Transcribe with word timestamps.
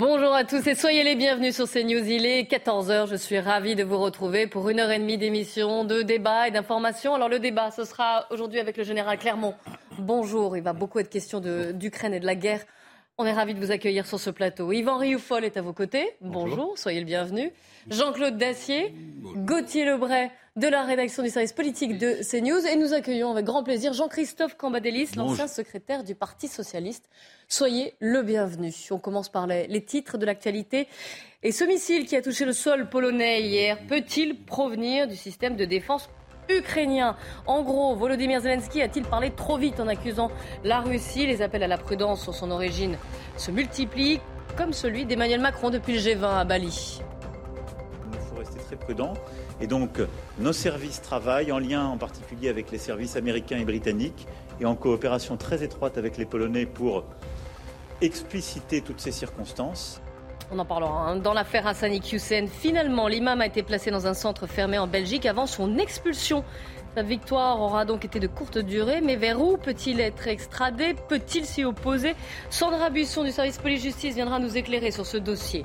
Bonjour 0.00 0.32
à 0.32 0.44
tous 0.44 0.66
et 0.66 0.74
soyez 0.74 1.04
les 1.04 1.14
bienvenus 1.14 1.54
sur 1.54 1.68
CNews. 1.68 2.06
Il 2.08 2.24
est 2.24 2.50
14h. 2.50 3.06
Je 3.06 3.16
suis 3.16 3.38
ravie 3.38 3.74
de 3.74 3.84
vous 3.84 3.98
retrouver 3.98 4.46
pour 4.46 4.70
une 4.70 4.80
heure 4.80 4.90
et 4.90 4.98
demie 4.98 5.18
d'émission, 5.18 5.84
de 5.84 6.00
débat 6.00 6.48
et 6.48 6.50
d'information. 6.50 7.14
Alors, 7.14 7.28
le 7.28 7.38
débat, 7.38 7.70
ce 7.70 7.84
sera 7.84 8.24
aujourd'hui 8.30 8.60
avec 8.60 8.78
le 8.78 8.82
général 8.82 9.18
Clermont. 9.18 9.54
Bonjour. 9.98 10.56
Il 10.56 10.62
va 10.62 10.72
beaucoup 10.72 11.00
être 11.00 11.10
question 11.10 11.38
d'Ukraine 11.38 12.14
et 12.14 12.20
de 12.20 12.24
la 12.24 12.34
guerre. 12.34 12.64
On 13.22 13.26
est 13.26 13.34
ravis 13.34 13.52
de 13.52 13.60
vous 13.60 13.70
accueillir 13.70 14.06
sur 14.06 14.18
ce 14.18 14.30
plateau. 14.30 14.72
Yvan 14.72 14.96
Rioufol 14.96 15.44
est 15.44 15.58
à 15.58 15.60
vos 15.60 15.74
côtés. 15.74 16.08
Bonjour, 16.22 16.78
soyez 16.78 17.00
le 17.00 17.04
bienvenu. 17.04 17.52
Jean-Claude 17.90 18.38
Dacier, 18.38 18.94
Gauthier 19.36 19.84
Lebray 19.84 20.30
de 20.56 20.66
la 20.66 20.84
rédaction 20.84 21.22
du 21.22 21.28
service 21.28 21.52
politique 21.52 21.98
de 21.98 22.22
CNews. 22.22 22.66
Et 22.66 22.76
nous 22.76 22.94
accueillons 22.94 23.30
avec 23.30 23.44
grand 23.44 23.62
plaisir 23.62 23.92
Jean-Christophe 23.92 24.56
Cambadélis, 24.56 25.10
l'ancien 25.16 25.48
secrétaire 25.48 26.02
du 26.02 26.14
Parti 26.14 26.48
socialiste. 26.48 27.10
Soyez 27.46 27.92
le 28.00 28.22
bienvenu. 28.22 28.72
On 28.90 28.98
commence 28.98 29.28
par 29.28 29.46
les, 29.46 29.66
les 29.66 29.84
titres 29.84 30.16
de 30.16 30.24
l'actualité. 30.24 30.88
Et 31.42 31.52
ce 31.52 31.64
missile 31.64 32.06
qui 32.06 32.16
a 32.16 32.22
touché 32.22 32.46
le 32.46 32.54
sol 32.54 32.88
polonais 32.88 33.42
hier 33.42 33.76
peut-il 33.86 34.34
provenir 34.46 35.06
du 35.06 35.16
système 35.16 35.56
de 35.56 35.66
défense 35.66 36.08
ukrainien. 36.58 37.16
En 37.46 37.62
gros, 37.62 37.94
Volodymyr 37.94 38.40
Zelensky 38.40 38.82
a-t-il 38.82 39.04
parlé 39.04 39.30
trop 39.30 39.56
vite 39.56 39.80
en 39.80 39.88
accusant 39.88 40.30
la 40.64 40.80
Russie? 40.80 41.26
Les 41.26 41.42
appels 41.42 41.62
à 41.62 41.68
la 41.68 41.78
prudence 41.78 42.22
sur 42.22 42.34
son 42.34 42.50
origine 42.50 42.96
se 43.36 43.50
multiplient, 43.50 44.20
comme 44.56 44.72
celui 44.72 45.04
d'Emmanuel 45.04 45.40
Macron 45.40 45.70
depuis 45.70 45.94
le 45.94 46.00
G20 46.00 46.40
à 46.40 46.44
Bali. 46.44 47.00
Il 48.12 48.18
faut 48.28 48.36
rester 48.36 48.58
très 48.58 48.76
prudent. 48.76 49.14
Et 49.60 49.66
donc, 49.66 50.00
nos 50.38 50.52
services 50.52 51.02
travaillent 51.02 51.52
en 51.52 51.58
lien 51.58 51.84
en 51.84 51.98
particulier 51.98 52.48
avec 52.48 52.70
les 52.70 52.78
services 52.78 53.16
américains 53.16 53.58
et 53.58 53.64
britanniques 53.64 54.26
et 54.60 54.64
en 54.64 54.74
coopération 54.74 55.36
très 55.36 55.62
étroite 55.62 55.98
avec 55.98 56.16
les 56.16 56.24
Polonais 56.24 56.66
pour 56.66 57.04
expliciter 58.00 58.80
toutes 58.80 59.00
ces 59.00 59.12
circonstances. 59.12 60.00
On 60.52 60.58
en 60.58 60.64
parlera. 60.64 61.08
Hein. 61.08 61.16
Dans 61.16 61.32
l'affaire 61.32 61.66
Hassani 61.66 62.00
Hussein, 62.12 62.46
finalement, 62.48 63.06
l'imam 63.06 63.40
a 63.40 63.46
été 63.46 63.62
placé 63.62 63.90
dans 63.90 64.08
un 64.08 64.14
centre 64.14 64.46
fermé 64.46 64.78
en 64.78 64.88
Belgique 64.88 65.26
avant 65.26 65.46
son 65.46 65.78
expulsion. 65.78 66.44
Sa 66.96 67.02
victoire 67.04 67.60
aura 67.60 67.84
donc 67.84 68.04
été 68.04 68.18
de 68.18 68.26
courte 68.26 68.58
durée, 68.58 69.00
mais 69.00 69.14
vers 69.14 69.40
où 69.40 69.56
peut-il 69.56 70.00
être 70.00 70.26
extradé? 70.26 70.96
Peut-il 71.08 71.44
s'y 71.44 71.62
opposer? 71.62 72.16
Sandra 72.50 72.90
Buisson 72.90 73.22
du 73.22 73.30
service 73.30 73.58
police-justice 73.58 74.16
viendra 74.16 74.40
nous 74.40 74.56
éclairer 74.56 74.90
sur 74.90 75.06
ce 75.06 75.16
dossier. 75.16 75.64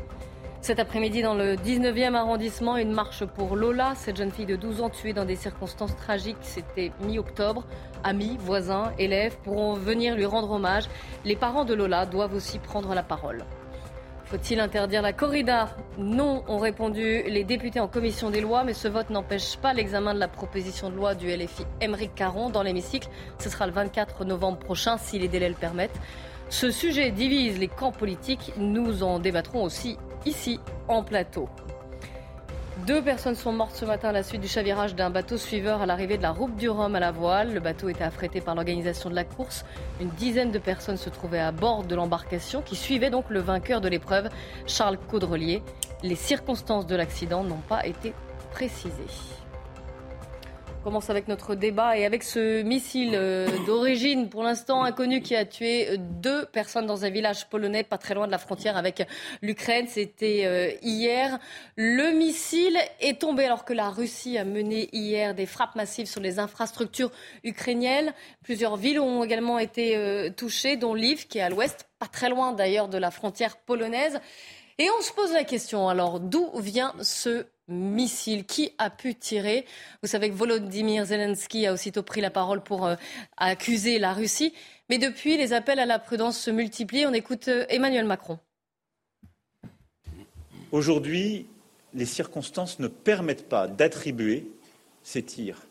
Cet 0.61 0.79
après-midi, 0.79 1.23
dans 1.23 1.33
le 1.33 1.55
19e 1.55 2.13
arrondissement, 2.13 2.77
une 2.77 2.91
marche 2.91 3.25
pour 3.25 3.55
Lola, 3.55 3.93
cette 3.95 4.17
jeune 4.17 4.31
fille 4.31 4.45
de 4.45 4.55
12 4.55 4.81
ans 4.81 4.89
tuée 4.89 5.13
dans 5.13 5.25
des 5.25 5.35
circonstances 5.35 5.95
tragiques. 5.95 6.37
C'était 6.41 6.91
mi-octobre. 7.01 7.65
Amis, 8.03 8.37
voisins, 8.39 8.91
élèves 8.99 9.37
pourront 9.43 9.73
venir 9.73 10.15
lui 10.15 10.25
rendre 10.25 10.51
hommage. 10.51 10.85
Les 11.23 11.35
parents 11.35 11.65
de 11.65 11.73
Lola 11.73 12.05
doivent 12.05 12.35
aussi 12.35 12.59
prendre 12.59 12.93
la 12.93 13.03
parole. 13.03 13.45
Faut-il 14.25 14.59
interdire 14.59 15.03
la 15.03 15.13
corrida? 15.13 15.69
Non, 15.99 16.43
ont 16.47 16.57
répondu 16.57 17.21
les 17.27 17.43
députés 17.43 17.79
en 17.79 17.87
commission 17.87 18.31
des 18.31 18.41
lois, 18.41 18.63
mais 18.63 18.73
ce 18.73 18.87
vote 18.87 19.11
n'empêche 19.11 19.57
pas 19.57 19.71
l'examen 19.71 20.15
de 20.15 20.19
la 20.19 20.27
proposition 20.27 20.89
de 20.89 20.95
loi 20.95 21.13
du 21.13 21.27
LFI 21.27 21.63
Émeric 21.79 22.15
Caron 22.15 22.49
dans 22.49 22.63
l'hémicycle. 22.63 23.07
Ce 23.37 23.51
sera 23.51 23.67
le 23.67 23.73
24 23.73 24.25
novembre 24.25 24.57
prochain, 24.57 24.97
si 24.97 25.19
les 25.19 25.27
délais 25.27 25.49
le 25.49 25.55
permettent. 25.55 25.99
Ce 26.49 26.71
sujet 26.71 27.11
divise 27.11 27.59
les 27.59 27.67
camps 27.67 27.91
politiques. 27.91 28.51
Nous 28.57 29.03
en 29.03 29.19
débattrons 29.19 29.63
aussi 29.63 29.97
ici 30.25 30.59
en 30.87 31.03
plateau. 31.03 31.47
Deux 32.79 33.01
personnes 33.01 33.35
sont 33.35 33.53
mortes 33.53 33.73
ce 33.73 33.85
matin 33.85 34.09
à 34.09 34.11
la 34.11 34.21
suite 34.21 34.41
du 34.41 34.49
chavirage 34.49 34.95
d'un 34.95 35.09
bateau 35.09 35.37
suiveur 35.37 35.81
à 35.81 35.85
l'arrivée 35.85 36.17
de 36.17 36.21
la 36.21 36.31
route 36.31 36.57
du 36.57 36.69
Rhum 36.69 36.93
à 36.93 36.99
la 36.99 37.11
voile. 37.11 37.53
Le 37.53 37.61
bateau 37.61 37.87
était 37.87 38.03
affrété 38.03 38.41
par 38.41 38.53
l'organisation 38.53 39.09
de 39.09 39.15
la 39.15 39.23
course. 39.23 39.65
Une 40.01 40.09
dizaine 40.09 40.51
de 40.51 40.59
personnes 40.59 40.97
se 40.97 41.09
trouvaient 41.09 41.39
à 41.39 41.53
bord 41.53 41.85
de 41.85 41.95
l'embarcation 41.95 42.61
qui 42.61 42.75
suivait 42.75 43.09
donc 43.09 43.29
le 43.29 43.39
vainqueur 43.39 43.79
de 43.79 43.87
l'épreuve, 43.87 44.29
Charles 44.67 44.97
Caudrelier. 45.07 45.63
Les 46.03 46.15
circonstances 46.15 46.85
de 46.85 46.97
l'accident 46.97 47.45
n'ont 47.45 47.63
pas 47.69 47.87
été 47.87 48.13
précisées 48.51 48.91
commence 50.85 51.09
avec 51.09 51.27
notre 51.27 51.55
débat 51.55 51.97
et 51.97 52.05
avec 52.05 52.21
ce 52.21 52.61
missile 52.61 53.13
euh, 53.15 53.47
d'origine 53.65 54.29
pour 54.29 54.43
l'instant 54.43 54.83
inconnu 54.83 55.19
qui 55.19 55.35
a 55.35 55.43
tué 55.43 55.89
euh, 55.89 55.97
deux 55.97 56.45
personnes 56.45 56.85
dans 56.85 57.05
un 57.05 57.09
village 57.09 57.49
polonais 57.49 57.83
pas 57.83 57.97
très 57.97 58.13
loin 58.13 58.27
de 58.27 58.31
la 58.31 58.37
frontière 58.37 58.77
avec 58.77 59.01
l'Ukraine. 59.41 59.87
C'était 59.89 60.43
euh, 60.45 60.69
hier. 60.83 61.39
Le 61.75 62.11
missile 62.15 62.77
est 62.99 63.19
tombé 63.19 63.45
alors 63.45 63.65
que 63.65 63.73
la 63.73 63.89
Russie 63.89 64.37
a 64.37 64.45
mené 64.45 64.87
hier 64.93 65.33
des 65.33 65.47
frappes 65.47 65.73
massives 65.75 66.05
sur 66.05 66.21
les 66.21 66.37
infrastructures 66.37 67.11
ukrainiennes. 67.43 68.13
Plusieurs 68.43 68.77
villes 68.77 68.99
ont 68.99 69.23
également 69.23 69.57
été 69.57 70.29
touchées, 70.37 70.77
dont 70.77 70.93
Lviv 70.93 71.25
qui 71.25 71.39
est 71.39 71.41
à 71.41 71.49
l'ouest, 71.49 71.87
pas 71.97 72.05
très 72.05 72.29
loin 72.29 72.51
d'ailleurs 72.51 72.89
de 72.89 72.99
la 72.99 73.09
frontière 73.09 73.57
polonaise. 73.57 74.19
Et 74.77 74.87
on 74.99 75.01
se 75.01 75.11
pose 75.13 75.33
la 75.33 75.45
question 75.45 75.89
alors 75.89 76.19
d'où 76.19 76.51
vient 76.59 76.93
ce 77.01 77.47
missile 77.67 78.45
Qui 78.45 78.71
a 78.77 78.89
pu 78.89 79.15
tirer? 79.15 79.65
Vous 80.01 80.07
savez 80.07 80.29
que 80.29 80.35
Volodymyr 80.35 81.05
Zelensky 81.05 81.65
a 81.65 81.73
aussitôt 81.73 82.03
pris 82.03 82.21
la 82.21 82.29
parole 82.29 82.61
pour 82.61 82.85
euh, 82.85 82.95
accuser 83.37 83.99
la 83.99 84.13
Russie. 84.13 84.53
Mais 84.89 84.97
depuis, 84.97 85.37
les 85.37 85.53
appels 85.53 85.79
à 85.79 85.85
la 85.85 85.99
prudence 85.99 86.39
se 86.39 86.51
multiplient. 86.51 87.05
On 87.05 87.13
écoute 87.13 87.47
euh, 87.47 87.65
Emmanuel 87.69 88.05
Macron. 88.05 88.39
Aujourd'hui, 90.71 91.47
les 91.93 92.05
circonstances 92.05 92.79
ne 92.79 92.87
permettent 92.87 93.47
pas 93.47 93.67
d'attribuer 93.67 94.47
ces 95.03 95.23
tirs. 95.23 95.61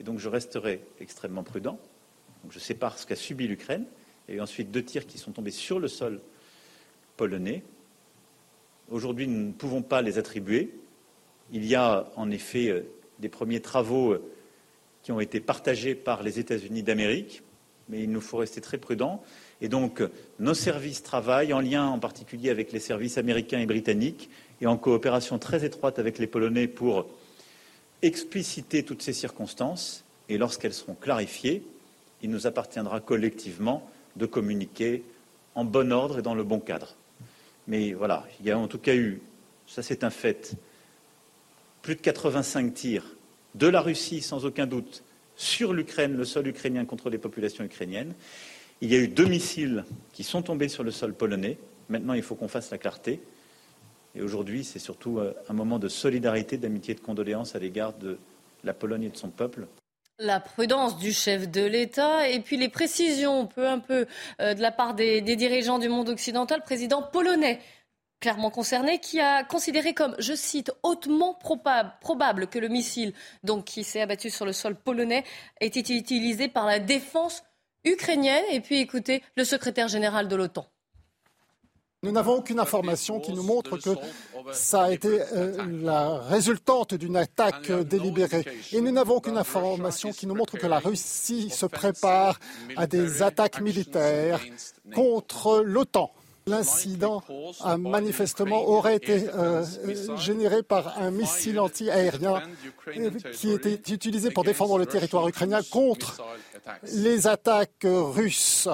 Et 0.00 0.04
donc 0.04 0.18
je 0.18 0.28
resterai 0.28 0.80
extrêmement 1.00 1.42
prudent. 1.42 1.78
je 2.50 2.58
sépare 2.58 2.98
ce 2.98 3.06
qu'a 3.06 3.16
subi 3.16 3.48
l'Ukraine. 3.48 3.84
et 4.28 4.40
ensuite 4.40 4.70
deux 4.70 4.82
tirs 4.82 5.06
qui 5.06 5.18
sont 5.18 5.32
tombés 5.32 5.50
sur 5.50 5.78
le 5.78 5.88
sol 5.88 6.20
polonais. 7.16 7.62
Aujourd'hui, 8.90 9.26
nous 9.26 9.46
ne 9.46 9.52
pouvons 9.52 9.82
pas 9.82 10.02
les 10.02 10.18
attribuer. 10.18 10.72
Il 11.52 11.64
y 11.64 11.74
a 11.74 12.10
en 12.16 12.30
effet 12.30 12.68
euh, 12.68 12.82
des 13.18 13.28
premiers 13.28 13.60
travaux 13.60 14.12
euh, 14.12 14.22
qui 15.02 15.12
ont 15.12 15.20
été 15.20 15.40
partagés 15.40 15.94
par 15.94 16.22
les 16.22 16.38
États-Unis 16.38 16.82
d'Amérique, 16.82 17.42
mais 17.88 18.02
il 18.02 18.10
nous 18.10 18.20
faut 18.20 18.38
rester 18.38 18.60
très 18.60 18.78
prudents. 18.78 19.22
Et 19.60 19.68
donc, 19.68 20.02
nos 20.38 20.54
services 20.54 21.02
travaillent 21.02 21.52
en 21.52 21.60
lien 21.60 21.86
en 21.86 21.98
particulier 21.98 22.50
avec 22.50 22.72
les 22.72 22.80
services 22.80 23.18
américains 23.18 23.60
et 23.60 23.66
britanniques 23.66 24.30
et 24.60 24.66
en 24.66 24.76
coopération 24.76 25.38
très 25.38 25.64
étroite 25.64 25.98
avec 25.98 26.18
les 26.18 26.26
Polonais 26.26 26.66
pour 26.66 27.06
expliciter 28.02 28.82
toutes 28.82 29.02
ces 29.02 29.12
circonstances. 29.12 30.04
Et 30.30 30.38
lorsqu'elles 30.38 30.72
seront 30.72 30.94
clarifiées, 30.94 31.62
il 32.22 32.30
nous 32.30 32.46
appartiendra 32.46 33.00
collectivement 33.00 33.86
de 34.16 34.24
communiquer 34.24 35.02
en 35.54 35.64
bon 35.64 35.92
ordre 35.92 36.18
et 36.18 36.22
dans 36.22 36.34
le 36.34 36.44
bon 36.44 36.60
cadre. 36.60 36.96
Mais 37.66 37.92
voilà, 37.92 38.26
il 38.40 38.46
y 38.46 38.50
a 38.50 38.58
en 38.58 38.68
tout 38.68 38.78
cas 38.78 38.94
eu, 38.94 39.20
ça 39.66 39.82
c'est 39.82 40.04
un 40.04 40.10
fait, 40.10 40.54
plus 41.84 41.96
de 41.96 42.00
85 42.00 42.72
tirs 42.72 43.04
de 43.54 43.68
la 43.68 43.82
Russie, 43.82 44.22
sans 44.22 44.46
aucun 44.46 44.66
doute, 44.66 45.04
sur 45.36 45.74
l'Ukraine, 45.74 46.16
le 46.16 46.24
sol 46.24 46.48
ukrainien 46.48 46.86
contre 46.86 47.10
les 47.10 47.18
populations 47.18 47.62
ukrainiennes. 47.62 48.14
Il 48.80 48.90
y 48.90 48.96
a 48.96 48.98
eu 48.98 49.06
deux 49.06 49.26
missiles 49.26 49.84
qui 50.14 50.24
sont 50.24 50.40
tombés 50.40 50.68
sur 50.68 50.82
le 50.82 50.90
sol 50.90 51.12
polonais. 51.12 51.58
Maintenant, 51.90 52.14
il 52.14 52.22
faut 52.22 52.36
qu'on 52.36 52.48
fasse 52.48 52.70
la 52.70 52.78
clarté. 52.78 53.20
Et 54.14 54.22
aujourd'hui, 54.22 54.64
c'est 54.64 54.78
surtout 54.78 55.18
euh, 55.18 55.34
un 55.50 55.52
moment 55.52 55.78
de 55.78 55.88
solidarité, 55.88 56.56
d'amitié, 56.56 56.94
de 56.94 57.00
condoléances 57.00 57.54
à 57.54 57.58
l'égard 57.58 57.92
de 57.92 58.16
la 58.64 58.72
Pologne 58.72 59.02
et 59.02 59.10
de 59.10 59.16
son 59.18 59.28
peuple. 59.28 59.66
La 60.18 60.40
prudence 60.40 60.96
du 60.96 61.12
chef 61.12 61.50
de 61.50 61.66
l'État 61.66 62.30
et 62.30 62.40
puis 62.40 62.56
les 62.56 62.70
précisions 62.70 63.46
peu 63.46 63.68
un 63.68 63.78
peu 63.78 64.06
euh, 64.40 64.54
de 64.54 64.62
la 64.62 64.72
part 64.72 64.94
des, 64.94 65.20
des 65.20 65.36
dirigeants 65.36 65.78
du 65.78 65.90
monde 65.90 66.08
occidental, 66.08 66.62
président 66.62 67.02
polonais 67.02 67.60
clairement 68.20 68.50
concerné, 68.50 69.00
qui 69.00 69.20
a 69.20 69.44
considéré 69.44 69.94
comme, 69.94 70.14
je 70.18 70.34
cite, 70.34 70.72
hautement 70.82 71.34
probable, 71.34 72.46
que 72.46 72.58
le 72.58 72.68
missile 72.68 73.12
donc, 73.42 73.64
qui 73.64 73.84
s'est 73.84 74.00
abattu 74.00 74.30
sur 74.30 74.46
le 74.46 74.52
sol 74.52 74.74
polonais 74.74 75.24
ait 75.60 75.66
été 75.66 75.96
utilisé 75.96 76.48
par 76.48 76.66
la 76.66 76.78
défense 76.78 77.42
ukrainienne. 77.84 78.44
Et 78.50 78.60
puis 78.60 78.80
écoutez 78.80 79.22
le 79.36 79.44
secrétaire 79.44 79.88
général 79.88 80.28
de 80.28 80.36
l'OTAN. 80.36 80.66
Nous 82.04 82.12
n'avons 82.12 82.34
aucune 82.34 82.60
information 82.60 83.18
qui 83.18 83.32
nous 83.32 83.42
montre 83.42 83.78
que 83.78 83.96
ça 84.52 84.84
a 84.84 84.90
été 84.90 85.22
euh, 85.32 85.56
la 85.82 86.18
résultante 86.18 86.92
d'une 86.92 87.16
attaque 87.16 87.72
délibérée. 87.72 88.44
Et 88.72 88.82
nous 88.82 88.90
n'avons 88.90 89.16
aucune 89.16 89.38
information 89.38 90.12
qui 90.12 90.26
nous 90.26 90.34
montre 90.34 90.58
que 90.58 90.66
la 90.66 90.80
Russie 90.80 91.48
se 91.48 91.64
prépare 91.64 92.38
à 92.76 92.86
des 92.86 93.22
attaques 93.22 93.62
militaires 93.62 94.40
contre 94.94 95.62
l'OTAN. 95.64 96.12
L'incident 96.46 97.22
a 97.60 97.78
manifestement 97.78 98.68
aurait 98.68 98.96
été 98.96 99.28
euh, 99.30 99.64
généré 100.16 100.62
par 100.62 100.98
un 100.98 101.10
missile 101.10 101.58
anti-aérien 101.58 102.42
euh, 102.88 103.10
qui 103.32 103.50
était 103.50 103.80
utilisé 103.92 104.30
pour 104.30 104.44
défendre 104.44 104.78
le 104.78 104.84
territoire 104.86 105.26
ukrainien 105.26 105.60
contre 105.70 106.22
les 106.92 107.26
attaques 107.26 107.86
russes 107.86 108.68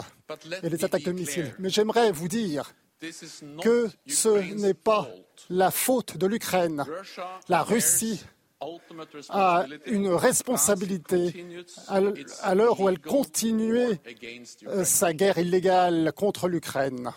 et 0.63 0.69
les 0.69 0.85
attaques 0.85 1.05
de 1.05 1.13
missiles. 1.13 1.55
Mais 1.59 1.71
j'aimerais 1.71 2.11
vous 2.11 2.29
dire 2.29 2.73
que 3.63 3.89
ce 4.07 4.29
n'est 4.55 4.75
pas 4.75 5.09
la 5.49 5.71
faute 5.71 6.17
de 6.17 6.27
l'Ukraine. 6.27 6.85
La 7.49 7.63
Russie 7.63 8.21
a 9.31 9.65
une 9.87 10.09
responsabilité 10.09 11.47
à 11.89 12.55
l'heure 12.55 12.81
où 12.81 12.89
elle 12.89 12.99
continuait 12.99 14.01
euh, 14.67 14.85
sa 14.85 15.15
guerre 15.15 15.39
illégale 15.39 16.13
contre 16.15 16.47
l'Ukraine. 16.49 17.11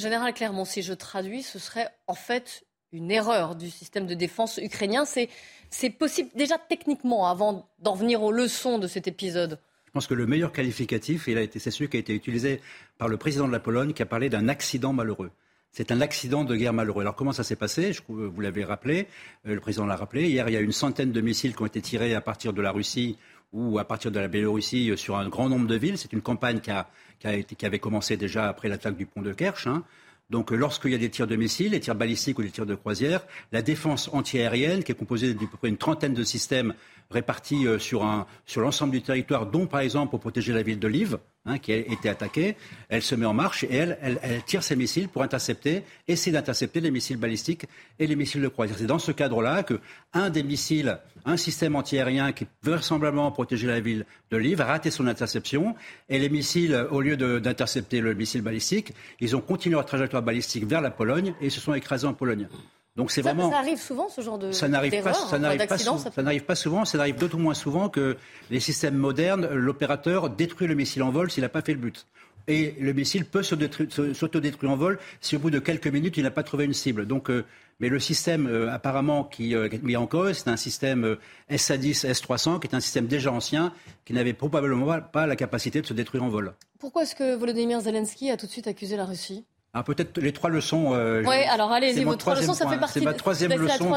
Général 0.00 0.34
Clermont, 0.34 0.64
si 0.64 0.82
je 0.82 0.92
traduis, 0.92 1.42
ce 1.42 1.58
serait 1.58 1.88
en 2.06 2.14
fait 2.14 2.64
une 2.92 3.10
erreur 3.10 3.54
du 3.54 3.70
système 3.70 4.06
de 4.06 4.14
défense 4.14 4.58
ukrainien. 4.58 5.04
C'est 5.04 5.90
possible 5.90 6.30
déjà 6.34 6.58
techniquement, 6.58 7.28
avant 7.28 7.68
d'en 7.78 7.94
venir 7.94 8.22
aux 8.22 8.32
leçons 8.32 8.78
de 8.78 8.88
cet 8.88 9.06
épisode. 9.06 9.60
Je 9.86 9.92
pense 9.92 10.06
que 10.06 10.14
le 10.14 10.26
meilleur 10.26 10.52
qualificatif, 10.52 11.28
c'est 11.52 11.70
celui 11.70 11.88
qui 11.88 11.96
a 11.96 12.00
été 12.00 12.14
utilisé 12.14 12.60
par 12.98 13.08
le 13.08 13.16
président 13.16 13.46
de 13.46 13.52
la 13.52 13.60
Pologne, 13.60 13.92
qui 13.92 14.02
a 14.02 14.06
parlé 14.06 14.28
d'un 14.28 14.48
accident 14.48 14.92
malheureux. 14.92 15.30
C'est 15.72 15.92
un 15.92 16.00
accident 16.00 16.42
de 16.42 16.56
guerre 16.56 16.72
malheureux. 16.72 17.02
Alors 17.02 17.14
comment 17.14 17.32
ça 17.32 17.44
s'est 17.44 17.56
passé? 17.56 17.92
Je, 17.92 18.02
Vous 18.08 18.40
l'avez 18.40 18.64
rappelé, 18.64 19.06
euh, 19.46 19.54
le 19.54 19.60
président 19.60 19.86
l'a 19.86 19.94
rappelé. 19.94 20.28
Hier, 20.28 20.48
il 20.48 20.52
y 20.52 20.56
a 20.56 20.60
une 20.60 20.72
centaine 20.72 21.12
de 21.12 21.20
missiles 21.20 21.54
qui 21.54 21.62
ont 21.62 21.66
été 21.66 21.80
tirés 21.80 22.14
à 22.14 22.20
partir 22.20 22.52
de 22.52 22.60
la 22.60 22.72
Russie 22.72 23.18
ou 23.52 23.78
à 23.78 23.84
partir 23.84 24.10
de 24.10 24.20
la 24.20 24.28
Biélorussie 24.28 24.90
euh, 24.90 24.96
sur 24.96 25.16
un 25.16 25.28
grand 25.28 25.48
nombre 25.48 25.66
de 25.66 25.76
villes. 25.76 25.98
C'est 25.98 26.12
une 26.12 26.22
campagne 26.22 26.60
qui, 26.60 26.70
a, 26.70 26.88
qui, 27.18 27.26
a 27.26 27.34
été, 27.34 27.54
qui, 27.56 27.66
avait 27.66 27.78
commencé 27.78 28.16
déjà 28.16 28.48
après 28.48 28.68
l'attaque 28.68 28.96
du 28.96 29.06
pont 29.06 29.22
de 29.22 29.32
Kerch. 29.32 29.66
Hein. 29.66 29.84
Donc 30.30 30.52
euh, 30.52 30.56
lorsqu'il 30.56 30.92
y 30.92 30.94
a 30.94 30.98
des 30.98 31.10
tirs 31.10 31.26
de 31.26 31.36
missiles, 31.36 31.72
des 31.72 31.80
tirs 31.80 31.94
balistiques 31.94 32.38
ou 32.38 32.42
des 32.42 32.50
tirs 32.50 32.66
de 32.66 32.74
croisière, 32.74 33.22
la 33.52 33.62
défense 33.62 34.08
antiaérienne, 34.12 34.84
qui 34.84 34.92
est 34.92 34.94
composée 34.94 35.34
d'à 35.34 35.40
peu 35.40 35.56
près 35.58 35.68
une 35.68 35.76
trentaine 35.76 36.14
de 36.14 36.24
systèmes 36.24 36.74
répartis 37.10 37.66
euh, 37.66 37.78
sur, 37.78 38.04
un, 38.04 38.26
sur 38.46 38.60
l'ensemble 38.60 38.92
du 38.92 39.02
territoire, 39.02 39.46
dont 39.46 39.66
par 39.66 39.80
exemple 39.80 40.10
pour 40.10 40.20
protéger 40.20 40.52
la 40.52 40.62
ville 40.62 40.78
de 40.78 40.88
Lviv, 40.88 41.18
hein, 41.46 41.58
qui 41.58 41.72
a 41.72 41.76
été 41.76 42.08
attaquée, 42.08 42.56
elle 42.88 43.02
se 43.02 43.14
met 43.14 43.26
en 43.26 43.32
marche 43.32 43.64
et 43.64 43.74
elle, 43.74 44.18
tire 44.46 44.62
ses 44.62 44.76
missiles 44.76 45.08
pour 45.08 45.22
intercepter, 45.22 45.82
essayer 46.08 46.32
d'intercepter 46.32 46.80
les 46.80 46.90
missiles 46.90 47.16
balistiques 47.16 47.66
et 47.98 48.06
les 48.06 48.16
missiles 48.16 48.42
de 48.42 48.48
croisière. 48.48 48.78
C'est 48.78 48.86
dans 48.86 48.98
ce 48.98 49.12
cadre-là 49.12 49.62
que 49.62 49.80
un 50.12 50.30
des 50.30 50.42
missiles, 50.42 50.98
un 51.24 51.36
système 51.36 51.76
antiaérien 51.76 52.32
qui 52.32 52.46
vraisemblablement 52.62 53.30
protéger 53.32 53.66
la 53.66 53.80
ville 53.80 54.06
de 54.30 54.36
Lviv 54.36 54.60
a 54.60 54.66
raté 54.66 54.90
son 54.90 55.06
interception 55.06 55.74
et 56.08 56.18
les 56.18 56.28
missiles, 56.28 56.86
au 56.90 57.00
lieu 57.00 57.16
d'intercepter 57.16 58.00
le 58.00 58.14
missile 58.14 58.42
balistique, 58.42 58.92
ils 59.20 59.36
ont 59.36 59.40
continué 59.40 59.74
leur 59.74 59.86
trajectoire 59.86 60.22
balistique 60.22 60.64
vers 60.64 60.80
la 60.80 60.90
Pologne 60.90 61.34
et 61.40 61.50
se 61.50 61.60
sont 61.60 61.74
écrasés 61.74 62.06
en 62.06 62.14
Pologne. 62.14 62.48
Donc 62.96 63.10
c'est 63.10 63.22
vraiment. 63.22 63.50
Ça 63.50 63.58
arrive 63.58 63.78
souvent 63.78 64.08
ce 64.08 64.20
genre 64.20 64.38
de. 64.38 64.52
Ça 64.52 64.68
n'arrive 64.68 65.02
pas, 65.02 65.14
ça 65.14 65.38
n'arrive 65.38 65.66
pas, 65.66 65.78
ça 65.78 66.22
n'arrive 66.22 66.44
pas 66.44 66.54
souvent. 66.54 66.84
Ça 66.84 66.98
n'arrive 66.98 67.16
d'autant 67.16 67.38
moins 67.38 67.54
souvent 67.54 67.88
que 67.88 68.16
les 68.50 68.60
systèmes 68.60 68.96
modernes, 68.96 69.48
l'opérateur 69.52 70.30
détruit 70.30 70.66
le 70.66 70.74
missile 70.74 71.02
en 71.02 71.10
vol 71.10 71.30
s'il 71.30 71.42
n'a 71.42 71.48
pas 71.48 71.62
fait 71.62 71.72
le 71.72 71.78
but. 71.78 72.06
Et 72.48 72.74
le 72.80 72.92
missile 72.92 73.24
peut 73.26 73.42
s'autodétruire 73.42 74.72
en 74.72 74.76
vol 74.76 74.98
si 75.20 75.36
au 75.36 75.38
bout 75.38 75.50
de 75.50 75.58
quelques 75.58 75.86
minutes 75.86 76.16
il 76.16 76.24
n'a 76.24 76.30
pas 76.30 76.42
trouvé 76.42 76.64
une 76.64 76.72
cible. 76.72 77.06
Donc, 77.06 77.30
euh, 77.30 77.44
mais 77.78 77.88
le 77.88 78.00
système 78.00 78.46
euh, 78.48 78.72
apparemment 78.72 79.24
qui 79.24 79.54
euh, 79.54 79.68
est 79.70 79.82
mis 79.82 79.96
en 79.96 80.06
cause, 80.06 80.38
c'est 80.38 80.50
un 80.50 80.56
système 80.56 81.16
SA10, 81.50 82.10
S300, 82.10 82.58
qui 82.58 82.66
est 82.66 82.74
un 82.74 82.80
système 82.80 83.06
déjà 83.06 83.30
ancien, 83.30 83.72
qui 84.04 84.14
n'avait 84.14 84.32
probablement 84.32 85.00
pas 85.00 85.26
la 85.26 85.36
capacité 85.36 85.80
de 85.80 85.86
se 85.86 85.94
détruire 85.94 86.24
en 86.24 86.28
vol. 86.28 86.54
Pourquoi 86.78 87.02
est-ce 87.02 87.14
que 87.14 87.36
Volodymyr 87.36 87.80
Zelensky 87.80 88.30
a 88.30 88.36
tout 88.36 88.46
de 88.46 88.50
suite 88.50 88.66
accusé 88.66 88.96
la 88.96 89.04
Russie? 89.04 89.44
Ah, 89.72 89.84
peut-être 89.84 90.20
les 90.20 90.32
trois 90.32 90.50
leçons. 90.50 90.94
Euh, 90.94 91.22
oui, 91.24 91.36
alors 91.48 91.70
allez-y, 91.70 92.02
vos 92.02 92.16
trois 92.16 92.34
leçons, 92.34 92.54
ça 92.54 92.68
fait 92.68 92.78
partie 92.78 92.98
C'est 92.98 93.04
ma 93.04 93.14
troisième 93.14 93.52
leçon 93.52 93.96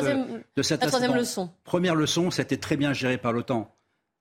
de, 0.55 0.61
cette 0.61 0.81
la 0.81 0.87
troisième 0.87 1.15
leçon. 1.15 1.49
Première 1.63 1.95
leçon, 1.95 2.29
c'était 2.29 2.57
très 2.57 2.77
bien 2.77 2.93
géré 2.93 3.17
par 3.17 3.33
l'OTAN. 3.33 3.73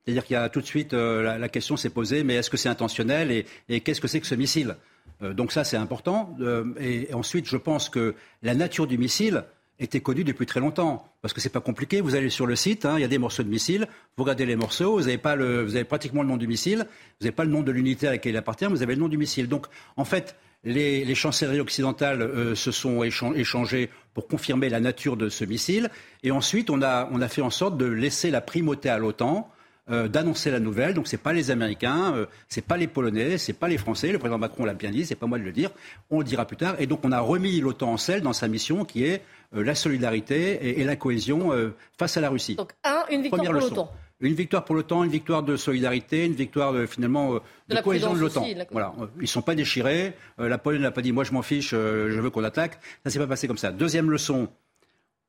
C'est-à-dire 0.05 0.25
qu'il 0.25 0.35
y 0.35 0.37
a 0.37 0.49
tout 0.49 0.61
de 0.61 0.67
suite, 0.67 0.95
euh, 0.95 1.39
la, 1.39 1.49
question 1.49 1.77
s'est 1.77 1.91
posée, 1.91 2.25
mais 2.25 2.35
est-ce 2.37 2.49
que 2.49 2.57
c'est 2.57 2.71
intentionnel 2.71 3.45
et, 3.69 3.81
qu'est-ce 3.81 4.01
que 4.01 4.09
c'est 4.09 4.21
que 4.21 4.27
ce 4.27 4.35
missile? 4.35 4.77
Euh, 5.23 5.35
Donc 5.35 5.53
ça, 5.53 5.63
c'est 5.63 5.77
important. 5.77 6.35
et, 6.81 7.13
ensuite, 7.13 7.47
je 7.47 7.59
pense 7.59 7.91
que 7.91 8.15
la 8.43 8.55
nature 8.55 8.87
du 8.87 8.97
missile 8.97 9.45
était 9.79 10.01
connue 10.01 10.25
depuis 10.25 10.47
très 10.47 10.61
longtemps. 10.61 11.05
Parce 11.21 11.35
que 11.35 11.41
c'est 11.41 11.51
pas 11.51 11.61
compliqué. 11.61 12.01
Vous 12.01 12.15
allez 12.15 12.31
sur 12.31 12.47
le 12.47 12.57
site, 12.57 12.87
hein, 12.87 12.95
il 12.97 13.03
y 13.03 13.05
a 13.05 13.09
des 13.09 13.19
morceaux 13.19 13.43
de 13.43 13.49
missiles. 13.49 13.87
Vous 14.17 14.25
regardez 14.25 14.47
les 14.47 14.57
morceaux. 14.57 14.95
Vous 14.95 15.07
avez 15.07 15.19
pas 15.19 15.37
le, 15.37 15.63
vous 15.63 15.77
avez 15.77 15.85
pratiquement 15.85 16.23
le 16.23 16.29
nom 16.29 16.37
du 16.37 16.47
missile. 16.47 16.87
Vous 17.21 17.25
n'avez 17.25 17.33
pas 17.35 17.45
le 17.45 17.51
nom 17.51 17.63
de 17.63 17.71
l'unité 17.71 18.09
à 18.09 18.13
laquelle 18.13 18.33
il 18.33 18.39
appartient. 18.39 18.65
Vous 18.65 18.83
avez 18.83 18.95
le 18.95 19.01
nom 19.01 19.09
du 19.09 19.19
missile. 19.19 19.49
Donc, 19.49 19.67
en 19.97 20.05
fait, 20.05 20.37
les, 20.65 21.15
chancelleries 21.15 21.61
occidentales 21.61 22.23
euh, 22.23 22.55
se 22.55 22.71
sont 22.71 23.03
échangées 23.03 23.91
pour 24.15 24.29
confirmer 24.29 24.69
la 24.69 24.81
nature 24.81 25.17
de 25.17 25.29
ce 25.29 25.45
missile. 25.45 25.91
Et 26.23 26.31
ensuite, 26.31 26.71
on 26.71 26.83
a, 26.83 27.29
fait 27.29 27.43
en 27.43 27.51
sorte 27.51 27.77
de 27.77 27.87
laisser 27.87 28.31
la 28.31 28.41
primauté 28.41 28.89
à 28.89 28.99
l'OTAN. 28.99 29.49
Euh, 29.91 30.07
d'annoncer 30.07 30.53
la 30.53 30.61
nouvelle. 30.61 30.95
Donc 30.95 31.09
ce 31.09 31.17
n'est 31.17 31.21
pas 31.21 31.33
les 31.33 31.51
Américains, 31.51 32.15
euh, 32.15 32.27
ce 32.49 32.61
n'est 32.61 32.65
pas 32.65 32.77
les 32.77 32.87
Polonais, 32.87 33.37
ce 33.37 33.51
n'est 33.51 33.59
pas 33.59 33.67
les 33.67 33.79
Français. 33.79 34.13
Le 34.13 34.21
président 34.21 34.39
Macron 34.39 34.65
l'a 34.65 34.75
bien 34.75 34.93
dit, 34.93 35.05
c'est 35.05 35.17
pas 35.17 35.27
moi 35.27 35.41
de 35.41 35.43
le 35.43 35.51
dire. 35.51 35.71
On 36.09 36.21
le 36.21 36.25
dira 36.25 36.45
plus 36.45 36.57
tard. 36.57 36.77
Et 36.79 36.87
donc 36.87 37.01
on 37.03 37.11
a 37.11 37.19
remis 37.19 37.61
l'OTAN 37.61 37.95
en 37.95 37.97
selle 37.97 38.21
dans 38.21 38.33
sa 38.33 38.47
mission 38.47 38.85
qui 38.85 39.05
est 39.05 39.23
la 39.51 39.75
solidarité 39.75 40.81
et, 40.81 40.85
la 40.85 40.95
cohésion 40.95 41.51
face 41.99 42.17
à 42.17 42.21
la 42.21 42.31
Russie. 42.31 42.55
Donc 42.55 42.71
un, 42.85 43.03
une 43.11 43.23
victoire 43.23 43.43
pour 43.43 43.55
l'OTAN. 43.55 43.93
Une 44.23 44.35
victoire 44.35 44.65
pour 44.65 44.77
l'OTAN, 44.77 45.03
une 45.03 45.11
victoire 45.11 45.43
de 45.43 45.57
solidarité, 45.57 46.25
une 46.25 46.35
victoire 46.35 46.73
de, 46.73 46.87
finalement 46.87 47.35
euh, 47.35 47.39
de, 47.69 47.81
cohésion 47.81 48.15
de 48.15 48.21
l'OTAN. 48.21 48.47
Voilà, 48.71 48.95
ils 49.21 49.27
sont 49.27 49.43
pas 49.43 49.57
déchirés. 49.57 50.15
Euh, 50.39 50.49
la 50.49 50.59
Pologne 50.59 50.81
n'a 50.81 50.93
pas 50.93 51.03
dit 51.03 51.11
moi 51.11 51.25
je 51.25 51.33
m'en 51.33 51.43
fiche, 51.43 51.73
euh, 51.75 52.09
je 52.13 52.21
veux 52.21 52.31
qu'on 52.31 52.45
attaque. 52.45 52.79
Ça 53.05 53.11
s'est 53.11 53.19
pas 53.19 53.27
passé 53.27 53.49
comme 53.49 53.59
ça. 53.59 53.73
Deuxième 53.73 54.11
leçon, 54.11 54.49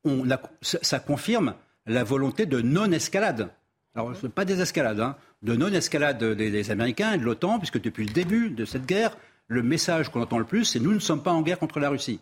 on 0.05 0.23
ça 0.61 0.99
confirme 0.99 1.55
la 1.87 2.03
volonté 2.03 2.45
de 2.45 2.61
non-escalade. 2.61 3.49
Alors, 3.95 4.15
ce 4.15 4.27
pas 4.27 4.45
des 4.45 4.61
escalades, 4.61 4.99
hein, 4.99 5.15
de 5.41 5.55
non-escalade 5.55 6.23
des, 6.23 6.51
des, 6.51 6.71
Américains 6.71 7.13
et 7.13 7.17
de 7.17 7.23
l'OTAN, 7.23 7.57
puisque 7.57 7.81
depuis 7.81 8.05
le 8.05 8.13
début 8.13 8.49
de 8.49 8.65
cette 8.65 8.85
guerre, 8.85 9.17
le 9.47 9.63
message 9.63 10.09
qu'on 10.09 10.21
entend 10.21 10.39
le 10.39 10.45
plus, 10.45 10.65
c'est 10.65 10.79
nous 10.79 10.93
ne 10.93 10.99
sommes 10.99 11.21
pas 11.21 11.31
en 11.31 11.41
guerre 11.41 11.59
contre 11.59 11.79
la 11.79 11.89
Russie. 11.89 12.19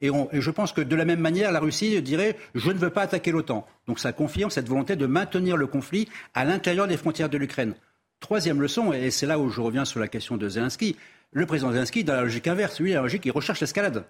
Et, 0.00 0.10
je 0.32 0.50
pense 0.50 0.72
que 0.72 0.80
de 0.80 0.96
la 0.96 1.04
même 1.04 1.20
manière, 1.20 1.50
la 1.52 1.60
Russie 1.60 2.00
dirait 2.02 2.36
je 2.54 2.70
ne 2.70 2.78
veux 2.78 2.90
pas 2.90 3.02
attaquer 3.02 3.32
l'OTAN. 3.32 3.66
Donc 3.86 3.98
ça 3.98 4.12
confirme 4.12 4.50
cette 4.50 4.68
volonté 4.68 4.96
de 4.96 5.06
maintenir 5.06 5.56
le 5.56 5.66
conflit 5.66 6.08
à 6.34 6.44
l'intérieur 6.44 6.86
des 6.86 6.96
frontières 6.96 7.28
de 7.28 7.38
l'Ukraine. 7.38 7.74
Troisième 8.20 8.60
leçon, 8.60 8.92
et 8.92 9.10
c'est 9.10 9.26
là 9.26 9.38
où 9.38 9.48
je 9.48 9.60
reviens 9.60 9.84
sur 9.84 10.00
la 10.00 10.08
question 10.08 10.36
de 10.36 10.48
Zelensky, 10.48 10.96
le 11.32 11.46
président 11.46 11.72
Zelensky, 11.72 12.04
dans 12.04 12.14
la 12.14 12.22
logique 12.22 12.48
inverse, 12.48 12.80
lui, 12.80 12.92
la 12.92 13.02
logique, 13.02 13.26
il 13.26 13.30
recherche 13.30 13.60
l'escalade. 13.60 14.04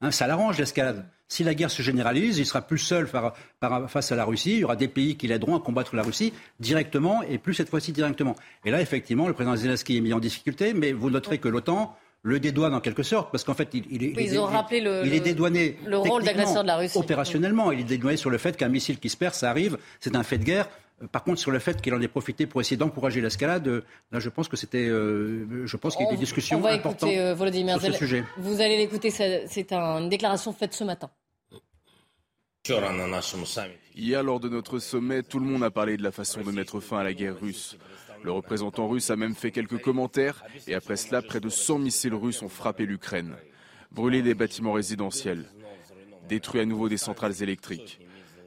Hein, 0.00 0.12
ça 0.12 0.26
l'arrange 0.26 0.58
l'escalade. 0.58 1.04
Si 1.26 1.42
la 1.42 1.54
guerre 1.54 1.70
se 1.70 1.82
généralise, 1.82 2.38
il 2.38 2.46
sera 2.46 2.62
plus 2.62 2.78
seul 2.78 3.08
face 3.08 4.12
à 4.12 4.16
la 4.16 4.24
Russie. 4.24 4.52
Il 4.52 4.58
y 4.60 4.64
aura 4.64 4.76
des 4.76 4.86
pays 4.86 5.16
qui 5.16 5.26
l'aideront 5.26 5.56
à 5.56 5.60
combattre 5.60 5.96
la 5.96 6.02
Russie 6.02 6.32
directement 6.60 7.22
et 7.22 7.38
plus 7.38 7.54
cette 7.54 7.68
fois-ci 7.68 7.92
directement. 7.92 8.36
Et 8.64 8.70
là, 8.70 8.80
effectivement, 8.80 9.26
le 9.26 9.34
président 9.34 9.56
Zelensky 9.56 9.96
est 9.96 10.00
mis 10.00 10.12
en 10.12 10.20
difficulté, 10.20 10.72
mais 10.72 10.92
vous 10.92 11.10
noterez 11.10 11.38
que 11.38 11.48
l'OTAN 11.48 11.96
le 12.22 12.40
dédouane 12.40 12.74
en 12.74 12.80
quelque 12.80 13.02
sorte, 13.02 13.30
parce 13.30 13.44
qu'en 13.44 13.54
fait, 13.54 13.68
il, 13.72 13.84
il, 13.90 14.02
il, 14.02 14.20
Ils 14.20 14.38
ont 14.38 14.46
rappelé 14.46 14.80
le, 14.80 15.02
il 15.06 15.14
est 15.14 15.20
dédouané 15.20 15.78
le 15.86 15.98
rôle 15.98 16.24
d'agresseur 16.24 16.62
de 16.62 16.66
la 16.66 16.76
Russie. 16.76 16.98
Opérationnellement, 16.98 17.70
il 17.72 17.80
est 17.80 17.84
dédouané 17.84 18.16
sur 18.16 18.30
le 18.30 18.38
fait 18.38 18.56
qu'un 18.56 18.68
missile 18.68 18.98
qui 18.98 19.08
se 19.08 19.16
perd, 19.16 19.34
ça 19.34 19.50
arrive, 19.50 19.78
c'est 20.00 20.16
un 20.16 20.22
fait 20.22 20.38
de 20.38 20.44
guerre. 20.44 20.68
Euh, 21.02 21.06
par 21.06 21.22
contre, 21.22 21.38
sur 21.38 21.50
le 21.50 21.58
fait 21.60 21.80
qu'il 21.80 21.94
en 21.94 22.00
ait 22.00 22.08
profité 22.08 22.46
pour 22.46 22.60
essayer 22.60 22.76
d'encourager 22.76 23.20
l'escalade, 23.20 23.68
euh, 23.68 23.84
là, 24.10 24.18
je 24.18 24.28
pense 24.28 24.48
que 24.48 24.56
c'était, 24.56 24.88
euh, 24.88 25.64
je 25.66 25.76
pense 25.76 25.96
qu'il 25.96 26.06
y 26.06 26.08
a 26.08 26.12
eu 26.12 26.14
des 26.16 26.20
discussions 26.20 26.58
on 26.58 26.60
va 26.60 26.72
importantes 26.72 27.10
écouter, 27.10 27.34
Volodymyr 27.34 27.80
sur 27.80 27.92
ce 27.92 27.98
sujet. 27.98 28.24
Vous 28.36 28.60
allez 28.60 28.76
l'écouter, 28.76 29.10
c'est 29.10 29.72
une 29.72 30.08
déclaration 30.08 30.52
faite 30.52 30.74
ce 30.74 30.84
matin. 30.84 31.10
Hier, 33.94 34.22
lors 34.22 34.40
de 34.40 34.48
notre 34.48 34.78
sommet, 34.78 35.22
tout 35.22 35.38
le 35.38 35.46
monde 35.46 35.62
a 35.64 35.70
parlé 35.70 35.96
de 35.96 36.02
la 36.02 36.12
façon 36.12 36.42
de 36.42 36.50
mettre 36.50 36.80
fin 36.80 36.98
à 36.98 37.04
la 37.04 37.14
guerre 37.14 37.40
russe. 37.40 37.76
Le 38.22 38.32
représentant 38.32 38.88
russe 38.88 39.10
a 39.10 39.16
même 39.16 39.34
fait 39.34 39.50
quelques 39.50 39.80
commentaires 39.80 40.44
et 40.66 40.74
après 40.74 40.96
cela, 40.96 41.22
près 41.22 41.40
de 41.40 41.48
100 41.48 41.78
missiles 41.78 42.14
russes 42.14 42.42
ont 42.42 42.48
frappé 42.48 42.86
l'Ukraine, 42.86 43.36
brûlé 43.92 44.22
des 44.22 44.34
bâtiments 44.34 44.72
résidentiels, 44.72 45.50
détruit 46.28 46.60
à 46.60 46.64
nouveau 46.64 46.88
des 46.88 46.96
centrales 46.96 47.42
électriques. 47.42 48.00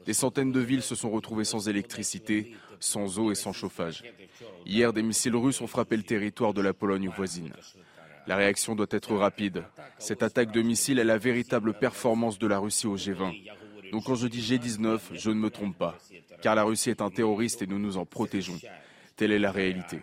Des 0.06 0.12
centaines 0.12 0.52
de 0.52 0.60
villes 0.60 0.82
se 0.82 0.94
sont 0.94 1.10
retrouvées 1.10 1.44
sans 1.44 1.68
électricité, 1.68 2.54
sans 2.80 3.18
eau 3.18 3.30
et 3.30 3.36
sans 3.36 3.52
chauffage. 3.52 4.02
Hier, 4.66 4.92
des 4.92 5.02
missiles 5.02 5.36
russes 5.36 5.60
ont 5.60 5.66
frappé 5.66 5.96
le 5.96 6.02
territoire 6.02 6.54
de 6.54 6.60
la 6.60 6.72
Pologne 6.72 7.08
voisine. 7.08 7.52
La 8.26 8.36
réaction 8.36 8.74
doit 8.74 8.86
être 8.90 9.14
rapide. 9.16 9.64
Cette 9.98 10.22
attaque 10.22 10.52
de 10.52 10.62
missiles 10.62 10.98
est 10.98 11.04
la 11.04 11.18
véritable 11.18 11.74
performance 11.74 12.38
de 12.38 12.46
la 12.46 12.58
Russie 12.58 12.86
au 12.86 12.96
G20. 12.96 13.34
Donc 13.90 14.04
quand 14.04 14.14
je 14.14 14.26
dis 14.26 14.40
G19, 14.40 15.00
je 15.12 15.30
ne 15.30 15.34
me 15.34 15.50
trompe 15.50 15.76
pas, 15.76 15.98
car 16.40 16.54
la 16.54 16.62
Russie 16.62 16.90
est 16.90 17.02
un 17.02 17.10
terroriste 17.10 17.62
et 17.62 17.66
nous 17.66 17.78
nous 17.78 17.96
en 17.96 18.06
protégeons. 18.06 18.58
Telle 19.16 19.32
est 19.32 19.38
la 19.38 19.52
réalité. 19.52 20.00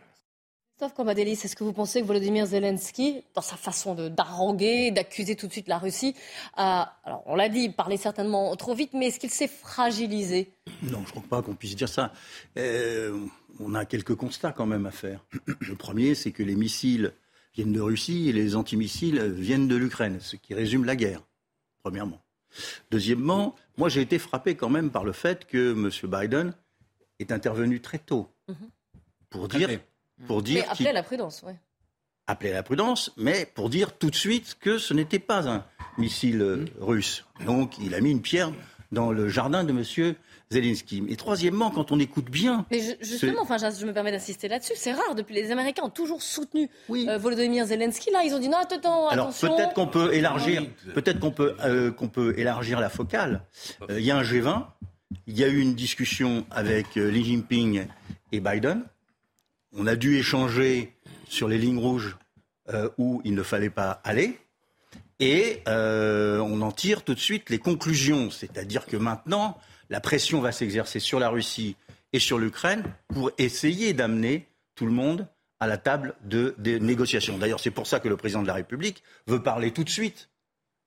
Christophe 0.80 0.96
Cambadélis, 0.96 1.34
est-ce 1.34 1.58
que 1.58 1.66
vous 1.66 1.74
pensez 1.74 2.00
que 2.00 2.06
Volodymyr 2.06 2.46
Zelensky, 2.46 3.22
dans 3.36 3.42
sa 3.42 3.58
façon 3.58 3.96
d'arranger, 4.10 4.92
d'accuser 4.92 5.36
tout 5.36 5.48
de 5.48 5.52
suite 5.52 5.68
la 5.68 5.78
Russie, 5.78 6.16
a, 6.56 6.98
alors 7.04 7.22
on 7.26 7.36
l'a 7.36 7.50
dit, 7.50 7.68
parlé 7.68 7.98
certainement 7.98 8.56
trop 8.56 8.74
vite, 8.74 8.92
mais 8.94 9.08
est-ce 9.08 9.20
qu'il 9.20 9.30
s'est 9.30 9.50
fragilisé? 9.50 10.54
Non, 10.84 11.00
je 11.00 11.08
ne 11.08 11.20
crois 11.20 11.24
pas 11.30 11.42
qu'on 11.42 11.54
puisse 11.54 11.76
dire 11.76 11.90
ça. 11.90 12.14
Euh, 12.58 13.26
on 13.60 13.76
a 13.76 13.84
quelques 13.84 14.16
constats 14.16 14.54
quand 14.54 14.68
même 14.68 14.86
à 14.86 14.92
faire. 14.92 15.26
Le 15.60 15.76
premier, 15.76 16.16
c'est 16.16 16.32
que 16.32 16.44
les 16.44 16.56
missiles 16.56 17.12
viennent 17.54 17.74
de 17.74 17.82
Russie 17.82 18.30
et 18.30 18.32
les 18.32 18.56
antimissiles 18.56 19.22
viennent 19.22 19.68
de 19.68 19.76
l'Ukraine, 19.76 20.20
ce 20.22 20.38
qui 20.38 20.54
résume 20.54 20.86
la 20.86 20.96
guerre, 20.96 21.22
premièrement. 21.84 22.22
Deuxièmement, 22.90 23.54
moi 23.78 23.90
j'ai 23.90 24.00
été 24.00 24.18
frappé 24.18 24.56
quand 24.56 24.70
même 24.70 24.92
par 24.92 25.04
le 25.04 25.12
fait 25.12 25.46
que 25.46 25.74
M. 25.74 25.90
Biden 26.10 26.54
est 27.20 27.34
intervenu 27.34 27.82
très 27.82 28.00
tôt 28.00 28.30
mhm. 28.48 28.56
Pour 29.30 29.48
dire 29.48 29.70
pour 30.28 30.42
dire 30.42 30.64
mais 30.66 30.72
appeler 30.72 30.90
à 30.90 30.94
la 30.94 31.04
prudence, 31.04 31.44
oui. 31.46 31.54
Appeler 32.28 32.52
à 32.52 32.56
la 32.56 32.64
prudence, 32.64 33.12
mais 33.18 33.46
pour 33.46 33.70
dire 33.70 33.98
tout 33.98 34.10
de 34.10 34.16
suite 34.16 34.58
que 34.60 34.78
ce 34.78 34.94
n'était 34.94 35.20
pas 35.20 35.50
un 35.50 35.66
missile 35.98 36.42
euh, 36.42 36.66
russe. 36.80 37.26
Donc 37.46 37.78
il 37.80 37.96
a 37.96 38.02
mis 38.02 38.12
une 38.12 38.22
pierre 38.22 38.52
dans 38.92 39.12
le 39.12 39.30
jardin 39.30 39.64
de 39.64 39.72
M. 39.72 40.16
Zelensky. 40.52 41.04
Et 41.10 41.16
troisièmement, 41.16 41.70
quand 41.70 41.92
on 41.92 42.00
écoute 42.00 42.30
bien. 42.32 42.66
Mais 42.72 42.82
justement, 43.02 43.44
enfin, 43.44 43.58
je, 43.58 43.86
me 43.86 43.94
permets 43.94 44.12
d'insister 44.12 44.48
là-dessus, 44.48 44.74
c'est 44.76 44.94
rare. 44.94 45.14
Depuis 45.14 45.36
les 45.36 45.52
Américains 45.52 45.84
ont 45.84 45.90
toujours 45.90 46.24
soutenu 46.24 46.70
euh, 46.90 47.18
Volodymyr 47.18 47.66
Zelensky. 47.68 48.10
Là, 48.12 48.24
ils 48.24 48.34
ont 48.34 48.40
dit 48.40 48.50
non, 48.50 48.58
attends, 48.58 49.10
Alors 49.10 49.30
peut-être 49.30 49.74
qu'on 49.74 49.88
peut 49.88 50.14
élargir, 50.14 50.66
peut-être 50.96 51.20
qu'on 51.20 51.32
peut, 51.32 51.56
euh, 51.64 51.92
qu'on 51.92 52.08
peut 52.08 52.34
élargir 52.38 52.80
la 52.80 52.90
focale. 52.90 53.44
Il 53.90 54.00
y 54.00 54.12
a 54.12 54.18
un 54.18 54.24
G20. 54.24 54.66
Il 55.28 55.38
y 55.38 55.44
a 55.44 55.48
eu 55.48 55.60
une 55.60 55.76
discussion 55.76 56.46
avec 56.52 56.90
Xi 56.90 57.24
Jinping 57.24 57.86
et 58.32 58.40
Biden. 58.40 58.84
On 59.74 59.88
a 59.88 59.96
dû 59.96 60.18
échanger 60.18 60.96
sur 61.28 61.48
les 61.48 61.58
lignes 61.58 61.78
rouges 61.78 62.18
euh, 62.74 62.90
où 62.98 63.22
il 63.24 63.36
ne 63.36 63.44
fallait 63.44 63.70
pas 63.70 64.02
aller. 64.04 64.40
Et 65.20 65.62
euh, 65.68 66.40
on 66.40 66.62
en 66.62 66.72
tire 66.72 67.04
tout 67.04 67.14
de 67.14 67.20
suite 67.20 67.50
les 67.50 67.60
conclusions. 67.60 68.32
C'est-à-dire 68.32 68.86
que 68.86 68.98
maintenant, 68.98 69.58
la 69.90 70.00
pression 70.00 70.40
va 70.40 70.52
s'exercer 70.52 71.00
sur 71.00 71.20
la 71.20 71.30
Russie 71.30 71.76
et 72.14 72.20
sur 72.20 72.40
l'Ukraine 72.40 72.84
pour 73.08 73.32
essayer 73.38 73.94
d'amener 73.94 74.48
tout 74.76 74.86
le 74.86 74.92
monde 74.92 75.28
à 75.60 75.68
la 75.68 75.78
table 75.78 76.16
de, 76.24 76.56
des 76.58 76.80
négociations. 76.80 77.38
D'ailleurs, 77.38 77.60
c'est 77.60 77.72
pour 77.72 77.86
ça 77.86 78.00
que 78.00 78.08
le 78.08 78.18
président 78.18 78.42
de 78.42 78.48
la 78.48 78.54
République 78.54 79.04
veut 79.28 79.44
parler 79.44 79.72
tout 79.72 79.84
de 79.84 79.90
suite 79.90 80.30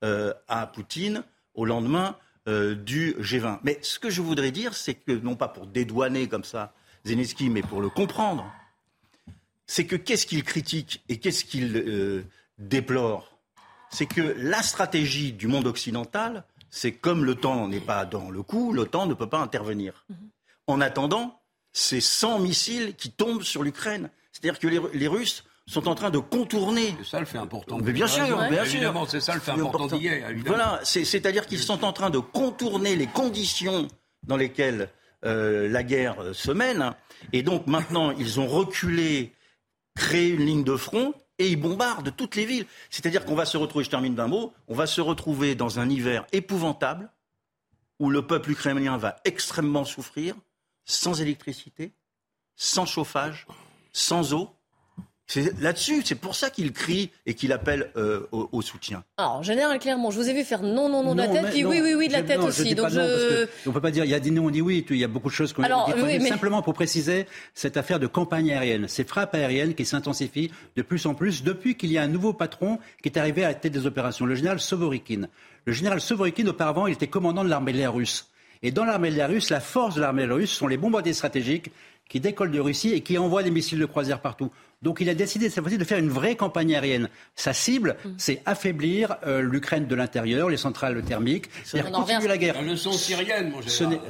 euh, 0.03 0.33
à 0.47 0.67
Poutine 0.67 1.23
au 1.53 1.65
lendemain 1.65 2.17
du 2.45 3.15
G20. 3.21 3.59
Mais 3.63 3.79
ce 3.81 3.99
que 3.99 4.09
je 4.09 4.21
voudrais 4.21 4.51
dire, 4.51 4.73
c'est 4.73 4.95
que, 4.95 5.13
non 5.13 5.37
pas 5.37 5.47
pour 5.47 5.65
dédouaner 5.65 6.27
comme 6.27 6.43
ça 6.43 6.73
Zelensky, 7.05 7.49
mais 7.49 7.61
pour 7.61 7.79
le 7.79 7.87
comprendre, 7.87 8.51
c'est 9.67 9.85
que 9.85 9.95
qu'est-ce 9.95 10.25
qu'il 10.25 10.43
critique 10.43 11.03
et 11.09 11.19
qu'est-ce 11.19 11.45
qu'il 11.45 11.77
euh, 11.77 12.23
déplore? 12.57 13.37
C'est 13.89 14.05
que 14.05 14.35
la 14.37 14.63
stratégie 14.63 15.33
du 15.33 15.47
monde 15.47 15.67
occidental, 15.67 16.45
c'est 16.69 16.91
comme 16.91 17.25
l'OTAN 17.25 17.67
n'est 17.67 17.79
pas 17.79 18.05
dans 18.05 18.29
le 18.29 18.41
coup, 18.41 18.73
l'OTAN 18.73 19.05
ne 19.05 19.13
peut 19.13 19.29
pas 19.29 19.39
intervenir. 19.39 20.05
Mhm. 20.09 20.17
En 20.67 20.81
attendant, 20.81 21.39
c'est 21.73 22.01
100 22.01 22.39
missiles 22.39 22.95
qui 22.95 23.11
tombent 23.11 23.43
sur 23.43 23.63
l'Ukraine. 23.63 24.09
C'est-à-dire 24.31 24.59
que 24.59 24.67
les, 24.67 25.07
Russes 25.07 25.43
sont 25.67 25.87
en 25.87 25.95
train 25.95 26.09
de 26.09 26.17
contourner. 26.17 26.95
C'est 26.99 27.09
ça 27.11 27.19
le 27.19 27.25
fait 27.25 27.37
important. 27.37 27.77
Mais 27.83 27.91
bien 27.91 28.07
sûr, 28.07 28.25
bien 28.49 28.65
sûr. 28.65 29.07
c'est 29.07 29.21
ça 29.21 29.35
le 29.35 29.39
fait 29.39 29.51
important 29.51 29.87
d'hier. 29.87 30.27
Voilà, 30.45 30.79
c'est-à-dire 30.83 31.45
qu'ils 31.45 31.59
sont 31.59 31.83
en 31.83 31.93
train 31.93 32.09
de 32.09 32.19
contourner 32.19 32.95
les 32.95 33.07
conditions 33.07 33.87
dans 34.23 34.37
lesquelles 34.37 34.89
euh, 35.25 35.69
la 35.69 35.83
guerre 35.83 36.17
se 36.33 36.51
mène. 36.51 36.93
Et 37.31 37.43
donc 37.43 37.67
maintenant, 37.67 38.11
ils 38.11 38.39
ont 38.39 38.47
reculé 38.47 39.33
créer 39.95 40.29
une 40.29 40.45
ligne 40.45 40.63
de 40.63 40.75
front 40.75 41.13
et 41.39 41.49
ils 41.49 41.59
bombardent 41.59 42.15
toutes 42.15 42.35
les 42.35 42.45
villes. 42.45 42.65
C'est-à-dire 42.89 43.25
qu'on 43.25 43.35
va 43.35 43.45
se 43.45 43.57
retrouver, 43.57 43.83
je 43.85 43.89
termine 43.89 44.15
d'un 44.15 44.27
mot, 44.27 44.53
on 44.67 44.75
va 44.75 44.87
se 44.87 45.01
retrouver 45.01 45.55
dans 45.55 45.79
un 45.79 45.89
hiver 45.89 46.25
épouvantable 46.31 47.09
où 47.99 48.09
le 48.09 48.25
peuple 48.25 48.51
ukrainien 48.51 48.97
va 48.97 49.17
extrêmement 49.23 49.85
souffrir, 49.85 50.35
sans 50.85 51.21
électricité, 51.21 51.93
sans 52.55 52.85
chauffage, 52.85 53.47
sans 53.91 54.33
eau, 54.33 54.49
c'est 55.33 55.59
là-dessus, 55.59 56.03
c'est 56.05 56.13
pour 56.13 56.35
ça 56.35 56.51
qu'il 56.51 56.71
crie 56.71 57.09
et 57.25 57.33
qu'il 57.33 57.51
appelle 57.53 57.89
euh, 57.97 58.27
au, 58.31 58.61
soutien. 58.61 59.03
Alors, 59.17 59.41
général 59.41 59.79
Clermont, 59.79 60.11
je 60.11 60.19
vous 60.19 60.29
ai 60.29 60.33
vu 60.33 60.43
faire 60.43 60.61
non, 60.61 60.89
non, 60.89 61.03
non 61.03 61.15
de 61.15 61.21
la 61.21 61.27
tête, 61.27 61.49
puis 61.49 61.65
oui, 61.65 61.79
oui, 61.81 61.95
oui 61.95 62.07
de 62.07 62.13
la 62.13 62.21
tête 62.21 62.39
aussi. 62.39 62.75
donc 62.75 62.89
je... 62.89 63.47
on 63.65 63.69
ne 63.69 63.73
peut 63.73 63.81
pas 63.81 63.89
dire 63.89 64.03
il 64.03 64.11
y 64.11 64.13
a 64.13 64.19
des 64.19 64.29
non, 64.29 64.45
on 64.45 64.49
dit 64.51 64.61
oui, 64.61 64.85
il 64.87 64.97
y 64.97 65.03
a 65.03 65.07
beaucoup 65.07 65.29
de 65.29 65.33
choses 65.33 65.51
qu'on 65.51 65.63
dit. 65.63 66.27
Simplement 66.27 66.61
pour 66.61 66.75
préciser, 66.75 67.25
cette 67.55 67.77
affaire 67.77 67.99
de 67.99 68.05
campagne 68.05 68.51
aérienne, 68.51 68.87
ces 68.87 69.05
frappes 69.05 69.33
aériennes 69.33 69.73
qui 69.73 69.85
s'intensifient 69.85 70.51
de 70.75 70.81
plus 70.83 71.03
en 71.07 71.15
plus 71.15 71.41
depuis 71.41 71.75
qu'il 71.77 71.91
y 71.91 71.97
a 71.97 72.03
un 72.03 72.07
nouveau 72.07 72.33
patron 72.33 72.77
qui 73.01 73.09
est 73.09 73.17
arrivé 73.17 73.43
à 73.43 73.47
la 73.47 73.55
tête 73.55 73.73
des 73.73 73.87
opérations, 73.87 74.27
le 74.27 74.35
général 74.35 74.59
Sovorikin. 74.59 75.29
Le 75.65 75.73
général 75.73 75.99
Sovorikin, 75.99 76.45
auparavant, 76.45 76.85
il 76.85 76.93
était 76.93 77.07
commandant 77.07 77.43
de 77.43 77.49
l'armée 77.49 77.73
de 77.73 77.77
l'air 77.77 77.95
russe. 77.95 78.27
Et 78.61 78.69
dans 78.69 78.85
l'armée 78.85 79.09
de 79.09 79.15
l'air 79.15 79.29
russe, 79.29 79.49
la 79.49 79.61
force 79.61 79.95
de 79.95 80.01
l'armée 80.01 80.21
de 80.21 80.27
l'air 80.27 80.37
russe 80.37 80.51
sont 80.51 80.67
les 80.67 80.77
bombardiers 80.77 81.13
stratégiques 81.13 81.71
qui 82.07 82.19
décollent 82.19 82.51
de 82.51 82.59
Russie 82.59 82.91
et 82.91 83.01
qui 83.01 83.17
envoient 83.17 83.43
des 83.43 83.51
missiles 83.51 83.79
de 83.79 83.85
croisière 83.85 84.21
partout. 84.21 84.51
Donc 84.83 84.99
il 84.99 85.09
a 85.09 85.15
décidé 85.15 85.49
cette 85.49 85.63
fois-ci 85.63 85.77
de 85.77 85.83
faire 85.83 85.97
une 85.97 86.09
vraie 86.09 86.35
campagne 86.35 86.75
aérienne. 86.75 87.09
Sa 87.35 87.53
cible, 87.53 87.95
mm. 88.03 88.09
c'est 88.17 88.41
affaiblir 88.45 89.15
euh, 89.25 89.41
l'Ukraine 89.41 89.87
de 89.87 89.95
l'intérieur, 89.95 90.49
les 90.49 90.57
centrales 90.57 91.01
thermiques, 91.03 91.49
c'est 91.63 91.81
continuer 91.89 92.27
la 92.27 92.37
guerre. 92.37 92.55
La 92.55 92.61
leçon 92.61 92.91
syrienne, 92.91 93.51
mon 93.51 93.61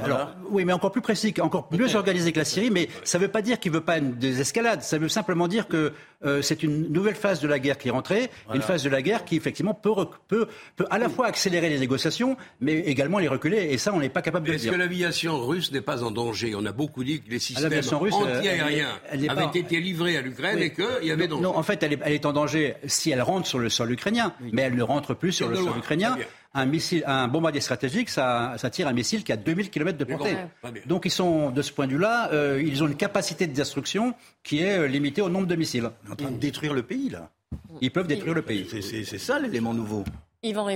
alors, 0.04 0.36
oui, 0.50 0.66
mais 0.66 0.74
encore 0.74 0.92
plus 0.92 1.02
précis, 1.02 1.34
encore 1.40 1.70
mieux 1.72 1.96
organisé 1.96 2.32
que 2.32 2.40
la 2.40 2.46
Syrie, 2.46 2.72
mais 2.72 2.90
ça 3.04 3.18
ne 3.18 3.24
veut 3.24 3.30
pas 3.30 3.42
dire 3.42 3.60
qu'il 3.60 3.72
ne 3.72 3.78
veut 3.78 3.84
pas 3.84 3.98
une 3.98 4.14
désescalade. 4.16 4.82
Ça 4.82 4.98
veut 4.98 5.10
simplement 5.10 5.48
dire 5.48 5.68
que 5.68 5.94
euh, 6.26 6.42
c'est 6.42 6.64
une 6.64 6.92
nouvelle 6.92 7.16
phase 7.16 7.40
de 7.40 7.48
la 7.48 7.60
guerre 7.60 7.78
qui 7.78 7.90
est 7.90 7.92
rentrée, 7.92 8.30
une 8.54 8.62
phase 8.62 8.84
de 8.84 8.90
la 8.90 9.02
guerre 9.02 9.26
qui 9.26 9.36
effectivement 9.36 9.74
peut, 9.74 9.92
peut, 10.28 10.48
peut 10.76 10.86
à 10.90 10.98
la 10.98 11.10
fois 11.10 11.28
accélérer 11.28 11.70
les 11.70 11.80
négociations, 11.80 12.38
mais 12.62 12.80
également 12.80 13.20
les 13.20 13.28
reculer. 13.28 13.68
Et 13.72 13.78
ça, 13.78 13.94
on 13.94 14.00
n'est 14.00 14.10
pas 14.10 14.22
capable 14.22 14.48
de 14.48 14.54
le 14.54 14.58
dire. 14.58 14.72
Est-ce 14.72 14.76
que 14.76 14.82
l'aviation 14.82 15.46
russe 15.46 15.72
n'est 15.72 15.82
pas 15.82 16.04
en 16.04 16.12
danger? 16.12 16.56
On 16.56 16.66
a 16.66 16.72
beaucoup 16.72 17.04
dit 17.04 17.22
que 17.22 17.30
les 17.30 17.38
ah, 17.38 17.40
systèmes 17.40 18.00
anti-aériens 18.00 19.00
avaient 19.30 19.60
été 19.60 19.80
livrés 19.80 20.18
à 20.18 20.22
l'Ukraine 20.22 20.63
qu'il 20.72 21.08
y 21.08 21.12
avait 21.12 21.28
danger. 21.28 21.42
Non, 21.42 21.58
en 21.58 21.64
fait, 21.64 21.84
elle 21.84 21.94
est, 21.94 22.26
en 22.26 22.34
danger 22.34 22.76
si 22.86 23.12
elle 23.12 23.22
rentre 23.22 23.48
sur 23.48 23.60
le 23.60 23.70
sol 23.70 23.92
ukrainien, 23.92 24.34
mais 24.52 24.64
elle 24.64 24.76
ne 24.76 24.84
rentre 24.84 25.14
plus 25.14 25.32
sur 25.32 25.50
le 25.50 25.56
sol 25.56 25.78
ukrainien. 25.78 26.18
Un, 26.56 26.66
missile, 26.66 27.04
un 27.08 27.28
bombardier 27.28 27.62
stratégique, 27.62 28.10
ça, 28.10 28.56
tire 28.72 28.88
un 28.88 28.94
missile 28.94 29.24
qui 29.24 29.32
a 29.32 29.38
2000 29.38 29.70
km 29.70 29.98
de 29.98 30.06
portée. 30.06 30.36
Donc 30.86 31.06
ils 31.06 31.12
sont, 31.12 31.50
de 31.50 31.62
ce 31.62 31.72
point 31.72 31.88
de 31.88 31.94
vue-là, 31.94 32.30
euh, 32.32 32.62
ils 32.64 32.84
ont 32.84 32.88
une 32.88 32.96
capacité 32.96 33.48
de 33.48 33.54
destruction 33.54 34.14
qui 34.44 34.60
est 34.60 34.78
euh, 34.78 34.88
limitée 34.88 35.22
au 35.22 35.30
nombre 35.30 35.48
de 35.48 35.56
missiles. 35.56 35.90
On 36.06 36.10
est 36.10 36.12
en 36.12 36.16
train 36.16 36.32
de 36.32 36.38
détruire 36.38 36.74
le 36.74 36.84
pays, 36.84 37.10
là. 37.10 37.30
Ils 37.82 37.92
peuvent 37.92 38.08
détruire 38.08 38.34
le 38.34 38.42
pays. 38.42 38.68
C'est 38.82 39.18
ça 39.18 39.40
l'élément 39.40 39.74
nouveau. 39.74 40.04
Yvan 40.44 40.68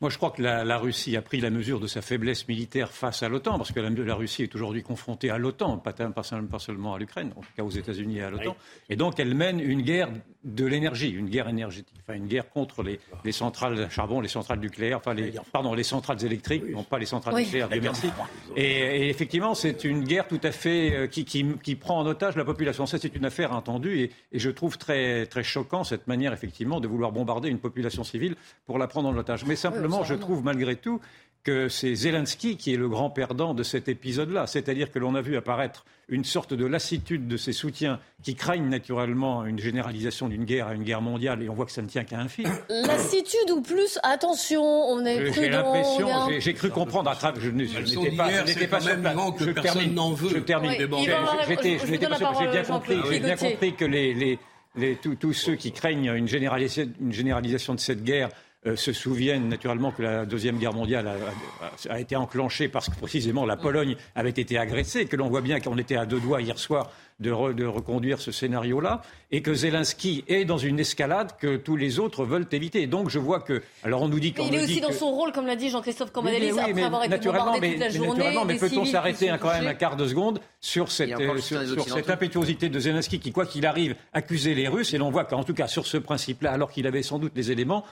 Moi, 0.00 0.10
je 0.10 0.16
crois 0.18 0.30
que 0.30 0.42
la, 0.42 0.78
Russie 0.78 1.16
a 1.16 1.22
pris 1.22 1.40
la 1.40 1.50
mesure 1.50 1.80
de 1.80 1.86
sa 1.86 2.02
faiblesse 2.02 2.46
militaire 2.46 2.90
face 2.90 3.22
à 3.22 3.28
l'OTAN, 3.28 3.56
parce 3.56 3.72
que 3.72 3.80
la, 3.80 4.14
Russie 4.14 4.42
est 4.42 4.54
aujourd'hui 4.54 4.82
confrontée 4.82 5.30
à 5.30 5.38
l'OTAN, 5.38 5.78
pas, 5.78 5.92
pas, 5.92 6.22
seulement 6.58 6.94
à 6.94 6.98
l'Ukraine, 6.98 7.32
en 7.36 7.40
tout 7.40 7.52
cas 7.56 7.62
aux 7.62 7.70
États-Unis 7.70 8.18
et 8.18 8.22
à 8.22 8.30
l'OTAN. 8.30 8.56
Et 8.90 8.96
donc, 8.96 9.18
elle 9.18 9.34
mène 9.34 9.60
une 9.60 9.82
guerre 9.82 10.10
de 10.44 10.66
l'énergie, 10.66 11.08
une 11.08 11.28
guerre 11.28 11.48
énergétique, 11.48 11.96
enfin 12.02 12.18
une 12.18 12.26
guerre 12.26 12.48
contre 12.50 12.82
les, 12.82 13.32
centrales 13.32 13.82
à 13.82 13.88
charbon, 13.88 14.20
les 14.20 14.28
centrales 14.28 14.60
nucléaires, 14.60 14.98
enfin 14.98 15.14
les, 15.14 15.32
pardon, 15.52 15.72
les 15.74 15.82
centrales 15.82 16.22
électriques, 16.24 16.68
non 16.70 16.82
pas 16.82 16.98
les 16.98 17.06
centrales 17.06 17.34
nucléaires. 17.34 17.68
merci. 17.80 18.08
Et, 18.54 19.08
effectivement, 19.08 19.54
c'est 19.54 19.84
une 19.84 20.04
guerre 20.04 20.28
tout 20.28 20.40
à 20.42 20.52
fait 20.52 20.94
euh, 20.94 21.06
qui, 21.06 21.74
prend 21.76 21.98
en 21.98 22.06
otage 22.06 22.36
la 22.36 22.44
population. 22.44 22.84
Ça, 22.86 22.98
c'est 22.98 23.14
une 23.14 23.24
affaire 23.24 23.52
intendue, 23.52 24.00
et, 24.00 24.10
et, 24.32 24.38
je 24.38 24.50
trouve 24.50 24.76
très 24.76 25.26
très 25.26 25.42
choquant 25.42 25.82
cette 25.82 26.06
manière 26.06 26.32
effectivement 26.32 26.80
de 26.80 26.88
vouloir 26.88 27.10
bombarder 27.10 27.48
une 27.48 27.58
population 27.58 28.04
civile 28.04 28.36
pour 28.66 28.78
la 28.78 28.86
prendre 28.86 29.08
en 29.08 29.16
otage. 29.16 29.46
Mais 29.46 29.56
simplement, 29.56 30.04
je 30.04 30.14
trouve 30.14 30.44
malgré 30.44 30.76
tout 30.76 31.00
que 31.44 31.68
c'est 31.68 31.94
Zelensky 31.94 32.56
qui 32.56 32.72
est 32.72 32.76
le 32.76 32.88
grand 32.88 33.10
perdant 33.10 33.52
de 33.54 33.62
cet 33.62 33.88
épisode-là. 33.88 34.46
C'est-à-dire 34.46 34.90
que 34.90 34.98
l'on 34.98 35.14
a 35.14 35.20
vu 35.20 35.36
apparaître 35.36 35.84
une 36.08 36.24
sorte 36.24 36.54
de 36.54 36.66
lassitude 36.66 37.28
de 37.28 37.36
ses 37.36 37.52
soutiens 37.52 38.00
qui 38.22 38.34
craignent 38.34 38.68
naturellement 38.68 39.44
une 39.44 39.58
généralisation 39.58 40.28
d'une 40.28 40.44
guerre 40.44 40.68
à 40.68 40.74
une 40.74 40.82
guerre 40.82 41.02
mondiale 41.02 41.42
et 41.42 41.48
on 41.48 41.54
voit 41.54 41.66
que 41.66 41.72
ça 41.72 41.82
ne 41.82 41.86
tient 41.86 42.04
qu'à 42.04 42.18
un 42.18 42.28
fil. 42.28 42.48
Lassitude 42.68 43.50
ou 43.52 43.60
plus 43.60 43.98
attention, 44.02 44.62
on 44.62 45.04
est 45.04 45.32
J'ai 45.32 45.50
l'impression, 45.50 46.08
j'ai 46.38 46.54
cru 46.54 46.70
comprendre 46.70 47.10
à 47.10 47.14
travers, 47.16 47.40
je 47.42 47.50
n'étais 47.50 48.16
pas, 48.16 48.30
je 48.30 48.44
n'étais 48.46 48.66
pas 48.66 48.80
sur 48.80 48.94
que 49.36 49.44
je 49.44 49.50
personne 49.50 49.94
n'en 49.94 50.12
veut. 50.12 50.30
Je 50.30 50.38
termine. 50.38 50.70
Oui, 50.70 50.78
j'ai 50.78 52.48
bien 52.48 52.64
compris, 52.64 52.96
j'ai 53.10 53.20
bien 53.20 53.36
compris 53.36 53.74
que 53.74 53.84
les, 53.84 54.14
les, 54.14 54.38
les 54.76 54.96
tous 54.96 55.32
ceux 55.32 55.56
qui 55.56 55.72
craignent 55.72 56.12
une 56.14 56.28
généralisation, 56.28 56.90
une 57.00 57.12
généralisation 57.12 57.74
de 57.74 57.80
cette 57.80 58.02
guerre 58.02 58.30
euh, 58.66 58.76
se 58.76 58.92
souviennent 58.92 59.48
naturellement 59.48 59.90
que 59.90 60.02
la 60.02 60.26
Deuxième 60.26 60.58
Guerre 60.58 60.72
mondiale 60.72 61.06
a, 61.06 61.92
a, 61.92 62.00
été 62.00 62.16
enclenchée 62.16 62.68
parce 62.68 62.88
que 62.88 62.96
précisément 62.96 63.44
la 63.44 63.56
Pologne 63.56 63.96
avait 64.14 64.30
été 64.30 64.58
agressée, 64.58 65.06
que 65.06 65.16
l'on 65.16 65.28
voit 65.28 65.42
bien 65.42 65.60
qu'on 65.60 65.76
était 65.78 65.96
à 65.96 66.06
deux 66.06 66.20
doigts 66.20 66.40
hier 66.40 66.58
soir 66.58 66.90
de, 67.20 67.30
reconduire 67.30 68.20
ce 68.20 68.32
scénario-là, 68.32 69.02
et 69.30 69.40
que 69.40 69.54
Zelensky 69.54 70.24
est 70.26 70.44
dans 70.44 70.58
une 70.58 70.80
escalade 70.80 71.32
que 71.38 71.56
tous 71.56 71.76
les 71.76 71.98
autres 71.98 72.24
veulent 72.24 72.46
éviter. 72.50 72.86
donc 72.86 73.08
je 73.08 73.18
vois 73.18 73.40
que, 73.40 73.62
alors 73.84 74.02
on 74.02 74.08
nous 74.08 74.18
dit 74.18 74.32
qu'il 74.32 74.54
est 74.54 74.64
aussi 74.64 74.80
dans 74.80 74.92
son 74.92 75.10
rôle, 75.10 75.32
comme 75.32 75.46
l'a 75.46 75.56
dit 75.56 75.70
Jean-Christophe 75.70 76.12
Cambadélis, 76.12 76.58
après 76.58 76.82
avoir 76.82 77.04
été 77.04 77.18
bombardé 77.18 77.70
toute 77.70 77.80
la 77.80 77.88
journée. 77.88 78.08
Naturellement, 78.08 78.44
mais 78.44 78.56
peut-on 78.58 78.84
s'arrêter 78.84 79.32
quand 79.40 79.50
même 79.50 79.66
un 79.66 79.74
quart 79.74 79.96
de 79.96 80.06
seconde 80.06 80.40
sur 80.60 80.90
cette, 80.90 81.18
euh, 81.20 81.38
sur, 81.38 81.60
cette 81.88 82.10
impétuosité 82.10 82.68
de 82.68 82.78
Zelensky 82.78 83.20
qui, 83.20 83.32
quoi 83.32 83.46
qu'il 83.46 83.66
arrive, 83.66 83.94
accusait 84.12 84.54
les 84.54 84.68
Russes, 84.68 84.92
et 84.94 84.98
l'on 84.98 85.10
voit 85.10 85.24
qu'en 85.24 85.44
tout 85.44 85.54
cas 85.54 85.68
sur 85.68 85.86
ce 85.86 85.96
principe-là, 85.96 86.52
alors 86.52 86.70
qu'il 86.72 86.86
avait 86.86 87.02
sans 87.02 87.18
doute 87.18 87.32
les 87.36 87.52
éléments, 87.52 87.84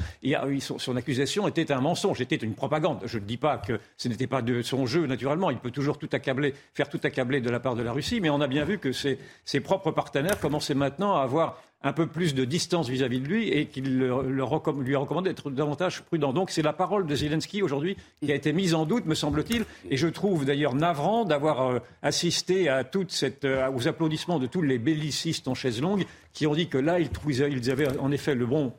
son, 0.63 0.97
accusation 0.97 1.47
était 1.47 1.73
un 1.73 1.81
mensonge, 1.81 2.21
était 2.21 2.37
une 2.37 2.55
propagande. 2.55 3.01
Je 3.05 3.19
ne 3.19 3.25
dis 3.25 3.37
pas 3.37 3.59
que 3.59 3.79
ce 3.97 4.09
n'était 4.09 4.27
pas 4.27 4.41
de 4.41 4.63
son 4.63 4.87
jeu, 4.87 5.07
naturellement, 5.07 5.51
il 5.51 5.59
peut 5.59 5.71
toujours 5.71 5.99
tout 5.99 6.09
accabler, 6.13 6.55
faire 6.73 6.89
tout 6.89 7.01
accabler 7.03 7.41
de 7.41 7.51
la 7.51 7.61
part 7.61 7.75
de 7.75 7.83
la 7.83 7.93
Russie, 7.93 8.21
mais 8.21 8.31
on 8.31 8.41
a 8.41 8.47
bien 8.47 8.65
vu 8.65 8.79
que 8.79 8.93
ses, 8.93 9.19
propres 9.61 9.91
partenaires 9.91 10.41
commençaient 10.41 10.75
maintenant 10.75 11.17
à 11.17 11.23
avoir 11.23 11.61
un 11.85 11.93
peu 11.93 12.07
plus 12.07 12.35
de 12.35 12.45
distance 12.45 12.89
vis-à-vis 12.89 13.21
de 13.21 13.27
lui 13.27 13.49
et 13.49 13.67
qu'il 13.67 13.99
lui 13.99 14.41
recommande 14.41 15.25
d'être 15.25 15.51
davantage 15.51 16.03
prudent. 16.03 16.33
Donc 16.33 16.51
c'est 16.51 16.63
la 16.63 16.73
parole 16.73 17.07
de 17.07 17.15
Zelensky 17.15 17.61
aujourd'hui 17.61 17.97
qui 18.25 18.31
a 18.31 18.37
été 18.37 18.53
mise 18.53 18.75
en 18.75 18.87
doute, 18.87 19.05
me 19.05 19.17
semble-t-il, 19.17 19.65
et 19.91 19.97
je 19.97 20.07
trouve 20.07 20.45
d'ailleurs 20.45 20.77
navrant 20.77 21.25
d'avoir 21.25 21.69
euh, 21.69 21.79
assisté 22.03 22.69
à 22.69 22.85
toute 22.85 23.11
cette, 23.11 23.45
euh, 23.45 23.69
aux 23.73 23.89
applaudissements 23.89 24.39
de 24.39 24.47
tous 24.47 24.63
les 24.63 24.79
bellicistes 24.79 25.49
en 25.49 25.55
chaise 25.55 25.81
longue 25.81 26.05
qui 26.33 26.47
ont 26.47 26.55
dit 26.55 26.69
que 26.69 26.79
là, 26.79 27.01
ils, 27.01 27.11
ils 27.29 27.71
avaient 27.71 27.99
en 27.99 28.13
effet 28.13 28.35
le 28.35 28.47
bon 28.47 28.73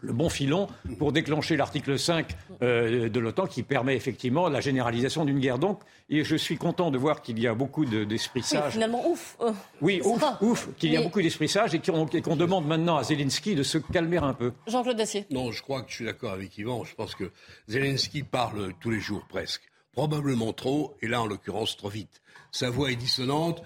le 0.00 0.12
bon 0.12 0.28
filon 0.28 0.68
pour 0.98 1.12
déclencher 1.12 1.56
l'article 1.56 1.98
5 1.98 2.28
euh, 2.62 3.08
de 3.08 3.20
l'OTAN 3.20 3.46
qui 3.46 3.62
permet 3.62 3.96
effectivement 3.96 4.48
la 4.48 4.60
généralisation 4.60 5.24
d'une 5.24 5.40
guerre. 5.40 5.58
Donc, 5.58 5.80
et 6.08 6.24
je 6.24 6.36
suis 6.36 6.56
content 6.56 6.90
de 6.90 6.98
voir 6.98 7.22
qu'il 7.22 7.38
y 7.38 7.46
a 7.46 7.54
beaucoup 7.54 7.84
d'esprit 7.84 8.40
de, 8.40 8.46
sage. 8.46 8.64
Oui, 8.66 8.72
finalement, 8.72 9.08
ouf. 9.08 9.36
Euh, 9.40 9.52
oui, 9.80 10.00
ouf, 10.04 10.22
ouf, 10.40 10.68
qu'il 10.76 10.92
y 10.92 10.96
a 10.96 11.02
beaucoup 11.02 11.22
d'esprit 11.22 11.48
sage 11.48 11.74
et 11.74 11.80
qu'on 11.80 12.36
demande 12.36 12.66
maintenant 12.66 12.96
à 12.96 13.04
Zelensky 13.04 13.54
de 13.54 13.62
se 13.62 13.78
calmer 13.78 14.18
un 14.18 14.34
peu. 14.34 14.52
Jean-Claude 14.66 14.96
Dacier. 14.96 15.26
Non, 15.30 15.52
je 15.52 15.62
crois 15.62 15.82
que 15.82 15.90
je 15.90 15.96
suis 15.96 16.04
d'accord 16.04 16.32
avec 16.32 16.56
Yvan. 16.58 16.84
Je 16.84 16.94
pense 16.94 17.14
que 17.14 17.30
Zelensky 17.68 18.22
parle 18.22 18.72
tous 18.80 18.90
les 18.90 19.00
jours 19.00 19.24
presque. 19.28 19.62
Probablement 19.92 20.52
trop, 20.52 20.94
et 21.00 21.08
là 21.08 21.22
en 21.22 21.26
l'occurrence 21.26 21.76
trop 21.76 21.88
vite. 21.88 22.20
Sa 22.52 22.70
voix 22.70 22.90
est 22.90 22.96
dissonante 22.96 23.62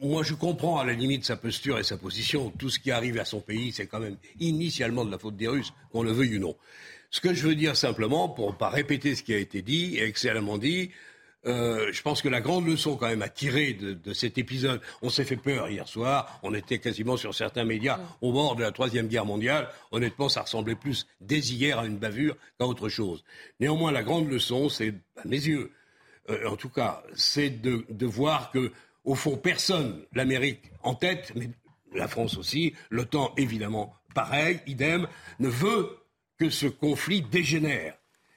moi, 0.00 0.22
je 0.22 0.34
comprends 0.34 0.78
à 0.78 0.84
la 0.84 0.92
limite 0.92 1.24
sa 1.24 1.36
posture 1.36 1.78
et 1.78 1.82
sa 1.82 1.96
position. 1.96 2.50
Tout 2.50 2.70
ce 2.70 2.78
qui 2.78 2.90
arrive 2.90 3.18
à 3.18 3.24
son 3.24 3.40
pays, 3.40 3.72
c'est 3.72 3.86
quand 3.86 4.00
même 4.00 4.16
initialement 4.38 5.04
de 5.04 5.10
la 5.10 5.18
faute 5.18 5.36
des 5.36 5.48
Russes, 5.48 5.72
qu'on 5.90 6.02
le 6.02 6.12
veuille 6.12 6.36
ou 6.36 6.40
non. 6.40 6.56
Ce 7.10 7.20
que 7.20 7.34
je 7.34 7.46
veux 7.46 7.54
dire 7.54 7.76
simplement, 7.76 8.28
pour 8.28 8.52
ne 8.52 8.56
pas 8.56 8.68
répéter 8.68 9.14
ce 9.14 9.22
qui 9.22 9.34
a 9.34 9.38
été 9.38 9.62
dit, 9.62 9.96
et 9.96 10.04
excellemment 10.04 10.58
dit, 10.58 10.90
euh, 11.46 11.90
je 11.92 12.02
pense 12.02 12.20
que 12.20 12.28
la 12.28 12.40
grande 12.40 12.66
leçon 12.66 12.96
quand 12.96 13.08
même 13.08 13.22
à 13.22 13.28
tirer 13.28 13.72
de, 13.72 14.12
cet 14.12 14.38
épisode, 14.38 14.80
on 15.02 15.08
s'est 15.08 15.24
fait 15.24 15.36
peur 15.36 15.68
hier 15.68 15.88
soir, 15.88 16.38
on 16.42 16.52
était 16.52 16.78
quasiment 16.78 17.16
sur 17.16 17.34
certains 17.34 17.64
médias 17.64 17.98
au 18.20 18.32
bord 18.32 18.56
de 18.56 18.62
la 18.62 18.72
Troisième 18.72 19.08
Guerre 19.08 19.24
mondiale. 19.24 19.68
Honnêtement, 19.90 20.28
ça 20.28 20.42
ressemblait 20.42 20.74
plus 20.74 21.06
dès 21.20 21.38
hier 21.38 21.78
à 21.78 21.86
une 21.86 21.96
bavure 21.96 22.36
qu'à 22.58 22.66
autre 22.66 22.88
chose. 22.88 23.24
Néanmoins, 23.60 23.92
la 23.92 24.02
grande 24.02 24.28
leçon, 24.28 24.68
c'est, 24.68 24.94
à 25.16 25.26
mes 25.26 25.38
yeux, 25.38 25.72
euh, 26.28 26.48
en 26.48 26.56
tout 26.56 26.68
cas, 26.68 27.02
c'est 27.14 27.50
de, 27.50 27.86
de 27.88 28.06
voir 28.06 28.50
que 28.50 28.72
au 29.08 29.14
fond, 29.14 29.36
personne, 29.38 30.02
l'Amérique 30.12 30.70
en 30.82 30.94
tête, 30.94 31.32
mais 31.34 31.48
la 31.94 32.08
France 32.08 32.36
aussi, 32.36 32.74
l'OTAN 32.90 33.32
évidemment 33.38 33.94
pareil, 34.14 34.60
idem, 34.66 35.08
ne 35.38 35.48
veut 35.48 35.96
que 36.38 36.50
ce 36.50 36.66
conflit 36.66 37.22
dégénère. 37.22 37.94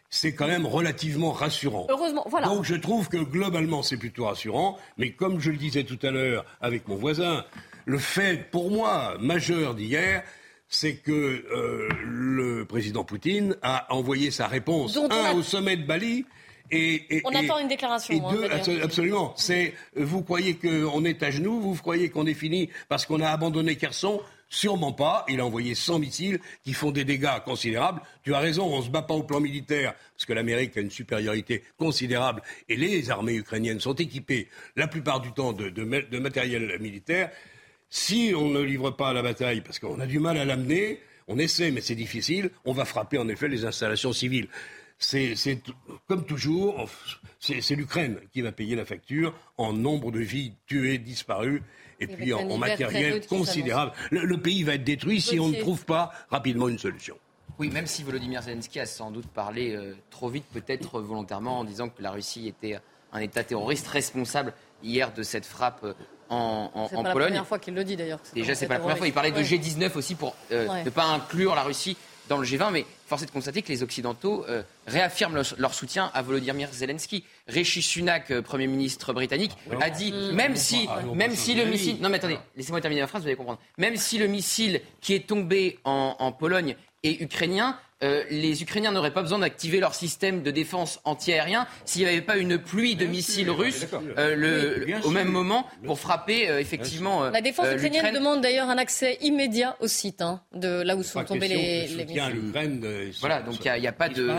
C'est 0.09 0.33
quand 0.33 0.47
même 0.47 0.65
relativement 0.65 1.31
rassurant. 1.31 1.87
Heureusement, 1.89 2.25
voilà. 2.29 2.47
Donc 2.47 2.63
je 2.63 2.75
trouve 2.75 3.09
que 3.09 3.17
globalement 3.17 3.83
c'est 3.83 3.97
plutôt 3.97 4.25
rassurant, 4.25 4.77
mais 4.97 5.11
comme 5.11 5.39
je 5.39 5.51
le 5.51 5.57
disais 5.57 5.83
tout 5.83 5.99
à 6.03 6.11
l'heure 6.11 6.45
avec 6.61 6.87
mon 6.87 6.95
voisin, 6.95 7.45
le 7.85 7.97
fait 7.97 8.49
pour 8.49 8.71
moi 8.71 9.17
majeur 9.19 9.75
d'hier, 9.75 10.23
c'est 10.69 10.95
que 10.95 11.11
euh, 11.11 11.89
le 12.05 12.65
président 12.65 13.03
Poutine 13.03 13.57
a 13.61 13.93
envoyé 13.93 14.31
sa 14.31 14.47
réponse, 14.47 14.97
un, 14.97 15.33
au 15.33 15.43
sommet 15.43 15.75
de 15.75 15.85
Bali, 15.85 16.25
et, 16.71 17.21
on 17.25 17.35
attend 17.35 17.59
une 17.59 17.67
déclaration. 17.67 18.13
Et 18.13 18.19
hein, 18.19 18.79
absolument. 18.81 19.33
C'est 19.35 19.73
vous 19.95 20.21
croyez 20.21 20.55
qu'on 20.55 21.03
est 21.03 21.21
à 21.23 21.31
genoux, 21.31 21.59
vous 21.59 21.75
croyez 21.75 22.09
qu'on 22.09 22.25
est 22.25 22.33
fini 22.33 22.69
parce 22.87 23.05
qu'on 23.05 23.21
a 23.21 23.29
abandonné 23.29 23.75
Kherson? 23.75 24.21
Sûrement 24.53 24.91
pas. 24.91 25.25
Il 25.29 25.39
a 25.39 25.45
envoyé 25.45 25.75
100 25.75 25.99
missiles 25.99 26.39
qui 26.63 26.73
font 26.73 26.91
des 26.91 27.05
dégâts 27.05 27.39
considérables. 27.45 28.01
Tu 28.23 28.33
as 28.33 28.39
raison, 28.39 28.65
on 28.65 28.79
ne 28.79 28.83
se 28.83 28.89
bat 28.89 29.01
pas 29.01 29.13
au 29.13 29.23
plan 29.23 29.39
militaire 29.39 29.93
parce 30.13 30.25
que 30.25 30.33
l'Amérique 30.33 30.75
a 30.75 30.81
une 30.81 30.91
supériorité 30.91 31.63
considérable 31.77 32.41
et 32.67 32.75
les 32.75 33.09
armées 33.09 33.35
ukrainiennes 33.35 33.79
sont 33.79 33.93
équipées 33.93 34.49
la 34.75 34.87
plupart 34.87 35.21
du 35.21 35.31
temps 35.31 35.53
de, 35.53 35.69
de 35.69 36.19
matériel 36.19 36.77
militaire. 36.81 37.31
Si 37.89 38.33
on 38.35 38.49
ne 38.49 38.61
livre 38.61 38.91
pas 38.91 39.13
la 39.13 39.21
bataille 39.21 39.61
parce 39.61 39.79
qu'on 39.79 39.99
a 39.99 40.05
du 40.05 40.19
mal 40.19 40.37
à 40.37 40.43
l'amener, 40.43 40.99
on 41.27 41.37
essaie 41.37 41.71
mais 41.71 41.81
c'est 41.81 41.95
difficile, 41.95 42.49
on 42.65 42.73
va 42.73 42.83
frapper 42.83 43.17
en 43.17 43.29
effet 43.29 43.47
les 43.47 43.63
installations 43.63 44.11
civiles 44.11 44.47
c'est 45.01 45.61
comme 46.07 46.25
toujours, 46.25 46.89
c'est 47.39 47.75
l'Ukraine 47.75 48.19
qui 48.31 48.41
va 48.41 48.51
payer 48.51 48.75
la 48.75 48.85
facture 48.85 49.33
en 49.57 49.73
nombre 49.73 50.11
de 50.11 50.19
vies 50.19 50.53
tuées, 50.67 50.97
disparues, 50.97 51.63
et, 51.99 52.07
puis 52.07 52.33
en, 52.33 52.57
matériel 52.57 53.25
considérable. 53.27 53.91
Le, 54.09 54.37
pays 54.37 54.63
va 54.63 54.75
être 54.75 54.83
détruit 54.83 55.21
si 55.21 55.39
on 55.39 55.49
ne 55.49 55.59
trouve 55.59 55.85
pas 55.85 56.11
rapidement 56.29 56.67
une 56.67 56.79
solution. 56.79 57.15
Oui, 57.59 57.69
même 57.69 57.85
si 57.85 58.03
Volodymyr 58.03 58.41
Zelensky 58.41 58.79
a 58.79 58.85
sans 58.85 59.11
doute 59.11 59.27
parlé 59.27 59.75
euh, 59.75 59.95
trop 60.09 60.29
vite, 60.29 60.45
peut-être 60.51 60.99
volontairement, 60.99 61.59
en 61.59 61.63
disant 61.63 61.89
que 61.89 62.01
la 62.01 62.11
Russie 62.11 62.47
était 62.47 62.79
un 63.13 63.19
État 63.19 63.43
terroriste 63.43 63.87
responsable 63.87 64.53
hier 64.81 65.13
de 65.13 65.21
cette 65.21 65.45
frappe 65.45 65.81
euh, 65.83 65.93
en, 66.29 66.71
en, 66.73 66.87
Pologne. 66.87 66.89
C'est 66.89 67.03
la 67.03 67.25
première 67.25 67.47
fois 67.47 67.59
qu'il 67.59 67.73
le 67.75 67.83
dit 67.83 67.95
d'ailleurs. 67.95 68.19
Déjà, 68.33 68.55
c'est 68.55 68.67
pas 68.67 68.75
la 68.75 68.79
première 68.79 68.97
fois. 68.97 69.07
Il 69.07 69.13
parlait 69.13 69.31
de 69.31 69.41
G19 69.41 69.95
aussi 69.95 70.15
pour 70.15 70.35
euh, 70.51 70.83
ne 70.83 70.89
pas 70.89 71.05
inclure 71.05 71.53
la 71.53 71.63
Russie 71.63 71.97
dans 72.31 72.37
le 72.37 72.47
G20, 72.47 72.71
mais 72.71 72.85
force 73.07 73.23
est 73.23 73.25
de 73.25 73.31
constater 73.31 73.61
que 73.61 73.67
les 73.67 73.83
Occidentaux 73.83 74.45
euh, 74.47 74.63
réaffirment 74.87 75.41
leur, 75.57 75.73
soutien 75.73 76.09
à 76.13 76.21
Volodymyr 76.21 76.69
Zelensky. 76.71 77.25
Rishi 77.49 77.81
Sunak, 77.81 78.31
euh, 78.31 78.41
Premier 78.41 78.67
ministre 78.67 79.11
britannique, 79.11 79.51
a 79.81 79.89
dit 79.89 80.13
mmh. 80.13 80.31
même 80.31 80.55
si, 80.55 80.87
même 81.13 81.35
si 81.35 81.55
le 81.55 81.65
missile, 81.65 81.97
non 81.99 82.07
mais 82.07 82.15
attendez, 82.15 82.39
laissez-moi 82.55 82.79
terminer 82.79 83.01
la 83.01 83.07
phrase, 83.07 83.23
vous 83.23 83.27
allez 83.27 83.35
comprendre. 83.35 83.59
Même 83.77 83.97
si 83.97 84.17
le 84.17 84.27
missile 84.27 84.79
qui 85.01 85.13
est 85.13 85.27
tombé 85.27 85.79
en 85.83 86.31
Pologne 86.31 86.77
est 87.03 87.19
ukrainien, 87.19 87.77
euh, 88.03 88.23
les 88.29 88.63
Ukrainiens 88.63 88.91
n'auraient 88.91 89.13
pas 89.13 89.21
besoin 89.21 89.39
d'activer 89.39 89.79
leur 89.79 89.93
système 89.93 90.41
de 90.41 90.51
défense 90.51 90.99
antiaérien 91.03 91.67
s'il 91.85 92.03
n'y 92.03 92.09
avait 92.09 92.21
pas 92.21 92.37
une 92.37 92.57
pluie 92.57 92.95
de 92.95 93.05
missiles 93.05 93.49
russes 93.49 93.85
euh, 94.17 94.99
au 95.03 95.11
même 95.11 95.29
moment 95.29 95.67
pour 95.85 95.99
frapper 95.99 96.49
euh, 96.49 96.59
effectivement. 96.59 97.29
La 97.29 97.41
défense 97.41 97.67
ukrainienne 97.73 98.13
demande 98.13 98.41
d'ailleurs 98.41 98.69
un 98.69 98.77
accès 98.77 99.17
immédiat 99.21 99.77
au 99.79 99.87
site 99.87 100.21
hein, 100.21 100.41
de 100.53 100.81
là 100.81 100.95
où 100.95 101.03
sont 101.03 101.23
tombés 101.23 101.47
les, 101.47 101.87
les 101.87 102.05
missiles. 102.05 103.13
voilà, 103.19 103.41
donc 103.41 103.63
il 103.63 103.81
n'y 103.81 103.87
a, 103.87 103.91
pas 103.91 104.09
de, 104.09 104.31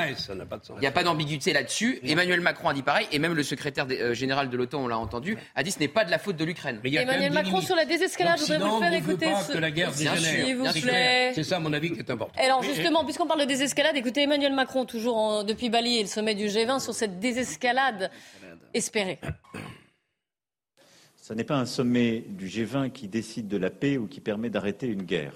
il 0.80 0.86
a 0.86 0.90
pas 0.90 1.04
d'ambiguïté 1.04 1.52
là-dessus. 1.52 2.00
Emmanuel 2.02 2.40
Macron 2.40 2.68
a 2.68 2.74
dit 2.74 2.82
pareil 2.82 3.06
et 3.12 3.18
même 3.18 3.34
le 3.34 3.42
secrétaire 3.42 3.86
général 4.14 4.50
de 4.50 4.56
l'OTAN, 4.56 4.82
on 4.82 4.88
l'a 4.88 4.98
entendu, 4.98 5.36
a 5.54 5.62
dit 5.62 5.70
ce 5.70 5.78
n'est 5.78 5.88
pas 5.88 6.04
de 6.04 6.10
la 6.10 6.18
faute 6.18 6.36
de 6.36 6.44
l'Ukraine. 6.44 6.80
Emmanuel 6.84 7.32
Macron 7.32 7.60
sur 7.60 7.76
la 7.76 7.84
désescalade, 7.84 8.38
je 8.38 8.52
voudrais 8.52 8.68
vous 8.68 8.78
faire 8.80 8.94
écouter. 8.94 9.28
Ce... 9.46 9.52
Que 9.52 9.58
la 9.58 9.70
guerre 9.70 9.92
dégénère. 9.92 10.72
C'est 11.34 11.44
ça, 11.44 11.56
à 11.56 11.60
mon 11.60 11.72
avis, 11.72 11.92
qui 11.92 12.00
est 12.00 12.10
important. 12.10 12.34
Alors 12.42 12.62
justement, 12.62 13.04
puisqu'on 13.04 13.26
parle 13.26 13.40
de 13.40 13.51
désescalade. 13.52 13.98
Écoutez, 13.98 14.22
Emmanuel 14.22 14.54
Macron, 14.54 14.86
toujours 14.86 15.44
depuis 15.44 15.68
Bali 15.68 15.98
et 15.98 16.00
le 16.00 16.08
sommet 16.08 16.34
du 16.34 16.46
G20, 16.46 16.80
sur 16.80 16.94
cette 16.94 17.20
désescalade 17.20 18.10
espérée. 18.72 19.20
Ce 21.20 21.34
n'est 21.34 21.44
pas 21.44 21.58
un 21.58 21.66
sommet 21.66 22.24
du 22.26 22.46
G20 22.46 22.92
qui 22.92 23.08
décide 23.08 23.48
de 23.48 23.58
la 23.58 23.68
paix 23.68 23.98
ou 23.98 24.06
qui 24.06 24.20
permet 24.20 24.48
d'arrêter 24.48 24.86
une 24.86 25.02
guerre. 25.02 25.34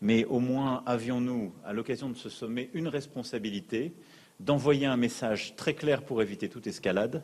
Mais 0.00 0.24
au 0.24 0.40
moins 0.40 0.82
avions-nous, 0.86 1.52
à 1.66 1.74
l'occasion 1.74 2.08
de 2.08 2.16
ce 2.16 2.30
sommet, 2.30 2.70
une 2.72 2.88
responsabilité 2.88 3.92
d'envoyer 4.40 4.86
un 4.86 4.96
message 4.96 5.54
très 5.54 5.74
clair 5.74 6.04
pour 6.04 6.22
éviter 6.22 6.48
toute 6.48 6.66
escalade, 6.66 7.22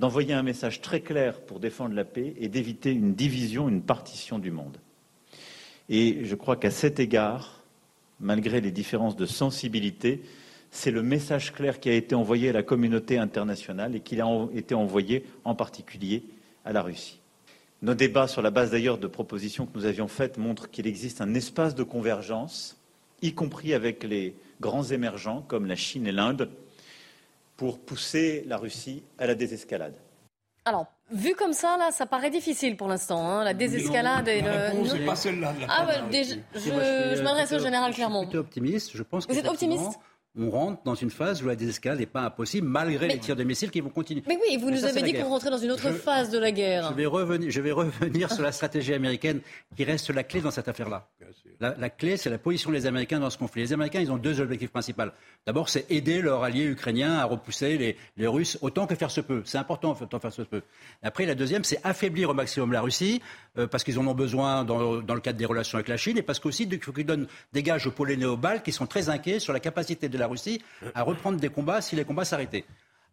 d'envoyer 0.00 0.34
un 0.34 0.42
message 0.42 0.80
très 0.80 1.00
clair 1.00 1.40
pour 1.42 1.60
défendre 1.60 1.94
la 1.94 2.04
paix 2.04 2.34
et 2.38 2.48
d'éviter 2.48 2.90
une 2.90 3.14
division, 3.14 3.68
une 3.68 3.82
partition 3.82 4.40
du 4.40 4.50
monde. 4.50 4.78
Et 5.88 6.24
je 6.24 6.34
crois 6.34 6.56
qu'à 6.56 6.72
cet 6.72 6.98
égard, 6.98 7.61
malgré 8.22 8.60
les 8.60 8.70
différences 8.70 9.16
de 9.16 9.26
sensibilité, 9.26 10.22
c'est 10.70 10.90
le 10.90 11.02
message 11.02 11.52
clair 11.52 11.80
qui 11.80 11.90
a 11.90 11.92
été 11.92 12.14
envoyé 12.14 12.48
à 12.48 12.52
la 12.52 12.62
communauté 12.62 13.18
internationale 13.18 13.94
et 13.94 14.00
qui 14.00 14.18
a 14.20 14.48
été 14.54 14.74
envoyé 14.74 15.26
en 15.44 15.54
particulier 15.54 16.22
à 16.64 16.72
la 16.72 16.80
Russie. 16.82 17.20
Nos 17.82 17.94
débats, 17.94 18.28
sur 18.28 18.42
la 18.42 18.50
base 18.50 18.70
d'ailleurs 18.70 18.98
de 18.98 19.08
propositions 19.08 19.66
que 19.66 19.76
nous 19.76 19.84
avions 19.84 20.08
faites, 20.08 20.38
montrent 20.38 20.70
qu'il 20.70 20.86
existe 20.86 21.20
un 21.20 21.34
espace 21.34 21.74
de 21.74 21.82
convergence, 21.82 22.78
y 23.20 23.34
compris 23.34 23.74
avec 23.74 24.04
les 24.04 24.34
grands 24.60 24.84
émergents 24.84 25.44
comme 25.48 25.66
la 25.66 25.76
Chine 25.76 26.06
et 26.06 26.12
l'Inde, 26.12 26.48
pour 27.56 27.80
pousser 27.80 28.44
la 28.46 28.56
Russie 28.56 29.02
à 29.18 29.26
la 29.26 29.34
désescalade. 29.34 29.96
Vu 31.12 31.34
comme 31.34 31.52
ça, 31.52 31.76
là, 31.76 31.90
ça 31.90 32.06
paraît 32.06 32.30
difficile 32.30 32.76
pour 32.76 32.88
l'instant, 32.88 33.26
hein, 33.26 33.44
la 33.44 33.54
désescalade 33.54 34.28
et 34.28 34.42
le. 34.42 34.88
C'est 34.88 35.04
pas 35.04 35.16
celle-là. 35.16 35.54
Ah, 35.68 35.86
bah, 35.86 35.92
je, 36.10 36.34
je, 36.58 37.22
m'adresse 37.22 37.52
au 37.52 37.58
général 37.58 37.92
Clermont. 37.94 38.24
Je 38.24 38.28
suis 38.30 38.38
optimiste. 38.38 38.90
Je 38.94 39.02
pense 39.02 39.26
Vous 39.26 39.38
êtes 39.38 39.48
optimiste? 39.48 39.98
On 40.38 40.50
rentre 40.50 40.82
dans 40.84 40.94
une 40.94 41.10
phase 41.10 41.42
où 41.42 41.46
la 41.46 41.56
désescalade 41.56 41.98
n'est 41.98 42.06
pas 42.06 42.22
impossible, 42.22 42.66
malgré 42.66 43.08
les 43.08 43.18
tirs 43.18 43.36
de 43.36 43.44
missiles 43.44 43.70
qui 43.70 43.80
vont 43.80 43.90
continuer. 43.90 44.22
Mais 44.26 44.38
oui, 44.48 44.56
vous 44.56 44.70
nous 44.70 44.84
avez 44.84 45.02
dit 45.02 45.12
qu'on 45.12 45.28
rentrait 45.28 45.50
dans 45.50 45.58
une 45.58 45.72
autre 45.72 45.90
phase 45.90 46.30
de 46.30 46.38
la 46.38 46.50
guerre. 46.50 46.88
Je 46.90 46.94
vais, 46.94 47.06
revenir, 47.06 47.50
je 47.50 47.60
vais 47.60 47.72
revenir 47.72 48.32
sur 48.32 48.42
la 48.42 48.52
stratégie 48.52 48.94
américaine 48.94 49.40
qui 49.76 49.84
reste 49.84 50.10
la 50.10 50.24
clé 50.24 50.40
dans 50.40 50.50
cette 50.50 50.68
affaire-là. 50.68 51.08
La, 51.60 51.90
clé, 51.90 52.16
c'est 52.16 52.30
la 52.30 52.38
position 52.38 52.72
des 52.72 52.86
Américains 52.86 53.20
dans 53.20 53.30
ce 53.30 53.38
conflit. 53.38 53.62
Les 53.62 53.72
Américains, 53.72 54.00
ils 54.00 54.10
ont 54.10 54.16
deux 54.16 54.40
objectifs 54.40 54.70
principaux. 54.70 55.02
D'abord, 55.46 55.68
c'est 55.68 55.88
aider 55.90 56.20
leur 56.20 56.42
allié 56.42 56.64
ukrainien 56.64 57.18
à 57.18 57.24
repousser 57.24 57.78
les, 57.78 57.96
les, 58.16 58.26
Russes 58.26 58.58
autant 58.62 58.86
que 58.86 58.94
faire 58.94 59.10
se 59.10 59.20
peut. 59.20 59.42
C'est 59.44 59.58
important 59.58 59.96
autant 60.00 60.18
faire 60.18 60.32
se 60.32 60.42
peut. 60.42 60.62
Après, 61.02 61.24
la 61.24 61.34
deuxième, 61.34 61.62
c'est 61.62 61.80
affaiblir 61.84 62.30
au 62.30 62.34
maximum 62.34 62.72
la 62.72 62.80
Russie, 62.80 63.22
euh, 63.58 63.66
parce 63.66 63.84
qu'ils 63.84 63.98
en 63.98 64.06
ont 64.06 64.14
besoin 64.14 64.64
dans, 64.64 65.02
dans, 65.02 65.14
le 65.14 65.20
cadre 65.20 65.38
des 65.38 65.46
relations 65.46 65.76
avec 65.76 65.88
la 65.88 65.96
Chine, 65.96 66.18
et 66.18 66.22
parce 66.22 66.40
qu'aussi, 66.40 66.64
il 66.70 66.80
faut 66.80 66.92
qu'ils 66.92 67.06
donnent 67.06 67.28
des 67.52 67.62
gages 67.62 67.86
aux 67.86 67.90
Polonais 67.90 68.26
et 68.26 68.62
qui 68.62 68.72
sont 68.72 68.86
très 68.86 69.08
inquiets 69.08 69.38
sur 69.38 69.52
la 69.52 69.60
capacité 69.60 70.08
de 70.08 70.18
la 70.18 70.21
Russie 70.26 70.62
à 70.94 71.02
reprendre 71.02 71.38
des 71.38 71.48
combats 71.48 71.80
si 71.80 71.96
les 71.96 72.04
combats 72.04 72.24
s'arrêtaient. 72.24 72.64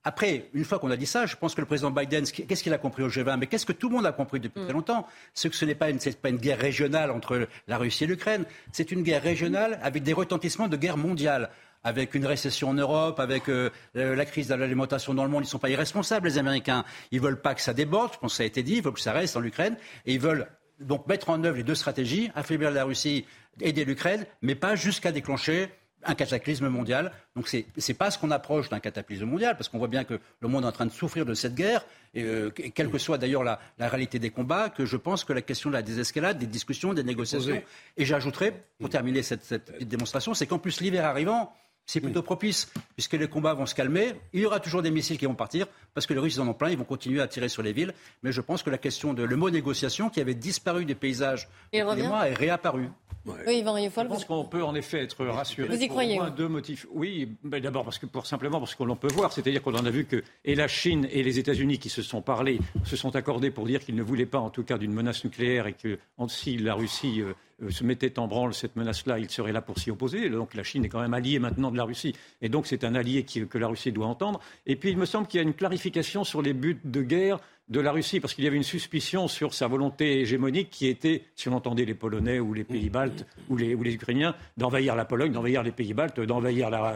Après, 0.06 0.50
une 0.54 0.64
fois 0.64 0.80
qu'on 0.80 0.92
a 0.92 0.98
dit 0.98 1.06
ça, 1.06 1.26
je 1.26 1.36
pense 1.36 1.54
que 1.54 1.62
le 1.62 1.68
président 1.68 1.92
Biden, 1.92 2.24
qu'est-ce 2.26 2.64
qu'il 2.64 2.74
a 2.74 2.78
compris 2.78 3.04
au 3.04 3.10
G20 3.10 3.38
Mais 3.38 3.48
qu'est-ce 3.48 3.66
que 3.66 3.74
tout 3.74 3.90
le 3.90 3.96
monde 3.96 4.06
a 4.06 4.14
compris 4.14 4.40
depuis 4.40 4.62
très 4.62 4.72
mm. 4.72 4.76
longtemps? 4.76 5.08
C'est 5.34 5.50
que 5.50 5.56
ce 5.56 5.66
n'est 5.66 5.76
pas, 5.76 5.88
pas, 6.22 6.30
une 6.30 6.38
guerre 6.38 6.60
régionale 6.60 7.12
entre 7.12 7.48
la 7.68 7.78
Russie 7.78 8.06
et 8.06 8.08
l'Ukraine, 8.08 8.46
c'est 8.72 8.92
une 8.92 9.04
guerre 9.04 9.22
régionale 9.22 9.78
avec 9.84 10.04
des 10.04 10.14
retentissements 10.14 10.70
de 10.70 10.78
guerre 10.78 10.98
mondiale 10.98 11.50
avec 11.84 12.14
une 12.14 12.26
récession 12.26 12.70
en 12.70 12.74
Europe, 12.74 13.20
avec 13.20 13.50
euh, 13.50 13.70
la 13.94 14.26
crise 14.26 14.48
de 14.48 14.56
l'alimentation 14.56 15.14
dans 15.14 15.24
le 15.24 15.30
monde. 15.30 15.44
Ils 15.44 15.48
ne 15.48 15.52
sont 15.52 15.60
pas 15.60 15.70
irresponsables, 15.70 16.28
les 16.28 16.38
Américains. 16.38 16.84
Ils 17.12 17.22
veulent 17.22 17.42
pas 17.42 17.56
que 17.56 17.62
ça 17.62 17.74
déborde, 17.74 18.14
je 18.14 18.20
pense 18.20 18.34
que 18.34 18.38
ça 18.38 18.44
a 18.44 18.46
été 18.46 18.64
dit, 18.64 18.76
ils 18.76 18.84
veulent 18.84 18.94
que 18.94 19.00
ça 19.00 19.14
reste 19.14 19.38
en 19.38 19.44
Ukraine. 19.44 19.78
Et 20.06 20.14
ils 20.14 20.20
veulent 20.20 20.48
donc 20.80 21.08
mettre 21.08 21.30
en 21.30 21.44
œuvre 21.44 21.58
les 21.58 21.64
deux 21.64 21.76
stratégies, 21.76 22.32
affaiblir 22.36 22.72
la 22.72 22.84
Russie, 22.84 23.26
aider 23.62 23.86
l'Ukraine, 23.86 24.26
mais 24.42 24.56
pas 24.56 24.76
jusqu'à 24.76 25.12
déclencher 25.12 25.70
un 26.04 26.16
cataclysme 26.16 26.70
mondial. 26.70 27.12
Donc 27.36 27.48
ce 27.48 27.58
n'est 27.58 27.94
pas 27.94 28.12
ce 28.12 28.18
qu'on 28.18 28.32
approche 28.32 28.70
d'un 28.70 28.80
cataclysme 28.80 29.26
mondial, 29.26 29.56
parce 29.56 29.70
qu'on 29.70 29.78
voit 29.78 29.88
bien 29.88 30.04
que 30.04 30.20
le 30.40 30.48
monde 30.48 30.64
est 30.64 30.68
en 30.68 30.72
train 30.72 30.86
de 30.86 30.92
souffrir 30.92 31.26
de 31.26 31.34
cette 31.34 31.56
guerre, 31.56 31.86
et, 32.14 32.24
euh, 32.24 32.50
quelle 32.50 32.90
que 32.90 32.98
soit 32.98 33.18
d'ailleurs 33.18 33.44
la, 33.44 33.60
réalité 33.80 34.20
des 34.20 34.30
combats, 34.30 34.70
que 34.70 34.86
je 34.86 34.98
pense 34.98 35.24
que 35.24 35.34
la 35.34 35.42
question 35.42 35.70
de 35.70 35.76
la 35.76 35.82
désescalade, 35.82 36.38
des 36.38 36.48
discussions, 36.48 36.94
des 36.94 37.04
négociations, 37.04 37.62
et 37.98 38.06
j'ajouterai, 38.06 38.54
pour 38.80 38.90
terminer 38.90 39.24
cette, 39.24 39.44
cette 39.44 39.88
démonstration, 39.88 40.34
c'est 40.34 40.48
qu'en 40.48 40.60
plus 40.60 40.82
l'hiver 40.82 41.06
arrivant, 41.06 41.54
c'est 41.90 42.02
plutôt 42.02 42.22
propice, 42.22 42.72
puisque 42.96 43.14
les 43.14 43.28
combats 43.28 43.56
vont 43.56 43.66
se 43.66 43.74
calmer. 43.74 44.14
Il 44.32 44.42
y 44.42 44.46
aura 44.46 44.60
toujours 44.60 44.84
des 44.84 44.92
missiles 44.92 45.18
qui 45.18 45.26
vont 45.26 45.34
partir, 45.34 45.66
parce 45.96 46.06
que 46.06 46.14
les 46.14 46.20
Russes 46.20 46.38
en 46.38 46.48
ont 46.48 46.54
plein, 46.54 46.70
ils 46.70 46.78
vont 46.78 46.84
continuer 46.84 47.20
à 47.20 47.28
tirer 47.28 47.50
sur 47.50 47.64
les 47.64 47.74
villes. 47.74 47.94
Mais 48.22 48.32
je 48.32 48.42
pense 48.42 48.62
que 48.62 48.70
la 48.70 48.78
question 48.78 49.16
de 49.16 49.24
le 49.24 49.36
mot 49.36 49.50
négociation, 49.50 50.12
qui 50.12 50.22
avait 50.22 50.36
disparu 50.36 50.86
des 50.86 50.94
paysages 50.94 51.50
il 51.74 51.84
des 51.96 52.04
mois, 52.04 52.30
est 52.30 52.36
réapparu. 52.36 52.90
Oui, 53.26 53.64
Je 53.66 54.02
pense 54.04 54.26
qu'on 54.26 54.46
peut 54.46 54.64
en 54.64 54.76
effet 54.76 55.00
être 55.02 55.26
rassuré. 55.26 55.68
Vous 55.68 55.82
y 55.82 55.88
croyez 55.88 56.18
pour 56.18 56.32
deux 56.32 56.48
motifs. 56.48 56.86
Oui, 56.92 57.36
d'abord 57.44 57.84
parce 57.84 57.98
que 57.98 58.06
pour 58.06 58.28
simplement 58.28 58.60
parce 58.60 58.76
que 58.76 58.84
l'on 58.84 58.96
peut 58.96 59.12
voir, 59.12 59.34
c'est-à-dire 59.34 59.62
qu'on 59.62 59.76
en 59.76 59.86
a 59.86 59.90
vu 59.90 60.06
que 60.06 60.24
et 60.46 60.56
la 60.56 60.68
Chine 60.68 61.08
et 61.12 61.24
les 61.24 61.40
États-Unis 61.40 61.80
qui 61.80 61.90
se 61.90 62.02
sont 62.02 62.22
parlé, 62.22 62.60
se 62.86 62.96
sont 62.96 63.16
accordés 63.16 63.52
pour 63.52 63.66
dire 63.66 63.82
qu'ils 63.82 63.96
ne 63.96 64.04
voulaient 64.04 64.26
pas, 64.26 64.40
en 64.40 64.50
tout 64.50 64.64
cas, 64.64 64.78
d'une 64.78 64.94
menace 64.94 65.24
nucléaire 65.24 65.68
et 65.68 65.74
que 65.74 66.00
si 66.28 66.58
la 66.58 66.76
Russie 66.76 67.22
euh, 67.22 67.34
se 67.70 67.84
mettait 67.84 68.18
en 68.20 68.28
branle 68.28 68.54
cette 68.54 68.76
menace-là, 68.76 69.20
il 69.20 69.30
serait 69.30 69.52
là 69.52 69.62
pour 69.62 69.80
s'y 69.80 69.92
opposer. 69.92 70.30
Donc 70.30 70.54
la 70.54 70.64
Chine 70.64 70.86
est 70.86 70.90
quand 70.90 71.02
même 71.02 71.14
alliée 71.14 71.40
maintenant 71.40 71.72
de 71.72 71.78
la 71.78 71.84
Russie. 71.84 72.16
Et 72.42 72.50
donc 72.50 72.68
c'est 72.68 72.84
un 72.84 72.96
allié 72.96 73.24
que 73.24 73.58
la 73.58 73.68
Russie 73.68 73.92
doit 73.92 74.08
entendre. 74.08 74.40
Et 74.66 74.76
puis 74.76 74.90
il 74.90 74.98
me 74.98 75.06
semble 75.06 75.28
qu'il 75.28 75.40
y 75.40 75.44
a 75.44 75.44
une 75.44 75.54
clarification 75.54 76.24
sur 76.24 76.42
les 76.42 76.54
buts 76.54 76.80
de 76.84 77.02
guerre 77.02 77.40
de 77.70 77.80
la 77.80 77.92
Russie, 77.92 78.20
parce 78.20 78.34
qu'il 78.34 78.44
y 78.44 78.48
avait 78.48 78.58
une 78.58 78.64
suspicion 78.64 79.28
sur 79.28 79.54
sa 79.54 79.68
volonté 79.68 80.22
hégémonique 80.22 80.70
qui 80.72 80.88
était, 80.88 81.24
si 81.36 81.50
on 81.50 81.54
entendait 81.54 81.86
les 81.86 81.94
Polonais 81.94 82.40
ou 82.40 82.54
les 82.54 82.64
pays 82.64 82.90
baltes 82.90 83.28
ou 83.48 83.58
les, 83.58 83.76
ou 83.76 83.84
les 83.84 83.94
Ukrainiens, 83.94 84.36
d'envahir 84.58 84.96
la 84.96 85.06
Pologne, 85.06 85.32
d'envahir 85.32 85.62
les 85.62 85.72
pays 85.72 85.94
baltes, 85.94 86.20
d'envahir 86.20 86.70
la, 86.70 86.96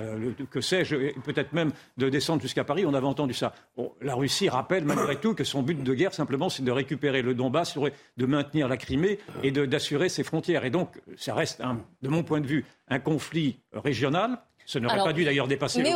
que 0.49 0.61
sais-je, 0.61 1.19
peut-être 1.21 1.53
même 1.53 1.71
de 1.97 2.09
descendre 2.09 2.41
jusqu'à 2.41 2.63
Paris. 2.63 2.85
On 2.85 2.93
avait 2.93 3.05
entendu 3.05 3.33
ça. 3.33 3.53
la 4.01 4.15
Russie 4.15 4.49
rappelle 4.49 4.85
malgré 4.85 5.15
tout 5.17 5.35
que 5.35 5.43
son 5.43 5.61
but 5.61 5.81
de 5.81 5.93
guerre, 5.93 6.13
simplement, 6.13 6.49
c'est 6.49 6.63
de 6.63 6.71
récupérer 6.71 7.21
le 7.21 7.35
Donbass, 7.35 7.77
de 8.17 8.25
maintenir 8.25 8.67
la 8.67 8.77
Crimée 8.77 9.19
et 9.43 9.51
d'assurer 9.51 10.09
ses 10.09 10.23
frontières. 10.23 10.65
Et 10.65 10.71
donc, 10.71 10.99
ça 11.17 11.35
reste, 11.35 11.61
de 12.01 12.09
mon 12.09 12.23
point 12.23 12.41
de 12.41 12.47
vue, 12.47 12.65
un 12.87 12.99
conflit 12.99 13.59
régional 13.73 14.39
ce 14.65 14.79
n'aurait 14.79 14.97
pas 14.97 15.13
dû 15.13 15.23
d'ailleurs 15.23 15.47
dépasser. 15.47 15.81
Mais 15.81 15.93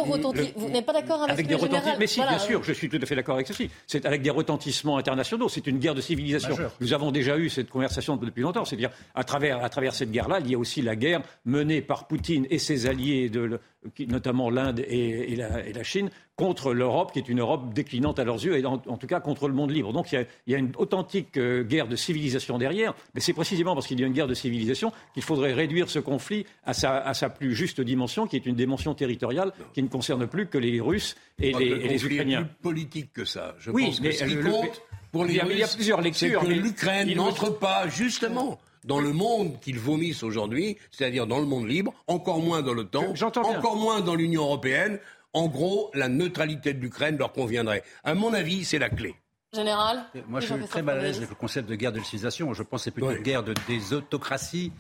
vous 0.56 0.70
n'êtes 0.70 0.86
pas 0.86 0.94
d'accord 0.94 1.24
avec, 1.24 1.34
avec 1.34 1.48
des 1.48 1.56
retentissements. 1.56 1.96
Mais 2.00 2.08
si, 2.08 2.22
bien 2.22 2.40
sûr, 2.40 2.64
je 2.64 2.74
suis 2.74 2.90
tout 2.90 3.00
à 3.02 3.06
fait 3.06 3.16
d'accord 3.16 3.36
avec 3.36 3.48
ceci. 3.48 3.70
C'est 3.86 4.06
avec 4.06 4.22
des 4.22 4.30
retentissements 4.30 4.98
internationaux. 4.98 5.50
C'est 5.50 5.68
une 5.68 5.80
guerre 5.80 5.96
de 5.96 6.02
civilisation. 6.02 6.56
Nous 6.80 6.94
avons 6.94 7.12
déjà 7.12 7.38
eu 7.38 7.50
cette 7.50 7.70
conversation 7.70 8.18
depuis 8.18 8.42
longtemps. 8.42 8.66
C'est-à-dire, 8.66 8.90
à 9.16 9.24
travers, 9.24 9.64
à 9.64 9.70
travers 9.70 9.94
cette 9.94 10.12
guerre-là, 10.12 10.40
il 10.40 10.52
y 10.52 10.56
a 10.56 10.58
aussi 10.58 10.82
la 10.82 10.96
guerre 10.96 11.22
menée 11.46 11.82
par 11.82 12.08
Poutine 12.08 12.48
et 12.50 12.60
ses 12.60 12.88
alliés, 12.88 13.30
de, 13.30 13.60
notamment 14.08 14.50
l'Inde 14.50 14.84
et, 14.88 15.36
la, 15.36 15.84
Chine, 15.84 16.10
contre 16.36 16.74
l'Europe, 16.74 17.12
qui 17.14 17.20
est 17.20 17.30
une 17.30 17.40
Europe 17.40 17.74
déclinante 17.74 18.20
à 18.20 18.24
leurs 18.24 18.44
yeux, 18.44 18.58
et 18.58 18.66
en, 18.66 18.78
tout 18.78 19.08
cas 19.08 19.20
contre 19.20 19.48
le 19.48 19.54
monde 19.54 19.72
libre. 19.72 19.94
Donc 19.94 20.12
il 20.12 20.26
y 20.48 20.56
a, 20.56 20.58
une 20.58 20.72
authentique 20.78 21.38
euh, 21.38 21.64
guerre 21.64 21.88
de 21.88 21.96
civilisation 21.96 22.58
derrière, 22.58 22.94
mais 23.14 23.22
c'est 23.22 23.34
précisément 23.34 23.74
parce 23.74 23.88
qu'il 23.88 24.00
y 24.00 24.04
a 24.04 24.08
une 24.08 24.14
guerre 24.14 24.28
de 24.28 24.34
civilisation 24.34 24.92
qu'il 25.14 25.24
faudrait 25.24 25.54
réduire 25.54 25.90
ce 25.90 26.00
conflit 26.00 26.46
à 26.66 26.74
sa, 26.74 27.30
plus 27.30 27.56
juste 27.56 27.82
dimension, 27.82 28.28
qui 28.28 28.36
est 28.36 28.46
une 28.46 28.56
dimension 28.56 28.94
territoriale 28.94 29.52
qui 29.74 29.84
ne 29.84 29.88
concerne 29.88 30.28
plus 30.28 30.48
que 30.48 30.58
les 30.58 30.80
Russes 30.80 31.16
et 31.40 31.54
les, 31.54 31.66
et 31.66 31.88
les 31.88 32.06
Ukrainiens. 32.06 32.44
plus 32.44 32.56
politique 32.62 33.14
que 33.14 33.26
ça. 33.26 33.56
Je 33.60 33.72
oui, 33.72 33.86
pense 33.86 34.02
mais 34.02 34.12
ce 34.12 34.26
qui 34.26 34.38
compte 34.38 34.82
pour 35.12 35.26
les 35.26 35.36
il 35.36 35.58
y 35.58 35.64
a 35.64 35.68
plusieurs 35.68 36.02
lectures. 36.02 36.42
C'est 36.42 36.48
que 36.48 36.54
l'Ukraine 36.54 37.14
n'entre 37.16 37.58
pas 37.58 37.88
justement 37.88 38.60
dans 38.88 39.00
le 39.00 39.14
monde 39.14 39.60
qu'ils 39.60 39.80
vomissent 39.80 40.24
aujourd'hui, 40.24 40.78
c'est-à-dire 40.92 41.28
dans 41.28 41.40
le 41.40 41.46
monde 41.46 41.68
libre, 41.68 41.94
encore 42.08 42.40
moins 42.40 42.62
dans 42.62 42.74
l'OTAN, 42.74 43.14
encore 43.36 43.76
moins 43.76 44.02
dans 44.02 44.16
l'Union 44.16 44.44
européenne. 44.44 45.00
En 45.34 45.48
gros, 45.48 45.92
la 45.94 46.08
neutralité 46.08 46.74
de 46.74 46.80
l'Ukraine 46.80 47.18
leur 47.18 47.34
conviendrait. 47.34 47.84
À 48.04 48.16
mon 48.16 48.34
avis, 48.34 48.66
c'est 48.66 48.80
la 48.80 48.90
clé. 48.90 49.16
Général 49.54 50.04
Moi, 50.28 50.40
je 50.40 50.54
suis 50.54 50.66
très 50.68 50.82
mal 50.82 51.00
à 51.00 51.02
l'aise 51.02 51.18
avec 51.18 51.30
le 51.30 51.36
concept 51.36 51.70
de 51.70 51.76
guerre 51.76 51.92
de 51.92 52.00
civilisation. 52.00 52.54
Je 52.54 52.64
pense 52.64 52.82
que 52.82 52.84
c'est 52.86 52.92
plutôt 52.92 53.12
une 53.12 53.24
guerre 53.24 53.44
de, 53.44 53.54
des 53.68 53.94
autocraties 53.94 54.72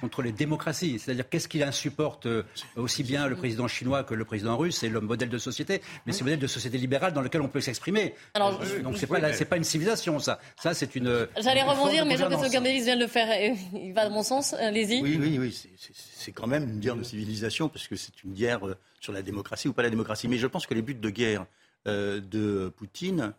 contre 0.00 0.22
les 0.22 0.32
démocraties. 0.32 0.98
C'est-à-dire 0.98 1.28
qu'est-ce 1.28 1.48
qu'il 1.48 1.62
insupporte 1.62 2.26
euh, 2.26 2.42
aussi 2.76 3.02
bien 3.02 3.28
le 3.28 3.36
président 3.36 3.66
chinois 3.66 4.04
que 4.04 4.14
le 4.14 4.24
président 4.24 4.56
russe, 4.56 4.78
c'est 4.78 4.88
le 4.88 5.00
modèle 5.00 5.28
de 5.28 5.38
société, 5.38 5.80
mais 6.04 6.12
c'est 6.12 6.20
le 6.20 6.26
modèle 6.26 6.38
de 6.38 6.46
société 6.46 6.76
libérale 6.78 7.12
dans 7.12 7.22
lequel 7.22 7.40
on 7.40 7.48
peut 7.48 7.60
s'exprimer. 7.60 8.14
Euh, 8.36 8.82
donc 8.82 8.98
c'est 8.98 9.06
pas 9.06 9.20
pas 9.20 9.56
une 9.56 9.64
civilisation 9.64 10.18
ça. 10.18 10.38
Ça 10.60 10.74
c'est 10.74 10.96
une. 10.96 11.28
J'allais 11.40 11.62
rebondir, 11.62 12.04
mais 12.04 12.16
Jean-Christophe 12.16 12.52
Gambélis 12.52 12.82
vient 12.82 12.96
de 12.96 13.02
le 13.02 13.06
faire. 13.06 13.54
Il 13.74 13.92
va 13.92 14.04
dans 14.04 14.14
mon 14.14 14.22
sens. 14.22 14.52
Allez-y. 14.54 15.00
Oui, 15.02 15.18
oui, 15.20 15.38
oui. 15.38 15.68
C'est 15.94 16.32
quand 16.32 16.46
même 16.46 16.64
une 16.64 16.80
guerre 16.80 16.96
de 16.96 17.02
civilisation 17.02 17.68
parce 17.68 17.88
que 17.88 17.96
c'est 17.96 18.22
une 18.24 18.34
guerre 18.34 18.66
euh, 18.66 18.76
sur 19.00 19.12
la 19.12 19.22
démocratie 19.22 19.68
ou 19.68 19.72
pas 19.72 19.82
la 19.82 19.90
démocratie. 19.90 20.28
Mais 20.28 20.38
je 20.38 20.46
pense 20.46 20.66
que 20.66 20.74
les 20.74 20.82
buts 20.82 20.94
de 20.94 21.10
guerre 21.10 21.46
de 21.86 22.68
Poutine 22.76 23.32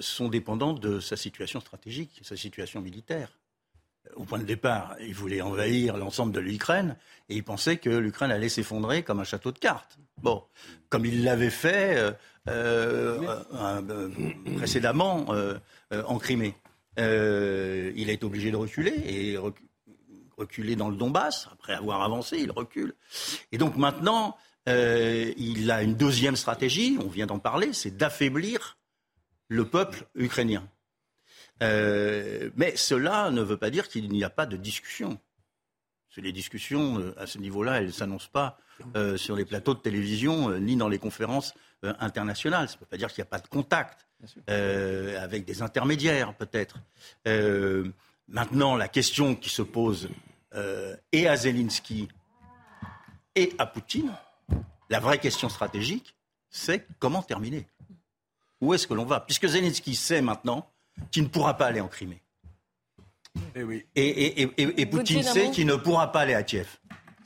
sont 0.00 0.28
dépendants 0.28 0.72
de 0.72 0.98
sa 0.98 1.14
situation 1.14 1.60
stratégique, 1.60 2.20
sa 2.22 2.36
situation 2.36 2.80
militaire 2.80 3.28
au 4.16 4.24
point 4.24 4.38
de 4.38 4.44
départ, 4.44 4.96
il 5.00 5.14
voulait 5.14 5.40
envahir 5.40 5.96
l'ensemble 5.96 6.32
de 6.32 6.40
l'Ukraine 6.40 6.96
et 7.28 7.36
il 7.36 7.44
pensait 7.44 7.76
que 7.76 7.90
l'Ukraine 7.90 8.30
allait 8.30 8.48
s'effondrer 8.48 9.02
comme 9.02 9.20
un 9.20 9.24
château 9.24 9.52
de 9.52 9.58
cartes. 9.58 9.98
Bon, 10.20 10.42
comme 10.88 11.06
il 11.06 11.24
l'avait 11.24 11.50
fait 11.50 11.96
euh, 11.96 12.12
euh, 12.48 13.42
euh, 13.54 14.10
précédemment 14.56 15.26
en 15.90 16.18
Crimée. 16.18 16.54
il 16.98 18.10
été 18.10 18.24
obligé 18.24 18.50
de 18.50 18.56
reculer 18.56 18.94
et 19.06 19.38
reculer 20.36 20.76
dans 20.76 20.90
le 20.90 20.96
Donbass. 20.96 21.48
Après 21.52 21.74
avoir 21.74 22.02
avancé, 22.02 22.38
il 22.38 22.50
recule. 22.50 22.94
Et 23.52 23.58
donc 23.58 23.76
maintenant, 23.76 24.36
il 24.66 25.70
a 25.70 25.82
une 25.82 25.94
deuxième 25.94 26.36
stratégie, 26.36 26.98
on 27.00 27.08
vient 27.08 27.26
d'en 27.26 27.38
parler, 27.38 27.72
c'est 27.72 27.96
d'affaiblir 27.96 28.76
le 29.48 29.64
peuple 29.64 30.06
ukrainien. 30.14 30.66
Euh, 31.62 32.50
mais 32.56 32.76
cela 32.76 33.30
ne 33.30 33.40
veut 33.40 33.56
pas 33.56 33.70
dire 33.70 33.88
qu'il 33.88 34.08
n'y 34.10 34.24
a 34.24 34.30
pas 34.30 34.46
de 34.46 34.56
discussion. 34.56 35.18
Les 36.16 36.32
discussions, 36.32 36.98
euh, 36.98 37.14
à 37.18 37.26
ce 37.26 37.38
niveau-là, 37.38 37.78
elles 37.78 37.86
ne 37.86 37.92
s'annoncent 37.92 38.28
pas 38.30 38.58
euh, 38.96 39.16
sur 39.16 39.34
les 39.36 39.46
plateaux 39.46 39.72
de 39.74 39.78
télévision 39.78 40.50
ni 40.58 40.76
dans 40.76 40.88
les 40.88 40.98
conférences 40.98 41.54
internationales. 41.82 42.68
Ça 42.68 42.76
ne 42.76 42.80
veut 42.80 42.86
pas 42.86 42.96
dire 42.96 43.08
qu'il 43.08 43.22
n'y 43.22 43.28
a 43.28 43.30
pas 43.30 43.38
de 43.38 43.48
contact 43.48 44.06
avec 44.46 45.44
des 45.44 45.62
intermédiaires, 45.62 46.34
peut-être. 46.34 46.76
maintenant, 48.28 48.76
la 48.76 48.86
question 48.86 49.34
qui 49.34 49.48
se 49.48 49.62
pose 49.62 50.08
et 51.12 51.26
à 51.26 51.36
Zelensky 51.36 52.08
et 53.34 53.52
à 53.58 53.66
Poutine, 53.66 54.12
la 54.90 55.00
vraie 55.00 55.18
question 55.18 55.48
stratégique, 55.48 56.14
c'est 56.50 56.86
comment 57.00 57.22
terminer? 57.22 57.66
Où 58.60 58.74
est-ce 58.74 58.86
que 58.86 58.94
l'on 58.94 59.06
va? 59.06 59.18
Puisque 59.18 59.48
Zelensky 59.48 59.96
sait 59.96 60.22
maintenant 60.22 60.71
qui 61.10 61.22
ne 61.22 61.28
pourra 61.28 61.56
pas 61.56 61.66
aller 61.66 61.80
en 61.80 61.88
Crimée. 61.88 62.22
Eh 63.54 63.86
et, 63.94 64.80
et, 64.80 64.86
Poutine 64.86 65.22
sait 65.22 65.50
qu'il 65.50 65.66
ne 65.66 65.74
pourra 65.74 66.12
pas 66.12 66.20
aller 66.20 66.34
à 66.34 66.42
Kiev. 66.42 66.78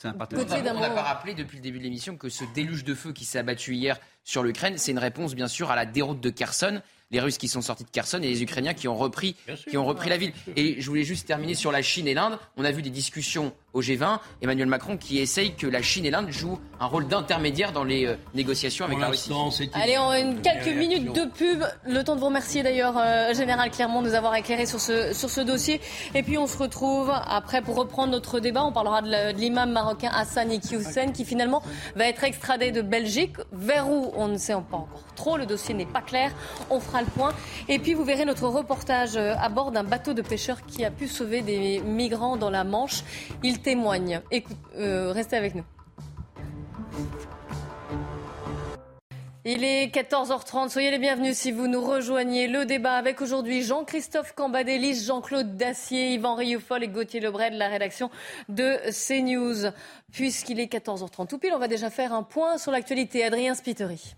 On 0.04 0.08
n'a 0.08 0.90
pas 0.90 1.02
rappelé 1.02 1.34
depuis 1.34 1.56
le 1.56 1.62
début 1.62 1.78
de 1.78 1.84
l'émission 1.84 2.16
que 2.16 2.28
ce 2.28 2.44
déluge 2.54 2.84
de 2.84 2.94
feu 2.94 3.12
qui 3.12 3.24
s'est 3.24 3.38
abattu 3.38 3.74
hier 3.74 3.98
sur 4.24 4.42
l'Ukraine, 4.42 4.76
c'est 4.76 4.92
une 4.92 4.98
réponse 4.98 5.34
bien 5.34 5.48
sûr 5.48 5.70
à 5.70 5.76
la 5.76 5.86
déroute 5.86 6.20
de 6.20 6.30
Kherson. 6.30 6.82
Les 7.12 7.20
Russes 7.20 7.38
qui 7.38 7.46
sont 7.46 7.62
sortis 7.62 7.84
de 7.84 7.90
Kherson 7.90 8.18
et 8.18 8.26
les 8.26 8.42
Ukrainiens 8.42 8.74
qui 8.74 8.88
ont 8.88 8.96
repris, 8.96 9.36
qui 9.68 9.76
ont 9.76 9.84
repris 9.84 10.10
la 10.10 10.16
ville. 10.16 10.32
Et 10.56 10.80
je 10.80 10.86
voulais 10.88 11.04
juste 11.04 11.26
terminer 11.28 11.54
sur 11.54 11.70
la 11.70 11.80
Chine 11.80 12.08
et 12.08 12.14
l'Inde. 12.14 12.36
On 12.56 12.64
a 12.64 12.72
vu 12.72 12.82
des 12.82 12.90
discussions 12.90 13.54
au 13.76 13.82
G20. 13.82 14.18
Emmanuel 14.40 14.66
Macron 14.66 14.96
qui 14.96 15.18
essaye 15.18 15.54
que 15.54 15.66
la 15.66 15.82
Chine 15.82 16.06
et 16.06 16.10
l'Inde 16.10 16.30
jouent 16.30 16.58
un 16.80 16.86
rôle 16.86 17.06
d'intermédiaire 17.06 17.72
dans 17.72 17.84
les 17.84 18.06
euh, 18.06 18.16
négociations 18.34 18.86
avec 18.86 18.98
la 18.98 19.08
Russie. 19.08 19.30
Allez, 19.74 19.98
en 19.98 20.12
une, 20.14 20.40
quelques 20.40 20.74
minutes 20.74 21.12
de 21.12 21.26
pub. 21.26 21.62
Le 21.86 22.02
temps 22.02 22.14
de 22.14 22.20
vous 22.20 22.26
remercier 22.26 22.62
d'ailleurs, 22.62 22.94
euh, 22.96 23.34
Général 23.34 23.70
Clermont, 23.70 24.02
de 24.02 24.08
nous 24.08 24.14
avoir 24.14 24.34
éclairé 24.34 24.64
sur 24.64 24.80
ce, 24.80 25.12
sur 25.12 25.28
ce 25.28 25.42
dossier. 25.42 25.80
Et 26.14 26.22
puis 26.22 26.38
on 26.38 26.46
se 26.46 26.56
retrouve 26.56 27.12
après 27.12 27.60
pour 27.60 27.76
reprendre 27.76 28.12
notre 28.12 28.40
débat. 28.40 28.64
On 28.64 28.72
parlera 28.72 29.02
de 29.02 29.36
l'imam 29.36 29.70
marocain 29.70 30.10
Hassan 30.14 30.50
Iqiyoussen 30.50 31.12
qui 31.12 31.26
finalement 31.26 31.62
va 31.96 32.06
être 32.06 32.24
extradé 32.24 32.70
de 32.70 32.80
Belgique. 32.80 33.34
Vers 33.52 33.90
où 33.90 34.12
On 34.16 34.28
ne 34.28 34.38
sait 34.38 34.54
pas 34.54 34.78
encore 34.78 35.04
trop. 35.14 35.36
Le 35.36 35.44
dossier 35.44 35.74
n'est 35.74 35.84
pas 35.84 36.00
clair. 36.00 36.32
On 36.70 36.80
fera 36.80 37.02
le 37.02 37.08
point. 37.08 37.32
Et 37.68 37.78
puis 37.78 37.92
vous 37.92 38.04
verrez 38.04 38.24
notre 38.24 38.48
reportage 38.48 39.16
euh, 39.16 39.34
à 39.38 39.50
bord 39.50 39.70
d'un 39.70 39.84
bateau 39.84 40.14
de 40.14 40.22
pêcheurs 40.22 40.64
qui 40.64 40.82
a 40.84 40.90
pu 40.90 41.08
sauver 41.08 41.42
des 41.42 41.80
migrants 41.80 42.38
dans 42.38 42.50
la 42.50 42.64
Manche. 42.64 43.02
Il 43.42 43.60
témoigne. 43.66 44.20
Écoute, 44.30 44.56
restez 44.76 45.36
avec 45.36 45.56
nous. 45.56 45.64
Il 49.44 49.64
est 49.64 49.92
14h30, 49.92 50.70
soyez 50.70 50.92
les 50.92 50.98
bienvenus 50.98 51.36
si 51.36 51.50
vous 51.50 51.66
nous 51.66 51.80
rejoignez. 51.84 52.46
Le 52.46 52.64
débat 52.64 52.94
avec 52.94 53.20
aujourd'hui 53.20 53.64
Jean-Christophe 53.64 54.34
Cambadélis, 54.36 55.04
Jean-Claude 55.04 55.56
Dacier, 55.56 56.14
Yvan 56.14 56.36
Rioufol 56.36 56.84
et 56.84 56.88
Gauthier 56.88 57.18
Lebret 57.18 57.50
de 57.50 57.58
la 57.58 57.66
rédaction 57.66 58.08
de 58.48 58.76
CNews. 58.90 59.72
Puisqu'il 60.12 60.60
est 60.60 60.72
14h30 60.72 61.26
tout 61.26 61.38
pile, 61.38 61.52
on 61.52 61.58
va 61.58 61.66
déjà 61.66 61.90
faire 61.90 62.12
un 62.12 62.22
point 62.22 62.58
sur 62.58 62.70
l'actualité. 62.70 63.24
Adrien 63.24 63.56
Spiteri. 63.56 64.14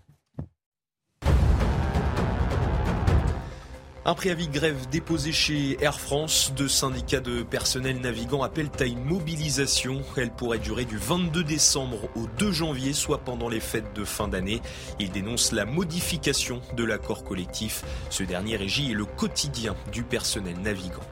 Un 4.05 4.15
préavis 4.15 4.47
de 4.47 4.53
grève 4.53 4.87
déposé 4.89 5.33
chez 5.33 5.77
Air 5.83 5.99
France. 5.99 6.53
Deux 6.55 6.69
syndicats 6.69 7.19
de 7.19 7.43
personnel 7.43 7.99
navigant 7.99 8.43
appellent 8.43 8.71
à 8.79 8.85
une 8.85 9.03
mobilisation. 9.03 10.01
Elle 10.15 10.31
pourrait 10.31 10.59
durer 10.59 10.85
du 10.85 10.97
22 10.97 11.43
décembre 11.43 12.09
au 12.15 12.25
2 12.37 12.51
janvier, 12.51 12.93
soit 12.93 13.19
pendant 13.19 13.49
les 13.49 13.59
fêtes 13.59 13.93
de 13.93 14.05
fin 14.05 14.29
d'année. 14.29 14.61
Ils 14.99 15.11
dénoncent 15.11 15.51
la 15.51 15.65
modification 15.65 16.61
de 16.77 16.85
l'accord 16.85 17.25
collectif. 17.25 17.83
Ce 18.09 18.23
dernier 18.23 18.55
régit 18.55 18.93
le 18.93 19.05
quotidien 19.05 19.75
du 19.91 20.03
personnel 20.03 20.57
navigant. 20.61 21.03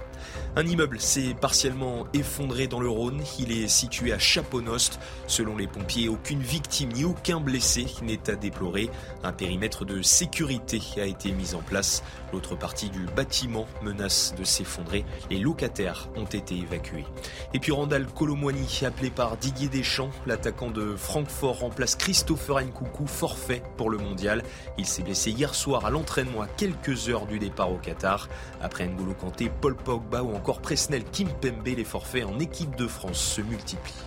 Un 0.55 0.65
immeuble 0.65 0.99
s'est 0.99 1.35
partiellement 1.39 2.07
effondré 2.13 2.67
dans 2.67 2.79
le 2.79 2.89
Rhône. 2.89 3.21
Il 3.37 3.51
est 3.51 3.67
situé 3.67 4.11
à 4.11 4.17
Chaponost. 4.17 4.99
Selon 5.27 5.55
les 5.55 5.67
pompiers, 5.67 6.09
aucune 6.09 6.41
victime 6.41 6.91
ni 6.93 7.03
aucun 7.03 7.39
blessé 7.39 7.85
n'est 8.01 8.29
à 8.29 8.35
déplorer. 8.35 8.89
Un 9.23 9.33
périmètre 9.33 9.85
de 9.85 10.01
sécurité 10.01 10.81
a 10.97 11.05
été 11.05 11.31
mis 11.31 11.53
en 11.53 11.61
place. 11.61 12.03
L'autre 12.33 12.55
partie 12.55 12.89
du 12.89 13.05
bâtiment 13.05 13.65
menace 13.81 14.33
de 14.37 14.43
s'effondrer. 14.43 15.05
Les 15.29 15.39
locataires 15.39 16.09
ont 16.15 16.25
été 16.25 16.55
évacués. 16.55 17.05
Et 17.53 17.59
puis 17.59 17.71
Randall 17.71 18.05
Colomwani, 18.07 18.81
appelé 18.85 19.09
par 19.09 19.37
Didier 19.37 19.69
Deschamps, 19.69 20.11
l'attaquant 20.25 20.69
de 20.69 20.95
Francfort 20.95 21.59
remplace 21.59 21.95
Christopher 21.95 22.61
Nkoukou, 22.61 23.07
forfait 23.07 23.63
pour 23.77 23.89
le 23.89 23.97
mondial. 23.97 24.43
Il 24.77 24.85
s'est 24.85 25.03
blessé 25.03 25.31
hier 25.31 25.55
soir 25.55 25.85
à 25.85 25.89
l'entraînement 25.89 26.41
à 26.41 26.47
quelques 26.47 27.09
heures 27.09 27.25
du 27.25 27.39
départ 27.39 27.71
au 27.71 27.77
Qatar. 27.77 28.27
Après 28.61 28.87
N'Golo 28.87 29.13
Kanté, 29.13 29.49
Paul 29.61 29.75
Pogba 29.75 30.23
ou 30.23 30.35
encore 30.35 30.61
Presnel 30.61 31.03
Kimpembe, 31.05 31.65
les 31.65 31.83
forfaits 31.83 32.25
en 32.25 32.39
équipe 32.39 32.75
de 32.75 32.87
France 32.87 33.19
se 33.19 33.41
multiplient. 33.41 34.06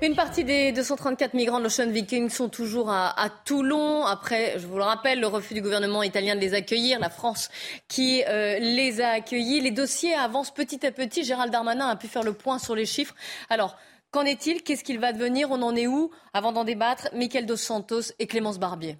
Une 0.00 0.14
partie 0.14 0.44
des 0.44 0.70
234 0.70 1.34
migrants 1.34 1.58
de 1.58 1.64
l'Ocean 1.64 1.90
Viking 1.90 2.30
sont 2.30 2.48
toujours 2.48 2.88
à, 2.88 3.30
Toulon. 3.44 4.04
Après, 4.04 4.56
je 4.56 4.64
vous 4.68 4.76
le 4.76 4.84
rappelle, 4.84 5.18
le 5.18 5.26
refus 5.26 5.54
du 5.54 5.60
gouvernement 5.60 6.04
italien 6.04 6.36
de 6.36 6.40
les 6.40 6.54
accueillir, 6.54 7.00
la 7.00 7.10
France 7.10 7.48
qui 7.88 8.22
euh, 8.28 8.60
les 8.60 9.00
a 9.00 9.08
accueillis. 9.08 9.60
Les 9.60 9.72
dossiers 9.72 10.14
avancent 10.14 10.54
petit 10.54 10.86
à 10.86 10.92
petit. 10.92 11.24
Gérald 11.24 11.50
Darmanin 11.50 11.88
a 11.88 11.96
pu 11.96 12.06
faire 12.06 12.22
le 12.22 12.32
point 12.32 12.60
sur 12.60 12.76
les 12.76 12.86
chiffres. 12.86 13.16
Alors, 13.50 13.76
qu'en 14.12 14.22
est-il? 14.22 14.62
Qu'est-ce 14.62 14.84
qu'il 14.84 15.00
va 15.00 15.12
devenir? 15.12 15.50
On 15.50 15.62
en 15.62 15.74
est 15.74 15.88
où? 15.88 16.12
Avant 16.32 16.52
d'en 16.52 16.62
débattre, 16.62 17.08
Michael 17.12 17.46
Dos 17.46 17.56
Santos 17.56 18.12
et 18.20 18.28
Clémence 18.28 18.60
Barbier. 18.60 18.98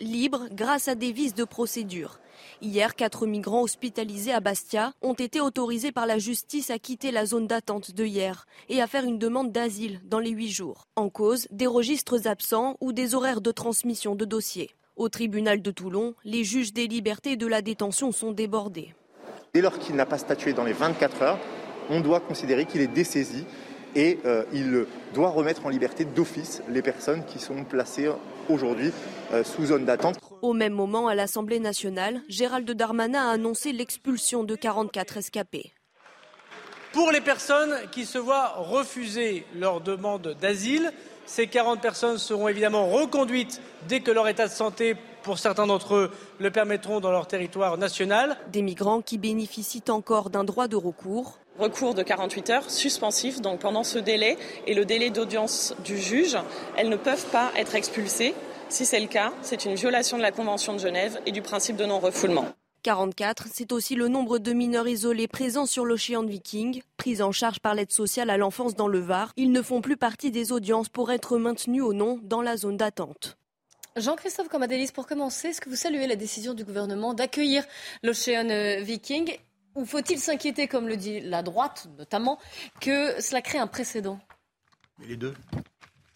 Libre 0.00 0.48
grâce 0.52 0.86
à 0.86 0.94
des 0.94 1.12
vices 1.12 1.34
de 1.34 1.44
procédure. 1.44 2.18
Hier, 2.62 2.94
quatre 2.94 3.26
migrants 3.26 3.62
hospitalisés 3.62 4.32
à 4.32 4.40
Bastia 4.40 4.92
ont 5.02 5.14
été 5.14 5.40
autorisés 5.40 5.92
par 5.92 6.06
la 6.06 6.18
justice 6.18 6.70
à 6.70 6.78
quitter 6.78 7.10
la 7.10 7.26
zone 7.26 7.46
d'attente 7.46 7.92
de 7.92 8.04
hier 8.04 8.46
et 8.68 8.80
à 8.80 8.86
faire 8.86 9.04
une 9.04 9.18
demande 9.18 9.52
d'asile 9.52 10.00
dans 10.04 10.20
les 10.20 10.30
huit 10.30 10.50
jours. 10.50 10.86
En 10.96 11.08
cause, 11.08 11.48
des 11.50 11.66
registres 11.66 12.26
absents 12.28 12.76
ou 12.80 12.92
des 12.92 13.14
horaires 13.14 13.40
de 13.40 13.50
transmission 13.50 14.14
de 14.14 14.24
dossiers. 14.24 14.70
Au 14.96 15.08
tribunal 15.08 15.62
de 15.62 15.70
Toulon, 15.72 16.14
les 16.24 16.44
juges 16.44 16.72
des 16.72 16.86
libertés 16.86 17.32
et 17.32 17.36
de 17.36 17.46
la 17.46 17.60
détention 17.60 18.12
sont 18.12 18.30
débordés. 18.30 18.94
Dès 19.52 19.60
lors 19.60 19.78
qu'il 19.78 19.96
n'a 19.96 20.06
pas 20.06 20.18
statué 20.18 20.52
dans 20.52 20.64
les 20.64 20.72
24 20.72 21.22
heures, 21.22 21.40
on 21.90 22.00
doit 22.00 22.20
considérer 22.20 22.66
qu'il 22.66 22.80
est 22.80 22.86
dessaisi 22.86 23.44
et 23.96 24.18
euh, 24.24 24.44
il 24.52 24.86
doit 25.12 25.30
remettre 25.30 25.66
en 25.66 25.68
liberté 25.68 26.04
d'office 26.04 26.62
les 26.68 26.82
personnes 26.82 27.24
qui 27.24 27.38
sont 27.38 27.64
placées 27.64 28.08
aujourd'hui 28.48 28.92
euh, 29.32 29.44
sous 29.44 29.66
zone 29.66 29.84
d'attente. 29.84 30.18
Au 30.42 30.52
même 30.52 30.72
moment, 30.72 31.08
à 31.08 31.14
l'Assemblée 31.14 31.60
nationale, 31.60 32.20
Gérald 32.28 32.70
Darmanin 32.70 33.28
a 33.28 33.32
annoncé 33.32 33.72
l'expulsion 33.72 34.44
de 34.44 34.54
44 34.54 35.16
escapés. 35.16 35.72
Pour 36.92 37.10
les 37.10 37.20
personnes 37.20 37.74
qui 37.90 38.06
se 38.06 38.18
voient 38.18 38.54
refuser 38.56 39.44
leur 39.56 39.80
demande 39.80 40.36
d'asile, 40.40 40.92
ces 41.26 41.46
40 41.46 41.80
personnes 41.80 42.18
seront 42.18 42.48
évidemment 42.48 42.86
reconduites 42.88 43.60
dès 43.88 44.00
que 44.00 44.10
leur 44.10 44.28
état 44.28 44.46
de 44.46 44.52
santé, 44.52 44.94
pour 45.22 45.38
certains 45.38 45.66
d'entre 45.66 45.94
eux, 45.94 46.10
le 46.38 46.50
permettront 46.50 47.00
dans 47.00 47.10
leur 47.10 47.26
territoire 47.26 47.78
national. 47.78 48.36
Des 48.52 48.62
migrants 48.62 49.00
qui 49.00 49.18
bénéficient 49.18 49.82
encore 49.88 50.30
d'un 50.30 50.44
droit 50.44 50.68
de 50.68 50.76
recours. 50.76 51.38
Recours 51.58 51.94
de 51.94 52.02
48 52.02 52.50
heures 52.50 52.70
suspensif, 52.70 53.40
donc 53.40 53.60
pendant 53.60 53.84
ce 53.84 53.98
délai 53.98 54.36
et 54.66 54.74
le 54.74 54.84
délai 54.84 55.10
d'audience 55.10 55.74
du 55.84 55.98
juge, 55.98 56.36
elles 56.76 56.88
ne 56.88 56.96
peuvent 56.96 57.26
pas 57.26 57.52
être 57.56 57.76
expulsées. 57.76 58.34
Si 58.68 58.84
c'est 58.84 58.98
le 58.98 59.06
cas, 59.06 59.32
c'est 59.42 59.64
une 59.64 59.76
violation 59.76 60.16
de 60.16 60.22
la 60.22 60.32
Convention 60.32 60.72
de 60.72 60.80
Genève 60.80 61.20
et 61.26 61.32
du 61.32 61.42
principe 61.42 61.76
de 61.76 61.84
non-refoulement. 61.84 62.46
44, 62.82 63.46
c'est 63.52 63.70
aussi 63.70 63.94
le 63.94 64.08
nombre 64.08 64.38
de 64.38 64.52
mineurs 64.52 64.88
isolés 64.88 65.28
présents 65.28 65.64
sur 65.64 65.84
l'Océan 65.84 66.24
Viking, 66.24 66.82
pris 66.96 67.22
en 67.22 67.30
charge 67.30 67.60
par 67.60 67.74
l'aide 67.74 67.92
sociale 67.92 68.30
à 68.30 68.36
l'enfance 68.36 68.74
dans 68.74 68.88
le 68.88 68.98
Var. 68.98 69.32
Ils 69.36 69.52
ne 69.52 69.62
font 69.62 69.80
plus 69.80 69.96
partie 69.96 70.32
des 70.32 70.50
audiences 70.50 70.88
pour 70.88 71.12
être 71.12 71.38
maintenus 71.38 71.82
ou 71.82 71.92
non 71.92 72.18
dans 72.24 72.42
la 72.42 72.56
zone 72.56 72.76
d'attente. 72.76 73.38
Jean-Christophe 73.96 74.48
Comadélis, 74.48 74.90
pour 74.92 75.06
commencer, 75.06 75.48
est-ce 75.48 75.60
que 75.60 75.70
vous 75.70 75.76
saluez 75.76 76.08
la 76.08 76.16
décision 76.16 76.52
du 76.52 76.64
gouvernement 76.64 77.14
d'accueillir 77.14 77.64
l'Océan 78.02 78.48
Viking 78.82 79.38
Ou 79.74 79.84
faut-il 79.84 80.18
s'inquiéter, 80.18 80.68
comme 80.68 80.88
le 80.88 80.96
dit 80.96 81.20
la 81.20 81.42
droite 81.42 81.88
notamment, 81.98 82.38
que 82.80 83.20
cela 83.20 83.42
crée 83.42 83.58
un 83.58 83.66
précédent? 83.66 84.20
Les 85.06 85.16
deux. 85.16 85.34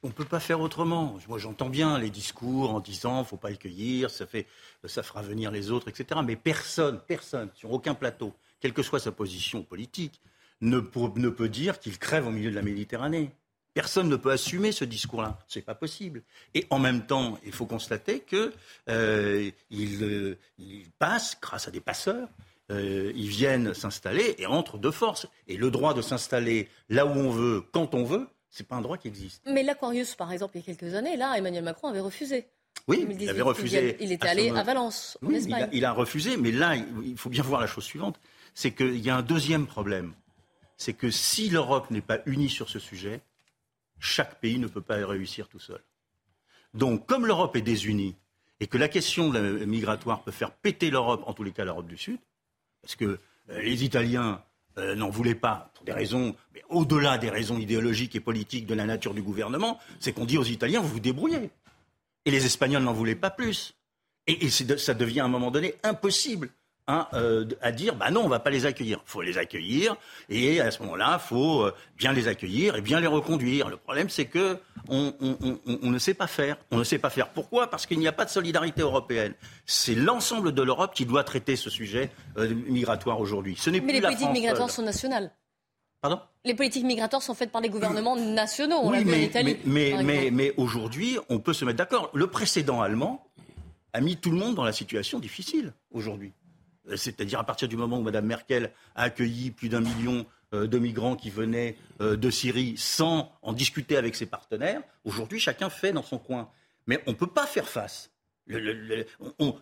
On 0.04 0.08
ne 0.08 0.12
peut 0.12 0.24
pas 0.24 0.38
faire 0.38 0.60
autrement. 0.60 1.16
Moi, 1.26 1.38
j'entends 1.38 1.68
bien 1.68 1.98
les 1.98 2.10
discours 2.10 2.72
en 2.72 2.78
disant 2.78 3.24
faut 3.24 3.36
pas 3.36 3.50
le 3.50 3.56
cueillir, 3.56 4.10
ça, 4.10 4.26
fait, 4.26 4.46
fera 4.86 5.22
venir 5.22 5.50
les 5.50 5.72
autres, 5.72 5.88
etc. 5.88 6.20
Mais 6.24 6.36
personne, 6.36 7.00
personne, 7.06 7.50
sur 7.54 7.72
aucun 7.72 7.94
plateau, 7.94 8.32
quelle 8.60 8.72
que 8.72 8.82
soit 8.82 9.00
sa 9.00 9.10
position 9.10 9.62
politique, 9.62 10.20
ne, 10.60 10.78
peut 10.80 11.48
dire 11.48 11.78
qu'il 11.80 11.98
crève 11.98 12.26
au 12.26 12.30
milieu 12.30 12.50
de 12.50 12.54
la 12.54 12.62
Méditerranée. 12.62 13.30
Personne 13.74 14.08
ne 14.08 14.16
peut 14.16 14.32
assumer 14.32 14.72
ce 14.72 14.84
discours-là. 14.84 15.38
Ce 15.46 15.58
n'est 15.58 15.64
pas 15.64 15.74
possible. 15.74 16.22
Et 16.54 16.66
en 16.70 16.78
même 16.78 17.06
temps, 17.06 17.38
il 17.44 17.52
faut 17.52 17.66
constater 17.66 18.20
qu'il 18.20 18.52
euh, 18.88 19.50
il, 19.70 20.36
passe, 20.98 21.38
grâce 21.40 21.68
à 21.68 21.70
des 21.70 21.80
passeurs, 21.80 22.28
euh, 22.70 23.12
ils 23.14 23.28
viennent 23.28 23.72
s'installer 23.74 24.34
et 24.38 24.46
entrent 24.46 24.78
de 24.78 24.90
force. 24.90 25.26
Et 25.46 25.56
le 25.56 25.70
droit 25.70 25.94
de 25.94 26.02
s'installer 26.02 26.68
là 26.88 27.06
où 27.06 27.10
on 27.10 27.30
veut, 27.30 27.62
quand 27.72 27.94
on 27.94 28.04
veut, 28.04 28.28
c'est 28.50 28.66
pas 28.66 28.76
un 28.76 28.80
droit 28.80 28.98
qui 28.98 29.08
existe. 29.08 29.42
Mais 29.46 29.62
l'Aquarius, 29.62 30.14
par 30.14 30.32
exemple, 30.32 30.56
il 30.56 30.60
y 30.60 30.62
a 30.70 30.74
quelques 30.74 30.94
années, 30.94 31.16
là, 31.16 31.34
Emmanuel 31.36 31.64
Macron 31.64 31.88
avait 31.88 32.00
refusé. 32.00 32.46
Oui, 32.86 33.06
il 33.18 33.28
avait 33.28 33.42
refusé. 33.42 33.96
Il, 34.00 34.12
était 34.12 34.28
allé 34.28 34.50
à 34.50 34.62
Valence, 34.62 35.18
oui, 35.22 35.44
Il 35.72 35.84
a, 35.84 35.92
refusé, 35.92 36.36
mais 36.36 36.52
là, 36.52 36.74
il 36.76 37.16
faut 37.16 37.28
bien 37.28 37.42
voir 37.42 37.60
la 37.60 37.66
chose 37.66 37.84
suivante. 37.84 38.18
C'est 38.54 38.72
qu'il 38.72 38.98
y 38.98 39.10
a 39.10 39.16
un 39.16 39.22
deuxième 39.22 39.66
problème. 39.66 40.14
C'est 40.76 40.94
que 40.94 41.10
si 41.10 41.50
l'Europe 41.50 41.90
n'est 41.90 42.00
pas 42.00 42.20
unie 42.24 42.48
sur 42.48 42.68
ce 42.68 42.78
sujet, 42.78 43.20
chaque 43.98 44.40
pays 44.40 44.58
ne 44.58 44.68
peut 44.68 44.80
pas 44.80 45.04
réussir 45.06 45.48
tout 45.48 45.58
seul. 45.58 45.82
Donc, 46.72 47.06
comme 47.06 47.26
l'Europe 47.26 47.56
est 47.56 47.62
désunie 47.62 48.16
et 48.60 48.66
que 48.66 48.78
la 48.78 48.88
question 48.88 49.30
migratoire 49.30 50.22
peut 50.22 50.30
faire 50.30 50.52
péter 50.52 50.90
l'Europe, 50.90 51.22
en 51.26 51.32
tous 51.32 51.42
les 51.42 51.52
cas 51.52 51.64
l'Europe 51.64 51.88
du 51.88 51.96
Sud, 51.96 52.18
parce 52.82 52.96
que 52.96 53.04
euh, 53.04 53.60
les 53.62 53.84
Italiens 53.84 54.42
euh, 54.78 54.94
n'en 54.94 55.10
voulait 55.10 55.34
pas, 55.34 55.70
pour 55.74 55.84
des 55.84 55.92
raisons, 55.92 56.36
mais 56.54 56.62
au-delà 56.68 57.18
des 57.18 57.30
raisons 57.30 57.58
idéologiques 57.58 58.14
et 58.14 58.20
politiques 58.20 58.66
de 58.66 58.74
la 58.74 58.86
nature 58.86 59.14
du 59.14 59.22
gouvernement, 59.22 59.78
c'est 60.00 60.12
qu'on 60.12 60.24
dit 60.24 60.38
aux 60.38 60.44
Italiens, 60.44 60.80
vous 60.80 60.88
vous 60.88 61.00
débrouillez. 61.00 61.50
Et 62.24 62.30
les 62.30 62.46
Espagnols 62.46 62.82
n'en 62.82 62.92
voulaient 62.92 63.14
pas 63.14 63.30
plus. 63.30 63.74
Et, 64.26 64.50
ça 64.50 64.94
devient 64.94 65.20
à 65.20 65.24
un 65.24 65.28
moment 65.28 65.50
donné 65.50 65.74
impossible 65.82 66.50
hein, 66.88 67.06
euh, 67.12 67.44
à 67.60 67.70
dire, 67.70 67.94
bah 67.94 68.10
non, 68.10 68.22
on 68.22 68.24
ne 68.24 68.30
va 68.30 68.40
pas 68.40 68.50
les 68.50 68.66
accueillir. 68.66 69.00
Il 69.06 69.10
faut 69.10 69.22
les 69.22 69.38
accueillir, 69.38 69.96
et 70.28 70.60
à 70.60 70.70
ce 70.70 70.82
moment-là, 70.82 71.20
il 71.22 71.26
faut 71.26 71.62
euh, 71.62 71.74
bien 71.96 72.12
les 72.12 72.26
accueillir 72.26 72.74
et 72.74 72.80
bien 72.80 72.98
les 72.98 73.06
reconduire. 73.06 73.68
Le 73.68 73.76
problème, 73.76 74.08
c'est 74.08 74.24
que 74.24 74.58
on, 74.88 75.12
ne 75.82 75.98
sait 75.98 76.14
pas 76.14 76.26
faire. 76.26 76.56
On 76.70 76.78
ne 76.78 76.84
sait 76.84 76.98
pas 76.98 77.10
faire. 77.10 77.28
Pourquoi? 77.28 77.68
Parce 77.70 77.86
qu'il 77.86 77.98
n'y 77.98 78.08
a 78.08 78.12
pas 78.12 78.24
de 78.24 78.30
solidarité 78.30 78.80
européenne. 78.80 79.34
C'est 79.66 79.94
l'ensemble 79.94 80.52
de 80.52 80.62
l'Europe 80.62 80.94
qui 80.94 81.06
doit 81.06 81.24
traiter 81.24 81.56
ce 81.56 81.70
sujet 81.70 82.10
euh, 82.38 82.52
migratoire 82.66 83.20
aujourd'hui. 83.20 83.56
Ce 83.58 83.70
n'est 83.70 83.80
Mais 83.80 83.92
les 83.92 84.00
politiques 84.00 84.30
migratoires 84.30 84.70
sont 84.70 84.82
nationales. 84.82 85.30
Pardon? 86.00 86.20
Les 86.44 86.54
politiques 86.54 86.84
migratoires 86.84 87.22
sont 87.22 87.34
faites 87.34 87.50
par 87.50 87.60
les 87.60 87.68
gouvernements 87.68 88.16
nationaux. 88.16 88.78
On 88.82 88.90
oui, 88.90 89.04
mais, 89.04 89.58
mais, 89.64 90.30
mais, 90.30 90.54
aujourd'hui, 90.56 91.18
on 91.28 91.40
peut 91.40 91.52
se 91.52 91.64
mettre 91.64 91.78
d'accord. 91.78 92.10
Le 92.14 92.28
précédent 92.28 92.80
allemand 92.80 93.26
a 93.92 94.00
mis 94.00 94.16
tout 94.16 94.30
le 94.30 94.36
monde 94.36 94.54
dans 94.54 94.64
la 94.64 94.72
situation 94.72 95.18
difficile 95.18 95.72
aujourd'hui. 95.90 96.32
Euh, 96.88 96.96
c'est-à-dire 96.96 97.38
à 97.38 97.44
partir 97.44 97.68
du 97.68 97.76
moment 97.76 97.98
où 97.98 98.02
Mme 98.02 98.26
Merkel 98.26 98.72
a 98.94 99.04
accueilli 99.04 99.50
plus 99.50 99.68
d'un 99.68 99.80
million 99.80 100.26
euh, 100.54 100.66
de 100.66 100.78
migrants 100.78 101.16
qui 101.16 101.30
venaient 101.30 101.76
euh, 102.00 102.16
de 102.16 102.30
Syrie 102.30 102.74
sans 102.76 103.32
en 103.42 103.52
discuter 103.52 103.96
avec 103.96 104.14
ses 104.16 104.26
partenaires, 104.26 104.80
aujourd'hui 105.04 105.38
chacun 105.38 105.70
fait 105.70 105.92
dans 105.92 106.02
son 106.02 106.18
coin. 106.18 106.48
Mais 106.86 107.02
on 107.06 107.10
ne 107.10 107.16
peut 107.16 107.26
pas 107.26 107.46
faire 107.46 107.68
face. 107.68 108.10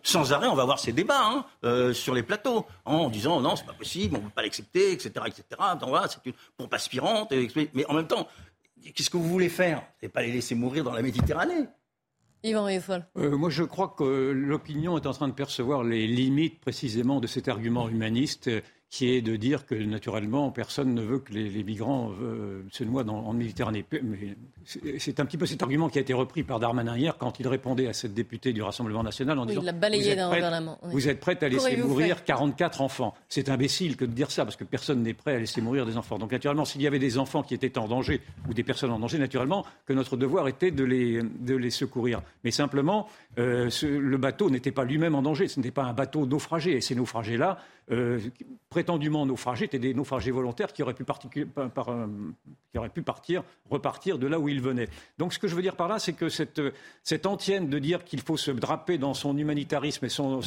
sans 0.03 0.31
arrêt, 0.31 0.47
on 0.47 0.55
va 0.55 0.63
avoir 0.63 0.79
ces 0.79 0.93
débats 0.93 1.45
hein, 1.61 1.93
sur 1.93 2.13
les 2.13 2.23
plateaux 2.23 2.65
en 2.85 3.09
disant 3.09 3.41
non, 3.41 3.57
c'est 3.57 3.65
pas 3.65 3.73
possible, 3.73 4.15
on 4.15 4.19
ne 4.19 4.23
peut 4.25 4.33
pas 4.33 4.43
l'accepter, 4.43 4.93
etc., 4.93 5.11
c'est 5.33 6.25
une 6.25 6.33
pompe 6.55 6.73
aspirante. 6.73 7.33
Mais 7.73 7.85
en 7.89 7.95
même 7.95 8.07
temps, 8.07 8.29
qu'est-ce 8.95 9.09
que 9.09 9.17
vous 9.17 9.27
voulez 9.27 9.49
faire? 9.49 9.83
C'est 9.99 10.07
pas 10.07 10.21
les 10.21 10.31
laisser 10.31 10.55
mourir 10.55 10.85
dans 10.85 10.93
la 10.93 11.01
Méditerranée. 11.01 11.67
Euh, 13.17 13.35
moi, 13.35 13.49
je 13.49 13.63
crois 13.63 13.93
que 13.97 14.31
l'opinion 14.31 14.97
est 14.97 15.05
en 15.07 15.13
train 15.13 15.27
de 15.27 15.33
percevoir 15.33 15.83
les 15.83 16.07
limites 16.07 16.59
précisément 16.59 17.19
de 17.19 17.27
cet 17.27 17.47
argument 17.47 17.89
humaniste 17.89 18.49
qui 18.89 19.09
est 19.09 19.21
de 19.21 19.35
dire 19.35 19.65
que 19.65 19.75
naturellement 19.75 20.49
personne 20.49 20.93
ne 20.93 21.01
veut 21.01 21.19
que 21.19 21.33
les, 21.33 21.63
migrants 21.63 22.11
euh, 22.21 22.63
se 22.71 22.85
noient 22.85 23.03
dans, 23.03 23.17
en 23.17 23.33
Méditerranée. 23.33 23.85
C'est 24.65 25.19
un 25.19 25.25
petit 25.25 25.37
peu 25.37 25.45
cet 25.45 25.61
argument 25.61 25.89
qui 25.89 25.97
a 25.97 26.01
été 26.01 26.13
repris 26.13 26.43
par 26.43 26.59
Darmanin 26.59 26.97
hier 26.97 27.17
quand 27.17 27.39
il 27.39 27.47
répondait 27.47 27.87
à 27.87 27.93
cette 27.93 28.13
députée 28.13 28.53
du 28.53 28.61
Rassemblement 28.61 29.03
national 29.03 29.39
en 29.39 29.45
disant 29.45 29.61
il 29.63 29.71
balayé 29.73 30.15
vous, 30.15 30.19
êtes 30.19 30.29
prête, 30.29 30.81
vous 30.83 31.09
êtes 31.09 31.19
prête 31.19 31.43
à 31.43 31.49
laisser 31.49 31.77
mourir 31.77 32.23
44 32.23 32.81
enfants. 32.81 33.13
C'est 33.27 33.49
imbécile 33.49 33.97
que 33.97 34.05
de 34.05 34.11
dire 34.11 34.31
ça 34.31 34.45
parce 34.45 34.55
que 34.55 34.63
personne 34.63 35.03
n'est 35.03 35.13
prêt 35.13 35.35
à 35.35 35.39
laisser 35.39 35.61
mourir 35.61 35.85
des 35.85 35.97
enfants. 35.97 36.17
Donc 36.17 36.31
naturellement, 36.31 36.65
s'il 36.65 36.81
y 36.81 36.87
avait 36.87 36.99
des 36.99 37.17
enfants 37.17 37.43
qui 37.43 37.53
étaient 37.53 37.77
en 37.77 37.87
danger 37.87 38.21
ou 38.47 38.53
des 38.53 38.63
personnes 38.63 38.91
en 38.91 38.99
danger, 38.99 39.19
naturellement 39.19 39.65
que 39.85 39.93
notre 39.93 40.15
devoir 40.15 40.47
était 40.47 40.71
de 40.71 40.83
les, 40.83 41.21
de 41.21 41.55
les 41.55 41.71
secourir. 41.71 42.21
Mais 42.43 42.51
simplement, 42.51 43.07
euh, 43.37 43.69
le 43.83 44.17
bateau 44.17 44.49
n'était 44.49 44.71
pas 44.71 44.85
lui-même 44.85 45.15
en 45.15 45.21
danger. 45.21 45.47
Ce 45.47 45.59
n'était 45.59 45.71
pas 45.71 45.83
un 45.83 45.93
bateau 45.93 46.25
naufragé. 46.25 46.77
Et 46.77 46.81
ces 46.81 46.95
naufragés-là, 46.95 47.57
euh, 47.89 48.19
prétendument 48.69 49.25
naufragés, 49.25 49.65
étaient 49.65 49.79
des 49.79 49.93
naufragés 49.93 50.31
volontaires 50.31 50.73
qui 50.73 50.83
auraient, 50.83 50.93
pu 50.93 51.05
qui 51.05 52.77
auraient 52.77 52.89
pu 52.89 53.01
partir, 53.01 53.43
repartir 53.69 54.19
de 54.19 54.27
là 54.27 54.39
où 54.39 54.49
ils 54.49 54.61
venaient. 54.61 54.89
Donc 55.17 55.33
ce 55.33 55.39
que 55.39 55.47
je 55.47 55.55
veux 55.55 55.61
dire 55.61 55.77
par 55.77 55.87
là, 55.87 55.97
c'est 55.99 56.11
que 56.11 56.27
cette, 56.27 56.61
cette 57.03 57.25
antienne 57.25 57.69
de 57.69 57.79
dire 57.79 58.03
qu'il 58.03 58.19
faut 58.19 58.35
se 58.35 58.51
draper 58.51 58.97
dans 58.97 59.13
son 59.13 59.37
humanitarisme 59.37 60.05
et, 60.05 60.09
son, 60.09 60.41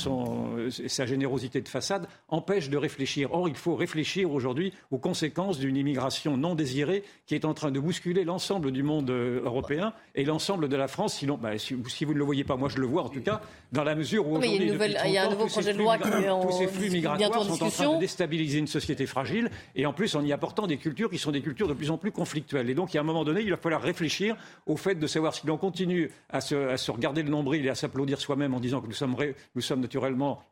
sa 0.68 1.07
générosité 1.07 1.62
de 1.62 1.68
façade 1.68 2.09
empêche 2.29 2.68
de 2.68 2.76
réfléchir. 2.76 3.33
Or, 3.33 3.48
il 3.48 3.57
faut 3.57 3.74
réfléchir 3.74 4.31
aujourd'hui 4.31 4.74
aux 4.90 4.98
conséquences 4.98 5.59
d'une 5.59 5.76
immigration 5.76 6.37
non 6.37 6.55
désirée 6.55 7.05
qui 7.26 7.35
est 7.35 7.46
en 7.46 7.55
train 7.55 7.70
de 7.70 7.81
bousculer 7.81 8.24
l'ensemble 8.24 8.70
du 8.70 8.83
monde 8.83 9.09
euh, 9.11 9.42
européen 9.44 9.94
et 10.14 10.24
l'ensemble 10.24 10.68
de 10.68 10.76
la 10.76 10.88
France. 10.88 11.14
Sinon, 11.14 11.38
bah, 11.40 11.57
si, 11.59 11.74
vous 11.74 12.12
ne 12.12 12.18
le 12.18 12.24
voyez 12.24 12.44
pas, 12.44 12.57
moi 12.57 12.68
je 12.68 12.79
le 12.79 12.87
vois 12.87 13.03
en 13.03 13.09
tout 13.09 13.22
cas, 13.22 13.40
dans 13.72 13.85
la 13.85 13.94
mesure 13.94 14.29
où 14.29 14.37
aujourd'hui, 14.37 14.72
il 15.07 15.11
y 15.11 15.18
a 15.18 15.26
un 15.26 15.31
nouveau 15.31 15.46
projet 15.46 15.72
de 15.72 15.79
loi 15.79 15.96
qui 15.96 16.09
est 16.09 16.29
en, 16.29 16.44
tous 16.44 16.53
ces 16.53 16.66
flux 16.66 16.90
migratoires 16.90 17.30
sont 17.33 17.62
en 17.62 17.71
train 17.71 17.95
de 17.95 18.01
déstabiliser 18.01 18.59
une 18.59 18.66
société 18.66 19.07
fragile 19.07 19.51
et 19.75 19.87
en 19.87 19.93
plus 19.93 20.14
en 20.14 20.25
y 20.25 20.33
apportant 20.33 20.66
des 20.66 20.77
cultures 20.77 21.11
qui 21.11 21.19
sont 21.19 21.33
des 21.33 21.43
cultures 21.43 21.69
de 21.69 21.75
plus 21.75 21.90
en 21.90 21.99
plus 21.99 22.12
conflictuelles. 22.12 22.71
Et 22.71 22.75
donc, 22.75 22.93
il 22.93 22.97
y 22.97 22.99
a 22.99 23.01
un 23.01 23.05
moment 23.05 23.25
donné, 23.25 23.43
il 23.43 23.51
va 23.51 23.57
falloir 23.57 23.83
réfléchir 23.83 24.37
au 24.66 24.77
fait 24.77 24.95
de 24.95 25.07
savoir 25.07 25.35
si 25.35 25.47
l'on 25.47 25.57
continue 25.57 26.11
à 26.29 26.40
se, 26.40 26.90
regarder 26.90 27.23
le 27.23 27.31
nombril 27.31 27.66
et 27.66 27.71
à 27.71 27.75
s'applaudir 27.75 28.21
soi-même 28.21 28.55
en 28.55 28.61
disant 28.61 28.81
que 28.81 28.87
nous 28.87 28.93
sommes, 28.93 29.16
nous 29.55 29.62
sommes 29.62 29.81
naturellement 29.81 30.43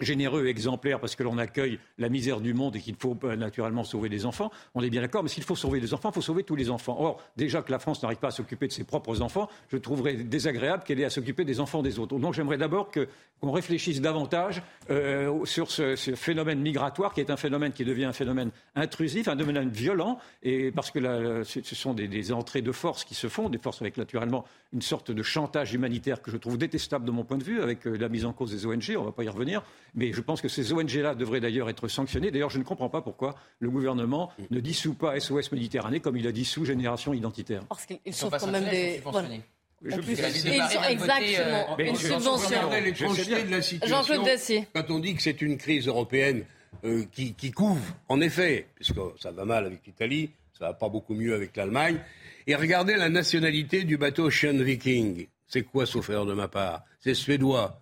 généreux, 0.00 0.46
exemplaire, 0.46 1.00
parce 1.00 1.16
que 1.16 1.22
l'on 1.22 1.38
accueille 1.38 1.78
la 1.98 2.08
misère 2.08 2.40
du 2.40 2.54
monde 2.54 2.76
et 2.76 2.80
qu'il 2.80 2.96
faut 2.96 3.16
euh, 3.24 3.36
naturellement 3.36 3.84
sauver 3.84 4.08
des 4.08 4.26
enfants. 4.26 4.50
On 4.74 4.82
est 4.82 4.90
bien 4.90 5.00
d'accord, 5.00 5.22
mais 5.22 5.28
s'il 5.28 5.44
faut 5.44 5.56
sauver 5.56 5.80
des 5.80 5.94
enfants, 5.94 6.10
il 6.10 6.14
faut 6.14 6.22
sauver 6.22 6.44
tous 6.44 6.56
les 6.56 6.70
enfants. 6.70 6.96
Or, 6.98 7.22
déjà 7.36 7.62
que 7.62 7.70
la 7.70 7.78
France 7.78 8.02
n'arrive 8.02 8.18
pas 8.18 8.28
à 8.28 8.32
s'occuper 8.32 8.66
de 8.66 8.72
ses 8.72 8.84
propres 8.84 9.22
enfants, 9.22 9.48
je 9.68 9.76
trouverais 9.76 10.14
désagréable 10.14 10.84
qu'elle 10.84 11.00
ait 11.00 11.04
à 11.04 11.10
s'occuper 11.10 11.44
des 11.44 11.60
enfants 11.60 11.82
des 11.82 11.98
autres. 11.98 12.18
Donc 12.18 12.34
j'aimerais 12.34 12.58
d'abord 12.58 12.90
qu'on 12.90 13.52
réfléchisse 13.52 14.00
davantage 14.00 14.62
euh, 14.90 15.44
sur 15.44 15.70
ce, 15.70 15.96
phénomène 15.96 16.60
migratoire, 16.60 17.14
qui 17.14 17.20
est 17.20 17.30
un 17.30 17.36
phénomène 17.36 17.72
qui 17.72 17.84
devient 17.84 18.04
un 18.04 18.12
phénomène 18.12 18.50
intrusif, 18.74 19.28
un 19.28 19.36
phénomène 19.36 19.70
violent, 19.70 20.18
et 20.42 20.70
parce 20.70 20.90
que 20.90 21.42
ce 21.44 21.74
sont 21.74 21.94
des, 21.94 22.08
des, 22.08 22.32
entrées 22.32 22.62
de 22.62 22.72
force 22.72 23.04
qui 23.04 23.14
se 23.14 23.28
font, 23.28 23.48
des 23.48 23.58
forces 23.58 23.80
avec 23.80 23.96
naturellement 23.96 24.44
une 24.72 24.82
sorte 24.82 25.10
de 25.10 25.22
chantage 25.22 25.74
humanitaire 25.74 26.22
que 26.22 26.30
je 26.30 26.36
trouve 26.36 26.58
détestable 26.58 27.04
de 27.04 27.10
mon 27.10 27.24
point 27.24 27.38
de 27.38 27.44
vue, 27.44 27.60
avec 27.60 27.86
euh, 27.86 27.96
la 27.96 28.08
mise 28.08 28.24
en 28.24 28.32
cause 28.32 28.52
des 28.52 28.66
ONG, 28.66 28.94
on 28.96 29.00
ne 29.00 29.06
va 29.06 29.12
pas 29.12 29.24
y 29.24 29.28
revenir, 29.28 29.62
mais 29.94 30.12
je 30.12 30.20
pense 30.20 30.40
que 30.40 30.48
ces 30.48 30.72
ONG-là 30.72 31.14
devraient 31.14 31.40
d'ailleurs 31.40 31.68
être 31.68 31.88
sanctionnées. 31.88 32.30
D'ailleurs, 32.30 32.50
je 32.50 32.58
ne 32.58 32.64
comprends 32.64 32.88
pas 32.88 33.02
pourquoi 33.02 33.34
le 33.58 33.70
gouvernement 33.70 34.30
ne 34.50 34.60
dissout 34.60 34.94
pas 34.94 35.18
SOS 35.18 35.52
Méditerranée 35.52 36.00
comme 36.00 36.16
il 36.16 36.26
a 36.26 36.32
dissous 36.32 36.64
Génération 36.64 37.12
Identitaire. 37.12 37.64
Parce 37.68 37.86
qu'ils 37.86 38.14
sauvent 38.14 38.36
quand 38.38 38.50
même 38.50 38.68
des... 38.68 39.00
Je 39.82 39.96
plus, 39.96 40.20
exactement, 40.20 41.78
une 41.78 41.96
subvention. 41.96 42.68
de 42.68 43.50
la 43.50 43.62
situation, 43.62 44.26
quand 44.74 44.90
on 44.90 44.98
dit 44.98 45.14
que 45.14 45.22
c'est 45.22 45.40
une 45.40 45.56
crise 45.56 45.86
européenne 45.86 46.44
euh, 46.84 47.04
qui, 47.10 47.32
qui, 47.32 47.50
couvre, 47.50 47.80
en 48.08 48.20
effet, 48.20 48.66
puisque 48.74 49.00
ça 49.18 49.30
va 49.30 49.46
mal 49.46 49.64
avec 49.64 49.80
l'Italie, 49.86 50.30
ça 50.52 50.66
va 50.66 50.74
pas 50.74 50.90
beaucoup 50.90 51.14
mieux 51.14 51.34
avec 51.34 51.56
l'Allemagne, 51.56 51.98
et 52.46 52.54
regardez 52.54 52.96
la 52.96 53.08
nationalité 53.08 53.84
du 53.84 53.96
bateau 53.96 54.26
Ocean 54.26 54.58
Viking. 54.58 55.26
C'est 55.46 55.62
quoi, 55.62 55.86
sauf 55.86 56.10
erreur 56.10 56.26
de 56.26 56.34
ma 56.34 56.48
part? 56.48 56.84
C'est 57.00 57.14
suédois. 57.14 57.80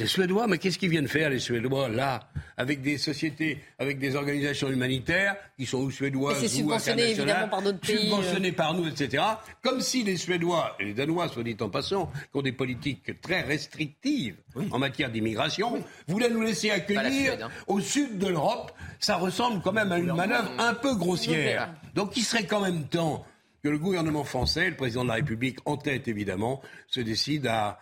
C'est 0.00 0.06
suédois, 0.06 0.46
mais 0.46 0.56
qu'est-ce 0.56 0.78
qu'ils 0.78 0.88
viennent 0.88 1.08
faire, 1.08 1.28
les 1.28 1.38
Suédois, 1.38 1.90
là, 1.90 2.20
avec 2.56 2.80
des 2.80 2.96
sociétés, 2.96 3.62
avec 3.78 3.98
des 3.98 4.16
organisations 4.16 4.70
humanitaires 4.70 5.36
qui 5.58 5.66
sont 5.66 5.82
ou 5.82 5.90
suédoises 5.90 6.38
c'est 6.40 6.48
subventionné 6.48 7.10
évidemment 7.10 7.48
par 7.48 7.60
d'autres 7.60 7.80
pays. 7.80 7.98
Subventionnés 7.98 8.48
euh. 8.48 8.54
par 8.54 8.72
nous, 8.72 8.88
etc. 8.88 9.22
Comme 9.62 9.82
si 9.82 10.02
les 10.02 10.16
Suédois 10.16 10.74
et 10.80 10.86
les 10.86 10.94
Danois, 10.94 11.28
soit 11.28 11.42
dit 11.42 11.54
en 11.60 11.68
passant, 11.68 12.06
qui 12.32 12.38
ont 12.38 12.40
des 12.40 12.52
politiques 12.52 13.20
très 13.20 13.42
restrictives 13.42 14.36
en 14.70 14.78
matière 14.78 15.10
d'immigration, 15.10 15.84
voulaient 16.08 16.30
nous 16.30 16.40
laisser 16.40 16.70
accueillir 16.70 17.34
hein. 17.34 17.50
au 17.66 17.78
sud 17.80 18.16
de 18.16 18.28
l'Europe. 18.28 18.72
Ça 19.00 19.16
ressemble 19.16 19.60
quand 19.60 19.72
même 19.72 19.92
à 19.92 19.98
une 19.98 20.14
manœuvre 20.14 20.50
un 20.58 20.72
peu 20.72 20.94
grossière. 20.94 21.74
Donc 21.94 22.16
il 22.16 22.22
serait 22.22 22.46
quand 22.46 22.62
même 22.62 22.84
temps 22.84 23.26
que 23.62 23.68
le 23.68 23.76
gouvernement 23.76 24.24
français, 24.24 24.70
le 24.70 24.76
président 24.76 25.02
de 25.02 25.08
la 25.08 25.16
République 25.16 25.58
en 25.66 25.76
tête 25.76 26.08
évidemment, 26.08 26.62
se 26.88 27.00
décide 27.00 27.46
à 27.46 27.78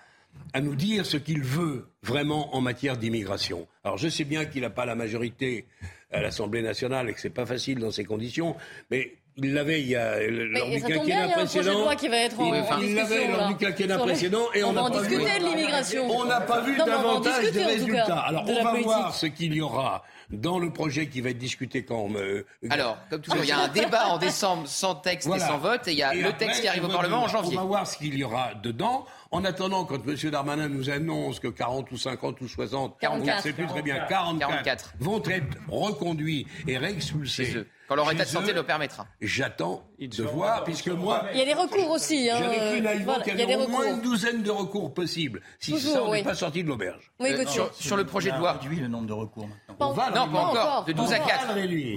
à 0.52 0.60
nous 0.60 0.74
dire 0.74 1.04
ce 1.04 1.16
qu'il 1.16 1.42
veut 1.42 1.88
vraiment 2.02 2.54
en 2.54 2.60
matière 2.60 2.96
d'immigration. 2.96 3.66
Alors 3.84 3.98
je 3.98 4.08
sais 4.08 4.24
bien 4.24 4.44
qu'il 4.44 4.62
n'a 4.62 4.70
pas 4.70 4.86
la 4.86 4.94
majorité 4.94 5.66
à 6.10 6.20
l'Assemblée 6.20 6.62
nationale 6.62 7.08
et 7.08 7.14
que 7.14 7.20
c'est 7.20 7.30
pas 7.30 7.46
facile 7.46 7.78
dans 7.78 7.90
ces 7.90 8.04
conditions, 8.04 8.56
mais 8.90 9.12
il 9.36 9.54
l'avait 9.54 9.80
il 9.80 9.88
y 9.88 9.96
a 9.96 10.18
lors 10.28 10.68
du 10.70 10.82
quinquennat 10.82 11.28
précédent. 11.28 11.90
il 12.02 12.94
l'avait 12.94 13.28
lors 13.28 13.48
du 13.48 13.56
quinquennat 13.56 13.98
précédent 13.98 14.46
et 14.54 14.64
on 14.64 14.72
n'a 14.72 14.90
pas 14.90 15.00
vu. 15.02 15.16
On 16.10 16.24
n'a 16.24 16.40
pas 16.40 16.60
vu 16.62 16.76
davantage 16.76 17.52
de 17.52 17.60
résultats. 17.60 18.18
Alors 18.18 18.44
on 18.48 18.64
va 18.64 18.80
voir 18.80 19.14
ce 19.14 19.26
qu'il 19.26 19.54
y 19.54 19.60
aura 19.60 20.04
dans 20.30 20.58
le 20.58 20.70
projet 20.70 21.08
qui 21.08 21.20
va 21.20 21.30
être 21.30 21.38
discuté 21.38 21.84
quand. 21.84 22.08
Euh, 22.14 22.44
Alors, 22.70 22.98
comme 23.10 23.20
toujours, 23.20 23.42
il 23.42 23.48
y 23.48 23.52
a 23.52 23.60
un 23.60 23.68
débat 23.68 24.08
en 24.08 24.18
décembre 24.18 24.66
sans 24.66 24.94
texte 24.94 25.28
et 25.34 25.38
sans 25.38 25.58
vote, 25.58 25.88
et 25.88 25.92
il 25.92 25.98
y 25.98 26.02
a 26.02 26.14
le 26.14 26.32
texte 26.32 26.62
qui 26.62 26.68
arrive 26.68 26.84
au 26.84 26.88
Parlement 26.88 27.24
en 27.24 27.28
janvier. 27.28 27.56
On 27.56 27.62
va 27.62 27.66
voir 27.66 27.86
ce 27.86 27.96
qu'il 27.96 28.14
y 28.14 28.24
aura 28.24 28.54
dedans. 28.54 29.06
En 29.30 29.44
attendant, 29.44 29.84
quand 29.84 30.06
M. 30.06 30.16
Darmanin 30.30 30.68
nous 30.68 30.88
annonce 30.88 31.38
que 31.38 31.48
40 31.48 31.90
ou 31.92 31.98
50 31.98 32.40
ou 32.40 32.48
60, 32.48 32.96
44, 32.98 33.32
on 33.32 33.36
ne 33.36 33.42
sait 33.42 33.52
plus 33.52 33.66
très 33.66 33.82
bien, 33.82 34.06
44, 34.08 34.94
vont 35.00 35.22
être 35.26 35.58
reconduits 35.68 36.46
et 36.66 36.78
réexpulsés 36.78 37.66
quand 37.88 37.96
leur 37.96 38.12
état 38.12 38.24
de 38.24 38.28
santé 38.28 38.52
le 38.52 38.62
permettra. 38.62 39.06
J'attends 39.20 39.82
de 39.98 40.22
voir, 40.22 40.62
puisque 40.64 40.88
moi. 40.88 41.24
Il 41.32 41.38
y 41.38 41.42
a 41.42 41.46
des 41.46 41.54
recours 41.54 41.90
aussi. 41.90 42.28
Hein, 42.30 42.36
J'avais 42.38 42.56
cru 42.56 42.80
naïvement 42.82 43.20
qu'il 43.20 43.36
y 43.36 43.42
avait 43.42 43.56
au 43.56 43.66
moins 43.66 43.88
une 43.88 44.02
douzaine 44.02 44.42
de 44.42 44.50
recours 44.50 44.92
possibles, 44.92 45.40
si 45.58 45.78
ça 45.80 46.06
n'est 46.10 46.22
pas 46.22 46.34
sorti 46.34 46.62
de 46.62 46.68
l'auberge. 46.68 47.10
Oui, 47.18 47.30
euh, 47.32 47.46
sur, 47.46 47.74
sur, 47.74 47.96
le 47.96 48.04
projet 48.04 48.30
de 48.30 48.36
loi. 48.36 48.56
On 48.58 48.62
réduit 48.62 48.80
le 48.80 48.88
nombre 48.88 49.06
de 49.06 49.12
recours 49.14 49.48
maintenant. 49.48 49.90
on 49.90 49.92
va 49.92 50.10
non, 50.26 50.32
pas 50.32 50.38
encore. 50.38 50.84
De 50.84 50.92
12 50.92 51.12
à 51.12 51.18
4. 51.18 51.46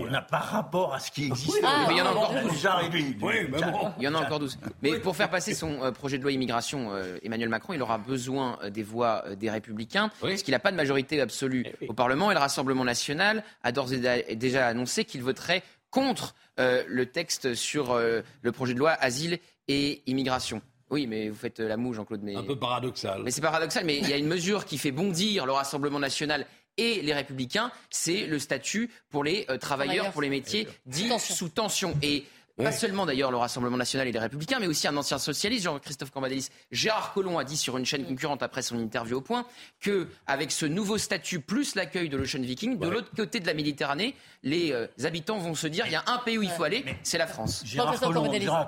On 0.01 0.09
n'a 0.09 0.21
pas 0.21 0.39
rapport 0.39 0.93
à 0.93 0.99
ce 0.99 1.11
qui 1.11 1.27
existe. 1.27 1.61
Mais 1.61 1.93
il 1.93 1.97
y 1.97 2.01
en 2.01 2.07
a 2.07 2.11
encore 2.11 2.33
12. 2.41 2.51
Déjà 2.51 2.75
réduit. 2.75 3.17
Oui, 3.21 3.33
mais 3.49 3.61
bon. 3.61 3.91
Il 3.97 4.03
y 4.03 4.07
en 4.07 4.15
a 4.15 4.19
encore 4.19 4.39
12. 4.39 4.57
Mais 4.81 4.99
pour 4.99 5.15
faire 5.15 5.29
passer 5.29 5.53
son 5.53 5.83
euh, 5.83 5.91
projet 5.91 6.17
de 6.17 6.23
loi 6.23 6.31
immigration, 6.31 6.91
euh, 6.93 7.17
Emmanuel 7.23 7.49
Macron, 7.49 7.73
il 7.73 7.81
aura 7.81 7.97
besoin 7.97 8.57
des 8.69 8.83
voix 8.83 9.23
des 9.35 9.49
Républicains, 9.49 10.09
parce 10.19 10.43
qu'il 10.43 10.51
n'a 10.53 10.59
pas 10.59 10.71
de 10.71 10.77
majorité 10.77 11.21
absolue 11.21 11.65
eh 11.81 11.87
au 11.87 11.93
Parlement. 11.93 12.31
Et 12.31 12.33
le 12.33 12.39
Rassemblement 12.39 12.83
national 12.83 13.43
a 13.63 13.71
d'ores 13.71 13.93
et 13.93 14.35
déjà 14.35 14.67
annoncé 14.67 15.05
qu'il 15.05 15.23
voterait 15.23 15.63
contre 15.91 16.33
euh, 16.59 16.83
le 16.87 17.05
texte 17.05 17.53
sur 17.53 17.91
euh, 17.91 18.21
le 18.41 18.51
projet 18.51 18.73
de 18.73 18.79
loi 18.79 18.91
asile 18.91 19.39
et 19.67 20.01
immigration. 20.07 20.61
Oui, 20.89 21.07
mais 21.07 21.29
vous 21.29 21.35
faites 21.35 21.59
la 21.59 21.77
moue, 21.77 21.93
Jean-Claude. 21.93 22.21
Mais... 22.23 22.35
Un 22.35 22.43
peu 22.43 22.57
paradoxal. 22.57 23.21
Mais 23.23 23.31
c'est 23.31 23.41
paradoxal, 23.41 23.85
mais 23.85 23.97
il 23.97 24.09
y 24.09 24.13
a 24.13 24.17
une 24.17 24.27
mesure 24.27 24.65
qui 24.65 24.77
fait 24.77 24.91
bondir 24.91 25.45
le 25.45 25.53
Rassemblement 25.53 25.99
national 25.99 26.45
et 26.77 27.01
les 27.01 27.13
Républicains, 27.13 27.71
c'est 27.89 28.25
le 28.25 28.39
statut 28.39 28.89
pour 29.09 29.23
les 29.23 29.45
euh, 29.49 29.57
travailleurs, 29.57 30.11
pour 30.11 30.21
les 30.21 30.29
métiers 30.29 30.67
dits 30.85 31.09
sous 31.19 31.49
tension. 31.49 31.97
Et 32.01 32.25
pas 32.57 32.71
seulement 32.71 33.05
d'ailleurs 33.05 33.31
le 33.31 33.37
Rassemblement 33.37 33.77
national 33.77 34.07
et 34.07 34.11
les 34.11 34.19
Républicains, 34.19 34.59
mais 34.59 34.67
aussi 34.67 34.87
un 34.87 34.95
ancien 34.97 35.17
socialiste, 35.17 35.63
Jean-Christophe 35.65 36.11
Cambadélis. 36.11 36.49
Gérard 36.71 37.13
Collomb 37.13 37.37
a 37.37 37.43
dit 37.43 37.57
sur 37.57 37.77
une 37.77 37.85
chaîne 37.85 38.05
concurrente 38.05 38.43
après 38.43 38.61
son 38.61 38.77
interview 38.77 39.17
au 39.17 39.21
point 39.21 39.45
que 39.79 40.07
avec 40.27 40.51
ce 40.51 40.65
nouveau 40.65 40.97
statut 40.97 41.39
plus 41.39 41.75
l'accueil 41.75 42.09
de 42.09 42.17
l'Ocean 42.17 42.41
Viking, 42.41 42.77
de 42.77 42.87
l'autre 42.87 43.11
côté 43.15 43.39
de 43.39 43.47
la 43.47 43.53
Méditerranée, 43.53 44.15
les 44.43 44.71
euh, 44.71 44.87
habitants 45.03 45.37
vont 45.37 45.55
se 45.55 45.67
dire 45.67 45.85
il 45.87 45.91
y 45.91 45.95
a 45.95 46.03
un 46.07 46.17
pays 46.19 46.37
où 46.37 46.43
il 46.43 46.49
faut 46.49 46.63
aller, 46.63 46.85
c'est 47.03 47.17
la 47.17 47.27
France. 47.27 47.63
Gérard 47.65 47.99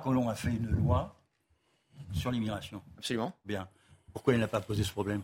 Collomb, 0.02 0.30
a 0.30 0.36
fait 0.36 0.50
une 0.50 0.70
loi 0.70 1.16
sur 2.14 2.32
l'immigration. 2.32 2.82
Absolument. 2.98 3.34
Bien. 3.46 3.68
Pourquoi 4.12 4.34
il 4.34 4.40
n'a 4.40 4.48
pas 4.48 4.62
posé 4.62 4.84
ce 4.84 4.92
problème? 4.92 5.24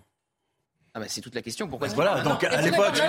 Ah 0.94 1.00
bah 1.00 1.06
c'est 1.08 1.22
toute 1.22 1.36
la 1.36 1.42
question. 1.42 1.68
Pourquoi 1.68 1.88
Voilà, 1.90 2.22
donc 2.22 2.44
à 2.44 2.62
l'époque. 2.62 3.00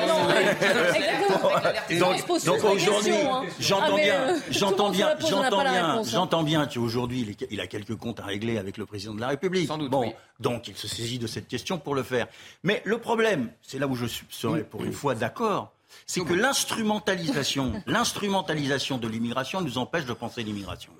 donc, 2.44 2.64
aujourd'hui, 2.64 3.14
j'entends 3.58 3.96
bien, 3.96 4.36
j'entends 4.50 4.90
bien, 4.90 5.16
j'entends 5.18 5.62
bien, 5.62 6.02
j'entends 6.04 6.42
bien 6.42 6.66
qu'aujourd'hui 6.66 7.36
il 7.50 7.60
a 7.60 7.66
quelques 7.66 7.96
comptes 7.96 8.20
à 8.20 8.24
régler 8.24 8.58
avec 8.58 8.76
le 8.76 8.84
président 8.84 9.14
de 9.14 9.20
la 9.20 9.28
République. 9.28 9.66
Sans 9.66 9.78
doute. 9.78 9.90
Bon, 9.90 10.12
donc 10.40 10.68
il 10.68 10.76
se 10.76 10.88
saisit 10.88 11.18
de 11.18 11.26
cette 11.26 11.48
question 11.48 11.78
pour 11.78 11.94
le 11.94 12.02
faire. 12.02 12.26
Mais 12.64 12.82
le 12.84 12.98
problème, 12.98 13.50
c'est 13.62 13.78
là 13.78 13.86
où 13.86 13.94
je 13.94 14.06
serais 14.28 14.62
pour 14.62 14.84
une 14.84 14.92
fois 14.92 15.14
d'accord, 15.14 15.72
c'est 16.06 16.22
que 16.22 16.34
l'instrumentalisation, 16.34 17.82
l'instrumentalisation 17.86 18.98
de 18.98 19.08
l'immigration 19.08 19.62
nous 19.62 19.78
empêche 19.78 20.04
de 20.04 20.12
penser 20.12 20.42
l'immigration. 20.42 20.92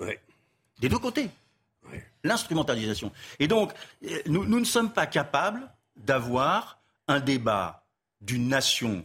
Des 0.81 0.89
deux 0.89 0.99
côtés. 0.99 1.29
L'instrumentalisation. 2.25 3.13
Et 3.39 3.49
donc, 3.49 3.73
nous, 4.27 4.45
nous 4.47 4.61
ne 4.61 4.65
sommes 4.65 4.93
pas 4.93 5.07
capables 5.07 5.69
d'avoir 6.05 6.81
un 7.09 7.21
débat 7.21 7.85
d'une 8.21 8.49
nation 8.49 9.05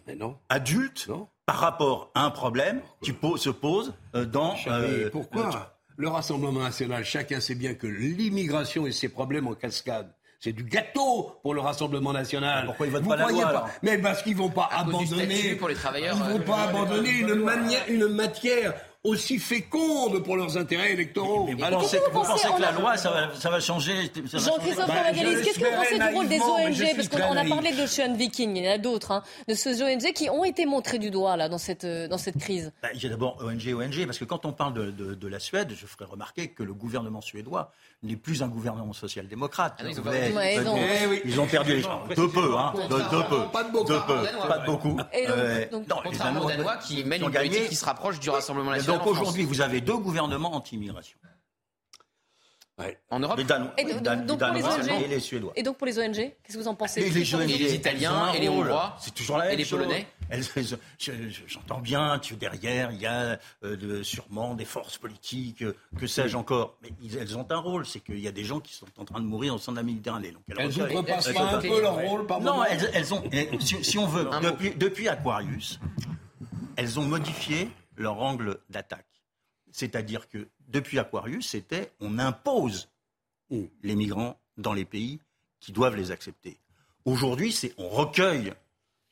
adulte 0.49 1.09
par 1.45 1.57
rapport 1.57 2.11
à 2.15 2.23
un 2.23 2.31
problème 2.31 2.81
qui 3.01 3.13
se 3.37 3.49
pose 3.49 3.93
euh, 4.15 4.25
dans... 4.25 4.55
Euh, 4.67 5.09
pourquoi 5.11 5.47
euh, 5.47 5.59
le 5.97 6.09
Rassemblement 6.09 6.61
national, 6.61 7.05
chacun 7.05 7.39
sait 7.39 7.55
bien 7.55 7.73
que 7.73 7.87
l'immigration 7.87 8.85
et 8.85 8.91
ses 8.91 9.09
problèmes 9.09 9.47
en 9.47 9.53
cascade, 9.53 10.13
c'est 10.39 10.51
du 10.51 10.63
gâteau 10.63 11.31
pour 11.41 11.53
le 11.53 11.61
Rassemblement 11.61 12.11
national. 12.11 12.65
Pourquoi 12.65 12.87
ils 12.87 12.91
votent 12.91 13.07
pas 13.07 13.15
la 13.15 13.27
loi 13.29 13.65
Mais 13.81 13.97
parce 13.97 14.21
qu'ils 14.21 14.35
vont 14.35 14.49
pas 14.49 14.69
abandonner. 14.71 15.55
Pour 15.55 15.69
les 15.69 15.75
travailleurs, 15.75 16.17
ils 16.17 16.37
vont 16.37 16.45
pas 16.45 16.63
abandonner 16.63 17.11
une, 17.19 17.47
une 17.87 18.07
matière 18.09 18.73
aussi 19.05 19.39
féconde 19.39 20.23
pour 20.23 20.35
leurs 20.35 20.57
intérêts 20.57 20.93
électoraux. 20.93 21.45
Mais, 21.47 21.53
vous, 21.53 21.59
pensez, 21.59 21.97
que 21.99 22.61
la 22.61 22.71
loi, 22.71 22.97
ça 22.97 23.11
va, 23.11 23.35
ça 23.35 23.49
va 23.49 23.59
changer 23.59 24.11
Jean-Christophe 24.15 24.87
bah, 24.87 24.93
qu'est-ce 25.13 25.59
que 25.59 25.65
vous 25.65 25.75
pensez 25.75 25.99
du 25.99 26.15
rôle 26.15 26.27
des 26.27 26.41
ONG 26.41 26.95
Parce 26.95 27.07
qu'on 27.09 27.37
a 27.37 27.45
parlé 27.45 27.71
d'Ocean 27.73 28.13
Viking, 28.15 28.55
il 28.57 28.63
y 28.63 28.69
en 28.69 28.73
a 28.73 28.77
d'autres, 28.77 29.11
hein, 29.11 29.23
de 29.47 29.53
ces 29.53 29.81
ONG 29.81 30.11
qui 30.13 30.29
ont 30.29 30.43
été 30.43 30.65
montrés 30.65 30.99
du 30.99 31.11
doigt 31.11 31.37
là, 31.37 31.49
dans, 31.49 31.57
cette, 31.57 31.85
euh, 31.85 32.07
dans 32.07 32.17
cette 32.17 32.37
crise. 32.37 32.71
Bah, 32.81 32.89
il 32.93 33.01
y 33.01 33.05
a 33.05 33.09
d'abord 33.09 33.37
ONG, 33.41 33.73
ONG, 33.73 34.05
parce 34.05 34.17
que 34.17 34.25
quand 34.25 34.45
on 34.45 34.53
parle 34.53 34.73
de, 34.73 34.91
de, 34.91 35.13
de 35.13 35.27
la 35.27 35.39
Suède, 35.39 35.71
je 35.75 35.85
ferai 35.85 36.05
remarquer 36.05 36.49
que 36.49 36.63
le 36.63 36.73
gouvernement 36.73 37.21
suédois 37.21 37.71
n'est 38.05 38.15
plus 38.15 38.43
un 38.43 38.47
gouvernement 38.47 38.93
social-démocrate. 38.93 39.75
Ah, 39.79 39.83
ils, 39.87 41.21
ils, 41.25 41.39
ont 41.39 41.47
perdu 41.47 41.75
les 41.75 41.81
gens. 41.81 42.03
De 42.07 42.25
peu, 42.27 42.57
hein. 42.57 42.73
De, 42.89 43.29
peu. 43.29 43.51
Pas 43.51 43.63
de 43.63 43.71
beaucoup. 43.71 43.91
De 43.91 43.99
peu. 43.99 44.47
Pas 44.47 44.57
de 44.59 44.65
beaucoup. 44.65 44.97
Et 45.13 45.25
donc, 45.71 45.87
donc, 45.87 45.99
contrairement 46.03 46.45
aux 46.45 46.49
Danois 46.49 46.77
qui 46.77 47.03
mènent 47.03 47.23
une 47.23 47.31
politique 47.31 47.69
qui 47.69 47.75
se 47.75 47.85
rapproche 47.85 48.19
du 48.19 48.29
Rassemblement 48.29 48.71
national. 48.71 48.99
Donc 48.99 49.07
aujourd'hui, 49.07 49.43
vous 49.43 49.61
avez 49.61 49.81
deux 49.81 49.97
gouvernements 49.97 50.55
anti-immigration. 50.55 51.17
En 53.09 53.19
Europe. 53.19 53.37
Les 53.37 53.45
Danois, 53.45 53.73
et, 53.77 53.85
donc, 53.85 54.41
les 54.53 54.63
ONG, 54.63 55.01
et 55.03 55.07
les 55.07 55.19
Suédois. 55.21 55.53
Et 55.55 55.63
donc 55.63 55.77
pour 55.77 55.87
les 55.87 55.97
ONG, 55.97 56.15
qu'est-ce 56.15 56.57
que 56.57 56.61
vous 56.61 56.67
en 56.67 56.75
pensez? 56.75 56.99
Les, 56.99 57.09
les, 57.09 57.57
les 57.57 57.73
Italiens 57.75 58.33
et 58.33 58.39
les 58.39 58.49
Hongrois. 58.49 58.97
C'est 58.99 59.13
toujours 59.13 59.37
la 59.37 59.45
même 59.45 59.53
Et 59.53 59.57
les 59.57 59.65
Polonais 59.65 60.07
J'entends 61.47 61.79
bien 61.79 62.19
que 62.19 62.33
derrière, 62.33 62.91
il 62.91 62.99
y 62.99 63.05
a 63.05 63.39
euh, 63.63 63.75
de, 63.77 64.03
sûrement 64.03 64.55
des 64.55 64.65
forces 64.65 64.97
politiques, 64.97 65.61
euh, 65.61 65.75
que 65.97 66.07
sais-je 66.07 66.35
encore. 66.35 66.77
Mais 66.81 66.89
elles 67.17 67.37
ont 67.37 67.47
un 67.49 67.57
rôle, 67.57 67.85
c'est 67.85 67.99
qu'il 67.99 68.19
y 68.19 68.27
a 68.27 68.31
des 68.31 68.43
gens 68.43 68.59
qui 68.59 68.73
sont 68.73 68.87
en 68.97 69.05
train 69.05 69.19
de 69.19 69.25
mourir 69.25 69.55
au 69.55 69.57
sein 69.57 69.71
de 69.71 69.77
la 69.77 69.83
Méditerranée. 69.83 70.31
Donc 70.31 70.43
elles, 70.49 70.59
elles 70.59 70.81
outrepassent 70.81 71.31
pas 71.31 71.55
un 71.55 71.61
peu 71.61 71.81
leur 71.81 71.95
rôle 71.95 72.25
par 72.25 72.41
Non, 72.41 72.63
elles, 72.63 72.89
elles, 72.93 73.13
ont, 73.13 73.23
si, 73.59 73.83
si 73.83 73.97
on 73.97 74.07
veut, 74.07 74.27
depuis, 74.41 74.71
depuis 74.71 75.07
Aquarius, 75.07 75.79
elles 76.75 76.99
ont 76.99 77.05
modifié 77.05 77.69
leur 77.95 78.19
angle 78.19 78.57
d'attaque. 78.69 79.05
C'est-à-dire 79.75 80.29
que 80.29 80.47
depuis 80.69 80.99
Aquarius, 80.99 81.49
c'était 81.49 81.91
on 81.99 82.17
impose 82.17 82.87
les 83.49 83.95
migrants 83.97 84.39
dans 84.55 84.71
les 84.71 84.85
pays 84.85 85.19
qui 85.59 85.73
doivent 85.73 85.97
les 85.97 86.11
accepter. 86.11 86.57
Aujourd'hui, 87.03 87.51
c'est 87.51 87.73
on 87.77 87.89
recueille 87.89 88.53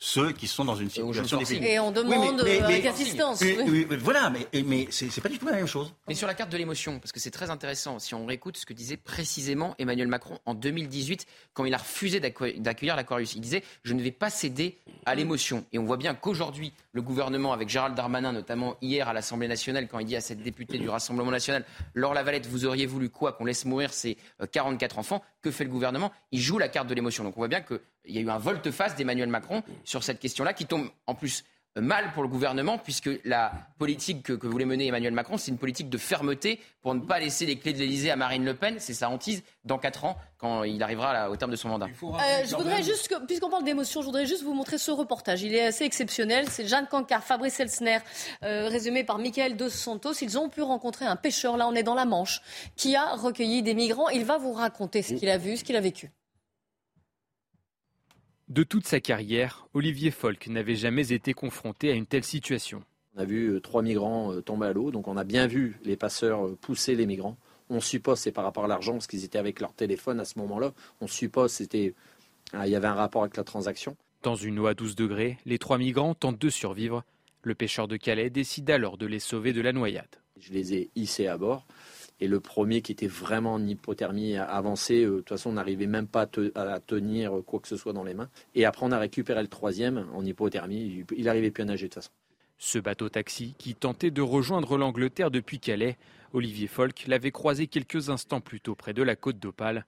ceux 0.04 0.34
qui 0.34 0.48
sont 0.48 0.66
dans 0.66 0.76
une 0.76 0.90
situation 0.90 1.38
difficile. 1.38 1.64
Et 1.64 1.80
on 1.80 1.90
demande 1.90 2.42
oui, 2.44 2.60
mais, 2.68 2.86
assistance. 2.86 3.42
voilà, 4.02 4.30
mais, 4.30 4.64
mais 4.66 4.88
c'est 4.92 5.22
pas 5.22 5.30
du 5.30 5.40
tout 5.40 5.46
la 5.46 5.54
même 5.54 5.66
chose. 5.66 5.94
Mais 6.10 6.14
sur 6.14 6.28
la 6.28 6.34
carte 6.34 6.52
de 6.52 6.58
l'émotion, 6.58 7.00
parce 7.00 7.14
que 7.14 7.22
c'est 7.22 7.32
très 7.32 7.50
intéressant, 7.50 8.00
si 8.00 8.14
on 8.14 8.26
réécoute 8.26 8.58
ce 8.58 8.66
que 8.66 8.74
disait 8.74 8.98
précisément 8.98 9.76
Emmanuel 9.80 10.10
Macron 10.10 10.40
en 10.46 10.56
2018, 10.56 11.26
quand 11.54 11.64
il 11.64 11.74
a 11.74 11.78
refusé 11.78 12.20
d'accueillir 12.20 12.98
l'Aquarius. 12.98 13.36
Il 13.36 13.42
disait 13.42 13.64
Je 13.84 13.94
ne 13.94 14.02
vais 14.02 14.12
pas 14.12 14.30
céder 14.30 14.78
à 15.06 15.16
l'émotion. 15.16 15.64
Et 15.72 15.80
on 15.80 15.86
voit 15.86 15.98
bien 15.98 16.16
qu'aujourd'hui, 16.16 16.74
le 16.92 17.02
gouvernement, 17.02 17.54
avec 17.54 17.70
Gérald 17.70 17.96
Darmanin, 17.96 18.34
notamment 18.34 18.76
hier 18.82 19.08
à 19.08 19.14
l'Assemblée 19.14 19.48
nationale, 19.48 19.88
quand 19.88 20.00
il 20.00 20.06
dit 20.06 20.18
à 20.18 20.22
cette 20.22 20.44
députée 20.44 20.80
du 20.80 20.90
Rassemblement 20.90 21.32
national 21.32 21.64
Laure 21.94 22.14
Lavalette, 22.14 22.46
vous 22.48 22.66
auriez 22.66 22.88
voulu 22.88 23.10
quoi 23.10 23.32
Qu'on 23.32 23.46
laisse 23.46 23.64
mourir 23.64 23.94
ces 23.94 24.18
44 24.52 24.98
euh, 24.98 25.00
enfants? 25.00 25.24
Que 25.44 25.52
fait 25.52 25.66
le 25.66 25.70
gouvernement 25.70 26.12
Il 26.32 26.40
joue 26.40 26.58
la 26.58 26.70
carte 26.70 26.88
de 26.88 26.96
l'émotion. 26.96 27.24
Donc 27.24 27.36
on 27.36 27.42
voit 27.42 27.50
bien 27.50 27.62
que 27.62 27.82
il 28.06 28.16
y 28.16 28.18
a 28.18 28.22
eu 28.22 28.30
un 28.30 28.38
volte-face 28.38 28.96
d'Emmanuel 28.96 29.30
Macron 29.30 29.62
sur 29.84 30.04
cette 30.04 30.20
question-là 30.20 30.54
qui 30.54 30.66
tombe 30.66 30.90
en 31.06 31.16
plus 31.16 31.44
mal 31.76 32.12
pour 32.14 32.24
le 32.24 32.30
gouvernement 32.30 32.78
puisque 32.78 33.10
la 33.26 33.52
politique 33.80 34.24
que, 34.24 34.48
voulait 34.48 34.66
mener 34.66 34.88
Emmanuel 34.88 35.14
Macron, 35.14 35.38
c'est 35.38 35.52
une 35.52 35.58
politique 35.58 35.90
de 35.90 35.98
fermeté 35.98 36.60
pour 36.82 36.94
ne 36.94 37.00
pas 37.00 37.20
laisser 37.20 37.46
les 37.46 37.58
clés 37.58 37.74
de 37.74 37.80
l'Elysée 37.80 38.12
à 38.12 38.16
Marine 38.16 38.46
Le 38.46 38.54
Pen. 38.54 38.76
C'est 38.80 38.94
sa 38.94 39.10
hantise 39.10 39.44
dans 39.66 39.78
4 39.78 40.06
ans 40.06 40.18
quand 40.38 40.64
il 40.64 40.84
arrivera 40.84 41.30
au 41.30 41.36
terme 41.36 41.52
de 41.52 41.56
son 41.56 41.70
mandat. 41.70 41.88
Euh, 42.04 42.46
je 42.46 42.56
voudrais 42.56 42.84
juste, 42.84 43.14
puisqu'on 43.28 43.50
parle 43.50 43.64
d'émotion, 43.64 44.02
je 44.02 44.06
voudrais 44.06 44.26
juste 44.26 44.44
vous 44.44 44.54
montrer 44.54 44.78
ce 44.78 44.92
reportage. 44.92 45.42
Il 45.42 45.56
est 45.56 45.66
assez 45.66 45.86
exceptionnel. 45.86 46.48
C'est 46.50 46.68
Jeanne 46.68 46.88
Cancard, 46.88 47.24
Fabrice 47.24 47.60
Elsner, 47.60 48.00
euh, 48.44 48.68
résumé 48.68 49.04
par 49.04 49.18
Michael 49.18 49.56
Dos 49.56 49.70
Santos. 49.70 50.14
Ils 50.22 50.38
ont 50.38 50.50
pu 50.50 50.62
rencontrer 50.62 51.06
un 51.06 51.16
pêcheur, 51.16 51.58
là 51.58 51.68
on 51.68 51.74
est 51.74 51.84
dans 51.84 51.96
la 51.96 52.06
Manche, 52.06 52.42
qui 52.76 52.96
a 52.96 53.16
recueilli 53.16 53.64
des 53.64 53.74
migrants. 53.74 54.10
Il 54.10 54.26
va 54.26 54.38
vous 54.38 54.54
raconter 54.54 55.02
ce 55.02 55.14
qu'il 55.14 55.30
a 55.30 55.38
vu, 55.38 55.58
ce 55.58 55.64
qu'il 55.64 55.76
a 55.76 55.82
vécu. 55.82 56.12
De 58.54 58.62
toute 58.62 58.86
sa 58.86 59.00
carrière, 59.00 59.66
Olivier 59.74 60.12
Folk 60.12 60.46
n'avait 60.46 60.76
jamais 60.76 61.12
été 61.12 61.34
confronté 61.34 61.90
à 61.90 61.96
une 61.96 62.06
telle 62.06 62.24
situation. 62.24 62.84
On 63.16 63.22
a 63.22 63.26
vu 63.26 63.48
euh, 63.48 63.60
trois 63.60 63.82
migrants 63.82 64.32
euh, 64.32 64.42
tomber 64.44 64.68
à 64.68 64.74
l'eau, 64.74 64.92
donc 64.92 65.08
on 65.08 65.18
a 65.18 65.24
bien 65.24 65.48
vu 65.48 65.80
les 65.84 65.96
passeurs 65.96 66.46
euh, 66.46 66.56
pousser 66.62 66.94
les 66.94 67.08
migrants. 67.08 67.36
On 67.72 67.80
suppose 67.80 68.20
c'est 68.20 68.32
par 68.32 68.44
rapport 68.44 68.66
à 68.66 68.68
l'argent, 68.68 68.92
parce 68.92 69.08
qu'ils 69.08 69.24
étaient 69.24 69.40
avec 69.40 69.60
leur 69.60 69.74
téléphone 69.74 70.20
à 70.20 70.26
ce 70.26 70.38
moment-là. 70.38 70.72
On 71.02 71.08
suppose 71.08 71.52
c'était 71.52 71.96
il 72.54 72.70
y 72.70 72.76
avait 72.76 72.86
un 72.86 72.94
rapport 72.94 73.24
avec 73.24 73.38
la 73.38 73.44
transaction. 73.44 73.98
Dans 74.22 74.36
une 74.36 74.60
eau 74.60 74.68
à 74.68 74.76
12 74.76 74.96
degrés, 74.96 75.40
les 75.48 75.58
trois 75.58 75.80
migrants 75.80 76.14
tentent 76.14 76.38
de 76.38 76.50
survivre. 76.52 77.04
Le 77.42 77.56
pêcheur 77.56 77.88
de 77.88 77.98
Calais 77.98 78.30
décide 78.30 78.70
alors 78.70 79.00
de 79.00 79.08
les 79.08 79.20
sauver 79.20 79.54
de 79.54 79.62
la 79.62 79.74
noyade. 79.74 80.22
Je 80.40 80.54
les 80.54 80.76
ai 80.76 80.92
hissés 80.96 81.26
à 81.26 81.40
bord. 81.40 81.66
Et 82.24 82.28
le 82.28 82.40
premier 82.40 82.82
qui 82.82 82.94
était 82.94 83.08
vraiment 83.08 83.56
en 83.56 83.68
hypothermie 83.68 84.38
avancée, 84.38 85.04
euh, 85.04 85.10
de 85.10 85.18
toute 85.18 85.30
façon, 85.30 85.50
on 85.50 85.54
n'arrivait 85.54 85.88
même 85.88 86.08
pas 86.08 86.26
à, 86.56 86.80
tenir 86.80 87.42
quoi 87.46 87.60
que 87.60 87.68
ce 87.68 87.76
soit 87.76 87.92
dans 87.92 88.06
les 88.06 88.14
mains. 88.14 88.30
Et 88.56 88.64
après, 88.64 88.86
on 88.86 88.94
a 88.94 88.98
récupéré 88.98 89.42
le 89.42 89.50
troisième 89.50 90.08
en 90.14 90.24
hypothermie. 90.24 91.04
Il 91.18 91.26
n'arrivait 91.26 91.52
plus 91.52 91.64
à 91.64 91.66
nager 91.66 91.88
de 91.88 91.94
toute 91.94 92.02
façon. 92.02 92.12
Ce 92.58 92.80
bateau-taxi, 92.80 93.56
qui 93.58 93.76
tentait 93.76 94.10
de 94.10 94.22
rejoindre 94.22 94.78
l'Angleterre 94.78 95.32
depuis 95.32 95.60
Calais, 95.60 95.98
Olivier 96.32 96.68
Folk 96.68 97.08
l'avait 97.08 97.32
croisé 97.32 97.68
quelques 97.68 98.10
instants 98.10 98.40
plus 98.40 98.62
tôt 98.62 98.74
près 98.74 98.94
de 98.94 99.04
la 99.04 99.18
côte 99.18 99.38
d'Opale. 99.38 99.86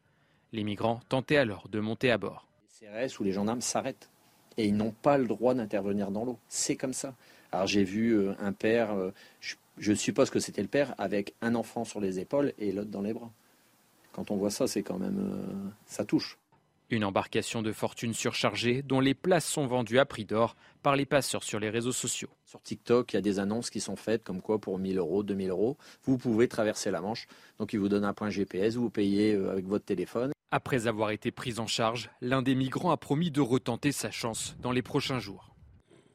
Les 0.51 0.65
migrants 0.65 0.99
tentaient 1.07 1.38
alors 1.38 1.69
de 1.69 1.79
monter 1.79 2.11
à 2.11 2.17
bord. 2.17 2.49
Les 2.81 3.07
CRS 3.07 3.17
ou 3.21 3.23
les 3.23 3.31
gendarmes 3.31 3.61
s'arrêtent 3.61 4.09
et 4.57 4.65
ils 4.65 4.75
n'ont 4.75 4.91
pas 4.91 5.17
le 5.17 5.25
droit 5.25 5.53
d'intervenir 5.53 6.11
dans 6.11 6.25
l'eau. 6.25 6.38
C'est 6.49 6.75
comme 6.75 6.91
ça. 6.91 7.15
Alors 7.53 7.67
j'ai 7.67 7.86
vu 7.86 8.11
euh, 8.11 8.33
un 8.39 8.51
père, 8.51 8.91
euh, 8.91 9.11
je 9.78 9.93
suppose 9.93 10.30
que 10.30 10.39
c'était 10.39 10.61
le 10.61 10.67
père 10.67 10.95
avec 10.97 11.34
un 11.41 11.55
enfant 11.55 11.84
sur 11.84 11.99
les 11.99 12.19
épaules 12.19 12.53
et 12.57 12.71
l'autre 12.71 12.91
dans 12.91 13.01
les 13.01 13.13
bras. 13.13 13.32
Quand 14.13 14.32
on 14.32 14.38
voit 14.38 14.49
ça, 14.49 14.67
c'est 14.67 14.84
quand 14.84 14.97
même. 14.97 15.19
Euh, 15.19 15.69
ça 15.86 16.05
touche. 16.05 16.38
Une 16.89 17.03
embarcation 17.03 17.61
de 17.61 17.71
fortune 17.71 18.13
surchargée 18.13 18.82
dont 18.84 18.99
les 18.99 19.15
places 19.15 19.45
sont 19.45 19.65
vendues 19.65 19.99
à 19.99 20.05
prix 20.05 20.23
d'or 20.23 20.55
par 20.84 20.95
les 20.95 21.05
passeurs 21.05 21.43
sur 21.43 21.59
les 21.59 21.69
réseaux 21.69 21.91
sociaux. 21.91 22.30
Sur 22.45 22.61
TikTok, 22.61 23.11
il 23.11 23.15
y 23.15 23.19
a 23.19 23.21
des 23.21 23.39
annonces 23.39 23.71
qui 23.71 23.82
sont 23.82 23.95
faites 23.95 24.23
comme 24.23 24.41
quoi 24.41 24.59
pour 24.59 24.78
1000 24.78 24.99
euros, 24.99 25.23
2000 25.23 25.49
euros, 25.49 25.78
vous 26.03 26.17
pouvez 26.17 26.47
traverser 26.47 26.91
la 26.91 27.01
Manche. 27.01 27.28
Donc 27.57 27.73
ils 27.73 27.80
vous 27.80 27.89
donnent 27.89 28.05
un 28.05 28.13
point 28.13 28.30
GPS, 28.30 28.76
vous 28.76 28.91
payez 28.91 29.34
euh, 29.34 29.51
avec 29.51 29.65
votre 29.65 29.84
téléphone. 29.84 30.32
Après 30.51 30.88
avoir 30.88 31.09
été 31.09 31.32
pris 31.32 31.59
en 31.59 31.67
charge, 31.67 32.11
l'un 32.21 32.43
des 32.43 32.55
migrants 32.55 32.91
a 32.91 32.97
promis 32.97 33.32
de 33.32 33.41
retenter 33.41 33.91
sa 33.91 34.11
chance 34.11 34.55
dans 34.61 34.71
les 34.71 34.84
prochains 34.84 35.19
jours. 35.19 35.55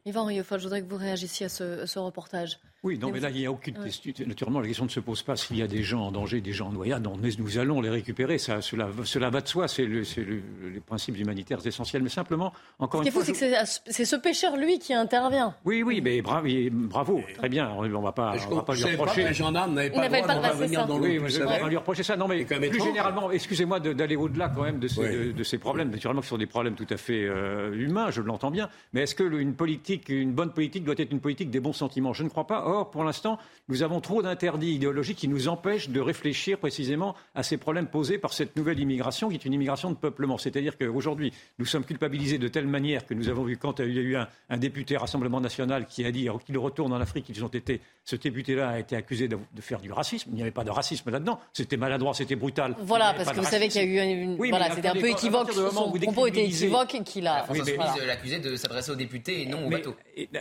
Yvan 0.07 0.25
Rieufol, 0.25 0.61
je 0.61 0.65
voudrais 0.65 0.81
que 0.81 0.89
vous 0.89 0.97
réagissiez 0.97 1.47
à 1.47 1.49
ce 1.51 1.99
reportage. 1.99 2.59
Oui, 2.83 2.99
non, 2.99 3.11
mais, 3.11 3.20
là, 3.20 3.28
il 3.28 3.37
n'y 3.37 3.47
a 3.47 3.53
aucune 3.53 3.74
question. 3.74 4.11
Naturellement, 4.26 4.61
la 4.61 4.66
question 4.66 4.85
ne 4.87 4.91
se 4.91 5.01
pose 5.01 5.22
pas 5.22 5.37
s'il 5.37 5.59
y 5.59 5.62
a 5.62 5.66
des 5.66 5.83
gens 5.83 6.01
en 6.01 6.12
danger, 6.12 6.41
des 6.41 6.53
gens 6.53 6.68
en 6.68 6.72
noyade. 6.72 7.05
Non, 7.05 7.18
nous 7.39 7.59
allons 7.59 7.83
les 7.83 7.91
récupérer. 7.91 8.39
Ça, 8.39 8.62
cela, 8.62 8.89
cela 9.05 9.28
va 9.28 9.43
de 9.43 9.49
soi. 9.49 9.68
C'est 9.68 9.85
le, 9.85 10.01
le, 10.01 10.43
les 10.72 10.81
principes 10.81 11.18
humanitaires 11.18 11.59
essentiels. 11.66 12.03
Mais 12.03 12.09
simplement, 12.09 12.55
encore 12.78 13.03
une 13.03 13.11
fois. 13.11 13.22
Ce 13.22 13.33
qui 13.33 13.33
est 13.33 13.45
fou, 13.45 13.66
c'est 13.66 13.85
que 13.87 13.93
c'est 13.93 14.05
ce 14.07 14.16
pêcheur, 14.16 14.57
lui, 14.57 14.78
qui 14.78 14.95
intervient. 14.95 15.55
Oui, 15.66 15.83
oui, 15.83 16.01
mais 16.01 16.22
bravo, 16.22 16.49
bravo 16.70 17.20
très 17.37 17.51
bien. 17.51 17.70
On 17.76 17.83
ne 17.83 17.89
va 17.91 18.12
pas, 18.12 18.35
on 18.51 18.55
va 18.55 18.62
pas 18.62 18.74
lui 18.74 18.85
reprocher. 18.85 19.22
Pas 19.24 19.28
les 19.28 19.35
gendarmes 19.35 19.74
n'avaient 19.74 19.91
pas 19.91 20.09
le 20.09 20.39
droit 20.39 20.53
de 20.55 20.57
venir 20.57 20.87
dans 20.87 20.97
l'eau. 20.97 21.05
Oui, 21.05 21.20
je 21.26 21.39
ne 21.39 21.47
vais 21.47 21.59
pas 21.59 21.68
lui 21.68 21.76
reprocher 21.76 22.03
ça. 22.03 22.16
Non, 22.16 22.28
mais 22.28 22.45
plus 22.45 22.83
généralement, 22.83 23.31
excusez-moi 23.31 23.81
d'aller 23.81 24.16
au-delà 24.16 24.49
quand 24.49 24.62
même 24.62 24.78
de 24.78 24.89
ces, 24.89 25.35
de, 25.35 25.43
ces 25.43 25.59
problèmes. 25.59 25.91
Naturellement, 25.91 26.22
ce 26.22 26.28
sont 26.28 26.39
des 26.39 26.47
problèmes 26.47 26.76
tout 26.76 26.87
à 26.89 26.97
fait 26.97 27.24
euh, 27.24 27.74
humains, 27.74 28.11
je 28.11 28.22
l'entends 28.22 28.51
bien. 28.51 28.70
Mais 28.95 29.03
est-ce 29.03 29.14
que 29.14 29.24
une 29.39 29.55
politique, 29.55 30.09
une 30.09 30.33
bonne 30.33 30.53
politique 30.53 30.85
doit 30.85 30.95
être 30.97 31.12
une 31.12 31.20
politique 31.20 31.51
des 31.51 31.61
bons 31.61 31.74
sentiments? 31.74 32.14
Je 32.14 32.22
ne 32.22 32.31
crois 32.31 32.47
pas. 32.47 32.70
Or, 32.71 32.91
pour 32.91 33.03
l'instant, 33.03 33.39
nous 33.68 33.83
avons 33.83 34.01
trop 34.01 34.23
d'interdits 34.23 34.75
idéologiques 34.75 35.18
qui 35.18 35.29
nous 35.29 35.49
empêchent 35.49 35.89
de 35.89 36.01
réfléchir 36.01 36.59
précisément 36.59 37.16
à 37.35 37.43
ces 37.43 37.57
problèmes 37.57 37.89
posés 37.89 38.16
par 38.16 38.33
cette 38.33 38.55
nouvelle 38.57 38.79
immigration 38.79 39.29
qui 39.29 39.35
est 39.35 39.45
une 39.45 39.53
immigration 39.53 39.91
de 39.91 39.97
peuplement. 39.97 40.39
C'est-à-dire 40.39 40.79
qu'aujourd'hui, 40.79 41.33
nous 41.59 41.66
sommes 41.66 41.85
culpabilisés 41.85 42.39
de 42.39 42.47
telle 42.47 42.68
manière 42.68 43.07
que 43.07 43.14
nous 43.14 43.29
avons 43.29 43.43
vu 43.43 43.57
quand 43.57 43.81
il 43.81 43.93
y 43.93 43.99
a 43.99 44.03
eu 44.03 44.16
un, 44.16 44.57
député 44.57 44.97
Rassemblement 44.97 45.41
national 45.41 45.87
qui 45.87 46.05
a 46.05 46.12
dit 46.12 46.29
qu'il 46.47 46.59
retourne 46.59 46.93
en 46.93 47.01
Afrique, 47.01 47.27
ils 47.29 47.45
ont 47.45 47.49
été, 47.49 47.81
ce 48.05 48.16
député-là 48.16 48.68
a 48.68 48.79
été 48.79 48.95
accusé 48.95 49.27
de, 49.27 49.39
faire 49.61 49.81
du 49.81 49.91
racisme. 49.91 50.31
Il 50.33 50.37
n'y 50.37 50.43
avait 50.43 50.51
pas 50.51 50.64
de 50.64 50.71
racisme 50.71 51.11
là-dedans. 51.11 51.41
C'était 51.53 51.77
maladroit, 51.77 52.14
c'était 52.14 52.37
brutal. 52.37 52.77
Voilà, 52.81 53.14
parce 53.14 53.33
que 53.33 53.41
vous 53.41 53.45
savez 53.45 53.68
qu'il 53.68 53.83
y 53.83 53.99
a 53.99 54.05
eu 54.05 54.23
une. 54.23 54.37
voilà, 54.37 54.71
c'était 54.75 54.89
un 54.89 54.95
peu 54.95 55.09
équivoque. 55.09 55.53
Son 55.53 55.91
propos 55.91 56.27
était 56.27 56.45
équivoque 56.45 57.03
qu'il 57.05 57.27
a. 57.27 57.45
François 57.45 57.64
oui, 57.64 58.07
l'accusé 58.07 58.39
de 58.39 58.55
s'adresser 58.55 58.93
aux 58.93 58.97
députés 58.97 59.43
et 59.43 59.47
non 59.47 59.66
au 59.66 59.71
bateau. 59.71 59.97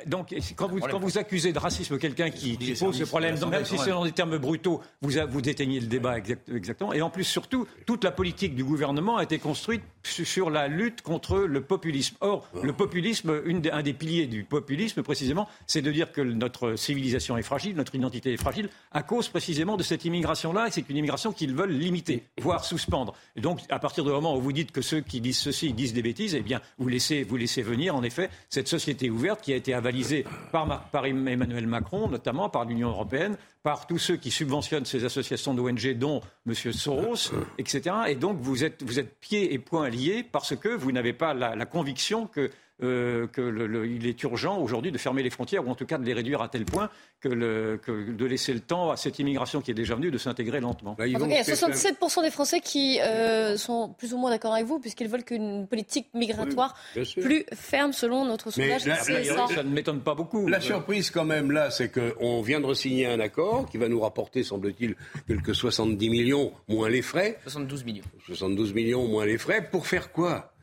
donc, 0.06 0.36
quand 0.56 0.68
vous, 0.68 0.80
quand 0.80 1.00
vous 1.00 1.18
accusez 1.18 1.54
de 1.54 1.60
racisme 1.60 1.98
quelqu'un 1.98 2.19
qui, 2.28 2.58
qui 2.58 2.74
pose 2.74 2.98
ce 2.98 3.06
problème, 3.06 3.38
même 3.50 3.66
si 3.66 3.78
c'est 3.78 3.92
dans 3.92 4.04
des 4.04 4.12
termes 4.12 4.38
brutaux, 4.38 4.82
vous, 5.02 5.14
vous 5.30 5.42
déteignez 5.42 5.80
le 5.80 5.88
débat 5.88 6.18
exactement. 6.18 6.92
Et 6.92 7.02
en 7.02 7.10
plus, 7.10 7.24
surtout, 7.24 7.68
toute 7.86 8.04
la 8.04 8.12
politique 8.12 8.56
du 8.56 8.64
gouvernement 8.64 9.18
a 9.18 9.24
été 9.24 9.40
construite 9.40 9.82
sur 10.04 10.50
la 10.50 10.68
lutte 10.68 11.02
contre 11.02 11.40
le 11.40 11.62
populisme. 11.62 12.16
Or, 12.22 12.48
le 12.62 12.74
populisme, 12.74 13.42
un 13.72 13.82
des 13.82 13.94
piliers 13.94 14.28
du 14.28 14.44
populisme, 14.44 15.04
précisément, 15.04 15.48
c'est 15.68 15.82
de 15.82 15.92
dire 15.92 16.12
que 16.12 16.22
notre 16.22 16.76
civilisation 16.76 17.38
est 17.38 17.44
fragile, 17.44 17.76
notre 17.76 17.96
identité 17.96 18.34
est 18.34 18.38
fragile, 18.38 18.70
à 18.92 19.04
cause 19.04 19.30
précisément 19.30 19.78
de 19.78 19.84
cette 19.84 20.06
immigration-là, 20.06 20.68
et 20.68 20.72
c'est 20.72 20.90
une 20.90 20.98
immigration 20.98 21.32
qu'ils 21.32 21.54
veulent 21.54 21.72
limiter, 21.72 22.24
voire 22.42 22.66
suspendre. 22.66 23.14
Et 23.36 23.42
donc, 23.42 23.60
à 23.70 23.80
partir 23.80 24.04
du 24.04 24.10
moment 24.10 24.36
où 24.36 24.42
vous 24.42 24.54
dites 24.54 24.72
que 24.72 24.82
ceux 24.82 25.02
qui 25.02 25.22
disent 25.22 25.38
ceci 25.38 25.74
disent 25.74 25.94
des 25.94 26.02
bêtises, 26.02 26.36
eh 26.36 26.42
bien, 26.42 26.62
vous 26.78 26.88
laissez, 26.88 27.24
vous 27.24 27.38
laissez 27.38 27.62
venir, 27.62 27.96
en 27.96 28.04
effet, 28.04 28.30
cette 28.50 28.68
société 28.68 29.10
ouverte 29.10 29.42
qui 29.42 29.54
a 29.54 29.56
été 29.56 29.74
avalisée 29.74 30.26
par, 30.52 30.90
par 30.90 31.06
Emmanuel 31.06 31.68
Macron, 31.68 32.09
notamment 32.10 32.50
par 32.50 32.66
l'Union 32.66 32.90
européenne, 32.90 33.38
par 33.64 33.88
tous 33.88 33.98
ceux 33.98 34.18
qui 34.18 34.32
subventionnent 34.32 34.86
ces 34.86 35.06
associations 35.06 35.54
d'ONG, 35.54 35.94
dont 35.98 36.22
M. 36.48 36.54
Soros, 36.54 37.32
etc. 37.58 37.96
Et 38.08 38.16
donc, 38.16 38.38
vous 38.40 38.64
êtes, 38.64 38.84
vous 38.84 39.00
pieds 39.22 39.54
et 39.54 39.60
poings 39.60 39.90
liés 39.90 40.24
parce 40.24 40.56
que 40.56 40.70
vous 40.70 40.92
n'avez 40.92 41.14
pas 41.14 41.34
la 41.34 41.66
conviction 41.66 42.28
que 42.28 42.50
euh, 42.82 43.28
qu'il 43.28 44.08
est 44.08 44.24
urgent 44.24 44.58
aujourd'hui 44.58 44.92
de 44.92 44.98
fermer 44.98 45.22
les 45.22 45.30
frontières, 45.30 45.68
ou 45.68 45.70
en 45.70 45.76
tout 45.76 45.86
cas 45.86 45.98
de 45.98 46.06
les 46.06 46.14
réduire 46.14 46.42
à 46.42 46.48
tel 46.48 46.66
point 46.66 46.90
que, 47.20 47.28
de 47.28 48.26
laisser 48.26 48.54
le 48.54 48.62
temps 48.62 48.92
à 48.92 48.98
cette 48.98 49.20
immigration 49.20 49.62
qui 49.62 49.72
est 49.72 49.74
déjà 49.74 49.96
venue 49.96 50.12
de 50.12 50.18
s'intégrer 50.18 50.62
lentement. 50.62 50.96
il 51.06 51.12
y 51.12 51.16
a 51.16 51.44
67% 51.44 52.22
des 52.22 52.32
Français 52.32 52.62
qui 52.62 53.00
euh, 53.02 53.58
sont 53.58 53.94
plus 53.98 54.14
ou 54.14 54.18
moins 54.18 54.30
d'accord 54.30 54.54
avec 54.54 54.66
vous, 54.66 54.80
puisqu'ils 54.80 55.10
veulent 55.10 55.26
qu'une 55.26 55.68
politique 55.68 56.08
migratoire 56.14 56.76
plus 57.20 57.46
ferme 57.54 57.92
selon 57.92 58.26
notre 58.26 58.52
sondage. 58.52 58.84
ça. 58.84 58.96
ça 59.04 59.64
ne 59.64 59.70
m'étonne 59.70 60.02
pas 60.02 60.16
beaucoup. 60.16 60.48
La 60.48 60.62
surprise 60.62 61.12
quand 61.12 61.26
même 61.26 61.52
là, 61.52 61.72
c'est 61.72 61.92
qu'on 61.92 62.42
vient 62.42 62.62
de 62.62 62.74
signer 62.74 63.08
un 63.08 63.20
accord 63.20 63.70
qui 63.70 63.78
va 63.78 63.90
nous 63.90 64.00
rapporter, 64.00 64.44
semble-t-il, 64.44 64.96
quelques 65.28 65.56
70 65.56 66.10
millions 66.10 66.54
moins 66.68 66.90
les 66.90 67.02
frais. 67.02 67.40
72 67.44 67.84
millions. 67.84 68.04
72 68.26 68.74
millions 68.74 69.08
moins 69.08 69.26
les 69.26 69.38
frais. 69.38 69.68
Pour 69.70 69.88
faire 69.88 70.12
quoi? 70.12 70.54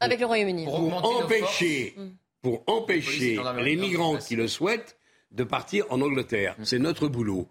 Avec 0.00 0.20
le 0.20 0.26
Royaume-Uni. 0.26 0.64
Pour, 0.64 1.04
empêcher, 1.04 1.94
pour 2.42 2.62
empêcher 2.66 3.40
les 3.62 3.76
migrants 3.76 4.16
qui 4.16 4.36
le 4.36 4.48
souhaitent 4.48 4.96
de 5.30 5.44
partir 5.44 5.84
en 5.90 6.00
Angleterre. 6.00 6.56
Mm. 6.58 6.64
C'est 6.64 6.78
notre 6.78 7.08
boulot. 7.08 7.48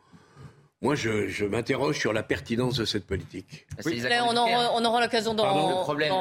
Moi, 0.82 0.96
je, 0.96 1.46
m'interroge 1.46 2.00
sur 2.00 2.14
la 2.14 2.24
pertinence 2.24 2.78
de 2.78 2.86
cette 2.86 3.06
politique. 3.06 3.68
on, 3.86 4.86
aura, 4.86 5.02
l'occasion 5.02 5.34
d'en 5.34 5.70
Le 5.70 5.84
problème 5.84 6.14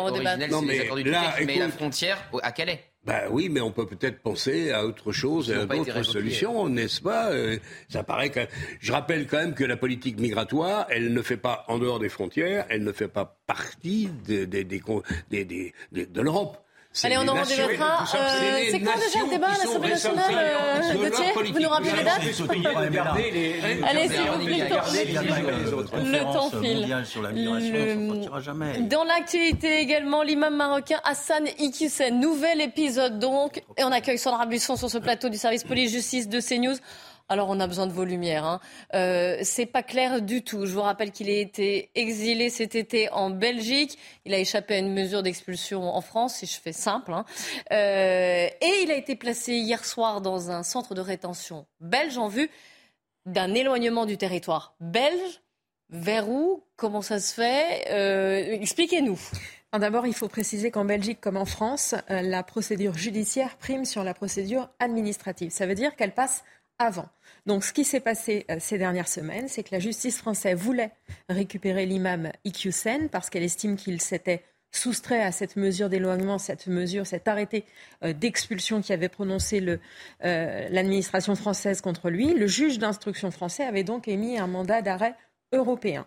les 0.66 1.02
du 1.02 1.46
mais 1.46 1.58
la 1.58 1.68
frontière 1.68 2.18
à 2.42 2.50
Calais. 2.50 2.82
Ben 3.04 3.28
oui, 3.30 3.48
mais 3.48 3.60
on 3.60 3.70
peut 3.70 3.86
peut-être 3.86 4.20
penser 4.20 4.72
à 4.72 4.84
autre 4.84 5.12
chose, 5.12 5.52
à 5.52 5.64
d'autres 5.64 6.02
solutions, 6.02 6.68
n'est-ce 6.68 7.00
pas? 7.00 7.30
Euh, 7.30 7.58
Ça 7.88 8.02
paraît 8.02 8.30
que 8.30 8.40
je 8.80 8.92
rappelle 8.92 9.26
quand 9.26 9.38
même 9.38 9.54
que 9.54 9.64
la 9.64 9.76
politique 9.76 10.18
migratoire, 10.18 10.86
elle 10.90 11.14
ne 11.14 11.22
fait 11.22 11.36
pas 11.36 11.64
en 11.68 11.78
dehors 11.78 12.00
des 12.00 12.08
frontières, 12.08 12.66
elle 12.68 12.82
ne 12.82 12.92
fait 12.92 13.08
pas 13.08 13.38
partie 13.46 14.10
de, 14.26 14.44
de 14.44 16.20
l'Europe. 16.20 16.58
Allez, 17.04 17.16
on 17.18 17.28
en. 17.28 17.36
Euh, 17.36 17.44
c'est 18.70 18.80
quand 18.80 18.98
déjà 18.98 19.24
le 19.24 19.30
débat 19.30 19.48
à 19.48 19.58
l'Assemblée 19.58 19.90
nationale 19.90 20.34
euh, 20.34 20.94
Gauthier 20.94 21.52
Vous 21.52 21.60
nous 21.60 21.68
rappelez 21.68 21.92
les 21.96 22.04
dates 22.04 22.20
Allez, 23.88 24.08
s'il 24.08 24.30
vous 24.30 24.44
plaît, 24.44 24.68
le 26.04 26.32
temps 26.32 26.50
file. 26.50 26.88
Dans 28.88 29.04
l'actualité 29.04 29.80
également, 29.80 30.22
l'imam 30.22 30.56
marocain 30.56 31.00
Hassan 31.04 31.46
Iqiyoussen. 31.58 32.20
Nouvel 32.20 32.60
épisode 32.60 33.18
donc. 33.18 33.62
Et 33.76 33.84
on 33.84 33.92
accueille 33.92 34.18
Sandra 34.18 34.46
Buisson 34.46 34.76
sur 34.76 34.90
ce 34.90 34.98
plateau 34.98 35.28
du 35.28 35.38
service 35.38 35.64
police-justice 35.64 36.28
de 36.28 36.40
CNews. 36.40 36.76
Alors 37.28 37.50
on 37.50 37.60
a 37.60 37.66
besoin 37.66 37.86
de 37.86 37.92
vos 37.92 38.04
lumières. 38.04 38.44
Hein. 38.44 38.60
Euh, 38.94 39.38
c'est 39.42 39.66
pas 39.66 39.82
clair 39.82 40.22
du 40.22 40.42
tout. 40.42 40.64
Je 40.66 40.72
vous 40.72 40.80
rappelle 40.80 41.10
qu'il 41.10 41.28
a 41.28 41.38
été 41.38 41.90
exilé 41.94 42.48
cet 42.48 42.74
été 42.74 43.10
en 43.10 43.30
Belgique. 43.30 43.98
Il 44.24 44.32
a 44.32 44.38
échappé 44.38 44.76
à 44.76 44.78
une 44.78 44.94
mesure 44.94 45.22
d'expulsion 45.22 45.82
en 45.94 46.00
France, 46.00 46.36
si 46.36 46.46
je 46.46 46.58
fais 46.58 46.72
simple. 46.72 47.12
Hein. 47.12 47.24
Euh, 47.70 48.46
et 48.46 48.82
il 48.82 48.90
a 48.90 48.96
été 48.96 49.14
placé 49.14 49.54
hier 49.54 49.84
soir 49.84 50.20
dans 50.20 50.50
un 50.50 50.62
centre 50.62 50.94
de 50.94 51.00
rétention 51.00 51.66
belge 51.80 52.16
en 52.16 52.28
vue 52.28 52.50
d'un 53.26 53.52
éloignement 53.54 54.06
du 54.06 54.16
territoire 54.16 54.74
belge. 54.80 55.42
Vers 55.90 56.28
où? 56.28 56.64
Comment 56.76 57.00
ça 57.02 57.18
se 57.18 57.32
fait? 57.34 57.86
Euh, 57.90 58.60
Expliquez-nous. 58.60 59.18
D'abord, 59.72 60.06
il 60.06 60.14
faut 60.14 60.28
préciser 60.28 60.70
qu'en 60.70 60.84
Belgique 60.84 61.20
comme 61.20 61.36
en 61.36 61.44
France, 61.44 61.94
euh, 62.10 62.22
la 62.22 62.42
procédure 62.42 62.94
judiciaire 62.94 63.56
prime 63.58 63.84
sur 63.84 64.02
la 64.02 64.14
procédure 64.14 64.70
administrative. 64.78 65.50
Ça 65.50 65.66
veut 65.66 65.74
dire 65.74 65.94
qu'elle 65.94 66.14
passe 66.14 66.42
avant. 66.78 67.08
Donc 67.48 67.64
ce 67.64 67.72
qui 67.72 67.84
s'est 67.84 68.00
passé 68.00 68.44
euh, 68.50 68.58
ces 68.60 68.76
dernières 68.76 69.08
semaines, 69.08 69.48
c'est 69.48 69.62
que 69.62 69.70
la 69.72 69.78
justice 69.78 70.18
française 70.18 70.58
voulait 70.58 70.90
récupérer 71.30 71.86
l'imam 71.86 72.30
Iqiyoussen 72.44 73.08
parce 73.08 73.30
qu'elle 73.30 73.42
estime 73.42 73.76
qu'il 73.76 74.02
s'était 74.02 74.44
soustrait 74.70 75.22
à 75.22 75.32
cette 75.32 75.56
mesure 75.56 75.88
d'éloignement, 75.88 76.36
cette 76.36 76.66
mesure, 76.66 77.06
cet 77.06 77.26
arrêté 77.26 77.64
euh, 78.04 78.12
d'expulsion 78.12 78.82
qui 78.82 78.92
avait 78.92 79.08
prononcé 79.08 79.64
euh, 80.24 80.68
l'administration 80.68 81.34
française 81.36 81.80
contre 81.80 82.10
lui. 82.10 82.34
Le 82.34 82.46
juge 82.46 82.78
d'instruction 82.78 83.30
français 83.30 83.64
avait 83.64 83.82
donc 83.82 84.08
émis 84.08 84.38
un 84.38 84.46
mandat 84.46 84.82
d'arrêt 84.82 85.14
européen. 85.52 86.06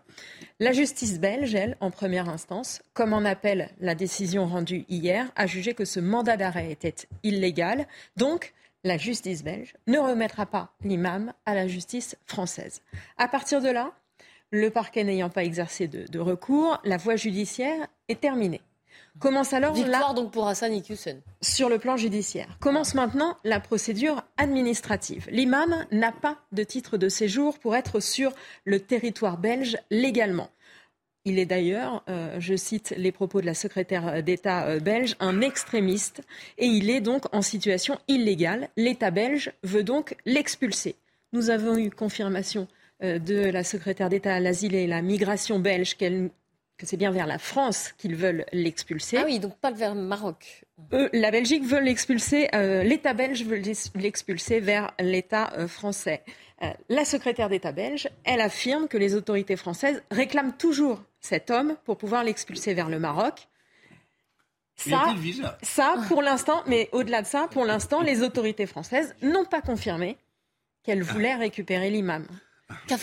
La 0.59 0.73
justice 0.73 1.19
belge, 1.19 1.55
elle, 1.55 1.75
en 1.79 1.89
première 1.89 2.29
instance, 2.29 2.83
comme 2.93 3.13
en 3.13 3.25
appelle 3.25 3.71
la 3.79 3.95
décision 3.95 4.45
rendue 4.45 4.85
hier, 4.89 5.31
a 5.35 5.47
jugé 5.47 5.73
que 5.73 5.85
ce 5.85 5.99
mandat 5.99 6.37
d'arrêt 6.37 6.69
était 6.71 6.93
illégal. 7.23 7.87
Donc, 8.15 8.53
la 8.83 8.97
justice 8.97 9.43
belge 9.43 9.75
ne 9.87 9.99
remettra 9.99 10.45
pas 10.45 10.73
l'imam 10.83 11.33
à 11.45 11.53
la 11.53 11.67
justice 11.67 12.15
française. 12.25 12.81
À 13.17 13.27
partir 13.27 13.61
de 13.61 13.69
là, 13.69 13.93
le 14.51 14.69
parquet 14.69 15.03
n'ayant 15.03 15.29
pas 15.29 15.43
exercé 15.43 15.87
de, 15.87 16.19
recours, 16.19 16.79
la 16.83 16.97
voie 16.97 17.15
judiciaire 17.15 17.87
est 18.09 18.19
terminée. 18.19 18.61
Commence 19.19 19.53
alors 19.53 19.73
Victoire 19.73 20.13
donc 20.13 20.31
pour 20.31 20.47
Hassan 20.47 20.73
Iqiyoussen. 20.73 21.21
Sur 21.41 21.69
le 21.69 21.79
plan 21.79 21.97
judiciaire. 21.97 22.57
Commence 22.59 22.95
maintenant 22.95 23.37
la 23.43 23.59
procédure 23.59 24.23
administrative. 24.37 25.27
L'imam 25.29 25.85
n'a 25.91 26.11
pas 26.11 26.37
de 26.51 26.63
titre 26.63 26.97
de 26.97 27.09
séjour 27.09 27.59
pour 27.59 27.75
être 27.75 27.99
sur 27.99 28.31
le 28.63 28.79
territoire 28.79 29.37
belge 29.37 29.77
légalement. 29.89 30.49
Il 31.23 31.37
est 31.37 31.45
d'ailleurs, 31.45 32.03
euh, 32.09 32.39
je 32.39 32.55
cite 32.55 32.95
les 32.97 33.11
propos 33.11 33.41
de 33.41 33.45
la 33.45 33.53
secrétaire 33.53 34.23
d'État 34.23 34.65
euh, 34.65 34.79
belge, 34.79 35.15
un 35.19 35.41
extrémiste 35.41 36.21
et 36.57 36.65
il 36.65 36.89
est 36.89 37.01
donc 37.01 37.25
en 37.33 37.43
situation 37.43 37.99
illégale. 38.07 38.69
L'État 38.75 39.11
belge 39.11 39.51
veut 39.63 39.83
donc 39.83 40.15
l'expulser. 40.25 40.95
Nous 41.31 41.51
avons 41.51 41.77
eu 41.77 41.91
confirmation 41.91 42.67
euh, 43.03 43.19
de 43.19 43.35
la 43.35 43.63
secrétaire 43.63 44.09
d'État 44.09 44.33
à 44.33 44.39
l'asile 44.39 44.73
et 44.73 44.87
la 44.87 45.03
migration 45.03 45.59
belge 45.59 45.95
que 45.95 46.87
c'est 46.87 46.97
bien 46.97 47.11
vers 47.11 47.27
la 47.27 47.37
France 47.37 47.93
qu'ils 47.99 48.15
veulent 48.15 48.45
l'expulser. 48.51 49.17
Ah 49.17 49.23
oui, 49.25 49.37
donc 49.37 49.55
pas 49.59 49.69
vers 49.69 49.93
le 49.93 50.01
Maroc. 50.01 50.65
la 51.13 51.29
Belgique 51.29 51.63
veut 51.63 51.81
l'expulser, 51.81 52.47
l'État 52.83 53.13
belge 53.13 53.45
veut 53.45 53.61
l'expulser 53.93 54.59
vers 54.59 54.91
l'État 54.99 55.67
français. 55.67 56.23
La 56.89 57.05
secrétaire 57.05 57.49
d'État 57.49 57.71
belge, 57.71 58.09
elle 58.23 58.41
affirme 58.41 58.87
que 58.87 58.97
les 58.97 59.15
autorités 59.15 59.55
françaises 59.55 60.03
réclament 60.11 60.53
toujours 60.57 61.01
cet 61.19 61.49
homme 61.49 61.75
pour 61.85 61.97
pouvoir 61.97 62.23
l'expulser 62.23 62.73
vers 62.73 62.89
le 62.89 62.99
Maroc. 62.99 63.47
Ça, 64.75 65.13
ça, 65.61 65.95
pour 66.07 66.21
l'instant, 66.21 66.63
mais 66.65 66.89
au-delà 66.91 67.21
de 67.21 67.27
ça, 67.27 67.47
pour 67.51 67.65
l'instant, 67.65 68.01
les 68.01 68.23
autorités 68.23 68.65
françaises 68.65 69.15
n'ont 69.21 69.45
pas 69.45 69.61
confirmé 69.61 70.17
qu'elle 70.83 71.03
voulait 71.03 71.35
récupérer 71.35 71.89
l'imam. 71.91 72.25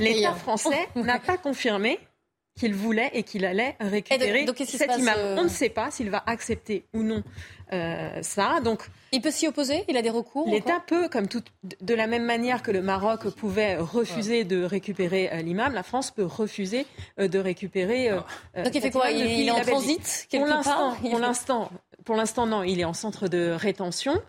L'État 0.00 0.34
français 0.34 0.88
n'a 0.96 1.20
pas 1.20 1.36
confirmé 1.36 2.00
qu'il 2.58 2.74
voulait 2.74 3.10
et 3.12 3.22
qu'il 3.22 3.44
allait 3.44 3.76
récupérer 3.78 4.46
cet 4.66 4.98
imam. 4.98 5.14
Euh, 5.16 5.36
On 5.38 5.44
ne 5.44 5.48
sait 5.48 5.68
pas 5.68 5.90
s'il 5.90 6.10
va 6.10 6.22
accepter 6.26 6.84
ou 6.92 7.02
non 7.02 7.22
euh, 7.72 8.22
ça. 8.22 8.60
Donc, 8.60 8.88
il 9.12 9.20
peut 9.20 9.30
s'y 9.30 9.46
opposer? 9.46 9.84
Il 9.88 9.96
a 9.96 10.02
des 10.02 10.10
recours 10.10 10.48
L'État 10.48 10.82
peut, 10.86 11.08
comme 11.08 11.28
tout, 11.28 11.42
de 11.80 11.94
la 11.94 12.06
même 12.06 12.24
manière 12.24 12.62
que 12.62 12.70
le 12.70 12.82
Maroc 12.82 13.28
pouvait 13.30 13.76
refuser 13.76 14.44
de 14.44 14.62
récupérer 14.62 15.30
euh, 15.32 15.42
l'imam, 15.42 15.72
la 15.72 15.82
France 15.82 16.10
peut 16.10 16.24
refuser 16.24 16.86
de 17.18 17.38
récupérer. 17.38 18.10
Donc 18.10 18.74
il 18.74 18.80
fait 18.80 18.90
quoi? 18.90 19.10
il, 19.10 19.48
est 19.48 19.50
en 19.50 19.60
transit 19.60 20.26
quelque 20.30 20.44
Pour 20.44 21.18
l'instant, 21.18 21.70
pour 22.04 22.16
l'instant, 22.16 22.46
non. 22.46 22.62
Il 22.62 22.80
est 22.80 22.84
en 22.84 22.94
centre 22.94 23.28
de 23.28 23.50
rétention. 23.50 24.20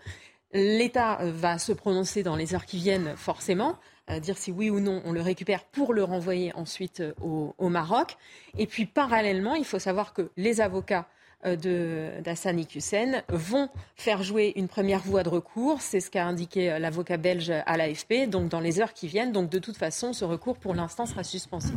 L'État 0.52 1.18
va 1.22 1.58
se 1.58 1.72
prononcer 1.72 2.22
dans 2.22 2.36
les 2.36 2.54
heures 2.54 2.66
qui 2.66 2.78
viennent, 2.78 3.14
forcément 3.16 3.76
dire 4.18 4.36
si 4.36 4.50
oui 4.50 4.70
ou 4.70 4.80
non 4.80 5.02
on 5.04 5.12
le 5.12 5.20
récupère 5.20 5.64
pour 5.64 5.94
le 5.94 6.02
renvoyer 6.02 6.52
ensuite 6.54 7.00
euh, 7.00 7.12
au, 7.20 7.68
Maroc. 7.68 8.16
Et 8.58 8.66
puis 8.66 8.86
parallèlement, 8.86 9.54
il 9.54 9.64
faut 9.64 9.78
savoir 9.78 10.12
que 10.12 10.30
les 10.36 10.60
avocats 10.60 11.06
euh, 11.46 12.20
d'Assani 12.20 12.66
Hussein 12.74 13.22
vont 13.28 13.68
faire 13.96 14.22
jouer 14.22 14.52
une 14.56 14.68
première 14.68 15.00
voie 15.00 15.22
de 15.22 15.28
recours. 15.28 15.80
C'est 15.80 16.00
ce 16.00 16.10
qu'a 16.10 16.26
indiqué 16.26 16.70
euh, 16.70 16.78
l'avocat 16.78 17.16
belge 17.16 17.50
à 17.50 17.76
l'AFP, 17.76 18.28
donc 18.28 18.48
dans 18.48 18.60
les 18.60 18.80
heures 18.80 18.92
qui 18.92 19.08
viennent. 19.08 19.32
Donc 19.32 19.50
de 19.50 19.58
toute 19.58 19.76
façon, 19.76 20.12
ce 20.12 20.24
recours 20.24 20.58
pour 20.58 20.74
l'instant 20.74 21.06
sera 21.06 21.24
suspensif. 21.24 21.76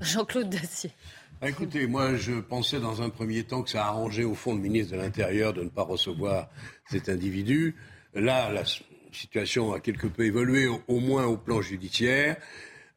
Jean-Claude 0.00 0.48
Dacier. 0.48 0.92
Bah, 1.40 1.48
écoutez, 1.48 1.86
moi 1.86 2.16
je 2.16 2.34
pensais 2.40 2.80
dans 2.80 3.02
un 3.02 3.10
premier 3.10 3.44
temps 3.44 3.62
que 3.62 3.70
ça 3.70 3.86
arrangeait 3.86 4.24
au 4.24 4.34
fond 4.34 4.54
le 4.54 4.60
ministre 4.60 4.92
de 4.92 4.98
l'Intérieur 4.98 5.52
de 5.52 5.62
ne 5.62 5.68
pas 5.68 5.82
recevoir 5.82 6.48
cet 6.90 7.08
individu. 7.08 7.76
Là, 8.14 8.50
la, 8.50 8.64
situation 9.12 9.72
a 9.72 9.80
quelque 9.80 10.06
peu 10.06 10.24
évolué, 10.24 10.68
au, 10.68 11.00
moins 11.00 11.26
au 11.26 11.36
plan 11.36 11.60
judiciaire. 11.60 12.36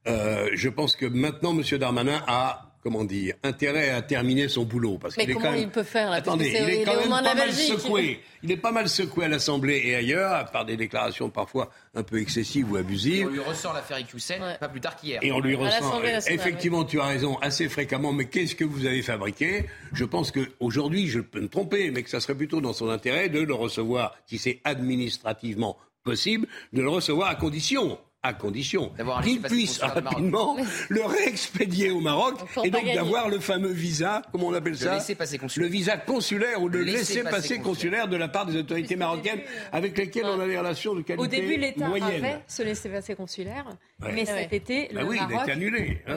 Euh, 0.07 0.49
je 0.53 0.69
pense 0.69 0.95
que 0.95 1.05
maintenant, 1.05 1.57
M. 1.57 1.63
Darmanin 1.79 2.23
a 2.27 2.72
comment 2.83 3.05
dire, 3.05 3.35
intérêt 3.43 3.89
à 3.89 4.01
terminer 4.01 4.49
son 4.49 4.65
boulot. 4.65 4.97
Parce 4.97 5.15
Mais 5.15 5.25
comment 5.27 5.53
il 5.53 5.69
peut 5.69 5.83
faire 5.83 6.11
Attendez, 6.11 6.49
il 6.49 6.69
est 6.69 6.83
quand 6.83 6.99
même 6.99 7.09
pas 7.09 7.33
mal 7.33 7.53
secoué. 7.53 8.19
Il 8.43 8.51
est 8.51 8.57
pas 8.57 8.73
mal 8.73 8.89
secoué 8.89 9.25
à 9.25 9.27
l'Assemblée 9.29 9.81
et 9.85 9.95
ailleurs, 9.95 10.51
par 10.51 10.65
des 10.65 10.75
déclarations 10.75 11.29
parfois 11.29 11.71
un 11.95 12.03
peu 12.03 12.19
excessives 12.19 12.69
ou 12.69 12.75
abusives. 12.75 13.27
on 13.27 13.29
lui 13.29 13.39
ressort 13.39 13.73
l'affaire 13.73 13.99
Iqiyoussen, 13.99 14.57
pas 14.59 14.67
plus 14.67 14.81
tard 14.81 14.97
qu'hier. 14.97 15.19
Et 15.23 15.31
on 15.31 15.39
lui 15.39 15.55
ressort, 15.55 16.01
effectivement, 16.27 16.83
tu 16.83 16.99
as 16.99 17.05
raison, 17.05 17.37
assez 17.37 17.69
fréquemment, 17.69 18.11
mais 18.11 18.25
qu'est-ce 18.25 18.55
que 18.55 18.65
vous 18.65 18.85
avez 18.85 19.01
fabriqué? 19.01 19.65
Je 19.93 20.03
pense 20.03 20.31
qu'aujourd'hui, 20.31 21.07
je 21.07 21.21
peux 21.21 21.39
me 21.39 21.47
tromper, 21.47 21.89
mais 21.89 22.03
que 22.03 22.09
ça 22.09 22.19
serait 22.19 22.35
plutôt 22.35 22.59
dans 22.59 22.73
son 22.73 22.89
intérêt 22.89 23.29
de 23.29 23.39
le 23.39 23.53
recevoir, 23.53 24.15
si 24.25 24.37
c'est 24.37 24.59
administrativement 24.65 25.77
possible 26.03 26.47
de 26.73 26.81
le 26.81 26.89
recevoir 26.89 27.29
à 27.29 27.35
condition 27.35 27.97
à 28.23 28.33
condition 28.33 28.93
qu'il 29.21 29.41
puisse 29.41 29.79
rapidement 29.79 30.55
le 30.89 31.03
réexpédier 31.03 31.91
au 31.91 31.99
Maroc 31.99 32.35
et 32.63 32.69
donc 32.69 32.85
d'avoir 32.85 33.27
le 33.27 33.39
fameux 33.39 33.71
visa, 33.71 34.21
comment 34.31 34.47
on 34.47 34.53
appelle 34.53 34.77
ça 34.77 34.97
Le 35.57 35.67
visa 35.67 35.97
consulaire 35.97 36.61
ou 36.61 36.69
le, 36.69 36.83
laisser-passer 36.83 37.59
consulaire. 37.59 38.07
de 38.07 38.15
la 38.15 38.29
part 38.29 38.45
des 38.45 38.55
autorités 38.55 38.95
marocaines 38.95 39.41
avec 39.73 39.97
lesquelles 39.97 40.25
on 40.25 40.39
a 40.39 40.47
des 40.47 40.57
relations 40.57 40.95
de 40.95 41.01
qualité 41.01 41.21
Au 41.21 41.27
début, 41.27 41.57
l'État 41.57 41.87
avait 41.87 42.39
ce 42.47 42.63
laisser-passer 42.63 43.15
consulaire, 43.15 43.65
mais 43.99 44.25
cet 44.25 44.53
été, 44.53 44.87
le 44.93 45.03
Maroc 45.03 45.41
il 45.45 45.51
annulé. 45.51 46.01
Ah 46.07 46.13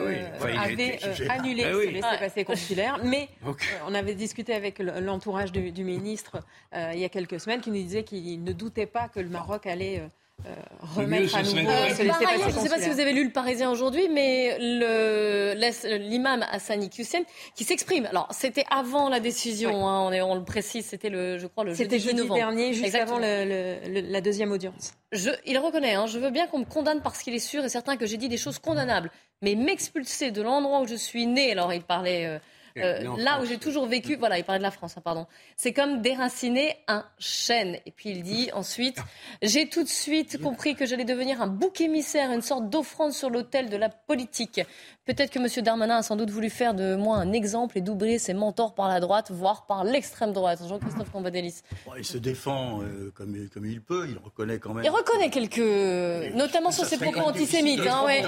avait 0.61 0.97
annulé 1.29 1.63
ce 1.63 1.89
laisser-passer 1.89 2.45
consulaire, 2.45 2.99
mais 3.03 3.27
euh, 3.45 3.51
on 3.85 3.93
avait 3.93 4.15
discuté 4.15 4.53
avec 4.53 4.79
l'entourage 4.79 5.51
du, 5.51 5.83
ministre 5.83 6.39
euh, 6.73 6.91
il 6.93 6.99
y 6.99 7.05
a 7.05 7.09
quelques 7.09 7.39
semaines 7.39 7.59
qui 7.61 7.69
nous 7.69 7.81
disait 7.81 8.03
qu'il 8.03 8.43
ne 8.43 8.53
doutait 8.53 8.85
pas 8.85 9.09
que 9.09 9.19
le 9.19 9.29
Maroc 9.29 9.67
allait... 9.67 10.09
Euh, 10.45 10.53
remettre 10.95 11.35
à 11.35 11.41
nouveau. 11.41 11.57
Euh, 11.57 11.87
je 11.97 12.03
ne 12.03 12.51
sais 12.51 12.69
pas 12.69 12.79
si 12.79 12.89
vous 12.89 12.99
avez 12.99 13.11
lu 13.11 13.25
le 13.25 13.31
Parisien 13.31 13.71
aujourd'hui, 13.71 14.07
mais 14.07 14.57
l'imam 14.59 16.45
Hassani 16.51 16.91
Hussein 16.97 17.23
qui 17.55 17.63
s'exprime. 17.63 18.05
Alors, 18.05 18.27
c'était 18.29 18.65
avant 18.69 19.09
la 19.09 19.19
décision, 19.19 19.87
hein, 19.87 20.01
on, 20.01 20.11
est, 20.11 20.21
on, 20.21 20.35
le 20.35 20.43
précise, 20.43 20.85
c'était 20.85 21.09
le, 21.09 21.39
je 21.39 21.47
crois, 21.47 21.63
le 21.63 21.73
jeudi, 21.73 21.99
jeudi 21.99 22.17
novembre. 22.17 22.35
dernier, 22.35 22.73
juste 22.73 22.93
avant 22.93 23.17
la 23.17 24.21
deuxième 24.21 24.51
audience. 24.51 24.93
Je, 25.11 25.31
il 25.45 25.57
reconnaît, 25.57 25.95
hein, 25.95 26.05
je 26.05 26.19
veux 26.19 26.29
bien 26.29 26.45
qu'on 26.45 26.59
me 26.59 26.65
condamne 26.65 27.01
parce 27.01 27.23
qu'il 27.23 27.33
est 27.33 27.39
sûr 27.39 27.65
et 27.65 27.69
certain 27.69 27.97
que 27.97 28.05
j'ai 28.05 28.17
dit 28.17 28.29
des 28.29 28.37
choses 28.37 28.59
condamnables, 28.59 29.09
mais 29.41 29.55
m'expulser 29.55 30.29
de 30.29 30.43
l'endroit 30.43 30.81
où 30.81 30.87
je 30.87 30.95
suis 30.95 31.25
né, 31.25 31.51
alors 31.51 31.73
il 31.73 31.81
parlait... 31.81 32.25
Euh, 32.27 32.39
euh, 32.77 33.17
là 33.17 33.41
où 33.41 33.45
j'ai 33.45 33.57
toujours 33.57 33.85
vécu, 33.87 34.15
voilà, 34.15 34.37
il 34.37 34.43
parlait 34.43 34.59
de 34.59 34.63
la 34.63 34.71
France, 34.71 34.95
hein, 34.97 35.01
pardon. 35.03 35.27
C'est 35.55 35.73
comme 35.73 36.01
déraciner 36.01 36.75
un 36.87 37.05
chêne. 37.19 37.77
Et 37.85 37.91
puis 37.91 38.09
il 38.09 38.23
dit 38.23 38.49
ensuite, 38.53 38.97
j'ai 39.41 39.69
tout 39.69 39.83
de 39.83 39.89
suite 39.89 40.41
compris 40.41 40.75
que 40.75 40.85
j'allais 40.85 41.05
devenir 41.05 41.41
un 41.41 41.47
bouc 41.47 41.81
émissaire, 41.81 42.31
une 42.31 42.41
sorte 42.41 42.69
d'offrande 42.69 43.13
sur 43.13 43.29
l'autel 43.29 43.69
de 43.69 43.77
la 43.77 43.89
politique. 43.89 44.61
Peut-être 45.05 45.31
que 45.31 45.39
M. 45.39 45.63
Darmanin 45.63 45.97
a 45.97 46.03
sans 46.03 46.17
doute 46.17 46.29
voulu 46.29 46.49
faire 46.49 46.73
de 46.73 46.95
moi 46.95 47.15
un 47.15 47.31
exemple 47.31 47.77
et 47.77 47.81
doubler 47.81 48.19
ses 48.19 48.33
mentors 48.33 48.75
par 48.75 48.89
la 48.89 48.99
droite, 48.99 49.31
voire 49.31 49.65
par 49.65 49.85
l'extrême 49.85 50.33
droite. 50.33 50.59
Jean-Christophe 50.67 51.11
Cambadélis. 51.11 51.61
il 51.97 52.03
se 52.03 52.17
défend 52.17 52.81
euh, 52.81 53.11
comme, 53.15 53.47
comme, 53.53 53.65
il 53.65 53.81
peut, 53.81 54.05
il 54.09 54.17
reconnaît 54.17 54.59
quand 54.59 54.73
même. 54.73 54.83
Il 54.83 54.89
reconnaît 54.89 55.29
quelques. 55.29 56.33
notamment 56.35 56.71
sur 56.71 56.83
ses 56.83 56.97
propos 56.97 57.21
antisémites. 57.21 57.87
Hein, 57.87 58.05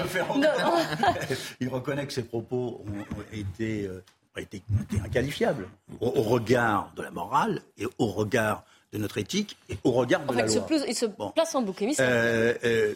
il 1.60 1.68
reconnaît 1.68 2.06
que 2.06 2.12
ses 2.14 2.24
propos 2.24 2.82
ont 2.86 3.22
été. 3.32 3.88
A 4.36 4.40
été, 4.40 4.62
inqualifiable 5.04 5.68
au, 6.00 6.22
regard 6.22 6.92
de 6.94 7.02
la 7.02 7.10
morale 7.10 7.62
et 7.76 7.86
au 7.98 8.06
regard 8.06 8.64
de 8.92 8.98
notre 8.98 9.18
éthique 9.18 9.56
et 9.68 9.76
au 9.82 9.90
regard 9.90 10.24
de 10.24 10.34
la 10.34 10.46
loi. 10.46 10.66
il 10.86 10.94
se 10.94 11.06
place 11.06 11.54
en 11.54 11.62
bouc 11.62 11.82
émissaire. 11.82 12.08
Euh, 12.08 12.54
euh, 12.64 12.94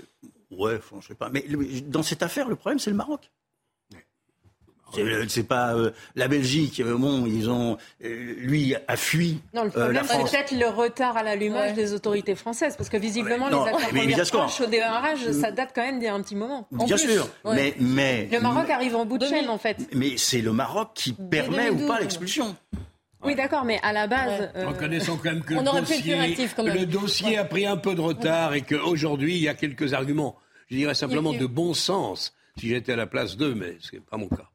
ouais, 0.53 0.81
je 1.01 1.09
sais 1.09 1.15
pas. 1.17 1.31
Mais 1.31 1.45
dans 1.87 2.05
cette 2.05 2.23
affaire, 2.23 2.49
le 2.49 2.55
problème, 2.55 2.79
c'est 2.79 2.91
le 2.91 2.97
Maroc. 2.97 3.31
C'est 5.29 5.47
pas 5.47 5.75
euh, 5.75 5.91
la 6.17 6.29
Belgique. 6.29 6.81
Euh, 6.81 6.97
bon, 6.97 7.27
ils 7.27 7.51
ont, 7.51 7.77
euh, 8.05 8.35
lui 8.39 8.75
a 8.87 8.97
fui. 8.97 9.41
Non, 9.53 9.65
le 9.65 9.71
problème, 9.71 10.05
c'est 10.07 10.23
peut-être 10.23 10.53
le 10.53 10.69
retard 10.69 11.17
à 11.17 11.23
l'allumage 11.23 11.75
des 11.75 11.93
autorités 11.93 12.35
françaises, 12.35 12.77
parce 12.77 12.89
que 12.89 12.97
visiblement, 12.97 13.49
les 13.93 14.21
accords 14.21 14.53
au 14.61 14.67
démarrage, 14.67 15.31
ça 15.33 15.51
date 15.51 15.71
quand 15.75 15.83
même 15.83 15.99
d'il 15.99 16.07
y 16.07 16.09
a 16.09 16.15
un 16.15 16.23
petit 16.23 16.37
moment. 16.37 16.67
bien 16.71 16.97
sûr, 16.97 17.29
mais, 17.45 17.75
mais 17.79 18.29
le 18.31 18.41
Maroc 18.41 18.71
arrive 18.71 18.97
en 18.97 19.05
bout 19.05 19.19
de 19.19 19.27
chaîne, 19.27 19.49
en 19.49 19.59
fait. 19.59 19.79
Mais 19.95 20.17
c'est 20.17 20.41
le 20.41 20.53
Maroc 20.53 20.91
qui 20.95 21.13
permet 21.13 21.71
ou 21.71 21.87
pas 21.87 22.01
l'expulsion. 22.01 22.57
Oui, 23.25 23.35
d'accord, 23.35 23.65
mais 23.65 23.81
à 23.83 23.93
la 23.93 24.07
base. 24.07 24.51
Reconnaissons 24.55 25.17
quand 25.17 25.31
même 25.31 25.43
que 25.43 25.55
le, 25.55 25.63
dossier, 25.63 26.15
le 26.59 26.85
dossier 26.85 27.39
a 27.39 27.45
pris 27.45 27.65
un 27.65 27.79
peu 27.79 27.95
de 27.95 28.01
retard 28.01 28.55
et 28.55 28.63
qu'aujourd'hui, 28.63 29.37
il 29.37 29.43
y 29.43 29.49
a 29.49 29.55
quelques 29.55 29.95
arguments, 29.95 30.37
je 30.71 30.77
dirais 30.77 30.95
simplement 30.95 31.33
de 31.33 31.47
bon 31.47 31.75
sens, 31.75 32.35
si 32.59 32.69
j'étais 32.69 32.93
à 32.93 32.97
la 32.97 33.07
place 33.07 33.37
d'eux, 33.37 33.55
mais 33.55 33.77
ce 33.81 33.97
n'est 33.97 34.03
pas 34.03 34.17
mon 34.17 34.29
cas. 34.29 34.51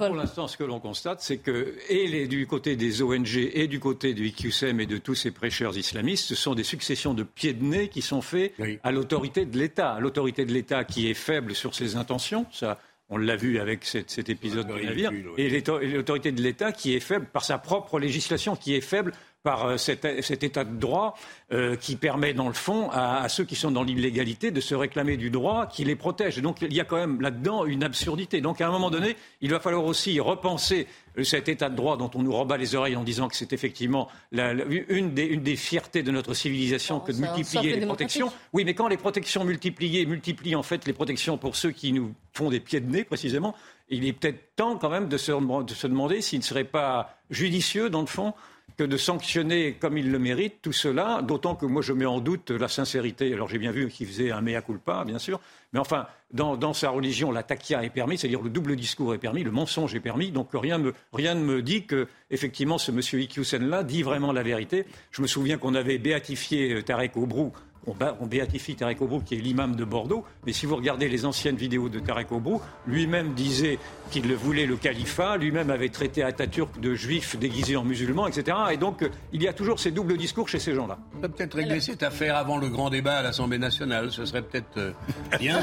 Bah, 0.00 0.06
pour 0.08 0.16
l'instant, 0.16 0.48
ce 0.48 0.56
que 0.56 0.64
l'on 0.64 0.80
constate, 0.80 1.20
c'est 1.20 1.36
que, 1.36 1.74
et 1.90 2.06
les, 2.06 2.26
du 2.26 2.46
côté 2.46 2.74
des 2.74 3.02
ONG 3.02 3.36
et 3.36 3.66
du 3.66 3.80
côté 3.80 4.14
du 4.14 4.28
IQSM 4.28 4.80
et 4.80 4.86
de 4.86 4.96
tous 4.96 5.14
ces 5.14 5.30
prêcheurs 5.30 5.76
islamistes, 5.76 6.26
ce 6.26 6.34
sont 6.34 6.54
des 6.54 6.64
successions 6.64 7.12
de 7.12 7.22
pieds 7.22 7.52
de 7.52 7.62
nez 7.62 7.88
qui 7.88 8.00
sont 8.00 8.22
faits 8.22 8.54
à 8.82 8.92
l'autorité 8.92 9.44
de 9.44 9.58
l'État. 9.58 9.98
L'autorité 10.00 10.46
de 10.46 10.52
l'État 10.52 10.84
qui 10.84 11.10
est 11.10 11.14
faible 11.14 11.54
sur 11.54 11.74
ses 11.74 11.96
intentions, 11.96 12.46
ça, 12.50 12.78
on 13.10 13.18
l'a 13.18 13.36
vu 13.36 13.58
avec 13.58 13.84
cet, 13.84 14.30
épisode 14.30 14.68
de 14.68 14.86
navire, 14.86 15.10
et 15.36 15.50
l'autorité 15.50 16.32
de 16.32 16.40
l'État 16.40 16.72
qui 16.72 16.94
est 16.94 17.00
faible 17.00 17.26
par 17.30 17.44
sa 17.44 17.58
propre 17.58 17.98
législation, 17.98 18.56
qui 18.56 18.74
est 18.74 18.80
faible 18.80 19.12
par 19.42 19.66
euh, 19.66 19.76
cet, 19.76 20.04
état 20.04 20.64
de 20.64 20.76
droit 20.78 21.16
euh, 21.52 21.76
qui 21.76 21.96
permet, 21.96 22.32
dans 22.32 22.48
le 22.48 22.54
fond, 22.54 22.90
à, 22.90 23.28
ceux 23.28 23.44
qui 23.44 23.56
sont 23.56 23.70
dans 23.70 23.82
l'illégalité 23.82 24.50
de 24.50 24.60
se 24.60 24.74
réclamer 24.74 25.16
du 25.16 25.30
droit 25.30 25.66
qui 25.66 25.84
les 25.84 25.96
protège. 25.96 26.38
donc 26.38 26.62
il 26.62 26.72
y 26.72 26.80
a 26.80 26.84
quand 26.84 26.96
même 26.96 27.20
là-dedans 27.20 27.64
une 27.64 27.82
absurdité. 27.82 28.40
Donc 28.40 28.60
à 28.60 28.68
un 28.68 28.70
moment 28.70 28.90
donné, 28.90 29.16
il 29.40 29.50
va 29.50 29.60
falloir 29.60 29.84
aussi 29.84 30.20
repenser 30.20 30.86
cet 31.22 31.48
état 31.48 31.68
de 31.68 31.76
droit 31.76 31.96
dont 31.96 32.10
on 32.14 32.22
nous 32.22 32.32
rebat 32.32 32.56
les 32.56 32.74
oreilles 32.74 32.96
en 32.96 33.02
disant 33.02 33.28
que 33.28 33.36
c'est 33.36 33.52
effectivement 33.52 34.08
une, 34.32 35.12
des, 35.12 35.56
fiertés 35.56 36.02
de 36.02 36.10
notre 36.10 36.34
civilisation 36.34 37.00
que 37.00 37.12
de 37.12 37.18
multiplier 37.18 37.76
les 37.76 37.86
protections. 37.86 38.32
Oui, 38.52 38.64
mais 38.64 38.74
quand 38.74 38.88
les 38.88 38.96
protections 38.96 39.44
multipliées 39.44 40.06
multiplient 40.06 40.56
en 40.56 40.62
fait 40.62 40.86
les 40.86 40.92
protections 40.92 41.36
pour 41.36 41.56
ceux 41.56 41.70
qui 41.70 41.92
nous 41.92 42.14
font 42.32 42.48
des 42.48 42.60
pieds 42.60 42.80
de 42.80 42.90
nez 42.90 43.04
précisément, 43.04 43.54
il 43.90 44.06
est 44.06 44.12
peut-être 44.14 44.56
temps 44.56 44.78
quand 44.78 44.88
même 44.88 45.08
de 45.08 45.18
se, 45.18 45.32
de 45.32 45.74
se 45.74 45.86
demander 45.86 46.22
s'il 46.22 46.38
ne 46.38 46.44
serait 46.44 46.64
pas 46.64 47.18
judicieux, 47.30 47.90
dans 47.90 48.00
le 48.00 48.06
fond, 48.06 48.32
que 48.76 48.84
de 48.84 48.96
sanctionner 48.96 49.74
comme 49.74 49.98
il 49.98 50.10
le 50.10 50.18
mérite 50.18 50.62
tout 50.62 50.72
cela, 50.72 51.22
d'autant 51.22 51.54
que 51.54 51.66
moi 51.66 51.82
je 51.82 51.92
mets 51.92 52.06
en 52.06 52.20
doute 52.20 52.50
la 52.50 52.68
sincérité. 52.68 53.32
Alors 53.32 53.48
j'ai 53.48 53.58
bien 53.58 53.72
vu 53.72 53.88
qu'il 53.88 54.06
faisait 54.06 54.30
un 54.30 54.40
mea 54.40 54.62
culpa, 54.62 55.04
bien 55.04 55.18
sûr, 55.18 55.40
mais 55.72 55.80
enfin, 55.80 56.06
dans, 56.32 56.72
sa 56.72 56.90
religion, 56.90 57.30
la 57.30 57.42
takia 57.42 57.82
est 57.82 57.90
permis, 57.90 58.18
c'est-à-dire 58.18 58.42
le 58.42 58.50
double 58.50 58.76
discours 58.76 59.14
est 59.14 59.18
permis, 59.18 59.42
le 59.42 59.50
mensonge 59.50 59.94
est 59.94 60.00
permis, 60.00 60.30
donc 60.30 60.50
rien, 60.52 60.78
ne 60.78 61.44
me 61.44 61.62
dit 61.62 61.86
que, 61.86 62.08
effectivement, 62.30 62.78
ce 62.78 62.92
monsieur 62.92 63.20
Ikyusen-là 63.20 63.82
dit 63.82 64.02
vraiment 64.02 64.32
la 64.32 64.42
vérité. 64.42 64.86
Je 65.10 65.22
me 65.22 65.26
souviens 65.26 65.58
qu'on 65.58 65.74
avait 65.74 65.98
béatifié 65.98 66.82
Tarek 66.82 67.16
Obrou 67.16 67.52
on, 67.86 68.26
béatifie 68.26 68.76
Tarek 68.76 69.00
Obrou, 69.00 69.20
qui 69.20 69.34
est 69.34 69.38
l'imam 69.38 69.74
de 69.74 69.84
Bordeaux, 69.84 70.24
mais 70.46 70.52
si 70.52 70.66
vous 70.66 70.76
regardez 70.76 71.08
les 71.08 71.24
anciennes 71.24 71.56
vidéos 71.56 71.88
de 71.88 71.98
Tarek 71.98 72.30
Obrou, 72.30 72.60
lui-même 72.86 73.34
disait 73.34 73.78
qu'il 74.10 74.32
voulait 74.34 74.66
le 74.66 74.76
califat, 74.76 75.36
lui-même 75.36 75.70
avait 75.70 75.88
traité 75.88 76.22
Atatürk 76.22 76.78
de 76.80 76.94
juif 76.94 77.36
déguisé 77.36 77.76
en 77.76 77.84
musulman, 77.84 78.28
etc. 78.28 78.56
Et 78.72 78.76
donc, 78.76 79.08
il 79.32 79.42
y 79.42 79.48
a 79.48 79.52
toujours 79.52 79.80
ces 79.80 79.90
doubles 79.90 80.16
discours 80.16 80.48
chez 80.48 80.58
ces 80.58 80.74
gens-là. 80.74 80.98
On 81.16 81.20
peut 81.20 81.28
peut-être 81.28 81.54
régler 81.54 81.80
cette 81.80 82.02
affaire 82.02 82.36
avant 82.36 82.56
le 82.56 82.68
grand 82.68 82.90
débat 82.90 83.16
à 83.16 83.22
l'Assemblée 83.22 83.58
nationale, 83.58 84.12
ce 84.12 84.24
serait 84.24 84.42
peut-être 84.42 84.76
euh, 84.76 84.92
bien. 85.38 85.60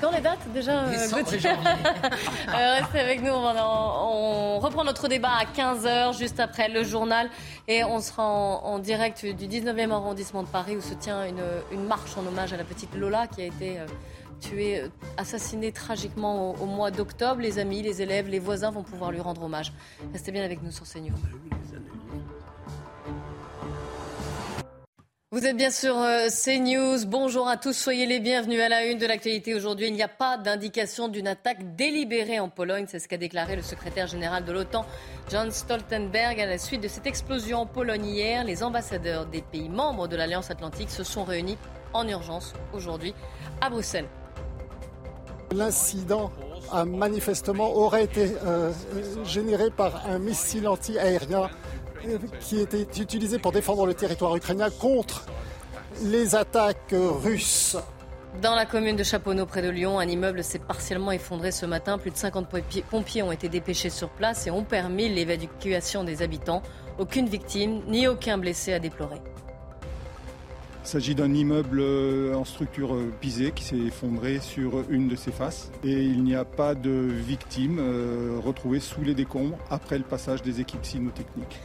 quand 0.00 0.12
les 0.12 0.20
dates 0.20 0.52
déjà 0.52 0.84
euh, 0.84 0.94
Restez 2.80 3.00
avec 3.00 3.22
nous, 3.22 3.32
on, 3.32 4.58
reprend 4.60 4.84
notre 4.84 5.08
débat 5.08 5.32
à 5.40 5.44
15h, 5.44 6.16
juste 6.16 6.40
après 6.40 6.68
le 6.68 6.84
journal, 6.84 7.28
et 7.68 7.84
on 7.84 8.00
sera 8.00 8.24
en, 8.24 8.78
direct 8.78 9.24
du 9.24 9.48
19e 9.48 9.90
arrondissement 9.90 10.42
de 10.42 10.48
Paris 10.48 10.76
où 10.76 10.80
se 10.80 10.94
tient 10.94 11.15
une, 11.24 11.86
marche 11.86 12.16
en 12.16 12.26
hommage 12.26 12.52
à 12.52 12.56
la 12.56 12.64
petite 12.64 12.94
Lola 12.94 13.26
qui 13.26 13.42
a 13.42 13.46
été 13.46 13.78
euh, 13.78 13.86
tuée, 14.40 14.80
euh, 14.80 14.88
assassinée 15.16 15.72
tragiquement 15.72 16.54
au, 16.60 16.66
mois 16.66 16.90
d'octobre. 16.90 17.40
Les 17.40 17.58
amis, 17.58 17.82
les 17.82 18.02
élèves, 18.02 18.28
les 18.28 18.38
voisins 18.38 18.70
vont 18.70 18.82
pouvoir 18.82 19.10
lui 19.12 19.20
rendre 19.20 19.42
hommage. 19.42 19.72
Restez 20.12 20.32
bien 20.32 20.44
avec 20.44 20.62
nous 20.62 20.70
sur 20.70 20.84
CNews. 20.84 21.16
Vous 25.36 25.44
êtes 25.44 25.58
bien 25.58 25.70
sur 25.70 25.98
euh, 25.98 26.28
CNews. 26.28 27.04
Bonjour 27.06 27.46
à 27.46 27.58
tous, 27.58 27.74
soyez 27.74 28.06
les 28.06 28.20
bienvenus 28.20 28.58
à 28.62 28.70
la 28.70 28.86
une 28.86 28.96
de 28.96 29.04
l'actualité 29.04 29.54
aujourd'hui. 29.54 29.88
Il 29.88 29.92
n'y 29.92 30.02
a 30.02 30.08
pas 30.08 30.38
d'indication 30.38 31.08
d'une 31.08 31.28
attaque 31.28 31.76
délibérée 31.76 32.40
en 32.40 32.48
Pologne, 32.48 32.86
c'est 32.88 32.98
ce 32.98 33.06
qu'a 33.06 33.18
déclaré 33.18 33.54
le 33.54 33.60
secrétaire 33.60 34.06
général 34.06 34.46
de 34.46 34.52
l'OTAN, 34.52 34.86
John 35.30 35.50
Stoltenberg, 35.50 36.40
à 36.40 36.46
la 36.46 36.56
suite 36.56 36.80
de 36.80 36.88
cette 36.88 37.06
explosion 37.06 37.58
en 37.58 37.66
Pologne 37.66 38.06
hier. 38.06 38.44
Les 38.44 38.62
ambassadeurs 38.62 39.26
des 39.26 39.42
pays 39.42 39.68
membres 39.68 40.08
de 40.08 40.16
l'Alliance 40.16 40.50
Atlantique 40.50 40.88
se 40.88 41.04
sont 41.04 41.24
réunis 41.24 41.58
en 41.92 42.08
urgence 42.08 42.54
aujourd'hui 42.72 43.12
à 43.60 43.68
Bruxelles. 43.68 44.08
L'incident 45.52 46.32
manifestement 46.86 47.76
aurait 47.76 48.04
été 48.04 48.32
euh, 48.46 48.72
généré 49.24 49.70
par 49.70 50.06
un 50.06 50.18
missile 50.18 50.66
anti-aérien 50.66 51.50
qui 52.40 52.60
était 52.60 52.86
utilisé 53.00 53.38
pour 53.38 53.52
défendre 53.52 53.86
le 53.86 53.94
territoire 53.94 54.34
ukrainien 54.36 54.70
contre 54.70 55.26
les 56.02 56.34
attaques 56.34 56.94
russes. 57.22 57.76
Dans 58.42 58.54
la 58.54 58.66
commune 58.66 58.96
de 58.96 59.02
Chaponneau, 59.02 59.46
près 59.46 59.62
de 59.62 59.70
Lyon, 59.70 59.98
un 59.98 60.06
immeuble 60.06 60.44
s'est 60.44 60.58
partiellement 60.58 61.10
effondré 61.10 61.52
ce 61.52 61.64
matin. 61.64 61.96
Plus 61.96 62.10
de 62.10 62.16
50 62.16 62.48
pompiers 62.90 63.22
ont 63.22 63.32
été 63.32 63.48
dépêchés 63.48 63.88
sur 63.88 64.10
place 64.10 64.46
et 64.46 64.50
ont 64.50 64.64
permis 64.64 65.08
l'évacuation 65.08 66.04
des 66.04 66.20
habitants. 66.20 66.62
Aucune 66.98 67.28
victime 67.28 67.80
ni 67.88 68.06
aucun 68.06 68.36
blessé 68.36 68.74
à 68.74 68.78
déplorer. 68.78 69.20
Il 70.84 70.88
s'agit 70.88 71.14
d'un 71.16 71.34
immeuble 71.34 71.80
euh, 71.80 72.34
en 72.34 72.44
structure 72.44 72.94
euh, 72.94 73.12
pisée 73.20 73.50
qui 73.50 73.64
s'est 73.64 73.76
effondré 73.76 74.38
sur 74.38 74.84
une 74.88 75.08
de 75.08 75.16
ses 75.16 75.32
faces 75.32 75.72
et 75.82 76.04
il 76.04 76.22
n'y 76.22 76.36
a 76.36 76.44
pas 76.44 76.76
de 76.76 76.90
victimes 76.90 77.78
euh, 77.80 78.38
retrouvées 78.40 78.78
sous 78.78 79.02
les 79.02 79.14
décombres 79.14 79.58
après 79.68 79.98
le 79.98 80.04
passage 80.04 80.42
des 80.42 80.60
équipes 80.60 80.84
cynotechniques. 80.84 81.58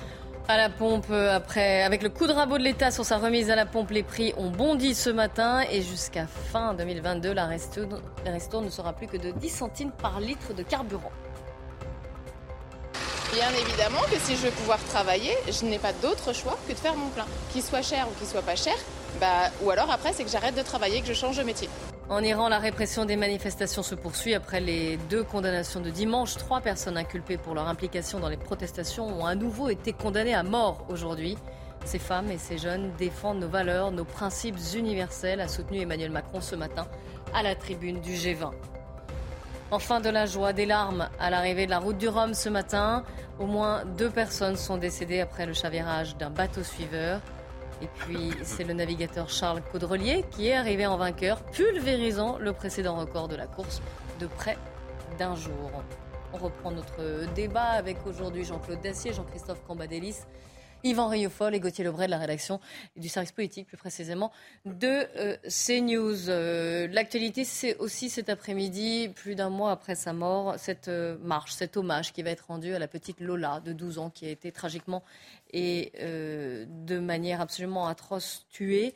À 0.48 0.58
la 0.58 0.70
pompe, 0.70 1.12
après, 1.12 1.84
avec 1.84 2.04
le 2.04 2.10
coup 2.10 2.28
de 2.28 2.34
rabot 2.34 2.58
de 2.58 2.64
l'État 2.64 2.92
sur 2.92 3.06
sa 3.06 3.18
remise 3.18 3.50
à 3.50 3.56
la 3.56 3.66
pompe, 3.66 3.92
les 3.92 4.04
prix 4.04 4.34
ont 4.38 4.50
bondi 4.50 4.96
ce 4.96 5.10
matin 5.10 5.62
et 5.72 5.82
jusqu'à 5.82 6.28
fin 6.28 6.74
2022, 6.74 7.32
la 7.32 7.46
resto 7.46 8.62
ne 8.62 8.70
sera 8.70 8.92
plus 8.92 9.08
que 9.08 9.18
de 9.18 9.32
10 9.32 9.50
centimes 9.50 9.92
par 9.92 10.20
litre 10.20 10.54
de 10.54 10.64
carburant. 10.64 11.12
Bien 13.34 13.50
évidemment 13.62 14.02
que 14.12 14.20
si 14.20 14.36
je 14.36 14.48
veux 14.48 14.52
pouvoir 14.52 14.80
travailler, 14.90 15.34
je 15.48 15.64
n'ai 15.66 15.80
pas 15.80 15.94
d'autre 15.94 16.34
choix 16.34 16.58
que 16.68 16.74
de 16.74 16.78
faire 16.78 16.98
mon 16.98 17.08
plein. 17.10 17.26
Qu'il 17.54 17.64
soit 17.64 17.82
cher 17.82 18.06
ou 18.10 18.20
qu'il 18.20 18.28
soit 18.28 18.42
pas 18.42 18.58
cher, 18.58 18.76
bah, 19.20 19.52
ou 19.62 19.70
alors 19.70 19.92
après 19.92 20.14
c'est 20.14 20.24
que 20.24 20.30
j'arrête 20.30 20.56
de 20.56 20.62
travailler, 20.62 21.02
que 21.02 21.08
je 21.08 21.14
change 21.14 21.38
de 21.38 21.44
métier. 21.44 21.70
En 22.10 22.22
Iran, 22.24 22.50
la 22.50 22.60
répression 22.60 23.06
des 23.06 23.16
manifestations 23.16 23.84
se 23.84 23.96
poursuit 23.96 24.34
après 24.34 24.60
les 24.60 24.98
deux 25.10 25.24
condamnations 25.24 25.80
de 25.80 25.90
dimanche. 25.90 26.36
Trois 26.36 26.60
personnes 26.60 26.98
inculpées 26.98 27.38
pour 27.38 27.54
leur 27.56 27.70
implication 27.70 28.20
dans 28.20 28.28
les 28.28 28.36
protestations 28.36 29.08
ont 29.08 29.26
à 29.26 29.34
nouveau 29.34 29.70
été 29.70 29.94
condamnées 29.94 30.34
à 30.34 30.44
mort 30.44 30.86
aujourd'hui. 30.90 31.38
Ces 31.86 32.00
femmes 32.00 32.30
et 32.30 32.38
ces 32.38 32.58
jeunes 32.58 32.92
défendent 32.98 33.40
nos 33.40 33.48
valeurs, 33.48 33.92
nos 33.92 34.04
principes 34.04 34.58
universels, 34.76 35.40
a 35.40 35.48
soutenu 35.48 35.80
Emmanuel 35.80 36.12
Macron 36.12 36.42
ce 36.42 36.56
matin 36.56 36.86
à 37.34 37.44
la 37.44 37.56
tribune 37.56 38.02
du 38.02 38.12
G20. 38.12 38.52
Enfin, 39.72 40.02
de 40.02 40.10
la 40.10 40.26
joie, 40.26 40.52
des 40.52 40.66
larmes 40.66 41.08
à 41.18 41.30
l'arrivée 41.30 41.66
de 41.66 41.72
la 41.72 41.80
route 41.80 41.98
du 41.98 42.10
Rhum 42.10 42.34
ce 42.34 42.50
matin. 42.50 43.04
Au 43.40 43.46
moins 43.46 43.86
deux 43.86 44.10
personnes 44.10 44.58
sont 44.58 44.76
décédées 44.76 45.22
après 45.22 45.46
le 45.46 45.54
chavirage 45.54 46.18
d'un 46.18 46.30
bateau 46.30 46.62
suiveur. 46.62 47.22
Et 47.82 47.88
puis, 47.88 48.32
c'est 48.44 48.64
le 48.64 48.74
navigateur 48.74 49.30
Charles 49.30 49.62
Caudrelier 49.72 50.24
qui 50.32 50.48
est 50.48 50.54
arrivé 50.54 50.86
en 50.86 50.98
vainqueur, 50.98 51.42
pulvérisant 51.44 52.38
le 52.38 52.54
précédent 52.54 52.96
record 52.96 53.28
de 53.28 53.36
la 53.36 53.48
course 53.48 53.82
de 54.20 54.28
près 54.28 54.58
d'un 55.18 55.36
jour. 55.36 55.72
On 56.34 56.38
reprend 56.38 56.72
notre 56.72 57.26
débat 57.34 57.72
avec 57.72 58.06
aujourd'hui 58.06 58.46
Jean-Claude 58.46 58.82
Dacier, 58.82 59.14
Jean-Christophe 59.14 59.64
Cambadélis 59.68 60.20
Yvan 60.84 61.08
Riofol 61.08 61.56
et 61.56 61.60
Gauthier 61.60 61.84
Lebray 61.84 62.08
de 62.08 62.12
la 62.12 62.18
rédaction 62.18 62.60
du 62.96 63.10
service 63.10 63.32
politique, 63.32 63.68
plus 63.68 63.78
précisément, 63.78 64.32
de 64.66 65.06
euh, 65.18 65.38
CNews. 65.48 66.30
Euh, 66.30 66.88
l'actualité, 66.92 67.44
c'est 67.44 67.78
aussi 67.78 68.10
cet 68.10 68.30
après-midi, 68.30 69.10
plus 69.14 69.36
d'un 69.36 69.50
mois 69.50 69.72
après 69.72 69.96
sa 69.96 70.14
mort, 70.14 70.56
cette 70.58 70.88
euh, 70.88 71.18
marche, 71.22 71.54
cet 71.54 71.78
hommage 71.78 72.14
qui 72.14 72.24
va 72.24 72.32
être 72.32 72.48
rendu 72.48 72.74
à 72.74 72.80
la 72.80 72.88
petite 72.88 73.20
Lola 73.20 73.62
de 73.64 73.74
12 73.74 74.00
ans 74.00 74.10
qui 74.10 74.26
a 74.26 74.30
été 74.30 74.52
tragiquement 74.52 75.04
et 75.54 75.92
de 75.98 77.00
manière 77.00 77.42
absolument 77.42 77.88
atroce 77.88 78.46
tuée. 78.50 78.96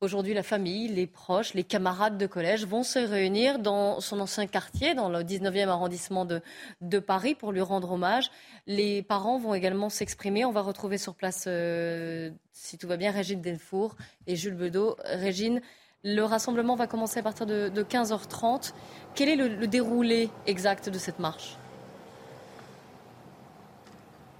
Aujourd'hui, 0.00 0.32
la 0.32 0.44
famille, 0.44 0.86
les 0.86 1.08
proches, 1.08 1.54
les 1.54 1.64
camarades 1.64 2.18
de 2.18 2.26
collège 2.28 2.64
vont 2.64 2.84
se 2.84 3.00
réunir 3.00 3.58
dans 3.58 3.98
son 3.98 4.20
ancien 4.20 4.46
quartier, 4.46 4.94
dans 4.94 5.08
le 5.08 5.24
19e 5.24 5.66
arrondissement 5.66 6.24
de, 6.24 6.98
Paris, 7.00 7.34
pour 7.34 7.50
lui 7.50 7.62
rendre 7.62 7.90
hommage. 7.90 8.30
Les 8.68 9.02
parents 9.02 9.40
vont 9.40 9.54
également 9.54 9.88
s'exprimer. 9.88 10.44
On 10.44 10.52
va 10.52 10.60
retrouver 10.60 10.98
sur 10.98 11.16
place, 11.16 11.46
euh, 11.48 12.30
si 12.52 12.78
tout 12.78 12.86
va 12.86 12.96
bien, 12.96 13.10
Régine 13.10 13.42
Denfour 13.42 13.96
et 14.28 14.36
Jules 14.36 14.54
Bedeau. 14.54 14.94
Régine, 15.04 15.60
le 16.04 16.22
rassemblement 16.22 16.76
va 16.76 16.86
commencer 16.86 17.18
à 17.18 17.24
partir 17.24 17.46
de, 17.46 17.68
15h30. 17.68 18.74
Quel 19.16 19.28
est 19.28 19.36
le 19.36 19.66
déroulé 19.66 20.30
exact 20.46 20.90
de 20.90 20.98
cette 20.98 21.18
marche? 21.18 21.58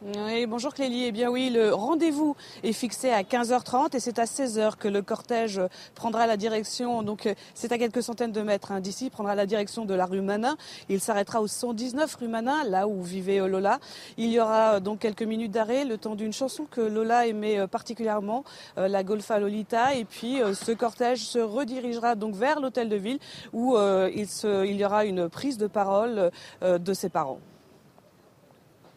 Oui, 0.01 0.47
bonjour 0.47 0.75
Clélie. 0.75 1.07
Eh 1.07 1.13
bien 1.13 1.29
oui, 1.29 1.51
le 1.51 1.75
rendez-vous 1.75 2.37
est 2.63 2.73
fixé 2.73 3.11
à 3.11 3.23
15h30 3.23 3.97
et 3.97 4.01
c'est 4.01 4.21
à 4.21 4.27
16h 4.27 4.77
que 4.77 4.87
le 4.87 5.03
cortège 5.03 5.61
prendra 5.97 6.29
la 6.29 6.37
direction, 6.37 7.03
donc 7.03 7.27
euh, 7.27 7.35
c'est 7.55 7.73
à 7.73 7.79
quelques 7.79 8.05
centaines 8.05 8.31
de 8.31 8.43
mètres 8.43 8.71
hein, 8.71 8.79
d'ici, 8.79 9.11
prendra 9.11 9.35
la 9.35 9.45
direction 9.45 9.85
de 9.87 9.95
la 9.95 10.07
rue 10.07 10.21
Manin. 10.21 10.57
Il 10.89 11.01
s'arrêtera 11.01 11.43
au 11.43 11.49
119 11.49 12.15
rue 12.15 12.29
Manin, 12.29 12.63
là 12.63 12.87
où 12.87 13.03
vivait 13.03 13.41
euh, 13.41 13.49
Lola. 13.49 13.81
Il 14.19 14.31
y 14.31 14.39
aura 14.39 14.75
euh, 14.75 14.81
donc 14.81 15.01
quelques 15.01 15.25
minutes 15.25 15.51
d'arrêt, 15.51 15.85
le 15.85 15.99
temps 15.99 16.15
d'une 16.15 16.33
chanson 16.33 16.65
que 16.71 16.81
Lola 16.81 17.27
aimait 17.27 17.67
particulièrement, 17.67 18.45
la 18.77 19.03
Golfa 19.03 19.41
Lolita. 19.41 19.95
Et 19.95 20.05
puis 20.05 20.39
ce 20.55 20.73
cortège 20.73 21.25
se 21.25 21.41
redirigera 21.41 22.15
donc 22.15 22.35
vers 22.35 22.61
l'hôtel 22.61 22.89
de 22.89 22.97
ville 22.97 23.19
où 23.53 23.77
il, 23.77 24.27
il 24.45 24.77
y 24.77 24.85
aura 24.85 25.05
une 25.05 25.29
prise 25.29 25.59
de 25.59 25.67
parole 25.67 26.31
de 26.63 26.93
ses 26.95 27.09
parents. 27.09 27.41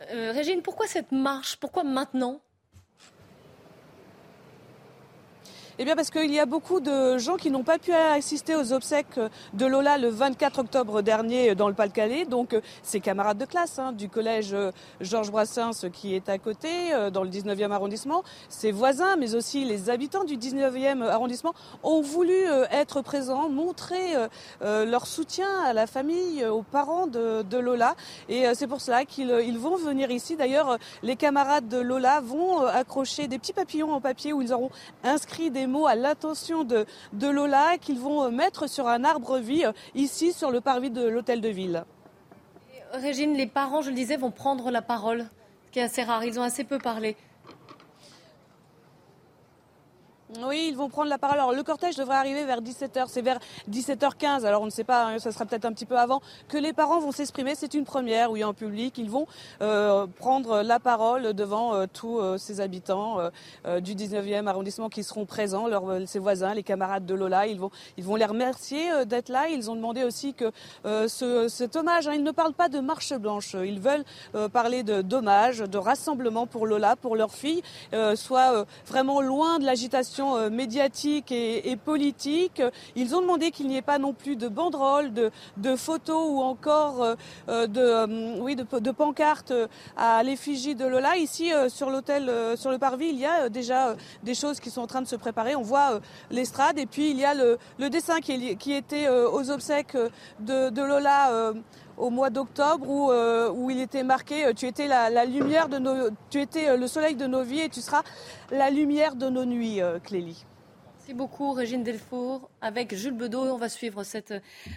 Euh, 0.09 0.31
Régine, 0.31 0.61
pourquoi 0.61 0.87
cette 0.87 1.11
marche? 1.11 1.57
Pourquoi 1.57 1.83
maintenant? 1.83 2.41
Eh 5.79 5.85
bien 5.85 5.95
parce 5.95 6.09
qu'il 6.09 6.31
y 6.33 6.39
a 6.39 6.45
beaucoup 6.45 6.81
de 6.81 7.17
gens 7.17 7.37
qui 7.37 7.49
n'ont 7.49 7.63
pas 7.63 7.79
pu 7.79 7.93
assister 7.93 8.55
aux 8.57 8.73
obsèques 8.73 9.19
de 9.53 9.65
Lola 9.65 9.97
le 9.97 10.09
24 10.09 10.59
octobre 10.59 11.01
dernier 11.01 11.55
dans 11.55 11.69
le 11.69 11.73
Pas-de-Calais. 11.73 12.25
Donc 12.25 12.55
ses 12.83 12.99
camarades 12.99 13.37
de 13.37 13.45
classe 13.45 13.79
hein, 13.79 13.93
du 13.93 14.09
collège 14.09 14.55
Georges 14.99 15.31
Brassens 15.31 15.89
qui 15.93 16.13
est 16.13 16.27
à 16.27 16.37
côté 16.37 16.93
euh, 16.93 17.09
dans 17.09 17.23
le 17.23 17.29
19e 17.29 17.71
arrondissement, 17.71 18.23
ses 18.49 18.73
voisins 18.73 19.15
mais 19.15 19.33
aussi 19.33 19.63
les 19.63 19.89
habitants 19.89 20.25
du 20.25 20.37
19e 20.37 21.03
arrondissement 21.03 21.53
ont 21.83 22.01
voulu 22.01 22.33
euh, 22.33 22.65
être 22.71 23.01
présents, 23.01 23.47
montrer 23.47 24.15
euh, 24.61 24.85
leur 24.85 25.07
soutien 25.07 25.47
à 25.63 25.71
la 25.71 25.87
famille, 25.87 26.45
aux 26.45 26.63
parents 26.63 27.07
de, 27.07 27.57
Lola. 27.57 27.95
Et 28.27 28.45
c'est 28.55 28.67
pour 28.67 28.81
cela 28.81 29.05
qu'ils 29.05 29.57
vont 29.57 29.75
venir 29.77 30.09
ici. 30.11 30.35
D'ailleurs, 30.35 30.77
les 31.03 31.15
camarades 31.15 31.67
de 31.67 31.77
Lola 31.77 32.19
vont 32.21 32.65
accrocher 32.65 33.27
des 33.27 33.37
petits 33.37 33.53
papillons 33.53 33.93
en 33.93 34.01
papier 34.01 34.33
où 34.33 34.41
ils 34.41 34.51
auront 34.51 34.71
inscrit 35.03 35.51
des 35.51 35.60
mots 35.67 35.87
à 35.87 35.95
l'attention 35.95 36.63
de, 36.63 36.85
de 37.13 37.27
Lola 37.27 37.77
qu'ils 37.79 37.99
vont 37.99 38.31
mettre 38.31 38.67
sur 38.67 38.87
un 38.87 39.03
arbre-vie 39.03 39.65
ici 39.95 40.33
sur 40.33 40.51
le 40.51 40.61
parvis 40.61 40.89
de 40.91 41.07
l'hôtel 41.07 41.41
de 41.41 41.49
ville. 41.49 41.83
Régine, 42.93 43.33
les 43.35 43.47
parents, 43.47 43.81
je 43.81 43.89
le 43.89 43.95
disais, 43.95 44.17
vont 44.17 44.31
prendre 44.31 44.69
la 44.69 44.81
parole, 44.81 45.25
ce 45.67 45.71
qui 45.71 45.79
est 45.79 45.83
assez 45.83 46.03
rare. 46.03 46.25
Ils 46.25 46.39
ont 46.39 46.43
assez 46.43 46.63
peu 46.63 46.77
parlé. 46.77 47.15
Oui, 50.39 50.67
ils 50.69 50.77
vont 50.77 50.87
prendre 50.87 51.09
la 51.09 51.17
parole. 51.17 51.37
Alors, 51.37 51.51
le 51.51 51.61
cortège 51.61 51.95
devrait 51.97 52.15
arriver 52.15 52.45
vers 52.45 52.61
17h. 52.61 53.05
C'est 53.07 53.21
vers 53.21 53.39
17h15. 53.69 54.45
Alors, 54.45 54.61
on 54.61 54.65
ne 54.65 54.71
sait 54.71 54.85
pas, 54.85 55.07
hein, 55.07 55.19
ça 55.19 55.31
sera 55.31 55.45
peut-être 55.45 55.65
un 55.65 55.73
petit 55.73 55.85
peu 55.85 55.97
avant 55.97 56.21
que 56.47 56.57
les 56.57 56.71
parents 56.71 56.99
vont 56.99 57.11
s'exprimer. 57.11 57.53
C'est 57.53 57.73
une 57.73 57.83
première, 57.83 58.31
oui, 58.31 58.43
en 58.43 58.53
public. 58.53 58.97
Ils 58.97 59.09
vont 59.09 59.27
euh, 59.61 60.07
prendre 60.19 60.61
la 60.61 60.79
parole 60.79 61.33
devant 61.33 61.73
euh, 61.73 61.85
tous 61.91 62.19
euh, 62.19 62.37
ces 62.37 62.61
habitants 62.61 63.19
du 63.81 63.95
19e 63.95 64.47
arrondissement 64.47 64.89
qui 64.89 65.03
seront 65.03 65.25
présents, 65.25 65.67
leurs, 65.67 66.07
ses 66.07 66.19
voisins, 66.19 66.53
les 66.53 66.63
camarades 66.63 67.05
de 67.05 67.13
Lola. 67.13 67.47
Ils 67.47 67.59
vont, 67.59 67.71
ils 67.97 68.03
vont 68.03 68.15
les 68.15 68.25
remercier 68.25 69.05
d'être 69.05 69.29
là. 69.29 69.49
Ils 69.49 69.69
ont 69.69 69.75
demandé 69.75 70.03
aussi 70.03 70.33
que 70.33 70.51
ce, 70.85 71.47
cet 71.49 71.75
hommage, 71.75 72.07
hein, 72.07 72.13
ils 72.13 72.23
ne 72.23 72.31
parlent 72.31 72.53
pas 72.53 72.69
de 72.69 72.79
marche 72.79 73.13
blanche. 73.13 73.53
Ils 73.53 73.79
veulent 73.79 74.05
parler 74.51 74.83
de 74.83 75.01
d'hommage, 75.01 75.59
de 75.59 75.77
rassemblement 75.77 76.47
pour 76.47 76.65
Lola, 76.65 76.95
pour 76.95 77.15
leur 77.15 77.33
fille, 77.33 77.61
soit 78.15 78.65
vraiment 78.87 79.21
loin 79.21 79.59
de 79.59 79.65
l'agitation 79.65 80.20
euh, 80.21 80.49
médiatique 80.49 81.31
et, 81.31 81.75
politique. 81.75 82.61
Ils 82.95 83.15
ont 83.15 83.21
demandé 83.21 83.51
qu'il 83.51 83.67
n'y 83.67 83.77
ait 83.77 83.81
pas 83.81 83.97
non 83.97 84.13
plus 84.13 84.35
de 84.35 84.47
banderoles, 84.47 85.11
de, 85.13 85.75
photos 85.75 86.27
ou 86.29 86.41
encore 86.41 87.03
euh, 87.03 87.15
euh, 87.49 87.67
de, 87.67 88.39
oui, 88.41 88.55
pancartes 88.97 89.53
à 89.97 90.21
l'effigie 90.23 90.75
de 90.75 90.85
Lola. 90.85 91.17
Ici, 91.17 91.51
sur 91.69 91.89
l'hôtel, 91.89 92.31
sur 92.55 92.71
le 92.71 92.77
parvis, 92.77 93.09
il 93.09 93.19
y 93.19 93.25
a 93.25 93.49
déjà 93.49 93.95
des 94.23 94.35
choses 94.35 94.59
qui 94.59 94.69
sont 94.69 94.81
en 94.81 94.87
train 94.87 95.01
de 95.01 95.07
se 95.07 95.15
préparer. 95.15 95.55
On 95.55 95.61
voit 95.61 95.99
l'estrade 96.29 96.77
et 96.77 96.85
puis 96.85 97.11
il 97.11 97.17
y 97.17 97.25
a 97.25 97.33
le, 97.33 97.89
dessin 97.89 98.19
qui 98.19 98.73
était 98.73 99.09
aux 99.09 99.49
obsèques 99.49 99.97
de, 100.39 100.81
Lola 100.81 101.53
au 102.01 102.09
mois 102.09 102.29
d'octobre 102.29 102.87
où, 102.89 103.11
où 103.11 103.69
il 103.69 103.79
était 103.79 104.03
marqué 104.03 104.53
tu 104.55 104.67
étais 104.67 104.87
la, 104.87 105.25
lumière 105.25 105.69
de 105.69 105.77
nos 105.77 106.09
tu 106.29 106.41
étais 106.41 106.75
le 106.75 106.87
soleil 106.87 107.15
de 107.15 107.27
nos 107.27 107.43
vies 107.43 107.61
et 107.61 107.69
tu 107.69 107.81
seras 107.81 108.03
la 108.51 108.69
lumière 108.69 109.15
de 109.15 109.29
nos 109.29 109.45
nuits 109.45 109.79
Clélie. 110.03 110.45
Merci 111.01 111.15
beaucoup 111.15 111.51
Régine 111.51 111.83
Delfour. 111.83 112.51
Avec 112.61 112.95
Jules 112.95 113.17
Bedeau, 113.17 113.41
on 113.41 113.57
va 113.57 113.69
suivre 113.69 114.03
cette, 114.03 114.35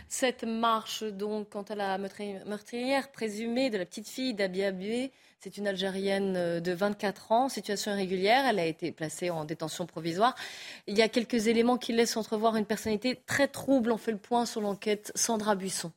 cette 0.08 0.42
marche 0.42 1.04
donc 1.04 1.50
quant 1.50 1.62
à 1.62 1.74
la 1.74 1.98
meurtrière 1.98 3.12
présumée 3.12 3.68
de 3.68 3.76
la 3.76 3.84
petite 3.84 4.08
fille 4.08 4.32
d'Abia 4.32 4.72
C'est 5.38 5.58
une 5.58 5.68
Algérienne 5.68 6.60
de 6.60 6.72
24 6.72 7.30
ans, 7.30 7.48
situation 7.50 7.92
irrégulière. 7.92 8.46
Elle 8.48 8.58
a 8.58 8.64
été 8.64 8.90
placée 8.90 9.28
en 9.28 9.44
détention 9.44 9.84
provisoire. 9.84 10.34
Il 10.86 10.96
y 10.96 11.02
a 11.02 11.08
quelques 11.10 11.46
éléments 11.46 11.76
qui 11.76 11.92
laissent 11.92 12.16
entrevoir 12.16 12.56
une 12.56 12.64
personnalité 12.64 13.20
très 13.26 13.46
trouble. 13.46 13.92
On 13.92 13.98
fait 13.98 14.12
le 14.12 14.16
point 14.16 14.46
sur 14.46 14.62
l'enquête. 14.62 15.12
Sandra 15.14 15.54
Buisson. 15.54 15.92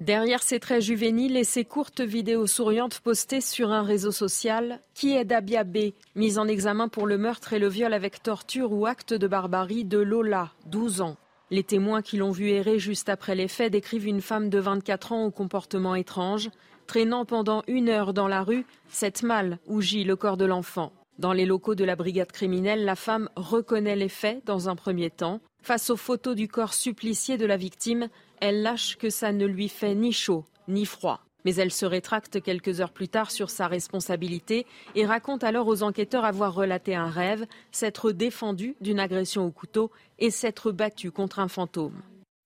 Derrière 0.00 0.42
ces 0.42 0.60
traits 0.60 0.80
juvéniles 0.80 1.36
et 1.36 1.44
ces 1.44 1.66
courtes 1.66 2.00
vidéos 2.00 2.46
souriantes 2.46 3.00
postées 3.00 3.42
sur 3.42 3.70
un 3.70 3.82
réseau 3.82 4.12
social, 4.12 4.80
qui 4.94 5.14
est 5.14 5.26
Dabia 5.26 5.62
B, 5.62 5.92
mise 6.16 6.38
en 6.38 6.48
examen 6.48 6.88
pour 6.88 7.06
le 7.06 7.18
meurtre 7.18 7.52
et 7.52 7.58
le 7.58 7.68
viol 7.68 7.92
avec 7.92 8.22
torture 8.22 8.72
ou 8.72 8.86
acte 8.86 9.12
de 9.12 9.28
barbarie 9.28 9.84
de 9.84 9.98
Lola, 9.98 10.52
12 10.64 11.02
ans. 11.02 11.16
Les 11.50 11.64
témoins 11.64 12.00
qui 12.00 12.16
l'ont 12.16 12.30
vue 12.30 12.48
errer 12.48 12.78
juste 12.78 13.10
après 13.10 13.34
les 13.34 13.48
faits 13.48 13.72
décrivent 13.72 14.06
une 14.06 14.22
femme 14.22 14.48
de 14.48 14.58
24 14.58 15.12
ans 15.12 15.24
au 15.26 15.30
comportement 15.30 15.94
étrange, 15.94 16.48
traînant 16.86 17.26
pendant 17.26 17.62
une 17.66 17.90
heure 17.90 18.14
dans 18.14 18.28
la 18.28 18.42
rue 18.42 18.64
cette 18.88 19.22
malle 19.22 19.58
où 19.66 19.82
gît 19.82 20.04
le 20.04 20.16
corps 20.16 20.38
de 20.38 20.46
l'enfant. 20.46 20.92
Dans 21.18 21.34
les 21.34 21.44
locaux 21.44 21.74
de 21.74 21.84
la 21.84 21.96
brigade 21.96 22.32
criminelle, 22.32 22.86
la 22.86 22.96
femme 22.96 23.28
reconnaît 23.36 23.96
les 23.96 24.08
faits 24.08 24.42
dans 24.46 24.70
un 24.70 24.76
premier 24.76 25.10
temps. 25.10 25.40
Face 25.62 25.90
aux 25.90 25.96
photos 25.96 26.34
du 26.34 26.48
corps 26.48 26.72
supplicié 26.72 27.36
de 27.36 27.44
la 27.44 27.58
victime, 27.58 28.08
elle 28.40 28.62
lâche 28.62 28.96
que 28.96 29.10
ça 29.10 29.32
ne 29.32 29.46
lui 29.46 29.68
fait 29.68 29.94
ni 29.94 30.12
chaud 30.12 30.44
ni 30.68 30.86
froid. 30.86 31.20
Mais 31.44 31.54
elle 31.54 31.72
se 31.72 31.86
rétracte 31.86 32.42
quelques 32.42 32.80
heures 32.80 32.92
plus 32.92 33.08
tard 33.08 33.30
sur 33.30 33.50
sa 33.50 33.66
responsabilité 33.66 34.66
et 34.94 35.06
raconte 35.06 35.42
alors 35.42 35.68
aux 35.68 35.82
enquêteurs 35.82 36.24
avoir 36.24 36.54
relaté 36.54 36.94
un 36.94 37.08
rêve, 37.08 37.46
s'être 37.72 38.12
défendue 38.12 38.76
d'une 38.80 39.00
agression 39.00 39.46
au 39.46 39.50
couteau 39.50 39.90
et 40.18 40.30
s'être 40.30 40.70
battue 40.70 41.10
contre 41.10 41.38
un 41.38 41.48
fantôme. 41.48 42.02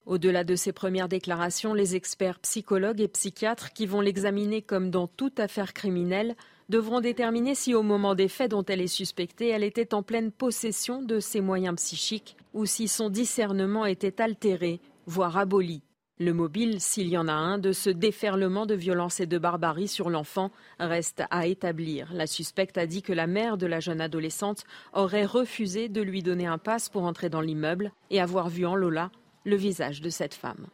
Au-delà 0.06 0.44
de 0.44 0.54
ces 0.54 0.72
premières 0.72 1.08
déclarations, 1.08 1.74
les 1.74 1.96
experts 1.96 2.38
psychologues 2.40 3.00
et 3.00 3.08
psychiatres 3.08 3.72
qui 3.72 3.86
vont 3.86 4.00
l'examiner 4.00 4.62
comme 4.62 4.90
dans 4.90 5.06
toute 5.06 5.40
affaire 5.40 5.72
criminelle 5.72 6.36
devront 6.68 7.00
déterminer 7.00 7.54
si 7.54 7.74
au 7.74 7.82
moment 7.82 8.14
des 8.14 8.28
faits 8.28 8.50
dont 8.50 8.64
elle 8.64 8.80
est 8.80 8.86
suspectée, 8.86 9.48
elle 9.48 9.64
était 9.64 9.94
en 9.94 10.02
pleine 10.02 10.30
possession 10.30 11.02
de 11.02 11.20
ses 11.20 11.40
moyens 11.40 11.76
psychiques 11.76 12.36
ou 12.52 12.66
si 12.66 12.86
son 12.86 13.10
discernement 13.10 13.86
était 13.86 14.20
altéré 14.20 14.80
voire 15.06 15.36
aboli. 15.36 15.82
Le 16.18 16.32
mobile, 16.32 16.80
s'il 16.80 17.08
y 17.08 17.18
en 17.18 17.26
a 17.26 17.32
un, 17.32 17.58
de 17.58 17.72
ce 17.72 17.90
déferlement 17.90 18.66
de 18.66 18.74
violence 18.74 19.18
et 19.18 19.26
de 19.26 19.36
barbarie 19.36 19.88
sur 19.88 20.10
l'enfant 20.10 20.52
reste 20.78 21.24
à 21.30 21.46
établir. 21.46 22.12
La 22.12 22.28
suspecte 22.28 22.78
a 22.78 22.86
dit 22.86 23.02
que 23.02 23.12
la 23.12 23.26
mère 23.26 23.56
de 23.56 23.66
la 23.66 23.80
jeune 23.80 24.00
adolescente 24.00 24.62
aurait 24.92 25.24
refusé 25.24 25.88
de 25.88 26.00
lui 26.02 26.22
donner 26.22 26.46
un 26.46 26.58
passe 26.58 26.88
pour 26.88 27.02
entrer 27.02 27.30
dans 27.30 27.40
l'immeuble 27.40 27.90
et 28.10 28.20
avoir 28.20 28.48
vu 28.48 28.64
en 28.64 28.76
Lola 28.76 29.10
le 29.44 29.56
visage 29.56 30.00
de 30.00 30.08
cette 30.08 30.34
femme. 30.34 30.68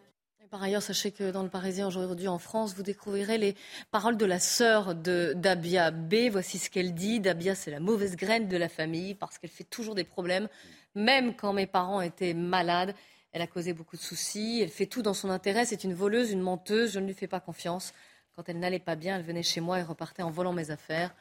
Par 0.50 0.64
ailleurs, 0.64 0.82
sachez 0.82 1.12
que 1.12 1.30
dans 1.30 1.44
le 1.44 1.48
Parisien 1.48 1.86
aujourd'hui 1.86 2.26
en 2.26 2.40
France, 2.40 2.74
vous 2.74 2.82
découvrirez 2.82 3.38
les 3.38 3.54
paroles 3.92 4.16
de 4.16 4.26
la 4.26 4.40
sœur 4.40 4.96
de 4.96 5.32
Dabia 5.36 5.92
B. 5.92 6.28
Voici 6.28 6.58
ce 6.58 6.68
qu'elle 6.68 6.92
dit. 6.92 7.20
Dabia, 7.20 7.54
c'est 7.54 7.70
la 7.70 7.78
mauvaise 7.78 8.16
graine 8.16 8.48
de 8.48 8.56
la 8.56 8.68
famille 8.68 9.14
parce 9.14 9.38
qu'elle 9.38 9.50
fait 9.50 9.62
toujours 9.62 9.94
des 9.94 10.02
problèmes, 10.02 10.48
même 10.96 11.36
quand 11.36 11.52
mes 11.52 11.68
parents 11.68 12.00
étaient 12.00 12.34
malades. 12.34 12.96
Elle 13.32 13.42
a 13.42 13.46
causé 13.46 13.72
beaucoup 13.72 13.96
de 13.96 14.02
soucis. 14.02 14.60
Elle 14.62 14.70
fait 14.70 14.86
tout 14.86 15.02
dans 15.02 15.14
son 15.14 15.30
intérêt. 15.30 15.64
C'est 15.64 15.84
une 15.84 15.94
voleuse, 15.94 16.30
une 16.30 16.40
menteuse. 16.40 16.92
Je 16.92 17.00
ne 17.00 17.06
lui 17.06 17.14
fais 17.14 17.28
pas 17.28 17.40
confiance. 17.40 17.92
Quand 18.34 18.48
elle 18.48 18.58
n'allait 18.58 18.78
pas 18.78 18.96
bien, 18.96 19.16
elle 19.16 19.24
venait 19.24 19.42
chez 19.42 19.60
moi 19.60 19.78
et 19.78 19.82
repartait 19.82 20.22
en 20.22 20.30
volant 20.30 20.52
mes 20.52 20.70
affaires. 20.70 21.14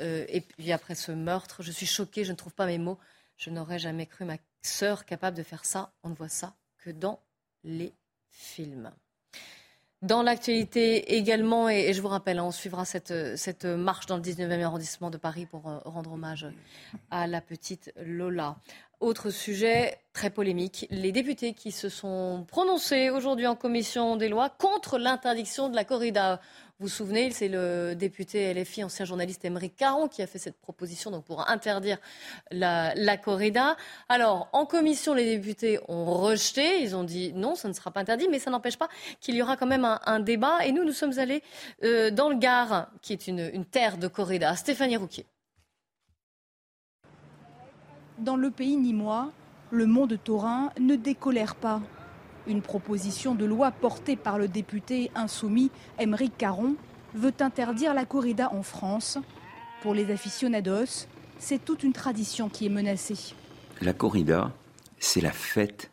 Euh, 0.00 0.24
et 0.28 0.40
puis 0.40 0.72
après 0.72 0.94
ce 0.94 1.12
meurtre, 1.12 1.62
je 1.62 1.72
suis 1.72 1.86
choquée. 1.86 2.24
Je 2.24 2.32
ne 2.32 2.36
trouve 2.36 2.54
pas 2.54 2.66
mes 2.66 2.78
mots. 2.78 2.98
Je 3.36 3.50
n'aurais 3.50 3.78
jamais 3.78 4.06
cru 4.06 4.24
ma 4.24 4.36
sœur 4.62 5.04
capable 5.04 5.36
de 5.36 5.42
faire 5.42 5.64
ça. 5.64 5.92
On 6.02 6.10
ne 6.10 6.14
voit 6.14 6.28
ça 6.28 6.54
que 6.78 6.90
dans 6.90 7.20
les 7.64 7.92
films. 8.30 8.92
Dans 10.04 10.22
l'actualité 10.22 11.16
également, 11.16 11.70
et, 11.70 11.94
je 11.94 12.02
vous 12.02 12.08
rappelle, 12.08 12.38
hein, 12.38 12.44
on 12.44 12.50
suivra 12.50 12.84
cette, 12.84 13.64
marche 13.64 14.04
dans 14.04 14.16
le 14.16 14.22
19e 14.22 14.62
arrondissement 14.62 15.08
de 15.08 15.16
Paris 15.16 15.46
pour 15.46 15.66
euh, 15.66 15.78
rendre 15.86 16.12
hommage 16.12 16.46
à 17.10 17.26
la 17.26 17.40
petite 17.40 17.90
Lola. 17.96 18.56
Autre 19.00 19.30
sujet 19.30 19.98
très 20.12 20.30
polémique, 20.30 20.86
les 20.90 21.10
députés 21.10 21.54
qui 21.54 21.72
se 21.72 21.88
sont 21.88 22.44
prononcés 22.46 23.10
aujourd'hui 23.10 23.46
en 23.48 23.56
commission 23.56 24.16
des 24.16 24.28
lois 24.28 24.48
contre 24.48 24.96
l'interdiction 24.96 25.68
de 25.68 25.74
la 25.74 25.84
corrida. 25.84 26.40
Vous 26.78 26.86
vous 26.86 26.88
souvenez, 26.88 27.30
c'est 27.32 27.48
le 27.48 27.94
député 27.94 28.54
LFI, 28.54 28.84
ancien 28.84 29.04
journaliste 29.04 29.44
Émeric 29.44 29.76
Caron, 29.76 30.08
qui 30.08 30.22
a 30.22 30.26
fait 30.26 30.38
cette 30.38 30.60
proposition 30.60 31.10
donc 31.10 31.24
pour 31.24 31.50
interdire 31.50 31.98
la, 32.50 33.16
corrida. 33.16 33.76
Alors, 34.08 34.48
en 34.52 34.66
commission, 34.66 35.14
les 35.14 35.36
députés 35.36 35.78
ont 35.88 36.04
rejeté. 36.04 36.82
Ils 36.82 36.94
ont 36.94 37.04
dit 37.04 37.32
non, 37.34 37.54
ça 37.56 37.68
ne 37.68 37.72
sera 37.72 37.90
pas 37.90 38.00
interdit, 38.00 38.28
mais 38.30 38.38
ça 38.38 38.50
n'empêche 38.50 38.76
pas 38.76 38.88
qu'il 39.20 39.34
y 39.34 39.42
aura 39.42 39.56
quand 39.56 39.66
même 39.66 39.84
un, 39.84 40.20
débat. 40.20 40.64
Et 40.64 40.72
nous, 40.72 40.84
nous 40.84 40.92
sommes 40.92 41.18
allés 41.18 41.42
euh, 41.82 42.10
dans 42.10 42.28
le 42.28 42.36
Gard, 42.36 42.88
qui 43.02 43.12
est 43.12 43.26
une 43.26 43.64
terre 43.64 43.98
de 43.98 44.08
corrida. 44.08 44.54
Stéphanie 44.56 44.96
Rouquier. 44.96 45.26
Dans 48.18 48.36
le 48.36 48.50
pays 48.50 48.76
nîmois, 48.76 49.32
le 49.72 49.86
monde 49.86 50.16
taurin 50.22 50.70
ne 50.78 50.94
décolère 50.94 51.56
pas. 51.56 51.80
Une 52.46 52.62
proposition 52.62 53.34
de 53.34 53.44
loi 53.44 53.72
portée 53.72 54.14
par 54.14 54.38
le 54.38 54.46
député 54.46 55.10
insoumis 55.16 55.72
Émeric 55.98 56.36
Caron 56.38 56.76
veut 57.14 57.32
interdire 57.40 57.92
la 57.92 58.04
corrida 58.04 58.52
en 58.52 58.62
France. 58.62 59.18
Pour 59.82 59.94
les 59.94 60.12
aficionados, 60.12 61.08
c'est 61.38 61.64
toute 61.64 61.82
une 61.82 61.92
tradition 61.92 62.48
qui 62.48 62.66
est 62.66 62.70
menacée. 62.70 63.34
La 63.82 63.92
corrida, 63.92 64.52
c'est 65.00 65.20
la 65.20 65.32
fête 65.32 65.90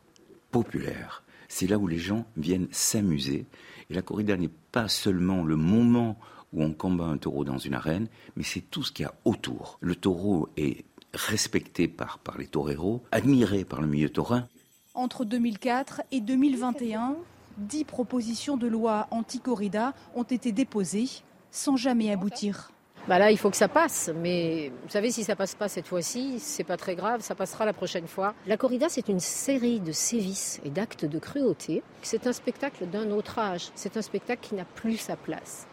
populaire. 0.52 1.24
C'est 1.48 1.68
là 1.68 1.80
où 1.80 1.88
les 1.88 1.98
gens 1.98 2.26
viennent 2.38 2.68
s'amuser. 2.72 3.46
Et 3.90 3.94
la 3.96 4.04
corrida 4.04 4.38
n'est 4.38 4.52
pas 4.72 4.88
seulement 4.88 5.44
le 5.44 5.56
moment 5.56 6.18
où 6.54 6.62
on 6.62 6.72
combat 6.72 7.06
un 7.06 7.18
taureau 7.18 7.46
dans 7.46 7.58
une 7.58 7.74
arène, 7.74 8.08
mais 8.36 8.44
c'est 8.44 8.62
tout 8.62 8.84
ce 8.84 8.92
qu'il 8.92 9.06
y 9.06 9.08
a 9.08 9.14
autour. 9.26 9.78
Le 9.82 9.96
taureau 9.96 10.50
est 10.56 10.86
respecté 11.14 11.88
par, 11.88 12.20
par 12.20 12.38
les 12.38 12.48
toreros, 12.48 13.02
admiré 13.12 13.66
par 13.66 13.82
le 13.82 13.88
milieu 13.88 14.10
taurin. 14.10 14.48
Entre 14.94 15.26
2004 15.26 16.02
et 16.12 16.22
2021, 16.22 17.16
dix 17.58 17.84
propositions 17.84 18.58
de 18.58 18.68
loi 18.68 19.08
anti-corrida 19.12 19.94
ont 20.16 20.24
été 20.24 20.52
déposées 20.52 21.10
sans 21.52 21.76
jamais 21.76 22.12
aboutir. 22.12 22.72
Bah 23.08 23.18
là, 23.18 23.32
il 23.32 23.38
faut 23.38 23.50
que 23.50 23.58
ça 23.58 23.68
passe, 23.68 24.12
mais 24.16 24.72
vous 24.84 24.90
savez, 24.90 25.10
si 25.10 25.24
ça 25.24 25.36
passe 25.36 25.56
pas 25.56 25.68
cette 25.68 25.88
fois-ci, 25.88 26.40
c'est 26.40 26.64
pas 26.64 26.78
très 26.78 26.96
grave, 26.96 27.22
ça 27.22 27.34
passera 27.34 27.66
la 27.66 27.74
prochaine 27.74 28.08
fois. 28.08 28.36
La 28.46 28.58
corrida, 28.58 28.90
c'est 28.90 29.10
une 29.10 29.20
série 29.20 29.80
de 29.80 29.92
sévices 29.92 30.62
et 30.64 30.70
d'actes 30.70 31.06
de 31.06 31.18
cruauté. 31.18 31.82
C'est 32.04 32.28
un 32.28 32.34
spectacle 32.34 32.86
d'un 32.86 33.10
autre 33.10 33.40
âge. 33.40 33.70
C'est 33.74 33.98
un 33.98 34.04
spectacle 34.04 34.48
qui 34.48 34.54
n'a 34.54 34.66
plus 34.66 34.98
sa 34.98 35.16
place. 35.16 35.66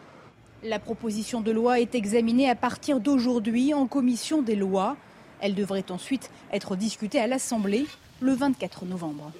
La 0.63 0.79
proposition 0.79 1.39
de 1.39 1.51
loi 1.51 1.79
est 1.79 1.93
examinée 1.93 2.49
à 2.49 2.55
partir 2.55 2.99
d'aujourd'hui 2.99 3.75
en 3.75 3.85
commission 3.85 4.41
des 4.41 4.55
lois. 4.55 4.97
Elle 5.41 5.55
devrait 5.55 5.85
ensuite 5.89 6.29
être 6.51 6.75
discutée 6.75 7.19
à 7.19 7.27
l'Assemblée 7.27 7.85
le 8.21 8.33
24 8.33 8.85
novembre. 8.85 9.31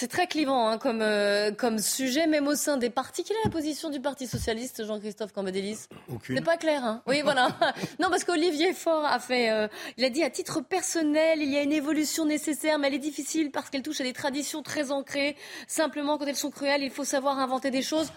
C'est 0.00 0.08
très 0.08 0.26
clivant 0.26 0.66
hein, 0.66 0.78
comme, 0.78 1.02
euh, 1.02 1.52
comme 1.52 1.78
sujet, 1.78 2.26
même 2.26 2.48
au 2.48 2.54
sein 2.54 2.78
des 2.78 2.88
partis. 2.88 3.22
Quelle 3.22 3.36
est 3.36 3.44
la 3.44 3.50
position 3.50 3.90
du 3.90 4.00
Parti 4.00 4.26
Socialiste, 4.26 4.86
Jean-Christophe 4.86 5.32
Cambadélis? 5.34 5.88
Aucune. 6.10 6.38
C'est 6.38 6.42
pas 6.42 6.56
clair, 6.56 6.82
hein 6.82 7.02
Oui, 7.06 7.20
voilà. 7.22 7.48
non, 8.00 8.08
parce 8.08 8.24
qu'Olivier 8.24 8.72
Faure 8.72 9.04
a 9.04 9.18
fait. 9.18 9.50
Euh, 9.50 9.68
il 9.98 10.04
a 10.06 10.08
dit 10.08 10.22
à 10.22 10.30
titre 10.30 10.62
personnel, 10.62 11.42
il 11.42 11.50
y 11.50 11.58
a 11.58 11.62
une 11.62 11.72
évolution 11.74 12.24
nécessaire, 12.24 12.78
mais 12.78 12.86
elle 12.86 12.94
est 12.94 12.98
difficile 12.98 13.50
parce 13.50 13.68
qu'elle 13.68 13.82
touche 13.82 14.00
à 14.00 14.04
des 14.04 14.14
traditions 14.14 14.62
très 14.62 14.90
ancrées. 14.90 15.36
Simplement, 15.66 16.16
quand 16.16 16.24
elles 16.24 16.34
sont 16.34 16.50
cruelles, 16.50 16.82
il 16.82 16.90
faut 16.90 17.04
savoir 17.04 17.38
inventer 17.38 17.70
des 17.70 17.82
choses. 17.82 18.10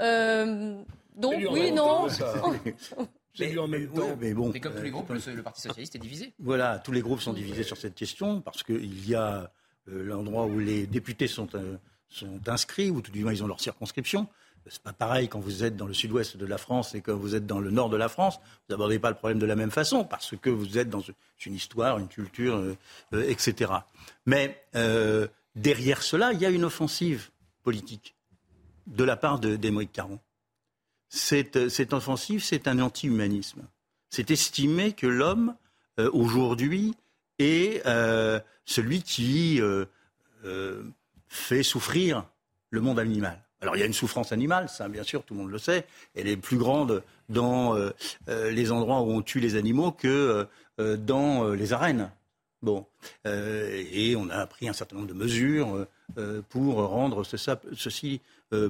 Euh, 0.00 0.74
donc, 1.16 1.36
oui, 1.50 1.72
non. 1.72 2.06
Mais, 3.38 3.56
en 3.58 3.68
même 3.68 3.88
temps. 3.88 4.16
mais 4.20 4.34
bon, 4.34 4.52
comme 4.60 4.74
tous 4.74 4.82
les 4.82 4.90
groupes, 4.90 5.10
le, 5.10 5.34
le 5.34 5.42
Parti 5.42 5.62
Socialiste 5.62 5.94
est 5.94 6.00
divisé. 6.00 6.32
Voilà, 6.40 6.78
tous 6.78 6.92
les 6.92 7.00
groupes 7.00 7.20
sont 7.20 7.32
divisés 7.32 7.62
sur 7.62 7.76
cette 7.76 7.94
question 7.94 8.40
parce 8.40 8.62
qu'il 8.62 9.08
y 9.08 9.14
a 9.14 9.50
euh, 9.88 10.04
l'endroit 10.04 10.46
où 10.46 10.58
les 10.58 10.86
députés 10.86 11.26
sont, 11.26 11.48
euh, 11.54 11.76
sont 12.08 12.40
inscrits, 12.48 12.90
ou 12.90 13.00
tout 13.00 13.10
du 13.10 13.22
moins 13.22 13.32
ils 13.32 13.42
ont 13.42 13.46
leur 13.46 13.60
circonscription. 13.60 14.28
C'est 14.66 14.82
pas 14.82 14.92
pareil 14.92 15.28
quand 15.28 15.40
vous 15.40 15.64
êtes 15.64 15.76
dans 15.76 15.86
le 15.86 15.94
sud-ouest 15.94 16.36
de 16.36 16.44
la 16.44 16.58
France 16.58 16.94
et 16.94 17.00
quand 17.00 17.16
vous 17.16 17.34
êtes 17.34 17.46
dans 17.46 17.60
le 17.60 17.70
nord 17.70 17.88
de 17.88 17.96
la 17.96 18.08
France. 18.08 18.38
Vous 18.38 18.74
n'abordez 18.74 18.98
pas 18.98 19.08
le 19.08 19.16
problème 19.16 19.38
de 19.38 19.46
la 19.46 19.56
même 19.56 19.70
façon 19.70 20.04
parce 20.04 20.36
que 20.36 20.50
vous 20.50 20.76
êtes 20.76 20.90
dans 20.90 21.02
une 21.46 21.54
histoire, 21.54 21.98
une 21.98 22.08
culture, 22.08 22.56
euh, 22.56 22.76
etc. 23.26 23.72
Mais 24.26 24.62
derrière 25.56 26.02
cela, 26.02 26.32
il 26.34 26.40
y 26.40 26.46
a 26.46 26.50
une 26.50 26.64
offensive 26.64 27.30
politique 27.62 28.14
de 28.86 29.02
la 29.02 29.16
part 29.16 29.40
d'Émeric 29.40 29.92
Caron. 29.92 30.20
Cette, 31.10 31.68
cette, 31.68 31.92
offensive, 31.92 32.42
c'est 32.42 32.68
un 32.68 32.78
anti-humanisme. 32.78 33.62
C'est 34.08 34.30
estimer 34.30 34.92
que 34.92 35.06
l'homme, 35.06 35.54
aujourd'hui, 36.12 36.94
est 37.38 37.82
celui 38.70 39.02
qui 39.02 39.60
euh, 39.60 39.84
euh, 40.44 40.82
fait 41.28 41.62
souffrir 41.62 42.24
le 42.70 42.80
monde 42.80 42.98
animal. 42.98 43.42
Alors 43.60 43.76
il 43.76 43.80
y 43.80 43.82
a 43.82 43.86
une 43.86 43.92
souffrance 43.92 44.32
animale, 44.32 44.68
ça 44.68 44.88
bien 44.88 45.02
sûr, 45.02 45.22
tout 45.22 45.34
le 45.34 45.40
monde 45.40 45.50
le 45.50 45.58
sait. 45.58 45.86
Elle 46.14 46.28
est 46.28 46.36
plus 46.36 46.56
grande 46.56 47.02
dans 47.28 47.76
euh, 47.76 47.90
les 48.50 48.72
endroits 48.72 49.02
où 49.02 49.10
on 49.10 49.22
tue 49.22 49.40
les 49.40 49.56
animaux 49.56 49.92
que 49.92 50.46
dans 50.78 51.50
les 51.50 51.74
arènes. 51.74 52.10
Bon, 52.62 52.86
et 53.24 54.14
on 54.16 54.28
a 54.28 54.46
pris 54.46 54.68
un 54.68 54.72
certain 54.72 54.96
nombre 54.96 55.08
de 55.08 55.14
mesures 55.14 55.86
pour 56.50 56.74
rendre 56.74 57.24
ceci 57.24 58.20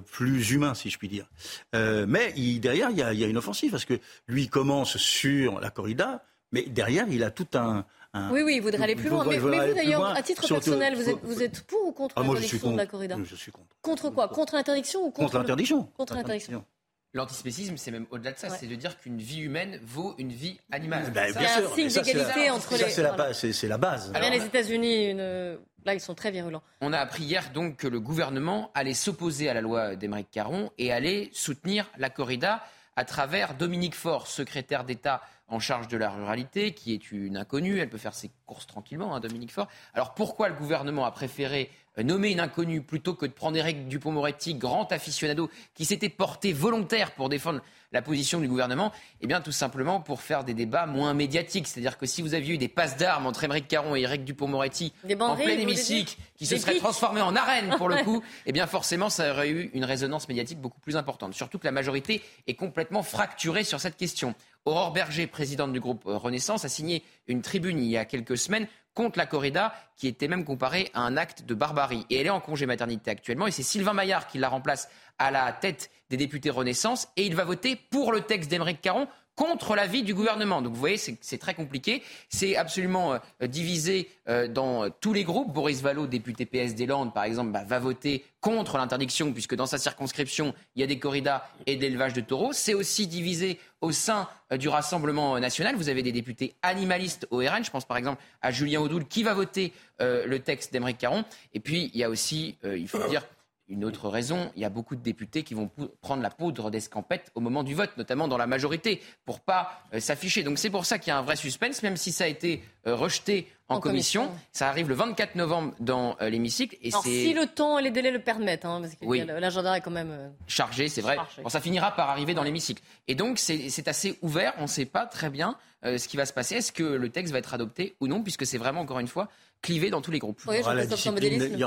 plus 0.06 0.50
humain, 0.52 0.74
si 0.74 0.90
je 0.90 0.98
puis 0.98 1.08
dire. 1.08 1.26
mais 1.72 2.32
derrière, 2.60 2.90
il 2.90 2.98
y, 2.98 3.02
a, 3.02 3.12
il 3.12 3.18
y, 3.18 3.24
a, 3.24 3.26
une 3.26 3.38
offensive, 3.38 3.72
parce 3.72 3.84
que 3.84 3.98
lui 4.28 4.48
commence 4.48 4.96
sur 4.96 5.60
la 5.60 5.70
corrida, 5.70 6.24
mais 6.52 6.62
derrière, 6.62 7.06
il 7.08 7.24
a 7.24 7.30
tout 7.30 7.48
un, 7.54 7.84
oui, 8.32 8.42
oui, 8.42 8.56
il 8.56 8.60
voudrait 8.60 8.82
aller 8.82 8.96
plus 8.96 9.08
loin. 9.08 9.24
Mais, 9.24 9.38
vous, 9.38 9.50
d'ailleurs, 9.50 10.04
à 10.04 10.22
titre 10.22 10.46
personnel, 10.46 10.96
vous, 10.96 11.08
êtes, 11.08 11.18
vous 11.22 11.42
êtes, 11.42 11.62
pour 11.62 11.86
ou 11.86 11.92
contre 11.92 12.16
ah, 12.18 12.22
l'interdiction 12.22 12.72
de 12.72 12.76
la 12.76 12.86
corrida? 12.86 13.16
Je 13.24 13.36
suis 13.36 13.52
contre. 13.52 13.76
Contre 13.82 14.10
quoi? 14.10 14.28
Contre 14.28 14.54
l'interdiction 14.56 15.06
ou 15.06 15.10
contre, 15.10 15.38
l'interdiction 15.38 15.84
Contre 15.96 16.14
l'interdiction. 16.14 16.64
L'antispécisme, 17.12 17.76
c'est 17.76 17.90
même 17.90 18.06
au-delà 18.10 18.32
de 18.32 18.38
ça, 18.38 18.50
c'est 18.50 18.68
de 18.68 18.74
dire 18.76 18.96
qu'une 18.98 19.18
vie 19.18 19.40
humaine 19.40 19.80
vaut 19.82 20.14
une 20.18 20.30
vie 20.30 20.60
animale. 20.70 21.10
Ben, 21.10 21.32
c'est 21.32 21.64
un 21.64 21.74
signe 21.74 21.88
d'égalité 21.88 22.50
entre 22.50 22.76
ça, 22.76 22.86
les. 22.86 22.90
C'est 22.92 23.02
la, 23.02 23.32
c'est 23.34 23.68
la 23.68 23.78
base. 23.78 24.12
Bien, 24.12 24.30
les 24.30 24.44
États-Unis, 24.44 25.10
une... 25.10 25.58
là, 25.84 25.94
ils 25.94 26.00
sont 26.00 26.14
très 26.14 26.30
virulents. 26.30 26.62
On 26.80 26.92
a 26.92 26.98
appris 26.98 27.24
hier 27.24 27.50
donc 27.52 27.78
que 27.78 27.88
le 27.88 27.98
gouvernement 27.98 28.70
allait 28.74 28.94
s'opposer 28.94 29.48
à 29.48 29.54
la 29.54 29.60
loi 29.60 29.96
d'Émeric 29.96 30.30
Caron 30.30 30.70
et 30.78 30.92
allait 30.92 31.30
soutenir 31.32 31.90
la 31.98 32.10
corrida 32.10 32.62
à 32.94 33.04
travers 33.04 33.54
Dominique 33.54 33.94
Faure, 33.96 34.26
secrétaire 34.26 34.84
d'État 34.84 35.20
en 35.48 35.58
charge 35.58 35.88
de 35.88 35.96
la 35.96 36.10
ruralité, 36.10 36.74
qui 36.74 36.94
est 36.94 37.10
une 37.10 37.36
inconnue. 37.36 37.80
Elle 37.80 37.88
peut 37.88 37.98
faire 37.98 38.14
ses 38.14 38.30
courses 38.46 38.68
tranquillement, 38.68 39.16
hein, 39.16 39.20
Dominique 39.20 39.52
Faure. 39.52 39.68
Alors 39.94 40.14
pourquoi 40.14 40.48
le 40.48 40.54
gouvernement 40.54 41.04
a 41.06 41.10
préféré 41.10 41.70
euh, 41.70 41.74
nommer 41.98 42.30
une 42.30 42.40
inconnue 42.40 42.82
plutôt 42.82 43.14
que 43.14 43.26
de 43.26 43.32
prendre 43.32 43.56
Eric 43.56 43.88
Dupont-Moretti, 43.88 44.54
grand 44.54 44.90
aficionado, 44.92 45.50
qui 45.74 45.84
s'était 45.84 46.08
porté 46.08 46.52
volontaire 46.52 47.12
pour 47.12 47.28
défendre 47.28 47.60
la 47.92 48.02
position 48.02 48.38
du 48.40 48.48
gouvernement 48.48 48.92
Eh 49.20 49.26
bien, 49.26 49.40
tout 49.40 49.52
simplement 49.52 50.00
pour 50.00 50.20
faire 50.22 50.44
des 50.44 50.54
débats 50.54 50.86
moins 50.86 51.12
médiatiques. 51.14 51.66
C'est-à-dire 51.66 51.98
que 51.98 52.06
si 52.06 52.22
vous 52.22 52.34
aviez 52.34 52.54
eu 52.54 52.58
des 52.58 52.68
passes 52.68 52.96
d'armes 52.96 53.26
entre 53.26 53.42
Émeric 53.44 53.66
Caron 53.66 53.96
et 53.96 54.02
Eric 54.02 54.24
Dupont-Moretti 54.24 54.92
en 55.18 55.34
plein 55.34 55.58
hémicycle, 55.58 56.16
qui 56.36 56.46
se 56.46 56.56
seraient 56.56 56.76
transformés 56.76 57.20
en 57.20 57.34
arène 57.34 57.74
pour 57.76 57.88
le 57.88 57.96
coup, 58.04 58.22
eh 58.46 58.52
bien, 58.52 58.66
forcément, 58.66 59.10
ça 59.10 59.32
aurait 59.32 59.50
eu 59.50 59.70
une 59.74 59.84
résonance 59.84 60.28
médiatique 60.28 60.60
beaucoup 60.60 60.80
plus 60.80 60.96
importante. 60.96 61.34
Surtout 61.34 61.58
que 61.58 61.66
la 61.66 61.72
majorité 61.72 62.22
est 62.46 62.54
complètement 62.54 63.02
fracturée 63.02 63.64
sur 63.64 63.80
cette 63.80 63.96
question. 63.96 64.34
Aurore 64.66 64.92
Berger, 64.92 65.26
présidente 65.26 65.72
du 65.72 65.80
groupe 65.80 66.02
Renaissance, 66.04 66.64
a 66.64 66.68
signé 66.68 67.02
une 67.26 67.42
tribune 67.42 67.78
il 67.78 67.86
y 67.86 67.96
a 67.96 68.04
quelques 68.04 68.36
semaines 68.36 68.66
contre 68.94 69.18
la 69.18 69.26
corrida, 69.26 69.72
qui 69.96 70.08
était 70.08 70.28
même 70.28 70.44
comparée 70.44 70.90
à 70.94 71.00
un 71.00 71.16
acte 71.16 71.44
de 71.44 71.54
barbarie. 71.54 72.04
Et 72.10 72.16
elle 72.16 72.26
est 72.26 72.30
en 72.30 72.40
congé 72.40 72.66
maternité 72.66 73.10
actuellement, 73.10 73.46
et 73.46 73.52
c'est 73.52 73.62
Sylvain 73.62 73.92
Maillard 73.92 74.26
qui 74.26 74.38
la 74.38 74.48
remplace 74.48 74.88
à 75.18 75.30
la 75.30 75.52
tête 75.52 75.90
des 76.10 76.16
députés 76.16 76.50
Renaissance, 76.50 77.08
et 77.16 77.24
il 77.24 77.34
va 77.34 77.44
voter 77.44 77.76
pour 77.76 78.12
le 78.12 78.22
texte 78.22 78.50
d'Émeric 78.50 78.80
Caron 78.80 79.06
contre 79.40 79.74
l'avis 79.74 80.02
du 80.02 80.12
gouvernement. 80.12 80.60
Donc 80.60 80.74
vous 80.74 80.78
voyez, 80.78 80.98
c'est 80.98 81.38
très 81.38 81.54
compliqué. 81.54 82.02
C'est 82.28 82.56
absolument 82.56 83.14
euh, 83.14 83.46
divisé 83.46 84.10
euh, 84.28 84.46
dans 84.46 84.84
euh, 84.84 84.88
tous 85.00 85.14
les 85.14 85.24
groupes. 85.24 85.50
Boris 85.50 85.80
Vallaud, 85.80 86.06
député 86.06 86.44
PS 86.44 86.74
des 86.74 86.84
Landes, 86.84 87.14
par 87.14 87.24
exemple, 87.24 87.50
bah, 87.50 87.64
va 87.66 87.78
voter 87.78 88.22
contre 88.42 88.76
l'interdiction, 88.76 89.32
puisque 89.32 89.54
dans 89.54 89.64
sa 89.64 89.78
circonscription, 89.78 90.54
il 90.76 90.80
y 90.80 90.82
a 90.82 90.86
des 90.86 90.98
corridas 90.98 91.42
et 91.64 91.76
de 91.76 91.80
l'élevage 91.80 92.12
de 92.12 92.20
taureaux. 92.20 92.52
C'est 92.52 92.74
aussi 92.74 93.06
divisé 93.06 93.58
au 93.80 93.92
sein 93.92 94.28
du 94.58 94.68
Rassemblement 94.68 95.40
national. 95.40 95.74
Vous 95.74 95.88
avez 95.88 96.02
des 96.02 96.12
députés 96.12 96.54
animalistes 96.60 97.26
au 97.30 97.38
RN. 97.38 97.64
Je 97.64 97.70
pense 97.70 97.86
par 97.86 97.96
exemple 97.96 98.22
à 98.42 98.50
Julien 98.50 98.80
Audoul, 98.80 99.06
qui 99.06 99.22
va 99.22 99.32
voter 99.32 99.72
le 100.00 100.38
texte 100.38 100.72
d'Emeric 100.72 100.98
Caron. 100.98 101.24
Et 101.54 101.60
puis, 101.60 101.90
il 101.94 102.00
y 102.00 102.04
a 102.04 102.10
aussi, 102.10 102.56
il 102.64 102.88
faut 102.88 103.06
dire, 103.08 103.22
une 103.70 103.84
autre 103.84 104.08
raison, 104.08 104.50
il 104.56 104.62
y 104.62 104.64
a 104.64 104.68
beaucoup 104.68 104.96
de 104.96 105.00
députés 105.00 105.44
qui 105.44 105.54
vont 105.54 105.70
prendre 106.02 106.22
la 106.22 106.30
poudre 106.30 106.70
d'escampette 106.70 107.30
au 107.34 107.40
moment 107.40 107.62
du 107.62 107.74
vote, 107.74 107.96
notamment 107.96 108.28
dans 108.28 108.36
la 108.36 108.48
majorité, 108.48 109.00
pour 109.24 109.40
pas 109.40 109.84
euh, 109.94 110.00
s'afficher. 110.00 110.42
Donc 110.42 110.58
c'est 110.58 110.70
pour 110.70 110.84
ça 110.84 110.98
qu'il 110.98 111.12
y 111.12 111.14
a 111.14 111.18
un 111.18 111.22
vrai 111.22 111.36
suspense, 111.36 111.82
même 111.82 111.96
si 111.96 112.10
ça 112.12 112.24
a 112.24 112.26
été 112.26 112.62
euh, 112.86 112.96
rejeté 112.96 113.46
en, 113.70 113.80
commission. 113.80 114.30
Ça 114.52 114.68
arrive 114.68 114.88
le 114.88 114.94
24 114.94 115.34
novembre 115.36 115.74
dans 115.80 116.16
euh, 116.20 116.28
l'hémicycle. 116.28 116.76
Et 116.82 116.90
si 116.90 117.32
le 117.32 117.46
temps 117.46 117.78
et 117.78 117.82
les 117.82 117.90
délais 117.90 118.10
le 118.10 118.20
permettent, 118.20 118.64
hein, 118.64 118.80
parce 118.80 118.94
que 118.94 119.40
l'agenda 119.40 119.76
est 119.76 119.80
quand 119.80 119.90
même 119.90 120.32
chargé, 120.46 120.88
c'est 120.88 121.00
vrai. 121.00 121.16
Bon, 121.42 121.48
ça 121.48 121.60
finira 121.60 121.94
par 121.94 122.10
arriver 122.10 122.34
dans 122.34 122.42
l'hémicycle. 122.42 122.82
Et 123.08 123.14
donc 123.14 123.38
c'est 123.38 123.88
assez 123.88 124.18
ouvert. 124.22 124.54
On 124.58 124.62
ne 124.62 124.66
sait 124.66 124.86
pas 124.86 125.06
très 125.06 125.30
bien 125.30 125.56
ce 125.82 126.06
qui 126.08 126.16
va 126.16 126.26
se 126.26 126.32
passer. 126.32 126.56
Est-ce 126.56 126.72
que 126.72 126.82
le 126.82 127.08
texte 127.08 127.32
va 127.32 127.38
être 127.38 127.54
adopté 127.54 127.96
ou 128.00 128.06
non, 128.06 128.22
puisque 128.22 128.46
c'est 128.46 128.58
vraiment 128.58 128.80
encore 128.80 128.98
une 128.98 129.08
fois 129.08 129.28
clivé 129.62 129.90
dans 129.90 130.00
tous 130.00 130.10
les 130.10 130.18
groupes? 130.18 130.40
il, 130.48 130.56
y 130.56 130.62
aura 130.62 130.74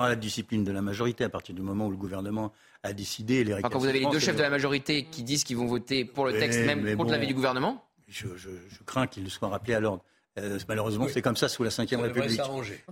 la 0.10 0.16
discipline, 0.16 0.64
de 0.64 0.72
la 0.72 0.82
majorité 0.82 1.24
à 1.24 1.30
partir 1.30 1.56
du 1.56 1.62
moment 1.62 1.88
où 1.88 1.92
le 1.92 1.98
gouvernement 1.98 2.52
a 2.84 2.94
décidé. 2.94 3.44
Les 3.44 3.62
quand 3.62 3.78
vous 3.78 3.88
avez 3.88 4.00
les 4.00 4.06
deux 4.06 4.20
chefs 4.20 4.36
de 4.36 4.42
la 4.42 4.50
majorité 4.50 5.06
qui 5.06 5.24
disent 5.24 5.44
qu'ils 5.44 5.58
vont 5.58 5.66
voter 5.66 6.06
pour 6.06 6.26
le 6.26 6.34
texte, 6.34 6.60
même 6.66 6.98
contre 6.98 7.12
l'avis 7.12 7.28
du 7.28 7.34
gouvernement? 7.34 7.84
je, 8.08 8.28
crains 8.86 9.08
qu'ils 9.08 9.30
soient 9.30 9.50
rappelés 9.50 9.74
à 9.74 9.80
l'ordre. 9.80 10.04
Euh, 10.40 10.60
malheureusement, 10.68 11.08
c'est 11.08 11.22
comme 11.22 11.36
ça 11.36 11.48
sous 11.48 11.64
la 11.64 11.70
Ve 11.70 12.02
République. 12.02 12.42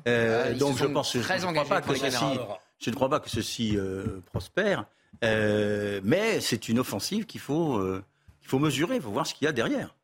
Euh, 0.08 0.54
donc 0.56 0.78
je 0.78 0.86
pense, 0.86 1.14
je, 1.14 1.20
ne 1.20 1.52
crois 1.54 1.66
pas 1.66 1.82
que 1.82 1.96
ceci, 1.96 2.40
je 2.80 2.90
ne 2.90 2.96
crois 2.96 3.10
pas 3.10 3.20
que 3.20 3.30
ceci 3.30 3.78
euh, 3.78 4.22
prospère, 4.26 4.86
mais 5.24 6.40
c'est 6.40 6.70
une 6.70 6.80
offensive 6.80 7.26
qu'il 7.26 7.42
faut, 7.42 7.80
qu'il 8.40 8.50
faut 8.50 8.60
mesurer, 8.60 8.96
il 8.98 9.02
faut 9.02 9.12
voir 9.12 9.26
ce 9.26 9.34
qu'il 9.34 9.46
y 9.46 9.48
a 9.48 9.54
derrière. 9.54 9.96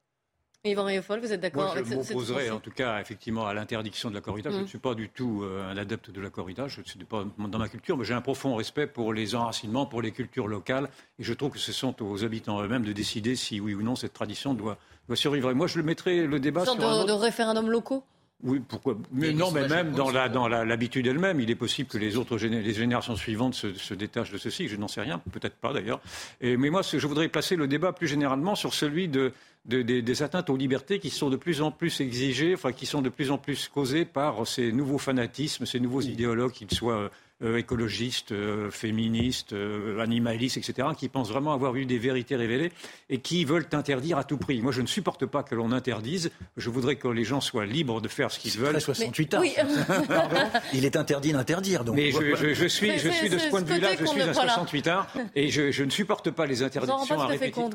Yvan 0.68 0.86
Riofol, 0.86 1.20
vous 1.20 1.32
êtes 1.32 1.40
d'accord 1.40 1.72
avec 1.72 1.86
cette 1.86 2.04
Je 2.04 2.14
m'opposerai 2.14 2.52
en 2.52 2.60
tout 2.60 2.72
cas 2.72 3.00
effectivement 3.00 3.48
à 3.48 3.54
l'interdiction 3.54 4.10
de 4.10 4.16
la 4.16 4.22
corrida. 4.22 4.50
Je 4.50 4.58
ne 4.58 4.64
mm. 4.64 4.68
suis 4.68 4.78
pas 4.78 4.96
du 4.96 5.10
tout 5.10 5.42
euh, 5.44 5.70
un 5.70 5.78
adepte 5.78 6.12
de 6.12 6.22
la 6.22 6.30
corrida, 6.30 6.68
ce 6.70 6.98
n'est 6.98 7.06
pas 7.06 7.26
dans 7.38 7.60
ma 7.60 7.70
culture, 7.70 7.98
mais 7.98 8.06
j'ai 8.06 8.14
un 8.14 8.22
profond 8.22 8.56
respect 8.56 8.88
pour 8.88 9.14
les 9.14 9.36
enracinements, 9.36 9.86
pour 9.86 10.02
les 10.02 10.12
cultures 10.12 10.48
locales, 10.48 10.90
et 11.20 11.24
je 11.24 11.34
trouve 11.34 11.52
que 11.52 11.60
ce 11.60 11.72
sont 11.72 12.02
aux 12.04 12.24
habitants 12.24 12.62
eux-mêmes 12.62 12.84
de 12.84 12.94
décider 12.94 13.36
si 13.36 13.60
oui 13.60 13.74
ou 13.74 13.82
non 13.82 13.96
cette 13.96 14.14
tradition 14.14 14.54
doit, 14.54 14.78
doit 15.08 15.16
survivre. 15.16 15.50
Et 15.52 15.54
moi, 15.54 15.68
je 15.68 15.78
le 15.78 15.84
mettrai 15.84 16.28
le 16.28 16.40
débat 16.40 16.64
sur 16.66 16.76
de, 16.76 16.84
un 16.84 17.06
de 17.06 17.12
référendums 17.12 17.70
locaux 17.70 18.04
oui, 18.44 18.62
pourquoi? 18.68 18.96
Mais 19.12 19.34
non, 19.34 19.50
mais 19.50 19.68
même 19.68 19.94
dans 19.94 20.12
la 20.12 20.30
dans 20.30 20.48
l'habitude 20.48 21.08
elle-même, 21.08 21.40
il 21.40 21.50
est 21.50 21.56
possible 21.56 21.90
que 21.90 21.98
les 21.98 22.18
autres 22.18 22.38
les 22.38 22.74
générations 22.74 23.16
suivantes 23.16 23.56
se, 23.56 23.74
se, 23.74 23.96
détachent 23.96 24.32
de 24.32 24.38
ceci. 24.38 24.68
Je 24.68 24.76
n'en 24.76 24.88
sais 24.88 25.02
rien, 25.02 25.20
peut-être 25.32 25.56
pas 25.56 25.74
d'ailleurs. 25.74 26.00
Mais 26.42 26.70
moi, 26.70 26.84
je 26.84 27.08
voudrais 27.08 27.30
placer 27.30 27.56
le 27.56 27.68
débat 27.68 27.94
plus 27.94 28.08
généralement 28.08 28.54
sur 28.54 28.76
celui 28.76 29.08
de, 29.08 29.34
de, 29.66 29.82
des 29.82 30.24
atteintes 30.24 30.52
aux 30.52 30.56
libertés 30.56 31.00
qui 31.00 31.10
sont 31.10 31.30
de 31.32 31.36
plus 31.36 31.62
en 31.62 31.72
plus 31.72 32.00
exigées, 32.00 32.54
enfin 32.54 32.72
qui 32.72 32.86
sont 32.86 33.02
de 33.02 33.10
plus 33.10 33.32
en 33.32 33.40
plus 33.40 33.70
causées 33.70 34.06
par 34.06 34.46
ces 34.46 34.72
nouveaux 34.72 35.00
fanatismes, 35.00 35.66
ces 35.66 35.80
nouveaux 35.80 36.02
idéologues, 36.02 36.52
qu'ils 36.52 36.72
soient 36.72 37.10
euh, 37.44 37.58
écologistes, 37.58 38.32
euh, 38.32 38.72
féministes, 38.72 39.54
euh, 39.54 40.00
animalistes, 40.00 40.58
etc., 40.58 40.88
qui 40.98 41.08
pensent 41.08 41.30
vraiment 41.30 41.54
avoir 41.54 41.72
vu 41.72 41.86
des 41.86 42.00
vérités 42.00 42.36
révélées 42.36 42.72
et 43.12 43.20
qui 43.20 43.46
veulent 43.46 43.68
interdire 43.74 44.18
à 44.18 44.24
tout 44.24 44.38
prix. 44.38 44.60
Moi, 44.60 44.72
je 44.72 44.82
ne 44.82 44.88
supporte 44.88 45.28
pas 45.28 45.44
que 45.44 45.54
l'on 45.54 45.72
interdise. 45.72 46.32
Je 46.56 46.72
voudrais 46.72 46.96
que 46.96 47.08
les 47.08 47.24
gens 47.24 47.40
soient 47.40 47.68
libres 47.68 48.02
de 48.02 48.08
faire 48.08 48.32
ce 48.32 48.40
qu'ils 48.40 48.58
veulent. 48.58 48.82
68 48.82 49.36
ans. 49.36 49.44
Il 50.74 50.84
est 50.84 50.96
interdit 50.96 51.32
d'interdire. 51.32 51.84
Donc. 51.84 51.96
Mais 51.96 52.12
je, 52.12 52.54
je, 52.56 52.66
suis, 52.66 52.98
je 52.98 53.10
suis 53.10 53.30
de 53.30 53.38
ce 53.38 53.50
point 53.50 53.62
de 53.62 53.72
vue-là, 53.72 53.90
je 54.00 54.06
suis 54.06 54.22
à 54.22 54.34
68 54.34 54.88
ans 54.88 55.06
et 55.36 55.52
je, 55.52 55.84
ne 55.84 55.92
supporte 55.92 56.32
pas 56.32 56.48
les 56.48 56.64
interdictions 56.64 57.20
à 57.20 57.28
répétition. 57.28 57.70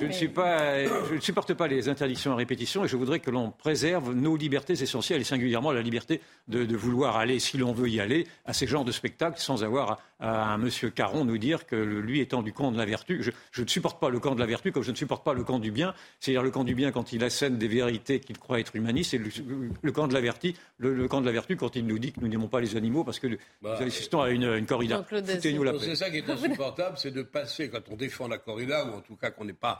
Je 0.00 0.06
ne 0.06 0.12
suis 0.12 0.28
pas, 0.28 0.84
je 0.84 1.14
ne 1.14 1.20
supporte 1.20 1.54
pas 1.54 1.68
les 1.68 1.88
interdictions 1.88 2.32
à 2.32 2.36
répétition 2.36 2.84
et 2.84 2.88
je 2.88 2.96
voudrais 2.96 3.20
que 3.20 3.30
l'on 3.30 3.52
préserve 3.52 4.12
nos 4.12 4.36
libertés 4.36 4.72
essentielles 4.72 5.20
et 5.20 5.24
singulièrement 5.24 5.70
la 5.70 5.82
liberté 5.82 6.20
de, 6.48 6.64
de 6.64 6.76
vouloir 6.76 7.16
aller, 7.16 7.38
si 7.38 7.58
l'on 7.58 7.72
veut 7.72 7.88
y 7.88 8.00
aller, 8.00 8.26
à 8.44 8.52
ces 8.52 8.66
genres 8.66 8.84
de 8.84 8.90
spectacle 9.04 9.38
sans 9.38 9.62
avoir 9.64 10.00
à, 10.18 10.54
un 10.54 10.56
monsieur 10.56 10.88
Caron 10.88 11.26
nous 11.26 11.36
dire 11.36 11.66
que 11.66 11.76
lui 11.76 12.20
étant 12.20 12.42
du 12.42 12.54
camp 12.54 12.72
de 12.72 12.78
la 12.78 12.86
vertu, 12.86 13.22
je, 13.22 13.62
ne 13.62 13.68
supporte 13.68 14.00
pas 14.00 14.08
le 14.08 14.18
camp 14.18 14.34
de 14.34 14.40
la 14.40 14.46
vertu 14.46 14.72
comme 14.72 14.82
je 14.82 14.92
ne 14.92 14.96
supporte 14.96 15.22
pas 15.22 15.34
le 15.34 15.44
camp 15.44 15.58
du 15.58 15.70
bien. 15.70 15.94
C'est-à-dire 16.20 16.42
le 16.42 16.50
camp 16.50 16.64
du 16.64 16.74
bien 16.74 16.90
quand 16.90 17.12
il 17.12 17.22
assène 17.22 17.58
des 17.58 17.68
vérités 17.68 18.20
qu'il 18.20 18.38
croit 18.38 18.60
être 18.60 18.74
humanistes 18.74 19.12
et 19.12 19.18
le, 19.18 19.92
camp 19.92 20.08
de 20.08 20.14
la 20.14 20.22
vertu, 20.22 20.54
le, 20.78 21.06
camp 21.06 21.20
de 21.20 21.26
la 21.26 21.32
vertu 21.32 21.56
quand 21.56 21.76
il 21.76 21.86
nous 21.86 21.98
dit 21.98 22.12
que 22.12 22.20
nous 22.20 22.28
n'aimons 22.28 22.48
pas 22.48 22.60
les 22.60 22.76
animaux 22.76 23.04
parce 23.04 23.18
que 23.18 23.26
bah, 23.60 23.76
nous 23.78 23.86
assistons 23.86 24.22
à 24.22 24.30
une, 24.30 24.44
une 24.44 24.64
corrida. 24.64 25.04
C'est 25.10 25.96
ça 25.96 26.08
qui 26.08 26.16
est 26.16 26.30
insupportable, 26.30 26.96
c'est 26.96 27.10
de 27.10 27.22
passer 27.22 27.68
quand 27.68 27.82
on 27.90 27.96
défend 27.96 28.26
la 28.26 28.38
corrida 28.38 28.86
ou 28.86 28.94
en 28.94 29.00
tout 29.02 29.16
cas 29.16 29.30
qu'on 29.30 29.44
n'est 29.44 29.52
pas 29.52 29.76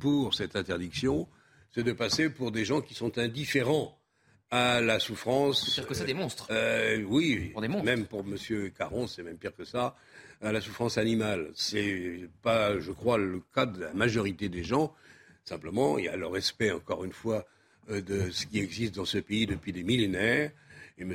pour 0.00 0.34
cette 0.34 0.56
interdiction, 0.56 1.28
c'est 1.72 1.84
de 1.84 1.92
passer 1.92 2.28
pour 2.28 2.50
des 2.50 2.64
gens 2.64 2.80
qui 2.80 2.94
sont 2.94 3.18
indifférents 3.18 3.96
à 4.50 4.80
la 4.80 4.98
souffrance. 4.98 5.74
Pire 5.74 5.86
que 5.86 5.94
ça, 5.94 6.04
des 6.04 6.14
monstres. 6.14 6.48
Euh, 6.50 7.02
oui, 7.08 7.52
même 7.82 8.06
pour 8.06 8.20
M. 8.20 8.36
Caron, 8.76 9.06
c'est 9.06 9.22
même 9.22 9.36
pire 9.36 9.54
que 9.54 9.64
ça, 9.64 9.96
à 10.42 10.52
la 10.52 10.60
souffrance 10.60 10.98
animale. 10.98 11.50
C'est 11.54 12.28
pas, 12.42 12.78
je 12.78 12.92
crois, 12.92 13.18
le 13.18 13.42
cas 13.54 13.66
de 13.66 13.80
la 13.80 13.92
majorité 13.94 14.48
des 14.48 14.64
gens. 14.64 14.94
Simplement, 15.44 15.98
il 15.98 16.06
y 16.06 16.08
a 16.08 16.16
le 16.16 16.26
respect, 16.26 16.70
encore 16.70 17.04
une 17.04 17.12
fois, 17.12 17.44
euh, 17.90 18.00
de 18.00 18.30
ce 18.30 18.46
qui 18.46 18.58
existe 18.60 18.94
dans 18.94 19.04
ce 19.04 19.18
pays 19.18 19.46
depuis 19.46 19.72
des 19.72 19.82
millénaires. 19.82 20.50
Et 20.98 21.02
M. 21.02 21.14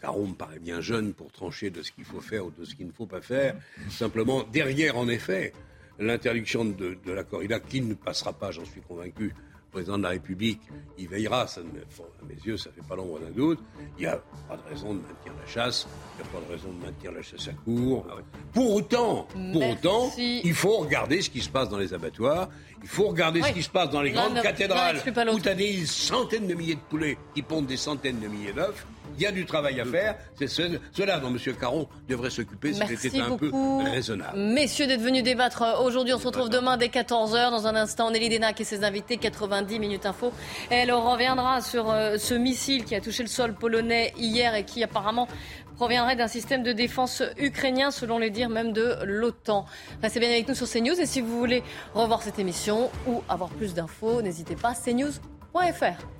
Caron 0.00 0.28
me 0.28 0.34
paraît 0.34 0.58
bien 0.58 0.80
jeune 0.80 1.12
pour 1.14 1.32
trancher 1.32 1.70
de 1.70 1.82
ce 1.82 1.92
qu'il 1.92 2.04
faut 2.04 2.20
faire 2.20 2.46
ou 2.46 2.50
de 2.50 2.64
ce 2.64 2.74
qu'il 2.74 2.86
ne 2.86 2.92
faut 2.92 3.06
pas 3.06 3.20
faire. 3.20 3.56
Simplement, 3.90 4.44
derrière, 4.44 4.96
en 4.96 5.08
effet, 5.08 5.52
l'interdiction 5.98 6.64
de, 6.64 6.96
de, 7.04 7.12
la 7.12 7.24
corrida, 7.24 7.60
qui 7.60 7.80
ne 7.80 7.94
passera 7.94 8.32
pas, 8.32 8.50
j'en 8.50 8.64
suis 8.64 8.80
convaincu, 8.80 9.34
président 9.70 9.98
de 9.98 10.02
la 10.02 10.10
République, 10.10 10.60
il 10.98 11.08
veillera, 11.08 11.46
ça, 11.46 11.60
à 11.60 12.24
mes 12.26 12.34
yeux, 12.44 12.56
ça 12.56 12.70
ne 12.70 12.74
fait 12.74 12.88
pas 12.88 12.96
l'ombre 12.96 13.18
d'un 13.20 13.30
doute. 13.30 13.58
Il 13.98 14.02
n'y 14.02 14.06
a 14.06 14.20
pas 14.48 14.56
de 14.56 14.62
raison 14.68 14.94
de 14.94 15.00
maintenir 15.00 15.32
la 15.40 15.46
chasse, 15.46 15.86
il 16.18 16.22
n'y 16.22 16.28
a 16.28 16.32
pas 16.32 16.46
de 16.46 16.52
raison 16.52 16.68
de 16.72 16.84
maintenir 16.84 17.12
la 17.12 17.22
chasse 17.22 17.48
à 17.48 17.52
court. 17.52 18.06
Ah 18.10 18.14
pour 18.52 18.74
autant, 18.74 19.28
pour 19.52 19.68
autant, 19.68 20.10
il 20.18 20.54
faut 20.54 20.78
regarder 20.78 21.22
ce 21.22 21.30
qui 21.30 21.40
se 21.40 21.48
passe 21.48 21.68
dans 21.68 21.78
les 21.78 21.94
abattoirs, 21.94 22.48
il 22.82 22.88
faut 22.88 23.08
regarder 23.08 23.42
ce 23.42 23.52
qui 23.52 23.62
se 23.62 23.70
passe 23.70 23.90
dans 23.90 24.02
les 24.02 24.10
grandes 24.10 24.40
cathédrales, 24.42 25.00
où 25.32 25.40
tu 25.40 25.48
as 25.48 25.54
des 25.54 25.86
centaines 25.86 26.46
de 26.46 26.54
milliers 26.54 26.74
de 26.74 26.80
poulets 26.80 27.18
qui 27.34 27.42
pondent 27.42 27.66
des 27.66 27.76
centaines 27.76 28.20
de 28.20 28.28
milliers 28.28 28.52
d'œufs. 28.52 28.86
Il 29.16 29.22
y 29.22 29.26
a 29.26 29.32
du 29.32 29.44
travail 29.44 29.80
à 29.80 29.84
faire. 29.84 30.16
C'est 30.38 30.48
cela 30.48 31.18
dont 31.18 31.28
M. 31.28 31.38
Caron 31.58 31.88
devrait 32.08 32.30
s'occuper 32.30 32.72
si 32.72 32.96
c'était 32.96 33.20
un 33.20 33.36
peu 33.36 33.50
raisonnable. 33.84 34.38
Messieurs 34.38 34.86
d'être 34.86 35.00
venus 35.00 35.22
débattre 35.22 35.62
euh, 35.62 35.84
aujourd'hui. 35.84 36.14
On 36.14 36.18
se 36.18 36.26
retrouve 36.26 36.48
demain 36.48 36.76
dès 36.76 36.88
14h. 36.88 37.50
Dans 37.50 37.66
un 37.66 37.76
instant, 37.76 38.10
Nelly 38.10 38.28
Denac 38.28 38.60
et 38.60 38.64
ses 38.64 38.84
invités, 38.84 39.16
90 39.16 39.78
minutes 39.78 40.06
info. 40.06 40.32
Elle 40.70 40.92
reviendra 40.92 41.60
sur 41.60 41.90
euh, 41.90 42.18
ce 42.18 42.34
missile 42.34 42.84
qui 42.84 42.94
a 42.94 43.00
touché 43.00 43.22
le 43.22 43.28
sol 43.28 43.54
polonais 43.54 44.12
hier 44.16 44.54
et 44.54 44.64
qui 44.64 44.82
apparemment 44.82 45.28
proviendrait 45.76 46.16
d'un 46.16 46.28
système 46.28 46.62
de 46.62 46.72
défense 46.72 47.22
ukrainien, 47.38 47.90
selon 47.90 48.18
les 48.18 48.28
dires 48.28 48.50
même 48.50 48.72
de 48.72 48.96
l'OTAN. 49.04 49.64
Restez 50.02 50.20
bien 50.20 50.28
avec 50.28 50.46
nous 50.46 50.54
sur 50.54 50.68
CNews 50.68 51.00
et 51.00 51.06
si 51.06 51.22
vous 51.22 51.38
voulez 51.38 51.62
revoir 51.94 52.22
cette 52.22 52.38
émission 52.38 52.90
ou 53.06 53.22
avoir 53.30 53.48
plus 53.48 53.72
d'infos, 53.72 54.20
n'hésitez 54.20 54.56
pas, 54.56 54.74
cnews.fr. 54.74 56.19